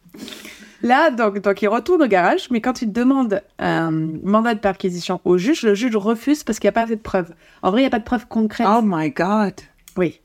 Là, 0.83 1.09
donc, 1.09 1.39
donc, 1.39 1.61
il 1.61 1.67
retourne 1.67 2.03
au 2.03 2.07
garage, 2.07 2.49
mais 2.51 2.61
quand 2.61 2.81
il 2.81 2.91
demande 2.91 3.41
un 3.57 3.91
mandat 3.91 4.53
de 4.53 4.59
perquisition 4.59 5.19
au 5.25 5.37
juge, 5.37 5.63
le 5.63 5.73
juge 5.73 5.95
refuse 5.95 6.43
parce 6.43 6.59
qu'il 6.59 6.67
n'y 6.67 6.69
a 6.69 6.73
pas 6.73 6.83
assez 6.83 6.95
de 6.95 7.01
preuves. 7.01 7.33
En 7.63 7.71
vrai, 7.71 7.81
il 7.81 7.83
n'y 7.83 7.87
a 7.87 7.91
pas 7.91 7.99
de 7.99 8.03
preuves 8.03 8.27
concrètes. 8.27 8.67
Oh 8.69 8.81
my 8.83 9.09
god. 9.09 9.55
Oui. 9.97 10.21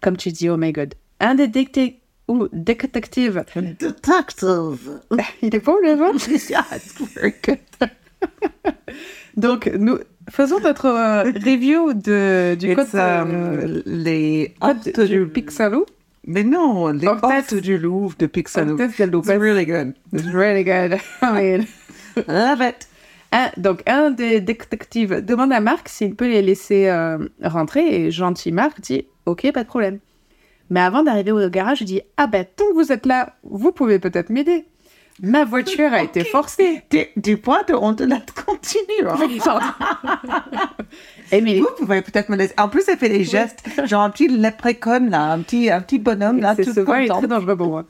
Comme 0.00 0.16
tu 0.16 0.30
dis, 0.30 0.48
oh 0.48 0.56
my 0.56 0.72
god. 0.72 0.94
Un 1.20 1.34
des 1.34 1.48
détectives. 1.48 1.96
Ou 2.28 2.46
détectives. 2.52 3.42
Detective. 3.56 5.00
Il 5.42 5.54
est 5.54 5.64
bon, 5.64 5.76
le 5.82 5.94
nom 5.94 6.12
yeah, 6.50 6.64
it's 6.72 6.94
very 7.14 7.34
good. 7.42 7.58
Donc, 9.36 9.70
nous 9.78 9.98
faisons 10.30 10.60
notre 10.60 10.86
euh, 10.86 11.22
review 11.24 11.92
de, 11.94 12.54
du 12.54 12.74
code, 12.74 12.86
It's, 12.86 12.94
um, 12.94 13.30
euh, 13.32 13.82
les 13.86 14.54
code 14.60 15.06
du 15.06 15.26
du... 15.26 15.30
Mais 16.26 16.44
non, 16.44 16.88
les 16.88 17.06
portes 17.06 17.54
du 17.54 17.78
Louvre 17.78 18.14
de 18.18 18.26
Lopez. 18.26 19.32
It's 19.32 19.40
really 19.40 19.64
good. 19.64 19.94
It's 20.12 20.26
really 20.26 20.64
good. 20.64 20.98
I 21.22 21.32
mean. 21.32 21.66
Love 22.26 22.60
it. 22.60 22.88
Un- 23.32 23.50
donc, 23.56 23.82
un 23.86 24.10
des 24.10 24.40
détectives 24.40 25.24
demande 25.24 25.52
à 25.52 25.60
Marc 25.60 25.88
s'il 25.88 26.14
peut 26.14 26.28
les 26.28 26.42
laisser 26.42 26.88
euh, 26.88 27.18
rentrer 27.42 28.04
et 28.04 28.10
gentil 28.10 28.52
Marc 28.52 28.80
dit 28.80 29.06
Ok, 29.26 29.50
pas 29.52 29.62
de 29.62 29.68
problème. 29.68 29.98
Mais 30.70 30.80
avant 30.80 31.02
d'arriver 31.02 31.32
au 31.32 31.48
garage, 31.48 31.80
il 31.80 31.86
dit 31.86 32.02
Ah 32.16 32.26
ben, 32.26 32.44
tant 32.56 32.64
que 32.68 32.74
vous 32.74 32.92
êtes 32.92 33.06
là, 33.06 33.34
vous 33.42 33.72
pouvez 33.72 33.98
peut-être 33.98 34.30
m'aider. 34.30 34.66
Ma 35.22 35.44
voiture 35.44 35.92
a 35.92 36.02
été 36.02 36.24
forcée. 36.24 36.82
Du, 36.90 37.00
du 37.16 37.36
point 37.36 37.62
de 37.68 37.74
on 37.74 37.94
te 37.94 38.02
la 38.04 38.20
continue. 38.46 39.08
hein. 39.08 39.16
Émilie, 41.32 41.60
Vous 41.60 41.68
pouvez 41.76 42.00
peut-être 42.02 42.28
me 42.30 42.36
laisser. 42.36 42.54
En 42.56 42.68
plus, 42.68 42.88
elle 42.88 42.96
fait 42.96 43.08
des 43.10 43.24
gestes, 43.24 43.62
genre 43.84 44.02
un 44.02 44.08
petit 44.10 44.28
leprechaun, 44.28 45.10
là, 45.10 45.32
un 45.32 45.40
petit, 45.40 45.70
un 45.70 45.80
petit 45.82 45.98
bonhomme, 45.98 46.40
là, 46.40 46.54
c'est 46.56 46.64
tout 46.64 46.72
souvent 46.72 46.94
il 46.94 47.04
est 47.04 47.08
très 47.08 47.26
dangereux 47.26 47.56
pour 47.56 47.68
moi. 47.68 47.84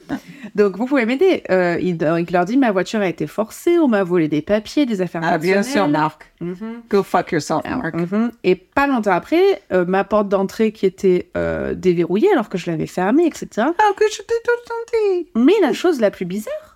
Donc, 0.56 0.76
vous 0.76 0.86
pouvez 0.86 1.06
m'aider. 1.06 1.44
Euh, 1.50 1.78
il, 1.80 1.98
il 2.02 2.32
leur 2.32 2.44
dit 2.44 2.56
Ma 2.56 2.72
voiture 2.72 3.00
a 3.00 3.06
été 3.08 3.26
forcée, 3.28 3.78
on 3.78 3.86
m'a 3.88 4.02
volé 4.02 4.26
des 4.28 4.42
papiers, 4.42 4.86
des 4.86 5.00
affaires 5.00 5.20
Ah, 5.24 5.38
bien 5.38 5.62
sûr. 5.62 5.86
Marc. 5.86 6.24
Mhm. 6.40 6.82
Go 6.90 7.02
fuck 7.02 7.30
yourself, 7.32 7.62
Marc. 7.64 7.94
Mhm. 7.94 8.32
Et 8.42 8.54
pas 8.56 8.86
longtemps 8.88 9.12
après, 9.12 9.62
euh, 9.72 9.84
ma 9.86 10.02
porte 10.04 10.28
d'entrée 10.28 10.72
qui 10.72 10.86
était 10.86 11.30
euh, 11.36 11.74
déverrouillée 11.74 12.30
alors 12.32 12.48
que 12.48 12.58
je 12.58 12.70
l'avais 12.70 12.86
fermée, 12.86 13.26
etc. 13.26 13.46
Ah, 13.56 13.72
que 13.96 14.04
je 14.10 14.18
t'ai 14.18 14.34
tout 14.44 14.50
senti. 14.66 15.28
Mais 15.36 15.54
la 15.62 15.72
chose 15.72 16.00
la 16.00 16.10
plus 16.10 16.24
bizarre, 16.24 16.67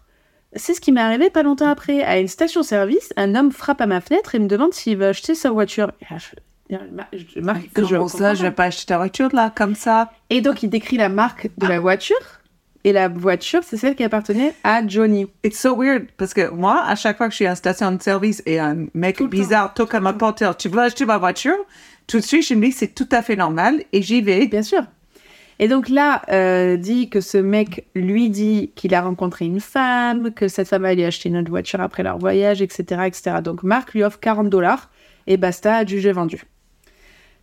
c'est 0.55 0.75
ce 0.75 0.81
qui 0.81 0.93
m'est 0.93 1.01
arrivé 1.01 1.31
pas 1.31 1.43
longtemps 1.43 1.69
après. 1.69 2.03
À 2.03 2.19
une 2.19 2.29
station-service, 2.29 3.13
un 3.17 3.35
homme 3.35 3.53
frappe 3.53 3.81
à 3.81 3.87
ma 3.87 4.01
fenêtre 4.01 4.35
et 4.35 4.39
me 4.39 4.47
demande 4.49 4.75
s'il 4.75 4.97
veut 4.99 5.07
acheter 5.07 5.35
sa 5.35 5.51
voiture. 5.51 5.91
Et 6.71 6.75
là, 6.75 7.07
je- 7.13 7.19
je- 7.19 7.25
je 7.37 7.41
marque 7.41 7.71
que 7.73 7.83
je 7.85 8.09
ça, 8.09 8.35
je 8.35 8.43
vais 8.43 8.51
pas 8.51 8.65
acheter 8.65 8.87
ta 8.87 8.97
voiture, 8.97 9.29
là, 9.33 9.53
comme 9.55 9.75
ça? 9.75 10.11
Et 10.31 10.41
donc, 10.41 10.63
il 10.63 10.69
décrit 10.71 10.97
la 10.97 11.09
marque 11.09 11.49
de 11.59 11.67
la 11.67 11.81
voiture. 11.81 12.17
Et 12.85 12.93
la 12.93 13.09
voiture, 13.09 13.61
c'est 13.63 13.77
celle 13.77 13.95
qui 13.95 14.03
appartenait 14.03 14.55
à 14.65 14.85
Johnny. 14.87 15.27
It's 15.45 15.61
so 15.61 15.77
weird, 15.77 16.07
parce 16.17 16.35
que 16.35 16.51
moi, 16.51 16.83
à 16.85 16.97
chaque 16.97 17.17
fois 17.17 17.27
que 17.29 17.33
je 17.33 17.37
suis 17.37 17.47
à 17.47 17.51
la 17.51 17.55
station 17.55 17.93
de 17.93 18.03
service 18.03 18.43
et 18.45 18.59
un 18.59 18.87
mec 18.95 19.19
Tout 19.19 19.29
bizarre 19.29 19.73
toque 19.73 19.95
à 19.95 20.01
ma 20.01 20.13
porte, 20.15 20.43
tu 20.59 20.69
veux 20.69 20.81
acheter 20.81 21.05
ma 21.05 21.19
voiture? 21.19 21.55
Tout 22.09 22.19
de 22.19 22.25
suite, 22.25 22.45
je 22.47 22.55
me 22.55 22.67
dis, 22.67 22.73
c'est 22.73 22.89
tout 22.95 23.09
à 23.13 23.23
fait 23.23 23.37
normal, 23.37 23.85
et 23.93 24.03
j'y 24.03 24.21
vais. 24.21 24.47
Bien 24.47 24.63
sûr. 24.65 24.83
Et 25.63 25.69
donc 25.69 25.89
là, 25.89 26.23
euh, 26.33 26.77
dit 26.77 27.09
que 27.09 27.21
ce 27.21 27.39
mec 27.39 27.87
lui 27.95 28.31
dit 28.31 28.73
qu'il 28.75 28.97
a 28.97 29.01
rencontré 29.01 29.45
une 29.45 29.61
femme, 29.61 30.33
que 30.33 30.49
cette 30.49 30.67
femme 30.67 30.85
allait 30.85 31.05
acheter 31.05 31.29
une 31.29 31.37
autre 31.37 31.51
voiture 31.51 31.81
après 31.81 32.03
leur 32.03 32.19
voyage, 32.19 32.61
etc., 32.61 33.03
etc. 33.07 33.37
Donc 33.45 33.63
Marc 33.63 33.95
lui 33.95 34.03
offre 34.03 34.19
40 34.19 34.51
dollars 34.51 34.91
et 35.29 35.37
basta, 35.37 35.77
adjugé 35.77 36.11
vendu. 36.11 36.43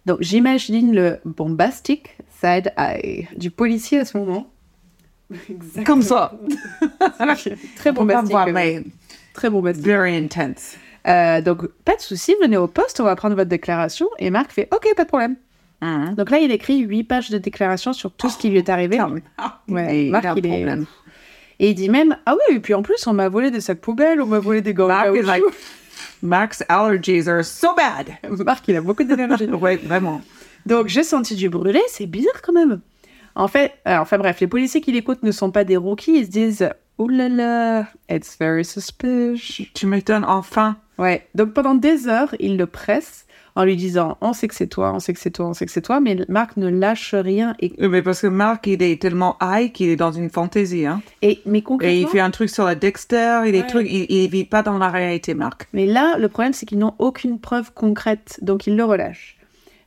Donc 0.05 0.17
j'imagine 0.19 0.93
le 0.93 1.19
bombastic 1.23 2.17
side 2.41 2.73
eye 2.77 3.29
du 3.37 3.51
policier 3.51 3.99
à 3.99 4.03
ce 4.03 4.17
moment. 4.17 4.51
Exactement. 5.31 5.85
Comme 5.85 6.01
ça. 6.01 6.37
Très 7.77 7.93
bombastique. 7.93 8.31
voir, 8.31 8.47
mais 8.47 8.83
Très 9.33 9.49
bombastique. 9.49 9.85
very 9.85 10.17
intense. 10.17 10.75
Euh, 11.07 11.39
donc 11.39 11.67
pas 11.85 11.95
de 11.95 12.01
souci, 12.01 12.35
venez 12.41 12.57
au 12.57 12.67
poste, 12.67 12.99
on 12.99 13.05
va 13.05 13.15
prendre 13.15 13.37
votre 13.37 13.49
déclaration. 13.49 14.09
Et 14.17 14.29
Marc 14.29 14.51
fait 14.51 14.67
OK, 14.73 14.93
pas 14.93 15.05
de 15.05 15.07
problème. 15.07 15.37
Mhm. 15.81 16.15
Donc 16.15 16.29
là, 16.29 16.39
il 16.39 16.51
écrit 16.51 16.79
8 16.79 17.03
pages 17.03 17.29
de 17.29 17.37
déclaration 17.37 17.93
sur 17.93 18.11
tout 18.11 18.29
ce 18.29 18.37
qui 18.37 18.49
lui 18.49 18.57
est 18.57 18.69
arrivé. 18.69 18.97
Come. 18.97 19.21
Ouais, 19.69 19.95
Hey, 19.95 20.09
Marc, 20.09 20.25
il 20.37 20.45
est-. 20.45 20.67
Et 21.61 21.69
il 21.71 21.75
dit 21.75 21.89
même 21.89 22.17
Ah 22.25 22.35
oui, 22.35 22.55
et 22.55 22.59
puis 22.59 22.73
en 22.73 22.81
plus, 22.81 23.05
on 23.07 23.13
m'a 23.13 23.29
volé 23.29 23.51
des 23.51 23.61
sacs 23.61 23.81
poubelles, 23.81 24.21
on 24.21 24.25
m'a 24.27 24.39
volé 24.39 24.61
des 24.61 24.73
gants. 24.73 24.87
caoutchouc. 24.87 25.25
like, 25.25 25.43
Mark's 26.21 26.63
allergies 26.69 27.27
are 27.29 27.43
so 27.43 27.69
bad. 27.75 28.09
Marc, 28.45 28.67
il 28.67 28.75
a 28.75 28.81
beaucoup 28.81 29.03
d'énergie. 29.03 29.45
ouais, 29.51 29.77
vraiment. 29.77 30.21
Donc 30.65 30.87
j'ai 30.87 31.03
senti 31.03 31.35
du 31.35 31.49
brûlé, 31.49 31.81
c'est 31.87 32.05
bizarre 32.05 32.41
quand 32.41 32.53
même. 32.53 32.81
En 33.35 33.47
fait, 33.47 33.73
alors, 33.85 34.01
enfin 34.01 34.17
bref, 34.17 34.39
les 34.41 34.47
policiers 34.47 34.81
qui 34.81 34.91
l'écoutent 34.91 35.23
ne 35.23 35.31
sont 35.31 35.51
pas 35.51 35.63
des 35.63 35.77
rookies, 35.77 36.17
ils 36.19 36.25
se 36.25 36.29
disent 36.31 36.69
Ouh 36.97 37.07
là 37.07 37.29
là, 37.29 37.87
it's 38.11 38.35
very 38.37 38.65
suspicious. 38.65 39.67
Tu 39.73 39.85
m'étonnes 39.85 40.25
enfin. 40.25 40.75
Ouais, 40.97 41.25
donc 41.35 41.53
pendant 41.53 41.75
des 41.75 42.09
heures, 42.09 42.35
ils 42.39 42.57
le 42.57 42.65
pressent 42.65 43.25
en 43.59 43.65
lui 43.65 43.75
disant 43.75 44.17
On 44.21 44.31
sait 44.31 44.47
que 44.47 44.55
c'est 44.55 44.67
toi, 44.67 44.93
on 44.93 44.99
sait 44.99 45.13
que 45.13 45.19
c'est 45.19 45.31
toi, 45.31 45.47
on 45.47 45.53
sait 45.53 45.65
que 45.65 45.71
c'est 45.71 45.81
toi, 45.81 45.99
mais 45.99 46.17
Marc 46.29 46.55
ne 46.55 46.69
lâche 46.69 47.13
rien. 47.13 47.55
Et, 47.59 47.73
Mais 47.89 48.01
parce 48.01 48.21
que 48.21 48.27
Marc, 48.27 48.67
il 48.67 48.81
est 48.81 49.01
tellement 49.01 49.37
high 49.41 49.71
qu'il 49.73 49.89
est 49.89 49.97
dans 49.97 50.13
une 50.13 50.29
fantaisie. 50.29 50.85
Hein. 50.85 51.01
et 51.21 51.41
mais 51.45 51.57
Et 51.59 51.61
concrètement. 51.61 51.97
il 51.99 52.07
fait 52.07 52.21
un 52.21 52.31
truc 52.31 52.49
sur 52.49 52.63
la 52.63 52.75
Dexter, 52.75 53.41
des 53.51 53.59
Ouais. 53.59 53.67
trucs, 53.67 53.87
il, 53.91 54.05
il 54.09 54.29
vit 54.29 54.45
pas 54.45 54.63
dans 54.63 54.77
la 54.77 54.87
réalité, 54.89 55.33
Marc. 55.33 55.67
Mais 55.73 55.85
là, 55.85 56.17
le 56.17 56.29
problème, 56.29 56.53
c'est 56.53 56.65
qu'ils 56.65 56.79
n'ont 56.79 56.95
aucune 56.99 57.37
preuve 57.39 57.73
concrète, 57.73 58.39
donc 58.41 58.65
ils 58.65 58.77
le 58.77 58.83
relâchent. 58.85 59.35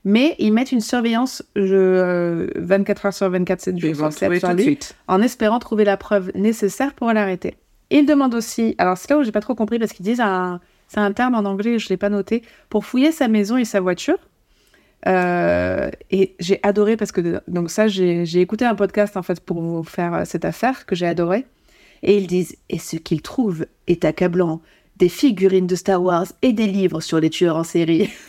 Mais 0.05 0.35
ils 0.39 0.53
mettent 0.53 0.73
une 0.73 0.81
surveillance 0.83 1.43
je, 1.57 1.75
euh, 1.75 2.47
24 2.57 3.07
heures 3.07 3.15
sur 3.15 3.31
24, 3.31 3.61
7 3.61 3.79
jours 3.79 3.95
sur 3.95 4.05
le 4.07 4.13
trouver 4.13 4.35
7 4.37 4.39
sur 4.41 4.49
tout 4.51 4.55
de 4.55 4.59
lui, 4.59 4.65
suite. 4.65 4.97
en 5.09 5.23
espérant 5.23 5.59
trouver 5.61 5.85
la 5.85 5.97
preuve 5.97 6.31
nécessaire 6.35 6.93
pour 6.93 7.11
l'arrêter. 7.13 7.57
Ils 7.91 8.05
demandent 8.05 8.35
aussi, 8.35 8.75
alors 8.79 8.99
c'est 8.99 9.09
là 9.11 9.19
où 9.19 9.23
j'ai 9.23 9.33
pas 9.33 9.41
trop 9.41 9.55
compris 9.55 9.79
parce 9.79 9.93
qu'ils 9.93 10.05
disent 10.05 10.21
un, 10.21 10.61
c'est 10.93 11.01
un 11.01 11.13
terme 11.13 11.35
en 11.35 11.45
anglais, 11.49 11.79
je 11.79 11.89
l'ai 11.89 11.97
pas 11.97 12.11
noté, 12.11 12.43
pour 12.69 12.85
fouiller 12.85 13.13
sa 13.13 13.27
maison 13.27 13.57
et 13.57 13.65
sa 13.65 13.81
voiture. 13.81 14.19
Euh, 15.07 15.91
et 16.11 16.35
j'ai 16.39 16.61
adoré 16.63 16.97
parce 16.97 17.11
que 17.11 17.41
donc 17.49 17.73
ça 17.73 17.89
j'ai 17.89 18.41
écouté 18.41 18.65
un 18.65 18.77
podcast 18.77 19.17
en 19.17 19.23
fait 19.25 19.41
pour 19.41 19.61
vous 19.61 19.83
faire 19.83 20.15
euh, 20.15 20.23
cette 20.25 20.45
affaire 20.45 20.87
que 20.87 20.95
j'ai 20.95 21.09
adoré 21.09 21.45
et 22.05 22.17
ils 22.17 22.29
disent 22.29 22.57
et 22.69 22.79
ce 22.79 22.95
qu'ils 22.95 23.21
trouvent 23.21 23.67
est 23.89 24.05
accablant 24.05 24.61
des 24.99 25.09
figurines 25.09 25.67
de 25.67 25.75
Star 25.75 26.01
Wars 26.01 26.27
et 26.41 26.53
des 26.53 26.69
livres 26.69 27.01
sur 27.01 27.19
les 27.19 27.31
tueurs 27.31 27.57
en 27.57 27.65
série. 27.65 28.11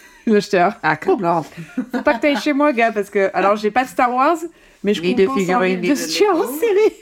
Ah, 0.82 0.96
comment 0.96 1.44
faut 1.44 2.02
pas 2.02 2.14
que 2.14 2.22
t'ailles 2.22 2.40
chez 2.40 2.54
moi, 2.54 2.72
gars, 2.72 2.94
parce 2.94 3.10
que 3.10 3.30
alors 3.34 3.58
j'ai 3.58 3.72
pas 3.72 3.84
de 3.84 3.90
Star 3.90 4.10
Wars, 4.16 4.38
mais 4.82 4.94
je 4.94 5.02
Ni 5.02 5.16
de 5.16 5.26
compense 5.26 5.50
en 5.50 5.60
figurines, 5.60 5.82
de 5.82 6.12
tueurs 6.14 6.38
en 6.38 6.48
série. 6.48 6.94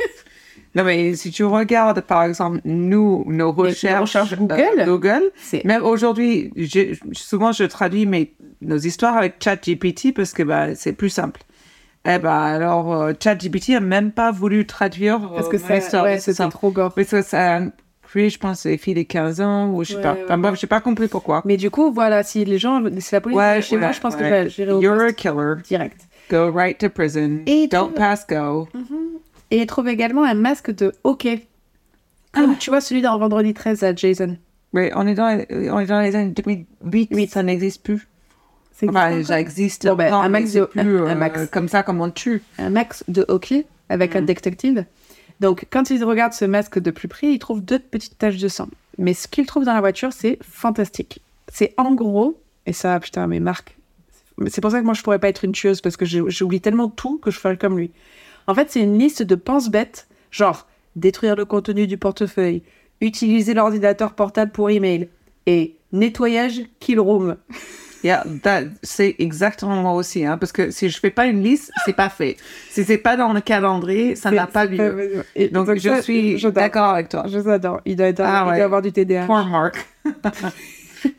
Non, 0.76 0.84
mais 0.86 1.16
si 1.16 1.32
tu 1.32 1.44
regardes, 1.44 2.00
par 2.02 2.24
exemple, 2.24 2.60
nous, 2.64 3.24
nos 3.28 3.52
recherches, 3.52 4.02
recherches 4.02 4.36
Google. 4.38 4.64
euh, 4.80 4.86
Google, 4.86 5.22
C'est 5.36 5.66
même 5.66 5.84
aujourd'hui, 5.84 6.54
souvent 7.12 7.52
je 7.52 7.66
traduis 7.66 8.06
mes, 8.06 8.34
nos 8.62 8.78
histoires 8.78 9.18
avec 9.18 9.36
ChatGPT 9.44 10.14
parce 10.16 10.32
que 10.32 10.44
bah, 10.44 10.74
c'est 10.76 10.94
plus 10.94 11.10
simple. 11.10 11.42
Eh 12.08 12.18
ben 12.18 12.32
alors, 12.32 12.94
euh, 12.94 13.14
ChatGPT 13.22 13.72
a 13.76 13.80
même 13.80 14.12
pas 14.12 14.32
voulu 14.32 14.66
traduire 14.66 15.20
parce 15.36 15.48
euh, 15.48 15.52
que 15.52 15.78
histoire. 15.78 16.04
ouais, 16.06 16.20
C'est 16.20 16.34
ça. 16.34 16.48
trop 16.48 16.72
gore. 16.72 16.94
Parce 16.94 17.10
que 17.10 17.22
ça 17.22 17.60
créé, 18.04 18.30
je 18.30 18.40
pense, 18.40 18.66
les 18.66 18.78
filles 18.78 18.94
de 18.96 19.04
15 19.04 19.40
ans 19.40 19.70
ou 19.74 19.84
je 19.86 19.90
sais 19.92 19.96
Ouais, 19.98 20.02
pas. 20.02 20.14
ouais, 20.14 20.22
Enfin, 20.26 20.38
bref, 20.38 20.52
ouais. 20.54 20.58
j'ai 20.60 20.68
pas 20.68 20.82
compris 20.82 21.08
pourquoi. 21.08 21.42
Mais 21.46 21.56
du 21.58 21.70
coup, 21.70 21.92
voilà, 21.94 22.24
si 22.24 22.44
les 22.44 22.58
gens, 22.60 22.82
si 23.00 23.14
la 23.16 23.22
police 23.22 23.38
venait 23.38 23.62
chez 23.62 23.78
moi, 23.78 23.92
je 23.94 24.00
pense 24.02 24.16
que 24.16 24.48
j'irais 24.50 24.72
au 24.74 24.82
You're 24.82 25.00
a 25.02 25.14
killer. 25.14 25.56
direct. 25.64 26.08
Go 26.30 26.50
right 26.52 26.78
to 26.78 26.90
prison. 26.90 27.40
Et 27.46 27.68
Don't 27.68 27.94
pass 27.94 28.26
go. 28.28 28.68
Et 29.52 29.58
il 29.60 29.68
trouve 29.68 29.88
également 29.88 30.24
un 30.24 30.34
masque 30.34 30.72
de 30.72 30.94
hockey. 31.04 31.48
Comme 32.32 32.58
tu 32.58 32.70
vois 32.70 32.80
celui 32.82 33.02
dans 33.02 33.18
Vendredi 33.18 33.54
13 33.54 33.84
à 33.84 33.94
Jason. 33.94 34.38
Oui, 34.74 34.90
on 34.96 35.06
est 35.06 35.14
dans, 35.16 35.28
les- 35.50 35.70
on 35.70 35.80
est 35.80 35.86
dans 35.86 36.00
les 36.00 36.16
années 36.16 36.34
2008, 36.82 37.30
ça 37.30 37.44
n'existe 37.44 37.84
plus. 37.84 38.08
Enfin, 38.88 39.22
ça 39.24 39.40
existe. 39.40 39.86
Bon, 39.88 39.96
ben, 39.96 40.10
Non, 40.12 40.22
un 40.22 40.30
max 40.30 40.54
de- 40.54 40.64
plus, 40.66 40.98
un- 41.00 41.06
un 41.22 41.22
euh. 41.38 41.46
Comme 41.52 41.68
ça, 41.68 41.84
comme 41.84 42.02
on 42.02 42.10
tue. 42.10 42.42
un 42.58 42.70
max 42.70 43.04
de 43.10 43.26
hockey 43.28 43.66
avec 43.90 44.16
Mm. 44.16 44.18
un 44.18 44.22
détective. 44.24 44.86
Donc, 45.42 45.68
quand 45.70 45.90
ils 45.90 46.04
regardent 46.04 46.34
ce 46.34 46.46
masque 46.46 46.80
de 46.80 46.90
plus 46.90 47.08
près, 47.08 47.28
ils 47.28 47.40
trouvent 47.40 47.62
deux 47.64 47.80
petites 47.80 48.18
taches 48.18 48.38
de 48.38 48.48
sang. 48.48 48.70
Mais 48.98 49.14
ce 49.14 49.28
qu'ils 49.28 49.46
trouvent 49.46 49.66
dans 49.66 49.74
la 49.74 49.82
voiture, 49.82 50.14
c'est 50.14 50.40
fantastique. 50.42 51.22
C'est 51.52 51.74
en 51.78 51.94
gros, 51.94 52.40
et 52.66 52.74
ça, 52.74 53.00
putain, 53.00 53.28
mais 53.28 53.40
Marc, 53.40 53.76
c'est 54.48 54.62
pour 54.62 54.72
ça 54.72 54.80
que 54.80 54.86
moi, 54.86 54.94
je 54.94 55.02
pourrais 55.04 55.20
pas 55.20 55.30
être 55.30 55.44
une 55.44 55.52
tueuse 55.52 55.82
parce 55.82 55.98
que 55.98 56.06
j'oublie 56.06 56.62
tellement 56.62 56.88
tout 56.90 57.18
que 57.20 57.30
je 57.30 57.40
ferais 57.40 57.58
comme 57.58 57.78
lui. 57.78 57.92
En 58.48 58.56
fait, 58.56 58.70
c'est 58.72 58.82
une 58.82 58.98
liste 58.98 59.24
de 59.24 59.36
pense-bêtes, 59.36 60.08
genre 60.32 60.68
détruire 60.96 61.36
le 61.36 61.46
contenu 61.46 61.88
du 61.88 61.98
portefeuille, 61.98 62.64
utiliser 63.00 63.54
l'ordinateur 63.54 64.14
portable 64.14 64.52
pour 64.52 64.70
email 64.70 65.10
et 65.46 65.76
nettoyage 65.92 66.62
kill 66.80 67.00
room. 67.00 67.36
Yeah, 68.04 68.24
that- 68.42 68.64
c'est 68.82 69.16
exactement 69.20 69.76
moi 69.76 69.94
aussi, 69.94 70.26
hein, 70.26 70.40
parce 70.40 70.52
que 70.52 70.72
si 70.72 70.90
je 70.90 71.00
fais 71.00 71.12
pas 71.12 71.28
une 71.28 71.44
liste, 71.44 71.72
c'est 71.86 71.94
pas 71.96 72.10
fait. 72.10 72.36
Si 72.72 72.84
c'est 72.84 72.98
pas 72.98 73.16
dans 73.16 73.32
le 73.32 73.42
calendrier, 73.42 74.16
ça 74.16 74.32
n'a 74.32 74.48
pas 74.48 74.66
lieu. 74.66 75.24
Et 75.36 75.50
Donc, 75.50 75.72
je 75.76 75.88
ça, 75.88 76.02
suis 76.02 76.36
d'accord 76.52 76.86
avec 76.96 77.10
toi. 77.10 77.26
Je 77.28 77.38
l'adore. 77.38 77.80
Il 77.86 77.96
doit, 77.98 78.08
être- 78.08 78.22
Ah 78.26 78.46
il 78.48 78.56
doit 78.56 78.66
avoir 78.66 78.82
du 78.82 78.92
TDAH. 78.92 79.28
Poor 79.28 79.46
Mark. 79.46 79.86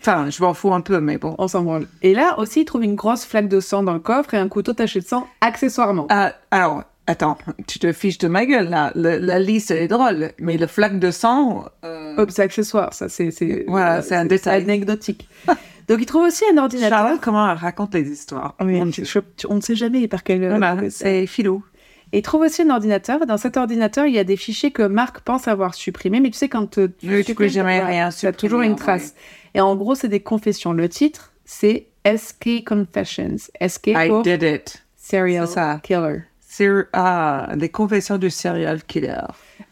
Enfin, 0.01 0.31
je 0.31 0.43
m'en 0.43 0.55
fous 0.55 0.73
un 0.73 0.81
peu, 0.81 1.01
mais 1.01 1.19
bon. 1.19 1.35
On 1.39 1.49
s'en 1.49 1.63
branle. 1.63 1.87
Et 2.03 2.15
là 2.15 2.39
aussi, 2.39 2.61
il 2.61 2.65
trouve 2.65 2.85
une 2.85 2.95
grosse 2.95 3.25
flaque 3.25 3.49
de 3.49 3.59
sang 3.61 3.83
dans 3.83 3.93
le 3.95 3.99
coffre 4.01 4.35
et 4.35 4.39
un 4.39 4.49
couteau 4.49 4.73
taché 4.73 5.01
de 5.01 5.05
sang 5.05 5.27
accessoirement. 5.41 6.07
Ah, 6.09 6.33
alors, 6.51 6.83
attends, 7.13 7.39
tu 7.67 7.79
te 7.79 7.93
fiches 7.93 8.19
de 8.19 8.29
ma 8.29 8.45
gueule, 8.47 8.69
là. 8.69 8.93
Le- 8.95 9.19
la 9.19 9.39
liste, 9.39 9.71
elle 9.71 9.83
est 9.85 9.89
drôle, 9.89 10.33
mais 10.39 10.57
le 10.59 10.67
flaque 10.67 10.99
de 10.99 11.11
sang... 11.11 11.65
euh, 11.85 12.15
Hop, 12.17 12.31
c'est 12.31 12.43
accessoire, 12.43 12.93
ça 12.93 13.09
c'est 13.09 13.31
c'est 13.31 13.65
Voilà, 13.69 14.03
c'est 14.03 14.17
un 14.17 14.25
détail. 14.25 14.63
anecdotique. 14.63 15.29
Donc 15.89 15.99
il 16.01 16.07
trouve 16.07 16.25
aussi 16.27 16.45
un 16.53 16.59
ordinateur. 16.59 16.99
Charlotte, 16.99 17.21
comment 17.21 17.51
elle 17.51 17.57
raconte 17.59 17.95
les 17.95 18.09
histoires? 18.11 18.55
Oui, 18.61 18.79
Mon 18.79 18.91
je- 18.91 19.19
on 19.49 19.57
ne 19.57 19.61
sait 19.61 19.75
jamais 19.77 20.07
par 20.09 20.23
quel. 20.23 20.47
Voilà, 20.49 20.77
c'est 20.91 21.27
filou. 21.27 21.65
Et 22.13 22.19
il 22.19 22.23
trouve 22.23 22.43
aussi 22.43 22.63
un 22.63 22.71
ordinateur. 22.71 23.25
Dans 23.27 23.39
cet 23.39 23.57
ordinateur, 23.57 24.07
il 24.07 24.13
y 24.15 24.19
a 24.19 24.25
des 24.25 24.37
fichiers 24.37 24.71
que 24.71 24.83
Marc 24.83 25.21
pense 25.21 25.49
avoir 25.49 25.75
supprimés, 25.75 26.21
mais 26.21 26.31
tu 26.31 26.37
sais, 26.39 26.49
quand 26.49 26.77
euh, 26.79 26.89
tu 26.99 27.09
Oui, 27.09 27.25
tu 27.25 27.35
peux 27.35 27.49
supprimes, 27.49 27.49
jamais 27.49 27.83
rien 27.83 28.11
Tu 28.11 28.27
as 28.27 28.33
toujours 28.33 28.61
une 28.61 28.77
trace. 28.77 29.15
Et 29.55 29.61
en 29.61 29.75
gros, 29.77 29.95
c'est 29.95 30.09
des 30.09 30.21
confessions. 30.21 30.73
Le 30.73 30.89
titre, 30.91 31.33
c'est 31.45 31.87
SK 32.07 32.65
Confessions. 32.67 33.37
SK 33.67 33.87
I 33.89 34.09
pour 34.09 34.23
did 34.23 34.43
it. 34.43 34.85
Serial 34.97 35.47
C'est 35.49 35.55
ça. 35.55 35.81
Killer. 35.83 36.23
Ah, 36.93 37.53
les 37.57 37.69
confessions 37.69 38.19
du 38.19 38.31
serial 38.31 38.83
killer. 38.85 39.23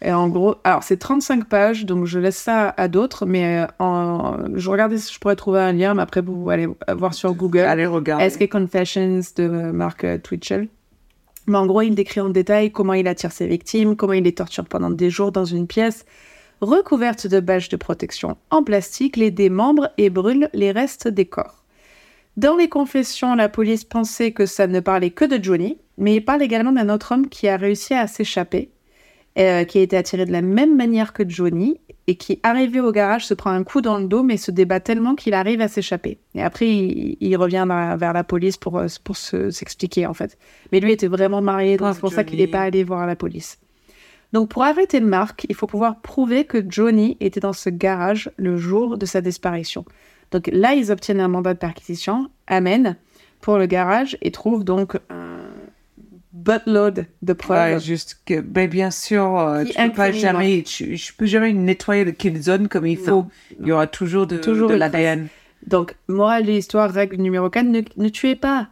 Et 0.03 0.13
en 0.13 0.29
gros, 0.29 0.57
alors 0.65 0.83
c'est 0.83 0.97
35 0.97 1.47
pages, 1.47 1.85
donc 1.85 2.07
je 2.07 2.19
laisse 2.19 2.37
ça 2.37 2.75
à 2.77 2.89
d'autres, 2.89 3.27
mais 3.27 3.63
euh, 3.63 3.67
en, 3.79 4.39
je 4.55 4.71
regardais 4.71 4.97
si 4.97 5.13
je 5.13 5.19
pourrais 5.19 5.37
trouver 5.37 5.61
un 5.61 5.73
lien, 5.73 5.95
mais 5.95 6.03
après 6.03 6.23
vous 6.23 6.49
allez 6.49 6.69
voir 6.97 7.13
sur 7.13 7.35
Google. 7.35 7.61
Allez, 7.61 7.87
regarde. 7.87 8.27
SK 8.29 8.49
Confessions 8.49 9.21
de 9.37 9.47
Mark 9.47 10.05
euh, 10.05 10.17
Twitchell? 10.19 10.69
Mais 11.47 11.59
en 11.59 11.67
gros, 11.67 11.83
il 11.83 11.95
décrit 11.95 12.21
en 12.21 12.29
détail 12.31 12.71
comment 12.71 12.95
il 12.95 13.09
attire 13.09 13.33
ses 13.33 13.47
victimes, 13.47 13.97
comment 13.97 14.13
il 14.13 14.25
les 14.25 14.35
torture 14.35 14.65
pendant 14.65 14.91
des 14.91 15.11
jours 15.11 15.33
dans 15.33 15.45
une 15.45 15.67
pièce 15.67 16.07
recouverte 16.61 17.27
de 17.27 17.41
bâches 17.41 17.69
de 17.71 17.77
protection 17.77 18.37
en 18.51 18.63
plastique, 18.63 19.17
les 19.17 19.31
démembre 19.31 19.91
et 19.99 20.11
brûle 20.11 20.49
les 20.53 20.73
restes 20.73 21.09
des 21.09 21.25
corps. 21.25 21.60
Dans 22.41 22.57
les 22.57 22.71
confessions, 22.71 23.35
la 23.35 23.51
police 23.51 23.85
pensait 23.85 24.33
que 24.33 24.47
ça 24.47 24.67
ne 24.67 24.81
parlait 24.81 25.11
que 25.11 25.27
de 25.27 25.45
Johnny, 25.45 25.77
mais 25.99 26.17
il 26.17 26.25
parle 26.25 26.41
également 26.41 26.73
d'un 26.73 26.89
autre 26.89 27.13
homme 27.13 27.29
qui 27.29 27.49
a 27.49 27.59
réussi 27.59 27.93
à 27.93 28.07
s'échapper, 28.07 28.71
euh, 29.39 29.65
qui 29.65 29.77
a 29.77 29.83
été 29.83 29.95
attiré 29.95 30.25
de 30.25 30.33
la 30.33 30.41
même 30.41 30.75
manière 30.75 31.13
que 31.13 31.23
Johnny, 31.29 31.79
et 32.07 32.15
qui, 32.15 32.41
arrivé 32.43 32.81
au 32.81 32.93
garage, 32.93 33.27
se 33.27 33.35
prend 33.35 33.51
un 33.51 33.63
coup 33.63 33.83
dans 33.83 33.99
le 33.99 34.07
dos, 34.07 34.23
mais 34.23 34.39
se 34.39 34.51
débat 34.51 34.81
tellement 34.81 35.17
qu'il 35.17 35.35
arrive 35.35 35.61
à 35.61 35.69
s'échapper. 35.69 36.17
Et 36.35 36.41
après, 36.41 36.67
il, 36.67 37.19
il 37.21 37.37
revient 37.37 37.67
vers 37.99 38.15
la 38.15 38.25
police 38.25 38.57
pour, 38.57 38.79
euh, 38.79 38.87
pour 39.05 39.19
se- 39.19 39.51
s'expliquer, 39.51 40.07
en 40.07 40.15
fait. 40.15 40.39
Mais 40.73 40.81
lui 40.81 40.93
était 40.93 41.09
vraiment 41.09 41.43
marié, 41.43 41.77
donc 41.77 41.93
c'est 41.93 42.01
pour 42.01 42.11
ça 42.11 42.25
qu'il 42.25 42.39
n'est 42.39 42.47
pas 42.47 42.63
allé 42.63 42.85
voir 42.85 43.07
la 43.07 43.17
police. 43.17 43.59
Donc, 44.33 44.49
pour 44.49 44.63
arrêter 44.63 45.01
Mark, 45.01 45.45
il 45.51 45.55
faut 45.55 45.67
pouvoir 45.67 46.01
prouver 46.01 46.47
que 46.47 46.65
Johnny 46.67 47.19
était 47.21 47.41
dans 47.41 47.53
ce 47.53 47.69
garage 47.69 48.31
le 48.39 48.57
jour 48.57 48.97
de 48.97 49.05
sa 49.05 49.21
disparition. 49.21 49.85
Donc 50.31 50.49
là, 50.53 50.75
ils 50.75 50.91
obtiennent 50.93 51.21
un 51.21 51.29
mandat 51.29 51.55
de 51.55 51.59
perquisition, 51.59 52.31
amènent 52.47 52.97
pour 53.41 53.59
le 53.59 53.67
garage 53.67 54.17
et 54.23 54.31
trouvent 54.31 54.65
donc 54.65 54.97
un 55.11 55.39
buttload 56.33 57.07
de 57.23 57.33
preuves. 57.33 57.75
Ouais, 57.75 57.81
juste 57.81 58.21
que, 58.25 58.41
ben, 58.41 58.69
bien 58.69 58.91
sûr, 58.91 59.39
euh, 59.39 59.65
tu 59.65 59.73
peux 59.73 59.93
pas 59.93 60.13
jamais, 60.13 60.63
tu- 60.63 60.97
je 60.97 61.13
peux 61.15 61.27
jamais 61.27 61.53
nettoyer 61.53 62.05
le 62.05 62.13
kill 62.13 62.41
zone 62.41 62.69
comme 62.69 62.87
il 62.87 62.97
faut. 62.99 63.27
Il 63.61 63.67
y 63.67 63.73
aura 63.73 63.87
toujours 63.87 64.27
de, 64.27 64.37
Toujours 64.37 64.71
de 64.71 64.75
l'ADN. 64.75 65.29
Donc, 65.67 65.95
morale 66.09 66.45
de 66.47 66.53
l'histoire, 66.53 66.91
règle 66.91 67.17
numéro 67.17 67.51
4, 67.51 67.67
ne, 67.67 67.83
ne 67.97 68.09
tuez 68.09 68.37
pas. 68.37 68.69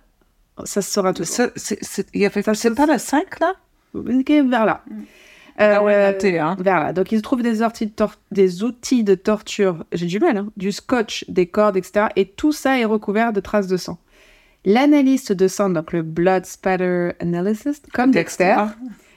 Ça 0.64 0.80
se 0.82 0.90
saura. 0.90 1.12
Ça, 1.22 1.50
c'est, 1.56 1.78
c'est, 1.82 2.06
il 2.14 2.20
y 2.22 2.26
a 2.26 2.30
fait, 2.30 2.42
c'est 2.54 2.74
pas 2.74 2.86
la 2.86 2.98
5 2.98 3.38
là? 3.40 3.52
Vers 3.94 4.64
là. 4.66 4.84
Ouais, 4.90 4.96
Euh, 5.60 6.12
noté, 6.12 6.38
hein. 6.38 6.56
Vers 6.60 6.80
là. 6.80 6.92
Donc, 6.92 7.10
ils 7.12 7.20
trouvent 7.22 7.42
des, 7.42 7.62
orties 7.62 7.86
de 7.86 7.90
tor- 7.92 8.14
des 8.30 8.62
outils 8.62 9.02
de 9.04 9.14
torture, 9.14 9.84
j'ai 9.92 10.06
du 10.06 10.20
mal, 10.20 10.36
hein, 10.36 10.48
du 10.56 10.70
scotch, 10.72 11.24
des 11.28 11.46
cordes, 11.46 11.76
etc. 11.76 12.06
Et 12.16 12.26
tout 12.26 12.52
ça 12.52 12.78
est 12.78 12.84
recouvert 12.84 13.32
de 13.32 13.40
traces 13.40 13.66
de 13.66 13.76
sang. 13.76 13.98
L'analyste 14.64 15.32
de 15.32 15.48
sang, 15.48 15.70
donc 15.70 15.92
le 15.92 16.02
Blood 16.02 16.44
Spatter 16.44 17.10
Analysis, 17.20 17.80
comme 17.94 18.10
Dexter, 18.10 18.56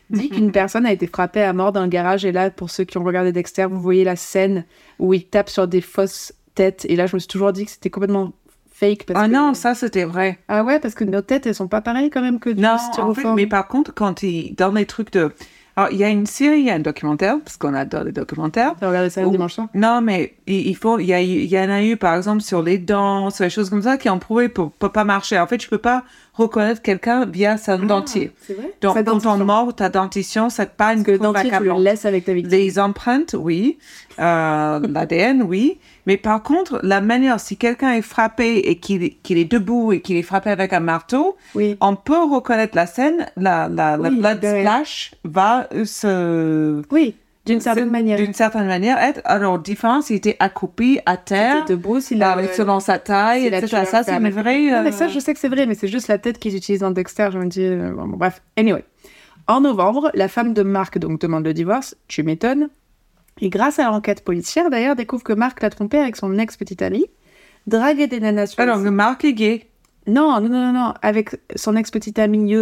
dit 0.09 0.29
qu'une 0.29 0.51
personne 0.53 0.85
a 0.85 0.91
été 0.93 1.07
frappée 1.07 1.41
à 1.41 1.51
mort 1.53 1.71
dans 1.71 1.81
le 1.83 1.87
garage. 1.89 2.25
Et 2.25 2.31
là, 2.31 2.49
pour 2.51 2.69
ceux 2.69 2.83
qui 2.83 2.97
ont 2.97 3.03
regardé 3.03 3.31
Dexter, 3.31 3.65
vous 3.65 3.81
voyez 3.81 4.03
la 4.03 4.15
scène 4.15 4.65
où 4.99 5.13
il 5.13 5.25
tape 5.25 5.49
sur 5.49 5.67
des 5.67 5.81
fausses 5.81 6.33
têtes. 6.55 6.85
Et 6.89 6.95
là, 6.95 7.07
je 7.07 7.15
me 7.15 7.19
suis 7.19 7.27
toujours 7.27 7.53
dit 7.53 7.65
que 7.65 7.71
c'était 7.71 7.89
complètement 7.89 8.33
fake. 8.71 9.05
Parce 9.07 9.19
Ah 9.21 9.27
que- 9.27 9.33
non, 9.33 9.53
ça 9.53 9.73
c'était 9.75 10.05
vrai. 10.05 10.39
Ah 10.47 10.63
ouais, 10.63 10.79
parce 10.79 10.93
que 10.93 11.03
nos 11.03 11.21
têtes, 11.21 11.47
elles 11.47 11.55
sont 11.55 11.67
pas 11.67 11.81
pareilles 11.81 12.09
quand 12.11 12.21
même 12.21 12.39
que 12.39 12.49
du 12.51 12.61
Non, 12.61 12.77
en 12.99 13.13
fait, 13.13 13.27
mais 13.35 13.47
par 13.47 13.67
contre, 13.67 13.93
quand 13.93 14.23
il, 14.23 14.55
dans 14.55 14.71
les 14.71 14.85
trucs 14.85 15.11
de, 15.11 15.31
alors 15.75 15.91
il 15.91 15.97
y 15.97 16.03
a 16.03 16.09
une 16.09 16.25
série, 16.25 16.59
il 16.59 16.65
y 16.65 16.69
a 16.69 16.75
un 16.75 16.79
documentaire, 16.79 17.37
parce 17.43 17.57
qu'on 17.57 17.73
adore 17.73 18.03
les 18.03 18.11
documentaires. 18.11 18.73
T'as 18.79 18.87
regardé 18.87 19.09
ça 19.09 19.21
le 19.21 19.29
dimanche 19.29 19.53
soir 19.53 19.67
Non, 19.73 20.01
mais 20.01 20.35
il, 20.47 20.67
il 20.67 20.75
faut, 20.75 20.99
il 20.99 21.05
y, 21.05 21.13
a, 21.13 21.21
il 21.21 21.45
y 21.45 21.59
en 21.59 21.69
a 21.69 21.81
eu, 21.83 21.97
par 21.97 22.15
exemple, 22.15 22.41
sur 22.41 22.61
les 22.61 22.77
dents, 22.77 23.29
sur 23.29 23.45
les 23.45 23.49
choses 23.49 23.69
comme 23.69 23.81
ça, 23.81 23.97
qui 23.97 24.09
ont 24.09 24.19
prouvé 24.19 24.49
pour, 24.49 24.71
pour 24.71 24.91
pas 24.91 25.03
marcher. 25.03 25.39
En 25.39 25.47
fait, 25.47 25.57
tu 25.57 25.69
peux 25.69 25.77
pas 25.77 26.03
reconnaître 26.33 26.81
quelqu'un 26.81 27.25
via 27.25 27.57
sa 27.57 27.77
dentier. 27.77 28.31
C'est 28.41 28.53
vrai? 28.53 28.73
Donc, 28.81 28.95
Sa 28.95 29.03
quand 29.03 29.25
on 29.25 29.37
mort, 29.43 29.75
ta 29.75 29.89
dentition, 29.89 30.49
c'est 30.49 30.71
pas 30.71 30.93
une 30.93 31.03
Parce 31.03 31.17
que 31.17 31.23
dentier, 31.23 31.51
tu 31.57 31.63
le 31.63 31.83
laisses 31.83 32.05
avec 32.05 32.25
ta 32.25 32.33
victime. 32.33 32.51
Les 32.57 32.79
empreintes, 32.79 33.35
oui. 33.37 33.77
Euh, 34.19 34.79
L'ADN, 34.89 35.41
oui. 35.43 35.77
Mais 36.07 36.17
par 36.17 36.41
contre, 36.41 36.79
la 36.83 37.01
manière, 37.01 37.39
si 37.39 37.57
quelqu'un 37.57 37.91
est 37.93 38.01
frappé 38.01 38.57
et 38.69 38.77
qu'il 38.79 39.17
qu'il 39.19 39.37
est 39.37 39.45
debout 39.45 39.91
et 39.93 40.01
qu'il 40.01 40.15
est 40.15 40.23
frappé 40.23 40.49
avec 40.49 40.73
un 40.73 40.79
marteau, 40.79 41.35
Oui. 41.53 41.77
on 41.81 41.95
peut 41.95 42.23
reconnaître 42.23 42.75
la 42.75 42.87
scène. 42.87 43.27
La, 43.35 43.67
la, 43.69 43.97
la 43.97 44.09
blood 44.09 44.37
splash 44.39 45.11
va 45.23 45.67
se... 45.83 46.81
Oui, 46.91 47.15
d'une 47.51 47.61
certaine 47.61 47.89
manière. 47.89 48.17
D'une 48.17 48.33
certaine 48.33 48.67
manière, 48.67 48.97
être... 48.97 49.21
Alors, 49.25 49.59
différent 49.59 50.01
s'il 50.01 50.15
était 50.15 50.37
accroupi 50.39 50.99
à 51.05 51.17
terre, 51.17 51.65
T'es 51.65 51.73
debout, 51.73 51.99
s'il 51.99 52.21
a... 52.23 52.31
avec 52.31 52.53
selon 52.53 52.79
sa 52.79 52.99
taille, 52.99 53.47
a 53.53 53.57
etc. 53.57 53.83
Ça, 53.85 54.03
c'est 54.03 54.17
vraie... 54.19 54.71
Non, 54.71 54.83
mais 54.83 54.89
euh, 54.89 54.91
ça, 54.91 55.07
je 55.07 55.19
sais 55.19 55.33
que 55.33 55.39
c'est 55.39 55.49
vrai, 55.49 55.65
mais 55.65 55.75
c'est 55.75 55.87
juste 55.87 56.07
la 56.07 56.17
tête 56.17 56.39
qu'ils 56.39 56.55
utilisent 56.55 56.81
dans 56.81 56.91
Dexter. 56.91 57.29
Je 57.31 57.39
me 57.39 57.45
dis, 57.45 57.63
euh, 57.63 57.91
bon, 57.91 58.07
bon, 58.07 58.17
bref. 58.17 58.41
Anyway. 58.57 58.83
En 59.47 59.61
novembre, 59.61 60.11
la 60.13 60.27
femme 60.27 60.53
de 60.53 60.63
Marc 60.63 60.97
donc 60.97 61.19
demande 61.19 61.45
le 61.45 61.53
divorce. 61.53 61.95
Tu 62.07 62.23
m'étonnes. 62.23 62.69
Et 63.39 63.49
grâce 63.49 63.79
à 63.79 63.85
l'enquête 63.85 64.23
policière, 64.23 64.69
d'ailleurs, 64.69 64.95
découvre 64.95 65.23
que 65.23 65.33
Marc 65.33 65.61
l'a 65.61 65.69
trompé 65.69 65.97
avec 65.97 66.15
son 66.15 66.37
ex-petite 66.37 66.81
amie, 66.81 67.05
dragué 67.67 68.07
des 68.07 68.19
nanas 68.19 68.47
sur 68.47 68.59
Alors, 68.59 68.77
le 68.77 68.91
marque 68.91 69.25
est 69.25 69.33
gay. 69.33 69.67
Non, 70.07 70.39
non, 70.41 70.49
non, 70.49 70.71
non, 70.73 70.93
avec 71.01 71.35
son 71.55 71.75
ex-petite 71.75 72.19
amie. 72.19 72.55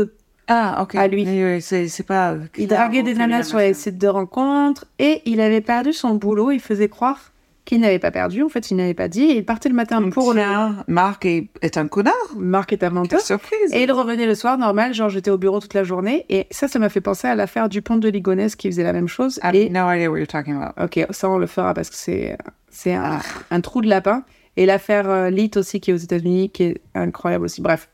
Ah, 0.50 0.82
ok. 0.82 0.96
À 0.96 1.08
lui. 1.08 1.26
C'est 1.62 2.06
pas... 2.06 2.36
Il 2.58 2.68
draguait 2.68 3.04
des 3.04 3.14
nanas 3.14 3.44
sur 3.44 3.60
les 3.60 3.74
sites 3.74 3.98
de 3.98 4.08
rencontres 4.08 4.86
et 4.98 5.22
il 5.26 5.40
avait 5.40 5.62
perdu 5.62 5.94
son 5.94 6.16
boulot. 6.16 6.52
Il 6.52 6.60
faisait 6.60 6.90
croire 6.90 7.32
qu'il 7.66 7.82
n'avait 7.82 8.00
pas 8.00 8.10
perdu. 8.10 8.42
En 8.42 8.50
fait, 8.50 8.72
il 8.72 8.78
n'avait 8.78 8.96
pas 8.96 9.08
dit. 9.08 9.26
Et 9.26 9.38
il 9.38 9.46
partait 9.46 9.70
le 9.70 9.76
matin 9.76 10.02
pour 10.10 10.34
le. 10.34 10.40
Tiens, 10.40 10.84
Marc 10.88 11.24
est, 11.26 11.50
est 11.62 11.78
un 11.78 11.88
connard. 11.88 12.16
Marc 12.36 12.74
est 12.74 12.84
un 12.84 12.90
menteur. 12.90 13.22
Surprise. 13.22 13.72
Et 13.72 13.84
il 13.84 13.92
revenait 13.92 14.26
le 14.26 14.34
soir, 14.34 14.58
normal, 14.58 14.96
genre 14.96 15.10
j'étais 15.10 15.30
au 15.30 15.38
bureau 15.38 15.60
toute 15.60 15.76
la 15.76 15.84
journée. 15.84 16.26
Et 16.30 16.48
ça, 16.50 16.68
ça 16.68 16.80
m'a 16.80 16.90
fait 16.90 17.02
penser 17.02 17.28
à 17.28 17.36
l'affaire 17.36 17.70
Dupont 17.70 17.98
de 17.98 18.10
Ligonnès 18.10 18.56
qui 18.56 18.70
faisait 18.72 18.82
la 18.84 18.94
même 18.94 19.08
chose. 19.08 19.40
I 19.44 19.56
Et 19.56 19.70
no 19.70 19.88
idea 19.92 20.10
what 20.10 20.18
you're 20.18 20.26
talking 20.28 20.56
about. 20.56 20.84
ok, 20.84 21.06
ça 21.12 21.30
on 21.30 21.38
le 21.38 21.46
fera 21.46 21.76
parce 21.76 21.92
que 21.92 21.96
c'est 21.96 22.36
c'est 22.72 22.96
un, 22.96 23.20
un 23.52 23.62
trou 23.62 23.82
de 23.82 23.88
lapin. 23.88 24.24
Et 24.58 24.66
l'affaire 24.66 25.08
euh, 25.08 25.30
Lit 25.30 25.52
aussi 25.56 25.80
qui 25.80 25.92
est 25.92 25.94
aux 25.94 25.98
États-Unis, 25.98 26.50
qui 26.50 26.64
est 26.64 26.82
incroyable 26.96 27.46
aussi. 27.46 27.62
Bref. 27.62 27.88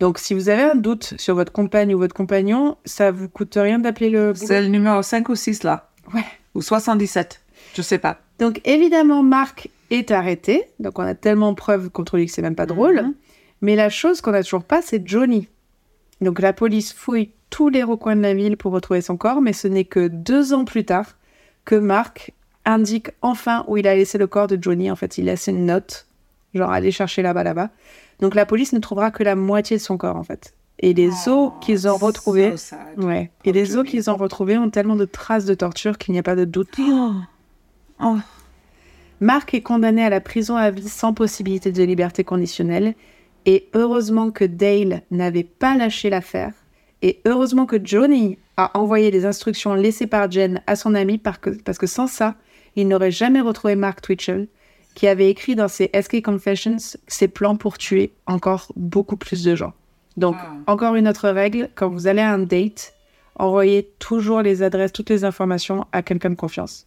Donc 0.00 0.18
si 0.18 0.34
vous 0.34 0.48
avez 0.48 0.62
un 0.62 0.74
doute 0.74 1.14
sur 1.18 1.34
votre 1.34 1.52
compagne 1.52 1.94
ou 1.94 1.98
votre 1.98 2.14
compagnon, 2.14 2.76
ça 2.84 3.10
vous 3.10 3.28
coûte 3.28 3.54
rien 3.56 3.78
d'appeler 3.78 4.10
le. 4.10 4.32
C'est 4.34 4.62
le 4.62 4.68
numéro 4.68 5.02
5 5.02 5.28
ou 5.28 5.34
6 5.34 5.62
là. 5.62 5.90
Ouais. 6.12 6.24
Ou 6.54 6.62
77. 6.62 7.40
Je 7.74 7.82
sais 7.82 7.98
pas. 7.98 8.18
Donc 8.38 8.60
évidemment, 8.64 9.22
Marc 9.22 9.68
est 9.90 10.10
arrêté. 10.10 10.64
Donc 10.80 10.98
on 10.98 11.02
a 11.02 11.14
tellement 11.14 11.50
de 11.52 11.56
preuves 11.56 11.90
contre 11.90 12.16
lui 12.16 12.26
que 12.26 12.32
c'est 12.32 12.42
même 12.42 12.56
pas 12.56 12.66
drôle. 12.66 13.02
Mhm. 13.02 13.14
Mais 13.62 13.76
la 13.76 13.88
chose 13.88 14.20
qu'on 14.20 14.32
n'a 14.32 14.42
toujours 14.42 14.64
pas, 14.64 14.82
c'est 14.82 15.06
Johnny. 15.06 15.48
Donc 16.20 16.40
la 16.40 16.52
police 16.52 16.92
fouille 16.92 17.30
tous 17.50 17.68
les 17.68 17.82
recoins 17.82 18.16
de 18.16 18.22
la 18.22 18.34
ville 18.34 18.56
pour 18.56 18.72
retrouver 18.72 19.00
son 19.00 19.16
corps, 19.16 19.40
mais 19.40 19.52
ce 19.52 19.68
n'est 19.68 19.84
que 19.84 20.08
deux 20.08 20.52
ans 20.52 20.64
plus 20.64 20.84
tard 20.84 21.16
que 21.64 21.76
Marc 21.76 22.32
indique 22.64 23.10
enfin 23.22 23.64
où 23.68 23.76
il 23.76 23.86
a 23.86 23.94
laissé 23.94 24.18
le 24.18 24.26
corps 24.26 24.48
de 24.48 24.58
Johnny. 24.60 24.90
En 24.90 24.96
fait, 24.96 25.18
il 25.18 25.26
laisse 25.26 25.46
une 25.46 25.66
note, 25.66 26.06
genre 26.54 26.70
aller 26.70 26.90
chercher 26.90 27.22
là-bas, 27.22 27.44
là-bas. 27.44 27.70
Donc 28.20 28.34
la 28.34 28.46
police 28.46 28.72
ne 28.72 28.78
trouvera 28.78 29.10
que 29.10 29.22
la 29.22 29.36
moitié 29.36 29.76
de 29.76 29.82
son 29.82 29.96
corps, 29.96 30.16
en 30.16 30.24
fait. 30.24 30.54
Et 30.80 30.92
les 30.92 31.28
os 31.28 31.52
qu'ils 31.60 31.88
ont 31.88 31.96
retrouvés, 31.96 32.56
So 32.56 32.76
ouais, 32.98 33.30
et 33.44 33.52
les 33.52 33.76
os 33.76 33.86
qu'ils 33.86 34.10
ont 34.10 34.16
retrouvés 34.16 34.58
ont 34.58 34.70
tellement 34.70 34.96
de 34.96 35.04
traces 35.04 35.44
de 35.44 35.54
torture 35.54 35.98
qu'il 35.98 36.12
n'y 36.12 36.18
a 36.18 36.22
pas 36.22 36.34
de 36.34 36.44
doute. 36.44 36.68
Oh. 36.78 37.12
Oh. 38.02 38.16
Marc 39.20 39.54
est 39.54 39.62
condamné 39.62 40.04
à 40.04 40.10
la 40.10 40.20
prison 40.20 40.56
à 40.56 40.70
vie 40.70 40.88
sans 40.88 41.14
possibilité 41.14 41.70
de 41.70 41.82
liberté 41.84 42.24
conditionnelle. 42.24 42.94
Et 43.46 43.68
heureusement 43.74 44.30
que 44.30 44.44
Dale 44.44 45.02
n'avait 45.10 45.44
pas 45.44 45.76
lâché 45.76 46.10
l'affaire. 46.10 46.52
Et 47.02 47.20
heureusement 47.26 47.66
que 47.66 47.76
Johnny 47.82 48.38
a 48.56 48.76
envoyé 48.78 49.10
les 49.10 49.26
instructions 49.26 49.74
laissées 49.74 50.06
par 50.06 50.30
Jen 50.30 50.62
à 50.66 50.76
son 50.76 50.94
ami 50.94 51.18
parce 51.18 51.38
que, 51.38 51.50
parce 51.50 51.78
que 51.78 51.86
sans 51.86 52.06
ça, 52.06 52.36
il 52.76 52.88
n'aurait 52.88 53.10
jamais 53.10 53.40
retrouvé 53.40 53.76
Mark 53.76 54.00
Twitchell, 54.00 54.48
qui 54.94 55.06
avait 55.08 55.28
écrit 55.30 55.56
dans 55.56 55.68
ses 55.68 55.90
SK 55.92 56.22
Confessions 56.22 56.76
ses 57.08 57.28
plans 57.28 57.56
pour 57.56 57.78
tuer 57.78 58.12
encore 58.26 58.72
beaucoup 58.76 59.16
plus 59.16 59.42
de 59.44 59.54
gens. 59.54 59.72
Donc, 60.16 60.36
Ah. 60.38 60.52
encore 60.72 60.94
une 60.94 61.08
autre 61.08 61.28
règle, 61.28 61.68
quand 61.74 61.88
vous 61.88 62.06
allez 62.06 62.20
à 62.22 62.32
un 62.32 62.38
date, 62.38 62.94
envoyez 63.36 63.90
toujours 63.98 64.42
les 64.42 64.62
adresses, 64.62 64.92
toutes 64.92 65.10
les 65.10 65.24
informations 65.24 65.86
à 65.92 66.02
quelqu'un 66.02 66.30
de 66.30 66.36
confiance. 66.36 66.86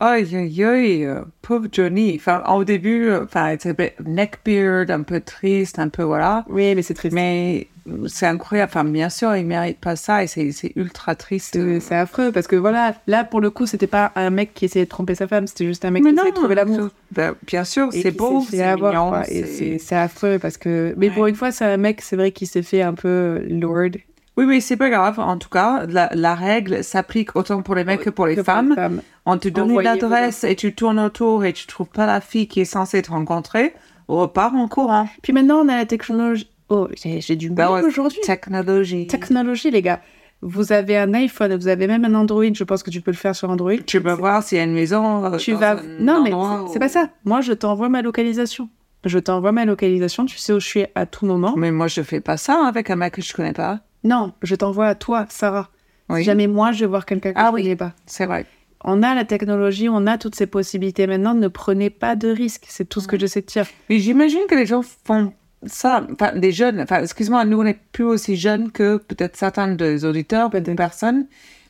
Aïe, 0.00 0.34
aïe, 0.36 0.64
aïe, 0.64 1.04
euh, 1.04 1.22
pauvre 1.42 1.66
Johnny. 1.70 2.14
Enfin, 2.16 2.42
au 2.48 2.64
début, 2.64 3.06
euh, 3.08 3.24
enfin, 3.24 3.50
il 3.50 3.54
était 3.54 3.94
neckbeard, 4.04 4.90
un 4.90 5.02
peu 5.02 5.20
triste, 5.20 5.78
un 5.78 5.88
peu, 5.88 6.02
voilà. 6.02 6.44
Oui, 6.48 6.74
mais 6.74 6.82
c'est 6.82 6.94
triste. 6.94 7.14
Mais 7.14 7.68
c'est 8.06 8.26
incroyable. 8.26 8.70
Enfin, 8.70 8.84
bien 8.84 9.08
sûr, 9.10 9.34
il 9.36 9.44
mérite 9.46 9.78
pas 9.78 9.96
ça 9.96 10.22
et 10.22 10.26
c'est 10.26 10.72
ultra 10.76 11.14
triste. 11.14 11.58
C'est 11.80 11.94
affreux 11.94 12.32
parce 12.32 12.46
que 12.46 12.56
voilà, 12.56 12.94
là 13.06 13.24
pour 13.24 13.40
le 13.40 13.50
coup, 13.50 13.66
c'était 13.66 13.86
pas 13.86 14.12
un 14.16 14.30
mec 14.30 14.54
qui 14.54 14.64
essayait 14.64 14.84
de 14.86 14.90
tromper 14.90 15.14
sa 15.14 15.26
femme, 15.26 15.46
c'était 15.46 15.66
juste 15.66 15.84
un 15.84 15.90
mec 15.90 16.02
Mais 16.02 16.10
qui 16.10 16.16
non, 16.16 16.22
essayait 16.22 16.32
de 16.32 16.36
trouver 16.36 16.54
l'amour. 16.54 16.88
ben, 17.12 17.34
bien 17.46 17.64
sûr, 17.64 17.88
c'est 17.92 18.10
beau, 18.16 18.44
c'est 18.48 18.74
mignon. 18.76 19.10
quoi. 19.10 19.22
Et 19.30 19.78
c'est- 19.78 19.94
affreux 19.94 20.38
parce 20.40 20.56
que. 20.56 20.94
Mais 20.96 21.10
pour 21.10 21.26
une 21.26 21.34
fois, 21.34 21.52
c'est 21.52 21.64
un 21.66 21.76
mec, 21.76 22.00
c'est 22.00 22.16
vrai, 22.16 22.32
qui 22.32 22.46
s'est 22.46 22.62
fait 22.62 22.82
un 22.82 22.94
peu 22.94 23.44
lord. 23.48 23.90
Oui, 24.36 24.44
oui, 24.46 24.60
c'est 24.60 24.76
pas 24.76 24.90
grave. 24.90 25.20
En 25.20 25.38
tout 25.38 25.48
cas, 25.48 25.86
la, 25.88 26.10
la 26.12 26.34
règle 26.34 26.82
s'applique 26.82 27.36
autant 27.36 27.62
pour 27.62 27.76
les 27.76 27.84
mecs 27.84 28.00
que 28.00 28.10
pour 28.10 28.26
les 28.26 28.34
que 28.34 28.40
pour 28.40 28.52
femmes. 28.52 29.00
On 29.26 29.38
te 29.38 29.48
donne 29.48 29.80
l'adresse 29.80 30.42
et 30.42 30.56
tu 30.56 30.74
tournes 30.74 30.98
autour 30.98 31.44
et 31.44 31.52
tu 31.52 31.66
trouves 31.68 31.86
pas 31.88 32.04
la 32.06 32.20
fille 32.20 32.48
qui 32.48 32.60
est 32.60 32.64
censée 32.64 33.00
te 33.02 33.10
rencontrer, 33.12 33.74
repars 34.08 34.52
en 34.56 34.66
courant. 34.66 35.08
Puis 35.22 35.32
maintenant, 35.32 35.58
on 35.64 35.68
a 35.68 35.76
la 35.76 35.86
technologie. 35.86 36.50
Oh, 36.68 36.88
j'ai 36.94 37.36
du 37.36 37.50
Bah 37.50 37.70
mal 37.70 37.84
aujourd'hui. 37.84 38.20
Technologie. 38.22 39.06
Technologie, 39.06 39.70
les 39.70 39.82
gars. 39.82 40.00
Vous 40.40 40.72
avez 40.72 40.96
un 40.98 41.12
iPhone, 41.14 41.54
vous 41.56 41.68
avez 41.68 41.86
même 41.86 42.04
un 42.04 42.14
Android. 42.14 42.44
Je 42.52 42.64
pense 42.64 42.82
que 42.82 42.90
tu 42.90 43.00
peux 43.00 43.10
le 43.10 43.16
faire 43.16 43.34
sur 43.34 43.48
Android. 43.50 43.76
Tu 43.86 44.00
peux 44.02 44.12
voir 44.12 44.42
s'il 44.42 44.58
y 44.58 44.60
a 44.60 44.64
une 44.64 44.74
maison. 44.74 45.24
euh, 45.24 45.36
Tu 45.38 45.52
vas. 45.52 45.76
Non, 46.00 46.22
mais 46.22 46.32
c'est- 46.72 46.78
pas 46.78 46.88
ça. 46.88 47.08
Moi, 47.24 47.40
je 47.40 47.52
t'envoie 47.52 47.88
ma 47.88 48.02
localisation. 48.02 48.68
Je 49.04 49.18
t'envoie 49.18 49.52
ma 49.52 49.64
localisation. 49.64 50.24
Tu 50.26 50.36
sais 50.38 50.52
où 50.52 50.60
je 50.60 50.66
suis 50.66 50.86
à 50.94 51.06
tout 51.06 51.26
moment. 51.26 51.54
Mais 51.56 51.70
moi, 51.70 51.86
je 51.88 52.02
fais 52.02 52.20
pas 52.20 52.36
ça 52.36 52.66
avec 52.66 52.90
un 52.90 52.96
mec 52.96 53.14
que 53.14 53.22
je 53.22 53.32
connais 53.32 53.52
pas. 53.52 53.80
Non, 54.02 54.32
je 54.42 54.54
t'envoie 54.54 54.86
à 54.86 54.94
toi, 54.94 55.26
Sarah. 55.30 55.70
Oui. 56.10 56.18
Si 56.20 56.24
jamais 56.24 56.46
moi, 56.46 56.72
je 56.72 56.80
vais 56.80 56.86
voir 56.86 57.06
quelqu'un 57.06 57.32
que 57.32 57.38
Ah 57.38 57.48
je 57.50 57.54
oui. 57.54 57.62
connais 57.62 57.76
pas. 57.76 57.92
C'est 58.06 58.26
vrai. 58.26 58.44
On 58.82 59.02
a 59.02 59.14
la 59.14 59.24
technologie, 59.24 59.88
on 59.88 60.06
a 60.06 60.18
toutes 60.18 60.34
ces 60.34 60.46
possibilités. 60.46 61.06
Maintenant, 61.06 61.34
ne 61.34 61.48
prenez 61.48 61.88
pas 61.88 62.16
de 62.16 62.28
risques. 62.28 62.64
C'est 62.68 62.86
tout 62.86 63.00
ce 63.00 63.08
que 63.08 63.18
j'essaie 63.18 63.40
de 63.40 63.46
dire. 63.46 63.64
Mais 63.88 63.98
j'imagine 63.98 64.40
que 64.48 64.54
les 64.54 64.66
gens 64.66 64.82
font 64.82 65.32
ça, 65.66 66.06
enfin, 66.12 66.36
des 66.36 66.52
jeunes, 66.52 66.80
enfin, 66.80 67.02
excuse-moi, 67.02 67.44
nous, 67.44 67.60
on 67.60 67.64
n'est 67.64 67.78
plus 67.92 68.04
aussi 68.04 68.36
jeunes 68.36 68.70
que 68.70 68.96
peut-être 68.96 69.36
certains 69.36 69.68
des 69.68 70.04
auditeurs, 70.04 70.50
peut-être 70.50 70.64
des 70.64 70.74
personnes. 70.74 71.26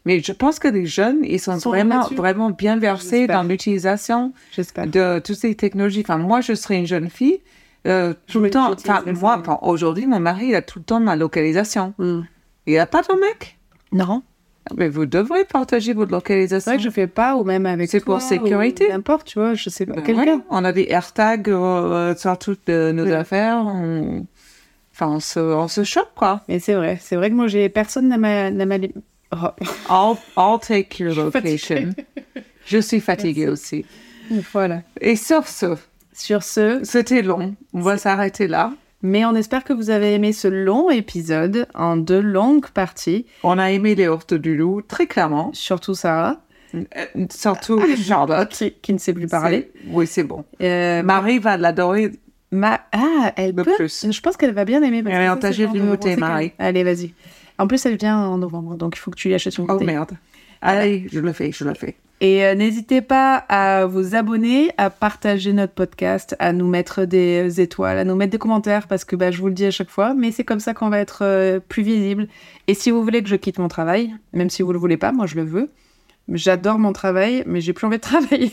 Mais 0.07 0.21
je 0.21 0.33
pense 0.33 0.59
que 0.59 0.69
les 0.69 0.85
jeunes, 0.85 1.21
ils 1.23 1.41
sont, 1.41 1.57
vraiment, 1.57 2.07
vraiment 2.09 2.51
bien 2.51 2.77
versés 2.77 3.27
dans 3.27 3.43
l'utilisation 3.43 4.33
de 4.57 5.19
toutes 5.21 5.37
ces 5.37 5.55
technologies. 5.55 6.03
Enfin, 6.03 6.19
moi, 6.19 6.43
je 6.43 6.55
serais 6.55 6.79
une 6.79 6.87
jeune 6.87 7.09
fille, 7.09 7.41
euh, 7.87 8.13
tout 8.27 8.41
le 8.41 8.51
temps. 8.51 8.73
Enfin, 8.73 9.03
moi, 9.07 9.43
aujourd'hui, 9.63 10.07
mon 10.07 10.21
mari, 10.21 10.49
il 10.49 10.55
a 10.55 10.63
tout 10.63 10.79
le 10.79 10.85
temps 10.85 11.01
ma 11.01 11.17
localisation. 11.17 11.95
Hmm. 11.99 12.23
Il 12.67 12.79
a 12.79 12.87
pas 12.87 13.03
ton 13.03 13.17
mec? 13.17 13.59
Non. 13.93 14.23
Mais 14.77 14.89
vous 14.89 15.05
devrez 15.07 15.45
partager 15.45 15.93
votre 15.93 16.11
C'est 16.11 16.15
localisation. 16.17 16.71
vrai 16.73 16.79
que 16.79 16.83
je 16.85 16.91
fais 16.91 17.07
pas, 17.07 17.37
ou 17.37 17.45
même 17.45 17.67
avec 17.67 17.91
C'est 17.91 18.01
pour 18.05 18.21
sécurité. 18.23 18.89
N'importe, 18.89 19.27
tu 19.27 19.39
vois, 19.39 19.55
je 19.55 19.69
sais 19.69 19.85
pas. 19.85 19.95
Ben 19.95 20.03
Quelqu'un. 20.03 20.25
ouais, 20.37 20.43
on 20.51 20.65
a 20.65 20.73
des 20.73 20.87
AirTags 20.89 21.51
euh, 21.51 22.15
sur 22.17 22.39
toutes 22.39 22.69
euh, 22.71 22.93
nos 22.93 23.05
Oui. 23.05 23.13
affaires. 23.13 23.59
on- 23.67 24.27
Enfin, 24.97 25.09
on 25.09 25.19
se, 25.21 25.41
on 25.41 25.67
se 25.67 25.83
chope, 25.83 26.13
quoi. 26.15 26.43
Mais 26.49 26.61
c'est 26.61 26.75
vrai. 26.75 26.99
C'est 27.01 27.17
vrai 27.17 27.29
que 27.29 27.35
moi, 27.35 27.49
j'ai 27.49 27.69
personne 27.69 28.07
n'a 28.09 28.17
ma. 28.17 28.51
n'a 28.53 28.65
ma... 28.65 28.77
Oh. 29.33 29.49
I'll, 29.91 30.17
I'll 30.37 30.61
take 30.61 31.03
your 31.03 31.15
location. 31.17 31.91
Je 32.65 32.79
suis 32.79 33.01
fatiguée 33.01 33.49
aussi. 33.49 33.85
Voilà. 34.53 34.83
Et 35.01 35.17
sur 35.17 35.49
ce, 35.49 35.77
Sur 36.13 36.45
ce, 36.45 36.81
c'était 36.85 37.23
long. 37.23 37.57
On 37.73 37.81
va 37.81 37.99
s'arrêter 37.99 38.47
là. 38.47 38.73
Mais 39.05 39.25
on 39.25 39.35
espère 39.37 39.63
que 39.63 39.73
vous 39.73 39.91
avez 39.91 40.15
aimé 40.15 40.33
ce 40.33 40.49
long 40.49 40.91
épisode 40.91 41.69
en 41.75 41.97
deux 41.97 42.21
longues 42.21 42.69
parties, 42.71 43.27
On 43.45 43.59
a 43.59 43.71
aimé 43.71 43.95
les 43.95 44.09
hortes 44.09 44.35
du 44.35 44.57
loup, 44.57 44.83
très 44.83 45.07
clairement. 45.07 45.51
surtout 45.53 45.95
Sarah, 45.95 46.41
Euh, 46.75 47.27
Surtout 47.31 47.81
Charlotte. 47.97 48.49
qui, 48.49 48.73
qui 48.83 48.93
ne 48.93 48.99
sait 48.99 49.13
plus 49.13 49.29
parler. 49.29 49.71
Oui, 49.89 50.09
c'est 50.09 50.25
bon. 50.25 50.45
Euh, 50.61 51.05
Marie 51.05 51.39
va 51.39 51.57
l'adorer. 51.57 52.11
Ma... 52.51 52.81
Ah, 52.93 53.33
elle 53.37 53.55
Le 53.55 53.63
peut. 53.63 53.75
plus. 53.77 54.07
Je 54.11 54.21
pense 54.21 54.37
qu'elle 54.37 54.53
va 54.55 54.65
bien 54.65 54.83
aimer. 54.83 55.03
Elle 55.07 55.23
est 55.23 55.29
en 55.29 55.35
roman, 55.37 55.97
c'est 56.03 56.17
Marie. 56.17 56.53
Allez, 56.59 56.83
vas-y. 56.83 57.13
En 57.59 57.69
plus, 57.69 57.85
elle 57.87 57.97
vient 57.97 58.19
en 58.19 58.39
novembre, 58.39 58.75
donc 58.77 58.97
il 58.97 58.99
faut 58.99 59.13
que 59.13 59.17
tu 59.17 59.29
lui 59.29 59.35
achètes 59.37 59.57
une 59.59 59.65
Oh 59.69 59.75
bouteille. 59.75 59.87
merde. 59.87 60.13
Allez, 60.65 61.07
je 61.13 61.21
le 61.21 61.33
fais, 61.33 61.53
je 61.53 61.65
le 61.65 61.75
fais. 61.75 61.95
Et 62.21 62.45
euh, 62.45 62.55
n'hésitez 62.55 63.03
pas 63.03 63.37
à 63.49 63.85
vous 63.85 64.15
abonner, 64.15 64.71
à 64.79 64.89
partager 64.89 65.53
notre 65.53 65.75
podcast, 65.75 66.35
à 66.39 66.55
nous 66.55 66.67
mettre 66.67 67.05
des 67.05 67.61
étoiles, 67.61 67.99
à 67.99 68.05
nous 68.05 68.15
mettre 68.15 68.33
des 68.33 68.39
commentaires, 68.39 68.87
parce 68.87 69.05
que 69.05 69.15
bah, 69.15 69.31
je 69.31 69.41
vous 69.41 69.49
le 69.49 69.53
dis 69.53 69.67
à 69.67 69.71
chaque 69.71 69.91
fois, 69.91 70.15
mais 70.15 70.31
c'est 70.31 70.45
comme 70.45 70.61
ça 70.61 70.73
qu'on 70.73 70.89
va 70.89 71.01
être 71.01 71.23
euh, 71.23 71.61
plus 71.61 71.83
visible. 71.83 72.29
Et 72.67 72.73
si 72.73 72.91
vous 72.91 73.03
voulez 73.03 73.23
que 73.23 73.29
je 73.29 73.37
quitte 73.37 73.59
mon 73.59 73.69
travail, 73.69 74.15
même 74.33 74.49
si 74.49 74.63
vous 74.63 74.73
le 74.73 74.79
voulez 74.79 74.97
pas, 74.97 75.13
moi 75.13 75.27
je 75.27 75.35
le 75.35 75.43
veux. 75.43 75.69
J'adore 76.33 76.79
mon 76.79 76.93
travail, 76.93 77.43
mais 77.47 77.61
j'ai 77.61 77.73
plus 77.73 77.87
envie 77.87 77.97
de 77.99 78.03
travailler. 78.03 78.51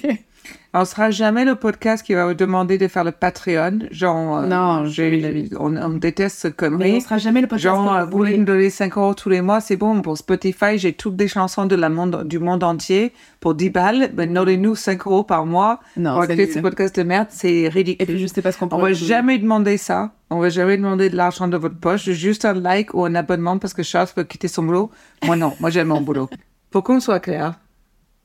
On 0.74 0.86
sera 0.86 1.12
jamais 1.12 1.46
le 1.46 1.56
podcast 1.56 2.04
qui 2.04 2.14
va 2.14 2.26
vous 2.26 2.34
demander 2.34 2.78
de 2.78 2.88
faire 2.88 3.04
le 3.04 3.12
Patreon. 3.12 3.80
Genre, 3.92 4.38
euh, 4.40 4.48
Non, 4.48 4.86
j'ai- 4.86 5.48
on, 5.60 5.76
on 5.78 5.90
déteste 5.90 6.40
ce 6.40 6.48
Mais 6.48 6.54
connerie. 6.54 6.94
on 6.96 7.00
sera 7.02 7.18
jamais 7.20 7.42
le 7.42 7.48
podcast. 7.48 7.64
Genre, 7.76 7.94
euh, 7.94 8.06
vous 8.06 8.18
voulez 8.18 8.38
nous 8.38 8.46
donner 8.46 8.70
5 8.70 8.98
euros 8.98 9.14
tous 9.14 9.30
les 9.30 9.42
mois, 9.42 9.62
c'est 9.62 9.76
bon. 9.76 10.02
Pour 10.02 10.18
Spotify, 10.18 10.78
j'ai 10.78 10.94
toutes 10.94 11.16
des 11.16 11.28
chansons 11.28 11.66
de 11.66 11.76
la 11.76 11.90
monde, 11.90 12.24
du 12.26 12.40
monde 12.40 12.64
entier 12.64 13.14
pour 13.40 13.54
10 13.54 13.70
balles. 13.70 14.12
Ben, 14.14 14.34
donnez-nous 14.34 14.76
5 14.76 15.06
euros 15.06 15.24
par 15.24 15.46
mois 15.46 15.80
Non, 15.98 16.14
pour 16.16 16.24
écouter 16.24 16.48
ce 16.52 16.60
podcast 16.60 16.96
de 16.96 17.04
merde. 17.04 17.28
C'est 17.30 17.54
Et 17.54 17.70
ridicule. 17.70 18.08
puis 18.08 18.20
je 18.20 18.28
sais 18.28 18.42
pas 18.42 18.52
ce 18.52 18.58
qu'on 18.58 18.70
On 18.72 18.78
va 18.80 18.94
jamais 18.94 19.38
demander 19.38 19.78
ça. 19.78 20.12
On 20.32 20.40
va 20.40 20.50
jamais 20.50 20.78
demander 20.78 21.10
de 21.10 21.16
l'argent 21.18 21.48
de 21.48 21.58
votre 21.58 21.78
poche. 21.78 22.10
Juste 22.10 22.46
un 22.46 22.54
like 22.54 22.94
ou 22.94 23.06
un 23.06 23.14
abonnement 23.16 23.58
parce 23.60 23.74
que 23.74 23.84
Charlotte 23.84 24.14
peut 24.16 24.24
quitter 24.24 24.48
son 24.48 24.64
boulot. 24.64 24.90
Moi, 25.26 25.36
non. 25.36 25.54
Moi, 25.60 25.70
j'aime 25.70 25.90
mon 25.90 26.02
boulot. 26.02 26.30
Pour 26.72 26.84
qu'on 26.84 27.00
soit 27.00 27.20
clair, 27.20 27.60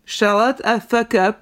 Charlotte 0.04 0.60
a 0.64 0.80
fuck 0.80 1.14
up 1.14 1.36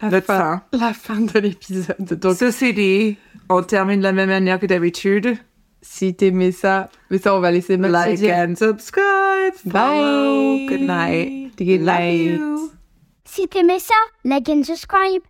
La 0.00 0.08
notre 0.10 0.26
fin. 0.26 0.62
fin. 0.72 0.78
La 0.78 0.92
fin 0.94 1.20
de 1.20 1.38
l'épisode. 1.38 1.96
Donc, 2.18 2.36
Ceci 2.36 2.72
dit, 2.72 3.16
on 3.48 3.62
termine 3.62 3.98
de 3.98 4.04
la 4.04 4.12
même 4.12 4.28
manière 4.30 4.58
que 4.58 4.66
d'habitude. 4.66 5.36
si 5.82 6.14
t'aimais 6.14 6.52
ça, 6.52 6.88
mais 7.10 7.18
ça, 7.18 7.34
on 7.36 7.40
va 7.40 7.50
laisser 7.50 7.76
Max 7.76 7.92
le 7.92 7.98
Like 7.98 8.18
dire. 8.20 8.34
and 8.36 8.54
subscribe. 8.56 9.54
Follow. 9.70 10.56
Bye. 10.58 10.66
Good 10.68 10.80
night. 10.80 11.58
Good 11.58 11.80
Love 11.82 11.98
night. 12.00 12.30
you. 12.40 12.70
Si 13.26 13.48
t'aimais 13.48 13.78
ça, 13.80 13.94
like 14.24 14.48
and 14.48 14.62
subscribe. 14.62 15.22